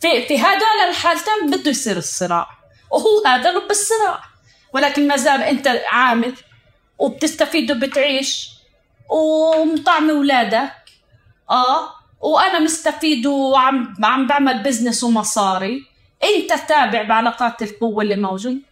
في 0.00 0.26
في 0.26 0.38
هدول 0.38 0.88
الحالتين 0.88 1.50
بده 1.50 1.70
يصير 1.70 1.96
الصراع 1.96 2.48
وهو 2.90 3.24
هذا 3.26 3.52
لب 3.52 3.70
الصراع. 3.70 4.22
ولكن 4.72 5.08
ما 5.08 5.16
زال 5.16 5.42
أنت 5.42 5.68
عامل 5.92 6.34
وبتستفيد 6.98 7.70
وبتعيش 7.72 8.50
ومطعم 9.10 10.10
أولادك 10.10 10.72
آه. 11.50 11.90
وأنا 12.20 12.58
مستفيد 12.58 13.26
وعم 13.26 13.94
عم 14.04 14.26
بعمل 14.26 14.62
بزنس 14.62 15.04
ومصاري. 15.04 15.86
أنت 16.24 16.52
تابع 16.68 17.02
بعلاقات 17.02 17.62
القوة 17.62 18.02
اللي 18.02 18.16
موجوده 18.16 18.69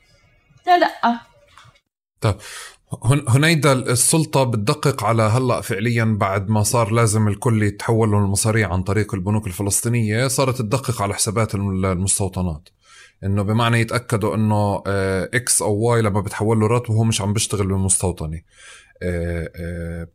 لا 0.66 0.78
لا. 0.78 1.20
طيب. 2.20 2.36
هنيدة 3.28 3.72
السلطة 3.72 4.44
بتدقق 4.44 5.04
على 5.04 5.22
هلأ 5.22 5.60
فعليا 5.60 6.16
بعد 6.20 6.48
ما 6.48 6.62
صار 6.62 6.92
لازم 6.92 7.28
الكل 7.28 7.62
يتحول 7.62 8.10
لهم 8.10 8.34
عن 8.46 8.82
طريق 8.82 9.14
البنوك 9.14 9.46
الفلسطينية 9.46 10.28
صارت 10.28 10.58
تدقق 10.58 11.02
على 11.02 11.14
حسابات 11.14 11.54
المستوطنات. 11.54 12.68
إنه 13.24 13.42
بمعنى 13.42 13.80
يتأكدوا 13.80 14.34
إنه 14.34 14.82
X 15.34 15.62
آه، 15.62 15.66
أو 15.66 15.74
Y 15.74 16.02
لما 16.02 16.20
بتحول 16.20 16.60
له 16.60 16.66
راتبه 16.66 16.94
هو 16.94 17.04
مش 17.04 17.20
عم 17.20 17.32
بيشتغل 17.32 17.66
بمستوطنه 17.66 18.40
آه، 19.02 19.50
آه، 19.56 20.08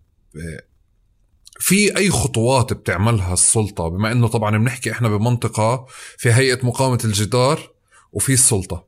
في 1.59 1.97
أي 1.97 2.09
خطوات 2.09 2.73
بتعملها 2.73 3.33
السلطة؟ 3.33 3.87
بما 3.87 4.11
إنه 4.11 4.27
طبعا 4.27 4.57
بنحكي 4.57 4.91
إحنا 4.91 5.09
بمنطقة 5.09 5.85
في 6.17 6.31
هيئة 6.33 6.65
مقاومة 6.65 6.99
الجدار 7.05 7.71
وفي 8.11 8.33
السلطة. 8.33 8.87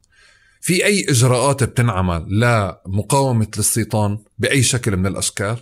في 0.66 0.86
أي 0.86 1.06
إجراءات 1.10 1.64
بتنعمل 1.64 2.26
لمقاومة 2.30 3.48
الاستيطان 3.56 4.20
بأي 4.38 4.64
شكل 4.64 4.98
من 4.98 5.08
الأشكال؟ 5.08 5.58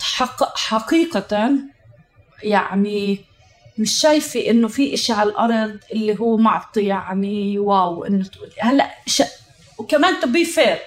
حق 0.00 0.58
حقيقة 0.58 1.50
يعني 2.42 3.18
مش 3.78 4.00
شايفة 4.00 4.50
إنه 4.50 4.68
في 4.68 4.94
إشي 4.94 5.12
على 5.12 5.30
الأرض 5.30 5.78
اللي 5.92 6.20
هو 6.20 6.36
معطي 6.36 6.82
يعني 6.82 7.58
wow 7.58 8.04
إنه 8.04 8.24
تقول 8.24 8.50
هلأ 8.60 8.90
ش... 9.06 9.22
وكمان 9.78 10.20
to 10.20 10.26
be 10.26 10.44
fair 10.44 10.78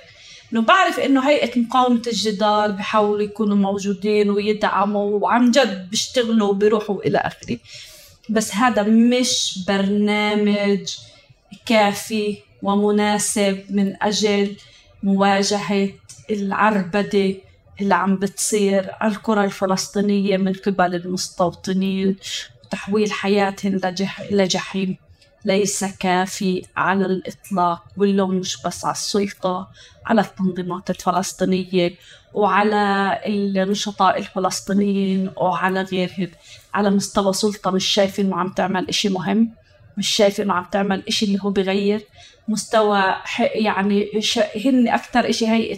إنه 0.53 0.61
بعرف 0.61 0.99
إنه 0.99 1.29
هيئة 1.29 1.59
مقاومة 1.59 2.01
الجدار 2.07 2.71
بحاولوا 2.71 3.21
يكونوا 3.21 3.57
موجودين 3.57 4.29
ويدعموا 4.29 5.19
وعن 5.19 5.51
جد 5.51 5.89
بيشتغلوا 5.89 6.49
وبيروحوا 6.49 7.01
إلى 7.01 7.17
آخره 7.17 7.57
بس 8.29 8.55
هذا 8.55 8.83
مش 8.83 9.59
برنامج 9.67 10.95
كافي 11.65 12.46
ومناسب 12.67 13.63
من 13.69 14.03
أجل 14.03 14.55
مواجهة 15.03 15.89
العربدة 16.31 17.35
اللي 17.81 17.95
عم 17.95 18.15
بتصير 18.15 18.91
على 19.01 19.11
الكرة 19.11 19.43
الفلسطينية 19.43 20.37
من 20.37 20.53
قبل 20.53 20.95
المستوطنين 20.95 22.15
وتحويل 22.65 23.11
حياتهم 23.11 23.79
لجحيم 24.31 24.97
ليس 25.45 25.83
كافي 25.83 26.65
على 26.77 27.05
الإطلاق 27.05 27.83
واللوم 27.97 28.35
مش 28.35 28.61
بس 28.65 28.85
على 28.85 28.93
السلطة 28.93 29.67
على 30.05 30.21
التنظيمات 30.21 30.89
الفلسطينية 30.89 31.93
وعلى 32.33 33.19
النشطاء 33.25 34.17
الفلسطينيين 34.17 35.31
وعلى 35.37 35.81
غيرهم. 35.81 36.27
على 36.73 36.89
مستوى 36.89 37.33
سلطة 37.33 37.71
مش 37.71 37.85
شايفة 37.85 38.23
إنه 38.23 38.35
عم 38.35 38.49
تعمل 38.49 38.87
إشي 38.89 39.09
مهم 39.09 39.51
مش 39.97 40.07
شايفة 40.09 40.43
إنه 40.43 40.53
عم 40.53 40.65
تعمل 40.71 41.03
إشي 41.07 41.25
اللي 41.25 41.39
هو 41.41 41.49
بغير. 41.49 42.03
مستوى 42.47 43.15
يعني 43.39 44.09
هن 44.65 44.87
أكثر 44.87 45.29
إشي 45.29 45.47
هيئة 45.47 45.77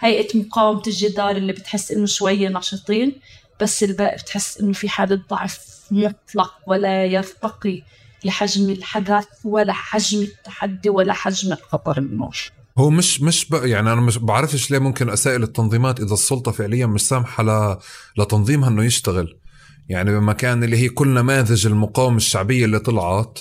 هيئة 0.00 0.38
مقاومة 0.38 0.82
الجدار 0.86 1.36
اللي 1.36 1.52
بتحس 1.52 1.92
إنه 1.92 2.06
شوية 2.06 2.48
نشيطين 2.48 3.12
بس 3.60 3.82
الباقي 3.82 4.16
بتحس 4.16 4.60
إنه 4.60 4.72
في 4.72 4.88
حالة 4.88 5.22
ضعف 5.30 5.60
مطلق 5.90 6.54
ولا 6.66 7.04
يرتقي 7.04 7.82
لحجم 8.24 8.70
الحدث 8.70 9.26
ولا 9.44 9.72
حجم 9.72 10.22
التحدي 10.22 10.90
ولا 10.90 11.12
حجم 11.12 11.52
الخطر 11.52 11.98
الموش 11.98 12.52
هو 12.78 12.90
مش 12.90 13.20
مش 13.22 13.48
ب... 13.50 13.54
يعني 13.54 13.92
أنا 13.92 14.00
مش 14.00 14.18
بعرفش 14.18 14.70
ليه 14.70 14.78
ممكن 14.78 15.10
أسائل 15.10 15.42
التنظيمات 15.42 16.00
إذا 16.00 16.14
السلطة 16.14 16.52
فعليا 16.52 16.86
مش 16.86 17.00
سامحة 17.00 17.42
ل... 17.42 17.76
لتنظيمها 18.18 18.68
إنه 18.68 18.84
يشتغل. 18.84 19.38
يعني 19.88 20.10
بمكان 20.10 20.64
اللي 20.64 20.76
هي 20.76 20.88
كل 20.88 21.08
نماذج 21.08 21.66
المقاومة 21.66 22.16
الشعبية 22.16 22.64
اللي 22.64 22.78
طلعت 22.78 23.38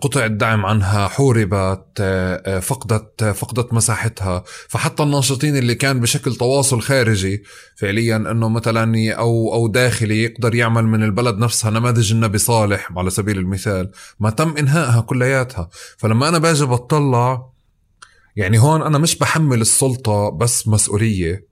قطع 0.00 0.24
الدعم 0.24 0.66
عنها 0.66 1.08
حوربت 1.08 1.84
آه، 2.00 2.58
فقدت 2.58 3.24
فقدت 3.24 3.72
مساحتها. 3.72 4.44
فحتى 4.68 5.02
الناشطين 5.02 5.56
اللي 5.56 5.74
كان 5.74 6.00
بشكل 6.00 6.34
تواصل 6.34 6.80
خارجي 6.80 7.42
فعليا 7.76 8.16
إنه 8.16 8.48
مثلا 8.48 9.14
أو 9.14 9.54
أو 9.54 9.68
داخلي 9.68 10.22
يقدر 10.22 10.54
يعمل 10.54 10.86
من 10.86 11.02
البلد 11.02 11.38
نفسها 11.38 11.70
نماذج 11.70 12.12
النبي 12.12 12.38
صالح 12.38 12.92
على 12.96 13.10
سبيل 13.10 13.38
المثال 13.38 13.90
ما 14.20 14.30
تم 14.30 14.56
إنهائها 14.56 15.00
كلياتها. 15.00 15.68
فلما 15.98 16.28
أنا 16.28 16.38
باجي 16.38 16.64
بطلع 16.64 17.46
يعني 18.36 18.58
هون 18.58 18.82
أنا 18.82 18.98
مش 18.98 19.18
بحمل 19.18 19.60
السلطة 19.60 20.30
بس 20.30 20.68
مسؤولية 20.68 21.46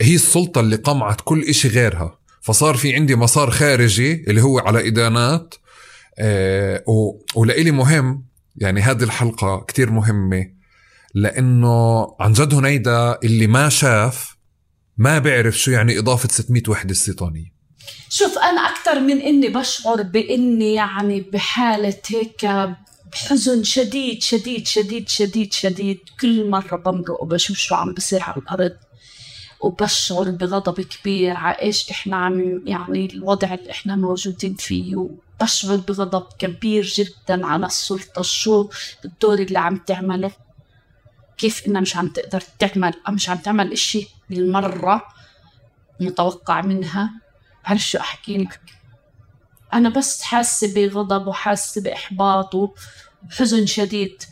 هي 0.00 0.14
السلطة 0.14 0.60
اللي 0.60 0.76
قمعت 0.76 1.20
كل 1.24 1.42
إشي 1.42 1.68
غيرها. 1.68 2.18
فصار 2.40 2.76
في 2.76 2.94
عندي 2.94 3.16
مسار 3.16 3.50
خارجي 3.50 4.24
اللي 4.28 4.42
هو 4.42 4.58
على 4.58 4.88
إدانات 4.88 5.54
آه 5.54 5.65
ولإلي 7.34 7.70
مهم 7.70 8.26
يعني 8.56 8.80
هذه 8.80 9.02
الحلقة 9.02 9.64
كتير 9.68 9.90
مهمة 9.90 10.50
لأنه 11.14 12.06
عن 12.20 12.32
جد 12.32 12.54
هنيدا 12.54 13.18
اللي 13.24 13.46
ما 13.46 13.68
شاف 13.68 14.36
ما 14.96 15.18
بيعرف 15.18 15.58
شو 15.58 15.70
يعني 15.70 15.98
إضافة 15.98 16.28
600 16.28 16.62
وحدة 16.68 16.92
استيطانية 16.92 17.56
شوف 18.08 18.38
أنا 18.38 18.60
أكثر 18.60 19.00
من 19.00 19.20
إني 19.20 19.48
بشعر 19.48 20.02
بإني 20.02 20.74
يعني 20.74 21.20
بحالة 21.20 21.98
هيك 22.08 22.46
بحزن 23.12 23.62
شديد 23.62 24.22
شديد 24.22 24.66
شديد 24.66 25.08
شديد 25.08 25.52
شديد. 25.52 25.98
كل 26.20 26.50
مرة 26.50 26.76
بمرق 26.76 27.22
وبشوف 27.22 27.56
شو 27.56 27.74
عم 27.74 27.94
بصير 27.94 28.22
على 28.22 28.36
الأرض 28.36 28.76
وبشعر 29.60 30.30
بغضب 30.30 30.80
كبير 30.80 31.36
على 31.36 31.56
إيش 31.62 31.90
إحنا 31.90 32.16
عم 32.16 32.62
يعني 32.66 33.06
الوضع 33.06 33.54
اللي 33.54 33.70
إحنا 33.70 33.96
موجودين 33.96 34.54
فيه 34.54 35.08
وبشعر 35.40 35.76
بغضب 35.76 36.26
كبير 36.38 36.84
جدا 36.84 37.46
على 37.46 37.66
السلطة 37.66 38.22
شو 38.22 38.70
الدور 39.04 39.38
اللي 39.38 39.58
عم 39.58 39.76
تعمله. 39.76 40.32
كيف 41.38 41.66
انها 41.66 41.80
مش 41.80 41.96
عم 41.96 42.08
تقدر 42.08 42.42
تعمل 42.58 42.94
أو 43.08 43.12
مش 43.12 43.28
عم 43.28 43.36
تعمل 43.36 43.72
إشي 43.72 44.08
بالمرة 44.30 45.02
متوقع 46.00 46.60
منها؟ 46.60 47.10
بعرف 47.64 47.80
شو 47.80 47.98
أحكي 47.98 48.38
لك؟ 48.38 48.60
أنا 49.72 49.88
بس 49.88 50.22
حاسة 50.22 50.74
بغضب 50.74 51.26
وحاسة 51.26 51.80
بإحباط 51.80 52.54
وحزن 52.54 53.66
شديد. 53.66 54.22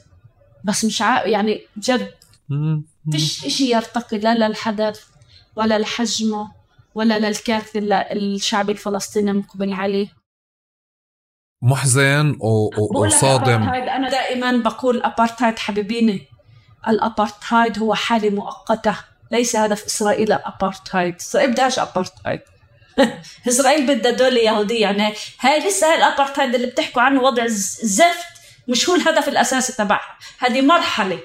بس 0.65 0.85
مش 0.85 1.03
عا... 1.03 1.25
يعني 1.25 1.67
جد 1.79 2.15
فيش 3.13 3.47
إشي 3.47 3.71
يرتقي 3.71 4.19
لا 4.19 4.49
للحدث 4.49 5.01
ولا 5.57 5.79
لحجمه 5.79 6.53
ولا 6.95 7.19
للكارثة 7.19 7.79
اللي 7.79 8.13
الشعب 8.13 8.71
الفلسطيني 8.71 9.33
مقبل 9.33 9.73
عليه. 9.73 10.24
محزن 11.63 12.37
و- 12.41 12.71
و- 12.81 13.05
وصادم. 13.07 13.63
أنا 13.63 14.11
دائما 14.11 14.53
بقول 14.57 14.97
الأبارتهايد 14.97 15.59
حبيبيني. 15.59 16.29
الأبارتهايد 16.89 17.79
هو 17.79 17.95
حالة 17.95 18.31
مؤقتة. 18.31 18.97
ليس 19.31 19.57
هدف 19.57 19.85
إسرائيل 19.85 20.33
الأبارتهايد 20.33 21.15
إسرائيل 21.21 21.51
بدهاش 21.53 21.79
أبارتهايد 21.79 22.41
إسرائيل 23.49 23.87
بدها 23.87 24.13
دولة 24.13 24.41
يهودية. 24.41 24.81
يعني 24.83 25.15
هاي 25.41 25.69
لسه 25.69 25.87
هاي 25.87 25.99
الأبارتهايد 25.99 26.55
اللي 26.55 26.67
بتحكوا 26.67 27.03
عنه 27.03 27.21
وضع 27.23 27.47
زفت 27.47 28.27
مش 28.69 28.89
هو 28.89 28.95
الهدف 28.95 29.29
الأساسي 29.29 29.73
تبعها 29.73 30.19
هذه 30.39 30.61
مرحلة. 30.61 31.19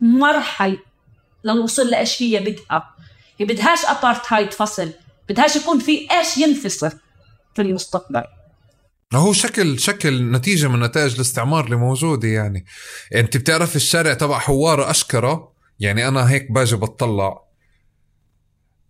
مرحلة 0.00 0.78
للوصول 1.44 1.90
لإيش 1.90 2.22
هي 2.22 2.38
بدها. 2.40 2.94
هي 3.38 3.46
بدهاش 3.46 3.84
أبارتهايد 3.84 4.52
فصل. 4.52 4.90
بدهاش 5.28 5.56
يكون 5.56 5.78
في 5.78 6.08
إيش 6.12 6.38
ينفصل 6.38 6.90
في 7.54 7.62
المستقبل. 7.62 8.22
هو 9.14 9.32
شكل 9.32 9.78
شكل 9.78 10.30
نتيجة 10.30 10.68
من 10.68 10.80
نتائج 10.80 11.14
الاستعمار 11.14 11.64
اللي 11.64 11.76
موجودة 11.76 12.28
يعني 12.28 12.64
انت 13.14 13.36
بتعرف 13.36 13.76
الشارع 13.76 14.14
تبع 14.14 14.38
حوارة 14.38 14.90
أشكرة 14.90 15.52
يعني 15.80 16.08
أنا 16.08 16.30
هيك 16.30 16.52
باجي 16.52 16.76
بتطلع 16.76 17.44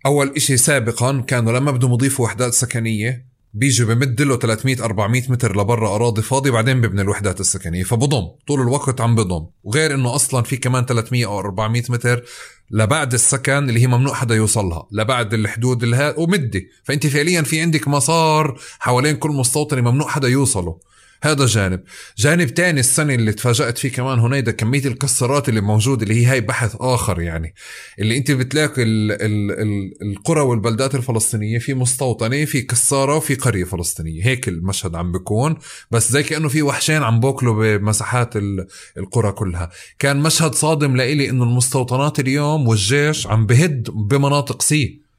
أول 0.06 0.32
إشي 0.36 0.56
سابقا 0.56 1.20
كانوا 1.20 1.52
لما 1.52 1.70
بدهم 1.70 1.92
يضيفوا 1.92 2.24
وحدات 2.24 2.52
سكنية 2.52 3.30
بيجي 3.55 3.85
بمد 3.85 4.22
له 4.22 4.36
300 4.36 4.85
400 4.85 5.22
متر 5.28 5.60
لبرا 5.60 5.94
أراضي 5.94 6.22
فاضية 6.22 6.51
بعدين 6.51 6.81
ببني 6.81 7.02
الوحدات 7.02 7.40
السكنية. 7.40 7.82
فبضم 7.82 8.28
طول 8.47 8.60
الوقت 8.60 9.01
عم 9.01 9.14
بضم. 9.14 9.47
وغير 9.64 9.94
إنه 9.94 10.14
أصلا 10.14 10.43
في 10.43 10.56
كمان 10.56 10.86
300 10.86 11.27
أو 11.27 11.39
400 11.39 11.82
متر 11.89 12.24
لبعد 12.70 13.14
السكن 13.14 13.68
اللي 13.68 13.82
هي 13.82 13.86
ممنوع 13.86 14.14
حدا 14.14 14.35
يوصلها 14.35 14.86
لبعد 14.93 15.35
الحدود 15.35 15.82
اللي 15.82 16.14
ومدي. 16.18 16.68
فأنت 16.85 17.06
فعليا 17.06 17.43
في 17.43 17.60
عندك 17.60 17.89
مسار 17.89 18.60
حوالين 18.78 19.16
كل 19.16 19.31
مستوطن 19.31 19.81
ممنوع 19.81 20.09
حدا 20.09 20.28
يوصله. 20.28 20.78
هذا 21.22 21.47
جانب. 21.47 21.80
جانب 22.18 22.48
تاني 22.55 22.80
السنة 22.80 23.14
اللي 23.14 23.32
تفاجأت 23.32 23.78
فيه 23.78 23.88
كمان 23.92 24.18
هنيدا 24.18 24.52
كمية 24.52 24.84
الكسرات 24.86 25.48
اللي 25.48 25.60
موجودة 25.60 26.02
اللي 26.02 26.14
هي 26.14 26.24
هاي 26.24 26.40
بحث 26.40 26.76
آخر 26.80 27.20
يعني. 27.20 27.55
اللي 27.98 28.16
أنت 28.16 28.30
بتلاقي 28.30 28.82
ال 28.82 29.12
ال 29.12 29.51
ال 29.51 29.92
القرى 30.10 30.40
والبلدات 30.40 30.94
الفلسطينية 30.94 31.59
في 31.59 31.74
مستوطنة 31.74 32.44
في 32.44 32.62
كسارة 32.62 33.16
وفي 33.16 33.34
قرية 33.34 33.64
فلسطينية. 33.64 34.26
هيك 34.26 34.48
المشهد 34.48 34.94
عم 34.94 35.12
بيكون 35.12 35.56
بس 35.90 36.12
زي 36.12 36.22
كأنه 36.22 36.48
في 36.48 36.62
وحشين 36.62 37.02
عم 37.02 37.20
بوكلوا 37.20 37.78
بمساحات 37.78 38.36
ال- 38.36 38.66
القرى 38.98 39.32
كلها. 39.32 39.70
كان 39.98 40.20
مشهد 40.20 40.55
صادم 40.55 40.97
لإلي 40.97 41.30
إنه 41.30 41.44
المستوطنات 41.44 42.20
اليوم 42.20 42.68
والجيش 42.68 43.26
عم 43.26 43.47
بهد 43.47 43.88
بمناطق 43.90 44.62
C 44.62 45.10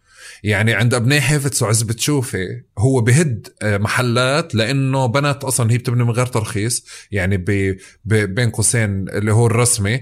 يعني 0.44 0.74
عند 0.74 0.94
ابني 0.94 1.22
حفظ 1.22 1.64
وعزبة 1.64 1.96
شوفي 1.98 2.62
هو 2.78 3.02
بهد 3.02 3.48
آه، 3.62 3.78
محلات 3.78 4.56
لأنه 4.56 5.06
بنت 5.06 5.44
أصلا 5.44 5.72
هي 5.72 5.78
بتبني 5.78 6.04
من 6.04 6.12
غير 6.12 6.26
ترخيص 6.26 6.86
يعني 7.12 7.38
ب... 7.38 7.78
ب... 8.06 8.14
بين 8.16 8.50
قوسين 8.50 9.10
اللي 9.10 9.34
هو 9.34 9.46
الرسمي. 9.46 10.02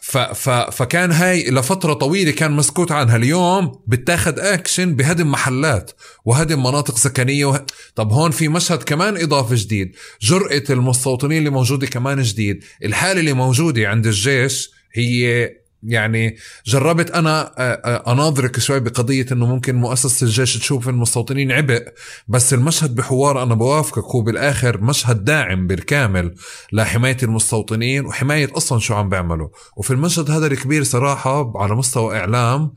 ف... 0.00 0.18
ف... 0.18 0.50
فكان 0.50 1.12
هاي 1.12 1.50
لفترة 1.50 1.92
طويلة 1.92 2.30
كان 2.30 2.52
مسكوت 2.52 2.92
عنها. 2.92 3.16
اليوم 3.16 3.82
بتاخد 3.86 4.38
اكشن 4.38 4.94
بهدم 4.94 5.30
محلات 5.30 5.90
وهدم 6.24 6.58
مناطق 6.58 6.96
سكنية 6.96 7.44
وه... 7.44 7.66
طب 7.94 8.12
هون 8.12 8.30
في 8.30 8.48
مشهد 8.48 8.82
كمان 8.82 9.16
إضافة 9.16 9.54
جديد. 9.58 9.96
جرأة 10.22 10.62
المستوطنين 10.70 11.38
اللي 11.38 11.50
موجودة 11.50 11.86
كمان 11.86 12.22
جديد. 12.22 12.64
الحالة 12.84 13.20
اللي 13.20 13.32
موجودة 13.32 13.88
عند 13.88 14.06
الجيش 14.06 14.70
هي 14.94 15.50
يعني 15.82 16.36
جربت 16.66 17.10
أنا 17.10 17.54
آه، 17.58 17.72
آه، 17.72 18.12
أناظرك 18.12 18.58
شوي 18.58 18.80
بقضية 18.80 19.26
إنه 19.32 19.46
ممكن 19.46 19.74
مؤسسة 19.76 20.24
الجيش 20.24 20.58
تشوف 20.58 20.88
المستوطنين 20.88 21.52
عبء 21.52 21.92
بس 22.28 22.54
المشهد 22.54 22.94
بحوار 22.94 23.42
أنا 23.42 23.54
بوافقك 23.54 24.04
هو 24.04 24.20
بالآخر 24.20 24.80
مشهد 24.80 25.24
داعم 25.24 25.66
بالكامل 25.66 26.34
لحماية 26.72 27.16
المستوطنين 27.22 28.06
وحماية 28.06 28.56
أصلا 28.56 28.78
شو 28.78 28.94
عم 28.94 29.08
بيعملوا. 29.08 29.48
وفي 29.76 29.90
المشهد 29.90 30.30
هذا 30.30 30.46
الكبير 30.46 30.84
صراحة 30.84 31.52
على 31.62 31.74
مستوى 31.74 32.18
إعلام 32.18 32.74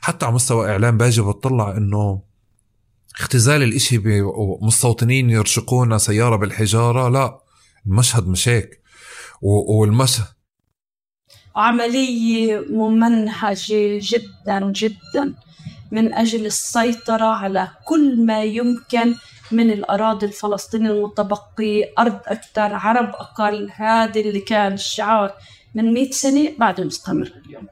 حتى 0.00 0.26
على 0.26 0.34
مستوى 0.34 0.70
إعلام 0.70 0.96
باجي 0.96 1.20
بطلع 1.20 1.76
إنه 1.76 2.22
اختزال 3.20 3.62
الإشي 3.62 3.98
بمستوطنين 3.98 5.30
يرشقون 5.30 5.98
سيارة 5.98 6.36
بالحجارة 6.36 7.08
لا 7.08 7.38
المشهد 7.86 8.28
مش 8.28 8.48
هيك. 8.48 8.80
والمشهد 9.42 10.33
عملية 11.56 12.64
ممنهجة 12.70 14.00
جدا 14.02 14.72
جدا 14.72 15.34
من 15.90 16.14
أجل 16.14 16.46
السيطرة 16.46 17.24
على 17.24 17.68
كل 17.84 18.26
ما 18.26 18.42
يمكن 18.42 19.14
من 19.52 19.70
الأراضي 19.70 20.26
الفلسطينية 20.26 20.90
المتبقية 20.90 21.92
أرض 21.98 22.18
أكثر 22.26 22.74
عرب 22.74 23.08
أقل 23.08 23.70
هذا 23.74 24.20
اللي 24.20 24.40
كان 24.40 24.72
الشعار 24.72 25.32
من 25.74 25.94
100 25.94 26.10
سنة 26.10 26.52
بعده 26.58 26.84
مستمر 26.84 27.32
اليوم 27.46 27.66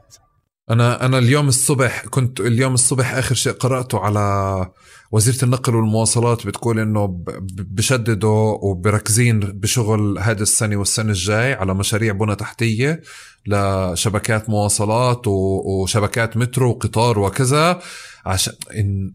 أنا 0.71 1.07
أنا 1.07 1.19
اليوم 1.19 1.49
الصبح 1.49 2.07
كنت 2.07 2.41
اليوم 2.41 2.75
الصبح 2.75 3.15
آخر 3.15 3.35
شيء 3.35 3.53
قرأته 3.53 3.99
على 4.01 4.67
وزيرة 5.13 5.45
النقل 5.45 5.75
والمواصلات 5.75 6.47
بتقول 6.47 6.79
إنه 6.79 7.25
بشددوا 7.59 8.59
وبركزين 8.63 9.41
بشغل 9.41 10.19
هذا 10.19 10.43
السنة 10.43 10.77
والسنة 10.77 11.11
الجاي 11.11 11.53
على 11.55 11.75
مشاريع 11.75 12.13
بنى 12.13 12.35
تحتية 12.35 13.01
لشبكات 13.47 14.51
مواصلات 14.51 15.23
وشبكات 15.27 16.37
مترو 16.37 16.71
وقطار 16.71 17.19
وكذا 17.19 17.81
عشان 18.27 18.53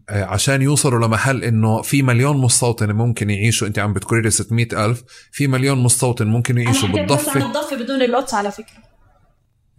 عشان 0.08 0.62
يوصلوا 0.62 1.06
لمحل 1.06 1.44
إنه 1.44 1.82
في 1.82 2.02
مليون 2.02 2.36
مستوطن 2.36 2.92
ممكن 2.92 3.30
يعيشوا 3.30 3.68
أنت 3.68 3.78
عم 3.78 3.92
بتقولي 3.92 4.22
لي 4.22 4.30
600 4.30 4.86
ألف 4.86 5.02
في 5.32 5.46
مليون 5.46 5.78
مستوطن 5.78 6.26
ممكن 6.26 6.58
يعيشوا 6.58 6.88
بالضفة. 6.88 7.46
الضفة 7.46 7.76
بدون 7.76 8.02
القدس 8.02 8.34
على 8.34 8.50
فكرة. 8.50 8.78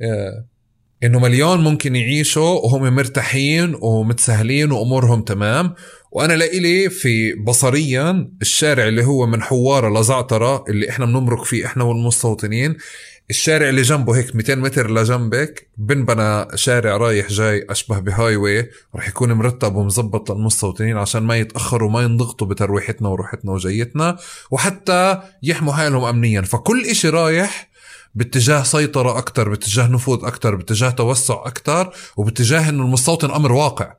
آه، 0.02 0.46
إنه 1.04 1.20
مليون 1.20 1.64
ممكن 1.64 1.96
يعيشوا 1.96 2.60
وهم 2.60 2.96
مرتاحين 2.96 3.76
ومتسهلين 3.82 4.72
وأمورهم 4.72 5.22
تمام. 5.22 5.74
وأنا 6.12 6.34
لإلي 6.34 6.90
في 6.90 7.34
بصريا 7.34 8.30
الشارع 8.42 8.88
اللي 8.88 9.06
هو 9.06 9.26
من 9.28 9.42
حواره 9.42 10.00
لزعترة 10.00 10.64
اللي 10.70 10.90
إحنا 10.90 11.06
بنمرق 11.06 11.44
فيه 11.44 11.66
إحنا 11.66 11.84
والمستوطنين. 11.84 12.78
الشارع 13.30 13.70
اللي 13.70 13.82
جنبه 13.82 14.18
هيك 14.18 14.36
200 14.36 14.56
متر 14.56 14.92
لجنبك 14.92 15.68
بنبنى 15.78 16.46
شارع 16.56 16.98
رايح 16.98 17.28
جاي 17.28 17.66
أشبه 17.70 18.00
بهاي 18.00 18.36
واي 18.36 18.70
رح 18.96 19.08
يكون 19.08 19.34
مرتب 19.34 19.76
ومظبط 19.76 20.32
للمستوطنين 20.32 20.98
عشان 20.98 21.24
ما 21.24 21.38
يتأخروا 21.38 21.90
وما 21.90 22.02
ينضغطوا 22.02 22.48
بترويحتنا 22.48 23.10
وروحتنا 23.10 23.52
وجيتنا 23.52 24.18
وحتى 24.52 25.22
يحموا 25.44 25.74
حالهم 25.74 26.04
امنيا. 26.04 26.42
فكل 26.42 26.86
إشي 26.86 27.10
رايح 27.10 27.70
باتجاه 28.16 28.64
سيطرة 28.64 29.18
أكتر 29.18 29.50
باتجاه 29.50 29.88
نفوذ 29.88 30.26
أكتر 30.26 30.56
باتجاه 30.56 30.90
توسع 30.90 31.34
أكتر 31.46 31.94
وباتجاه 32.18 32.70
أنه 32.70 32.84
المستوطن 32.84 33.32
أمر 33.32 33.52
واقع. 33.52 33.94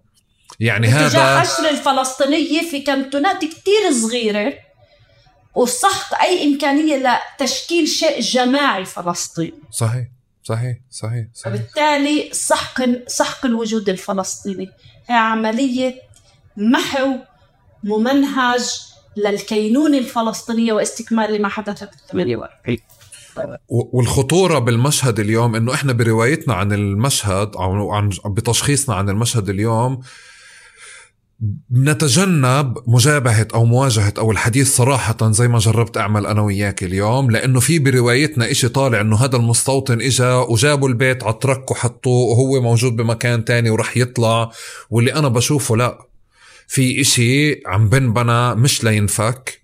يعني 0.60 0.86
هذا 0.88 1.40
حشر 1.40 1.68
الفلسطينية 1.70 2.70
في 2.70 2.80
كانتونات 2.80 3.44
كتير 3.44 3.92
صغيرة. 4.08 4.52
وسحق 5.54 6.20
أي 6.22 6.44
إمكانية 6.44 7.02
لتشكيل 7.38 7.88
شيء 7.88 8.20
جماعي 8.20 8.84
فلسطيني 8.84 9.54
صحيح 9.70 10.06
صحيح 10.44 10.76
صحيح 10.90 11.26
صحيح. 11.34 11.54
وبالتالي 11.54 12.28
سحق 12.32 12.82
سحق 13.06 13.46
الوجود 13.46 13.88
الفلسطيني. 13.88 14.68
هي 15.08 15.14
عملية 15.16 15.94
محو 16.56 17.14
ممنهج 17.84 18.80
للكينونة 19.16 19.98
الفلسطينية 19.98 20.72
واستكمال 20.72 21.42
ما 21.42 21.48
حدث 21.48 21.78
في 21.84 21.90
48 22.12 22.78
و- 23.68 23.96
والخطورة 23.98 24.58
بالمشهد 24.58 25.20
اليوم 25.20 25.56
إنه 25.56 25.74
إحنا 25.74 25.92
بروايتنا 25.92 26.54
عن 26.54 26.72
المشهد 26.72 27.54
أو 27.56 27.92
عن 27.92 28.10
بتشخيصنا 28.26 28.94
عن 28.94 29.08
المشهد 29.08 29.48
اليوم 29.48 30.00
نتجنب 31.72 32.78
مجابهة 32.86 33.48
أو 33.54 33.64
مواجهة 33.64 34.14
أو 34.18 34.30
الحديث 34.30 34.76
صراحة 34.76 35.16
زي 35.30 35.48
ما 35.48 35.58
جربت 35.58 35.96
أعمل 35.96 36.26
أنا 36.26 36.40
وياك 36.40 36.82
اليوم 36.82 37.30
لأنه 37.30 37.60
في 37.60 37.78
بروايتنا 37.78 38.50
إشي 38.50 38.68
طالع 38.68 39.00
أنه 39.00 39.16
هذا 39.16 39.36
المستوطن 39.36 40.00
إجا 40.00 40.34
وجابوا 40.34 40.88
البيت 40.88 41.26
الترك 41.26 41.70
وحطوه 41.70 42.28
وهو 42.28 42.60
موجود 42.62 42.96
بمكان 42.96 43.44
تاني 43.44 43.70
ورح 43.70 43.96
يطلع 43.96 44.50
واللي 44.90 45.14
أنا 45.14 45.28
بشوفه 45.28 45.76
لا 45.76 46.06
في 46.68 47.00
إشي 47.00 47.60
عم 47.66 47.88
بنبنى 47.88 48.54
مش 48.54 48.84
لينفك. 48.84 49.59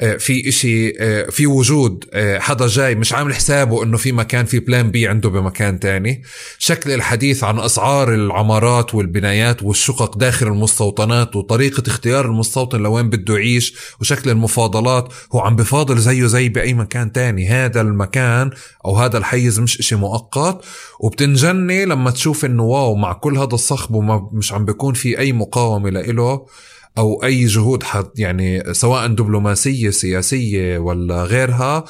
في 0.00 0.48
إشي 0.48 0.92
آه، 1.00 1.30
في 1.30 1.46
وجود 1.46 2.04
آه، 2.12 2.38
حدا 2.38 2.66
جاي 2.66 2.94
مش 2.94 3.12
عامل 3.12 3.34
حسابه 3.34 3.82
إنه 3.82 3.96
في 3.96 4.12
مكان 4.12 4.44
في 4.44 4.58
plan 4.60 4.90
B 4.90 5.08
عنده 5.08 5.28
بمكان 5.28 5.80
تاني. 5.80 6.22
شكل 6.58 6.90
الحديث 6.90 7.44
عن 7.44 7.58
أسعار 7.58 8.14
العمارات 8.14 8.94
والبنايات 8.94 9.62
والشقق 9.62 10.18
داخل 10.18 10.46
المستوطنات 10.46 11.36
وطريقة 11.36 11.82
اختيار 11.86 12.26
المستوطن 12.26 12.82
لوين 12.82 13.10
بده 13.10 13.34
يعيش 13.34 13.74
وشكل 14.00 14.30
المفاضلات 14.30 15.12
هو 15.32 15.40
عم 15.40 15.56
بفاضل 15.56 15.98
زيه 15.98 16.26
زي 16.26 16.48
بأي 16.48 16.74
مكان 16.74 17.12
تاني. 17.12 17.48
هذا 17.48 17.80
المكان 17.80 18.50
أو 18.84 18.96
هذا 18.96 19.18
الحيز 19.18 19.60
مش 19.60 19.80
إشي 19.80 19.96
مؤقت. 19.96 20.64
وبتنجني 21.00 21.84
لما 21.84 22.10
تشوف 22.10 22.44
إنه 22.44 22.62
واو 22.62 22.94
مع 22.94 23.12
كل 23.12 23.38
هذا 23.38 23.54
الصخب 23.54 23.94
وما 23.94 24.30
مش 24.32 24.52
عم 24.52 24.64
بيكون 24.64 24.94
في 24.94 25.18
أي 25.18 25.32
مقاومة 25.32 25.90
لإله. 25.90 26.46
أو 27.00 27.24
أي 27.24 27.44
جهود 27.44 27.82
حد 27.82 28.18
يعني 28.18 28.74
سواء 28.74 29.06
دبلوماسية 29.06 29.90
سياسية 29.90 30.78
ولا 30.78 31.22
غيرها 31.22 31.84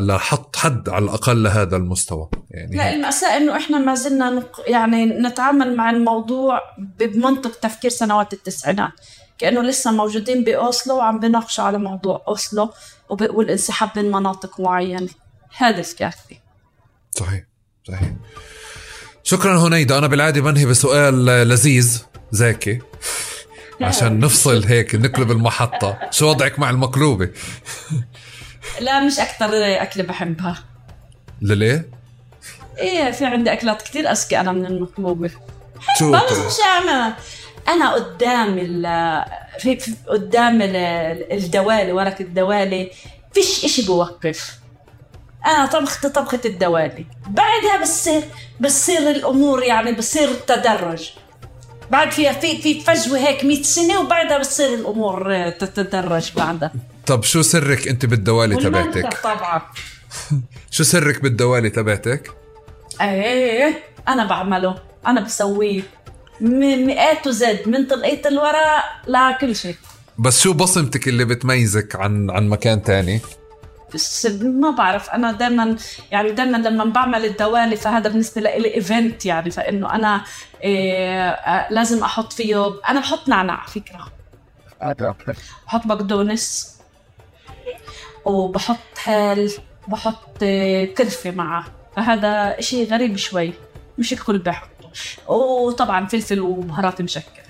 لحط 0.00 0.56
حد 0.56 0.88
على 0.88 1.04
الأقل 1.04 1.42
لهذا 1.42 1.76
المستوى. 1.76 2.28
يعني 2.50 2.76
لا 2.76 2.94
المأساة 2.94 3.36
إنه 3.36 3.56
إحنا 3.56 3.78
ما 3.78 3.94
زلنا 3.94 4.30
نق... 4.30 4.60
يعني 4.66 5.06
نتعامل 5.06 5.76
مع 5.76 5.90
الموضوع 5.90 6.60
بمنطق 6.98 7.60
تفكير 7.60 7.90
سنوات 7.90 8.32
التسعينات. 8.32 8.92
كأنه 9.38 9.62
لسه 9.62 9.90
موجودين 9.92 10.44
بأوسلو 10.44 10.96
وعم 10.96 11.20
بناقشوا 11.20 11.64
على 11.64 11.78
موضوع 11.78 12.24
أوسلو 12.28 12.70
وب... 13.10 13.22
والانسحاب 13.22 13.90
من 13.96 14.10
مناطق 14.10 14.60
معينة. 14.60 15.08
هذا 15.56 15.80
الكارثه 15.80 16.36
صحيح 17.10 17.44
صحيح. 17.88 18.12
شكرا 19.22 19.58
هنيدا 19.58 19.98
أنا 19.98 20.06
بالعادة 20.06 20.40
بنهي 20.40 20.66
بسؤال 20.66 21.24
لذيذ 21.24 22.02
زاكي. 22.30 22.78
عشان 23.80 24.20
نفصل 24.20 24.64
هيك 24.64 24.94
نقلب 24.94 25.30
المحطة. 25.30 25.98
شو 26.10 26.28
وضعك 26.28 26.58
مع 26.58 26.70
المقلوبة؟ 26.70 27.30
لا 28.80 29.00
مش 29.00 29.18
أكثر 29.18 29.48
أكلة 29.82 30.04
بحبها. 30.04 30.64
لليه؟ 31.42 31.88
إيه 32.78 33.10
في 33.10 33.24
عندي 33.24 33.52
أكلات 33.52 33.82
كثير 33.82 34.10
أذكى 34.10 34.40
أنا 34.40 34.52
من 34.52 34.66
المقلوبة. 34.66 35.30
شو 35.98 36.14
أنا. 36.82 37.16
أنا 37.68 37.92
قدام 37.92 38.58
ال 38.58 38.82
في, 39.58 39.94
قدام 40.08 40.58
الدوالي 40.62 41.92
ورق 41.92 42.16
الدوالي. 42.20 42.90
فيش 43.32 43.64
إشي 43.64 43.86
بوقف. 43.86 44.58
أنا 45.46 45.66
طبخت 45.66 46.06
طبخة 46.06 46.40
الدوالي. 46.44 47.06
بعدها 47.26 47.82
بصير 47.82 48.22
بصير 48.60 49.10
الأمور 49.10 49.62
يعني 49.62 49.92
بصير 49.92 50.34
تدرج. 50.34 51.10
بعد 51.90 52.12
فيها 52.12 52.32
في 52.32 52.62
في 52.62 52.80
فجوة 52.80 53.18
هيك 53.18 53.44
100 53.44 53.62
سنة 53.62 54.00
وبعدها 54.00 54.38
بتصير 54.38 54.74
الأمور 54.74 55.50
تتدرج 55.50 56.32
بعدها 56.36 56.72
طب 57.06 57.22
شو 57.22 57.42
سرك 57.42 57.88
انت 57.88 58.06
بالدوالي 58.06 58.56
تبعتك؟ 58.56 59.20
طبعا 59.24 59.62
شو 60.70 60.84
سرك 60.84 61.22
بالدوالي 61.22 61.70
تبعتك؟ 61.70 62.30
إيه 63.00 63.82
أنا 64.08 64.24
بعمله 64.24 64.78
أنا 65.06 65.20
بسويه 65.20 65.82
من 66.40 66.86
مئات 66.86 67.26
وزد 67.26 67.68
من 67.68 67.86
طلقية 67.86 68.22
الورق 68.26 68.84
لكل 69.08 69.56
شيء 69.56 69.76
بس 70.18 70.40
شو 70.40 70.52
بصمتك 70.52 71.08
اللي 71.08 71.24
بتميزك 71.24 71.96
عن 71.96 72.30
عن 72.30 72.48
مكان 72.48 72.82
تاني؟ 72.82 73.20
بس 73.94 74.26
ما 74.42 74.70
بعرف. 74.70 75.10
أنا 75.10 75.32
دائما 75.32 75.76
يعني 76.10 76.32
دائما 76.32 76.56
لما 76.56 76.84
بعمل 76.84 77.24
الدوالي 77.24 77.76
فهذا 77.76 78.08
بالنسبة 78.08 78.40
لي 78.40 78.74
ايفنت 78.74 79.26
يعني 79.26 79.50
فإنه 79.50 79.94
أنا 79.94 80.24
إيه 80.62 81.68
لازم 81.70 82.04
أحط 82.04 82.32
فيه 82.32 82.80
أنا 82.88 83.00
بحط 83.00 83.28
نعناع 83.28 83.66
فكرة. 83.66 84.12
بحط 85.66 85.86
بقدونس 85.86 86.78
وبحط 88.24 88.76
هال 89.04 89.52
بحط 89.88 90.38
كرفة 90.98 91.30
معه. 91.30 91.64
فهذا 91.96 92.58
إشي 92.58 92.84
غريب 92.84 93.16
شوي 93.16 93.52
مش 93.98 94.12
الكل 94.12 94.38
بحطه 94.38 94.68
وطبعا 95.28 96.06
فلفل 96.06 96.40
وبهارات 96.40 97.02
مشكله 97.02 97.47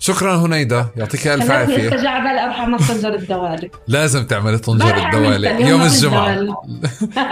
شكرا 0.00 0.36
هنيدا 0.36 0.86
يعطيك 0.96 1.26
ألف 1.26 1.50
عافية. 1.50 1.88
أروح 1.88 2.58
اعمل 2.58 2.78
طنجره 2.78 3.14
الدوالي. 3.14 3.70
لازم 3.88 4.26
تعملي 4.26 4.58
طنجره 4.58 5.06
الدوالي. 5.06 5.68
يوم 5.70 5.82
الجمعة. 5.82 6.56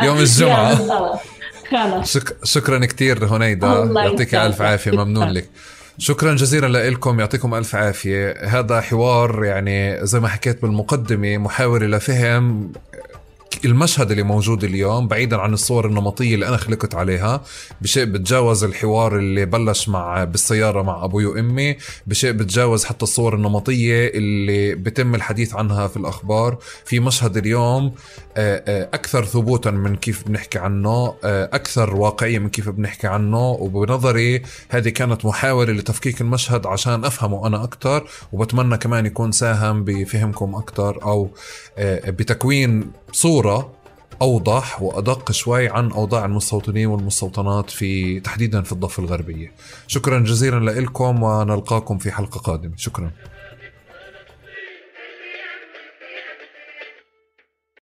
يوم 0.02 0.18
الجمعة. 0.18 0.78
شك... 2.04 2.36
شكرا 2.44 2.86
كثير 2.86 3.24
هنيدا 3.26 3.92
يعطيك 3.96 4.34
ألف 4.34 4.62
عافية. 4.62 4.90
ممنون 4.90 5.28
لك. 5.28 5.48
شكرا 5.98 6.34
جزيلا 6.34 6.90
لكم 6.90 7.20
يعطيكم 7.20 7.54
ألف 7.54 7.74
عافية. 7.74 8.34
هذا 8.44 8.80
حوار 8.80 9.44
يعني 9.44 10.06
زي 10.06 10.20
ما 10.20 10.28
حكيت 10.28 10.62
بالمقدمة 10.62 11.38
محاوره 11.38 11.86
لفهم 11.86 12.72
المشهد 13.64 14.10
اللي 14.10 14.22
موجود 14.22 14.64
اليوم 14.64 15.08
بعيدا 15.08 15.36
عن 15.36 15.52
الصور 15.52 15.86
النمطية 15.86 16.34
اللي 16.34 16.48
أنا 16.48 16.56
خلقت 16.56 16.94
عليها 16.94 17.42
بشيء 17.80 18.04
بتجاوز 18.04 18.64
الحوار 18.64 19.18
اللي 19.18 19.46
بلش 19.46 19.88
مع 19.88 20.24
بالسيارة 20.24 20.82
مع 20.82 21.04
أبوي 21.04 21.26
وأمي 21.26 21.76
بشيء 22.06 22.32
بتجاوز 22.32 22.84
حتى 22.84 23.02
الصور 23.02 23.34
النمطية 23.34 24.08
اللي 24.08 24.74
بتم 24.74 25.14
الحديث 25.14 25.54
عنها 25.54 25.88
في 25.88 25.96
الأخبار. 25.96 26.58
في 26.84 27.00
مشهد 27.00 27.36
اليوم 27.36 27.94
آه، 28.36 28.62
آه، 28.66 28.88
أكثر 28.94 29.24
ثبوتا 29.24 29.70
من 29.70 29.96
كيف 29.96 30.28
بنحكي 30.28 30.58
عنه 30.58 31.14
آه، 31.24 31.50
أكثر 31.52 31.96
واقعية 31.96 32.38
من 32.38 32.48
كيف 32.48 32.68
بنحكي 32.68 33.06
عنه. 33.06 33.50
وبنظري 33.50 34.42
هذه 34.68 34.88
كانت 34.88 35.24
محاولة 35.24 35.72
لتفكيك 35.72 36.20
المشهد 36.20 36.66
عشان 36.66 37.04
أفهمه 37.04 37.46
أنا 37.46 37.64
أكثر 37.64 38.08
وبتمنى 38.32 38.76
كمان 38.76 39.06
يكون 39.06 39.32
ساهم 39.32 39.84
بفهمكم 39.84 40.54
أكثر 40.54 41.02
أو 41.02 41.30
بتكوين 42.08 42.92
صورة 43.12 43.72
أوضح 44.22 44.82
وأدق 44.82 45.32
شوي 45.32 45.68
عن 45.68 45.90
أوضاع 45.90 46.24
المستوطنين 46.24 46.86
والمستوطنات 46.86 47.70
في 47.70 48.20
تحديدا 48.20 48.62
في 48.62 48.72
الضفة 48.72 49.02
الغربية. 49.02 49.52
شكرا 49.86 50.18
جزيلا 50.18 50.80
لكم 50.80 51.22
ونلقاكم 51.22 51.98
في 51.98 52.12
حلقة 52.12 52.38
قادمة، 52.38 52.76
شكرا. 52.76 53.10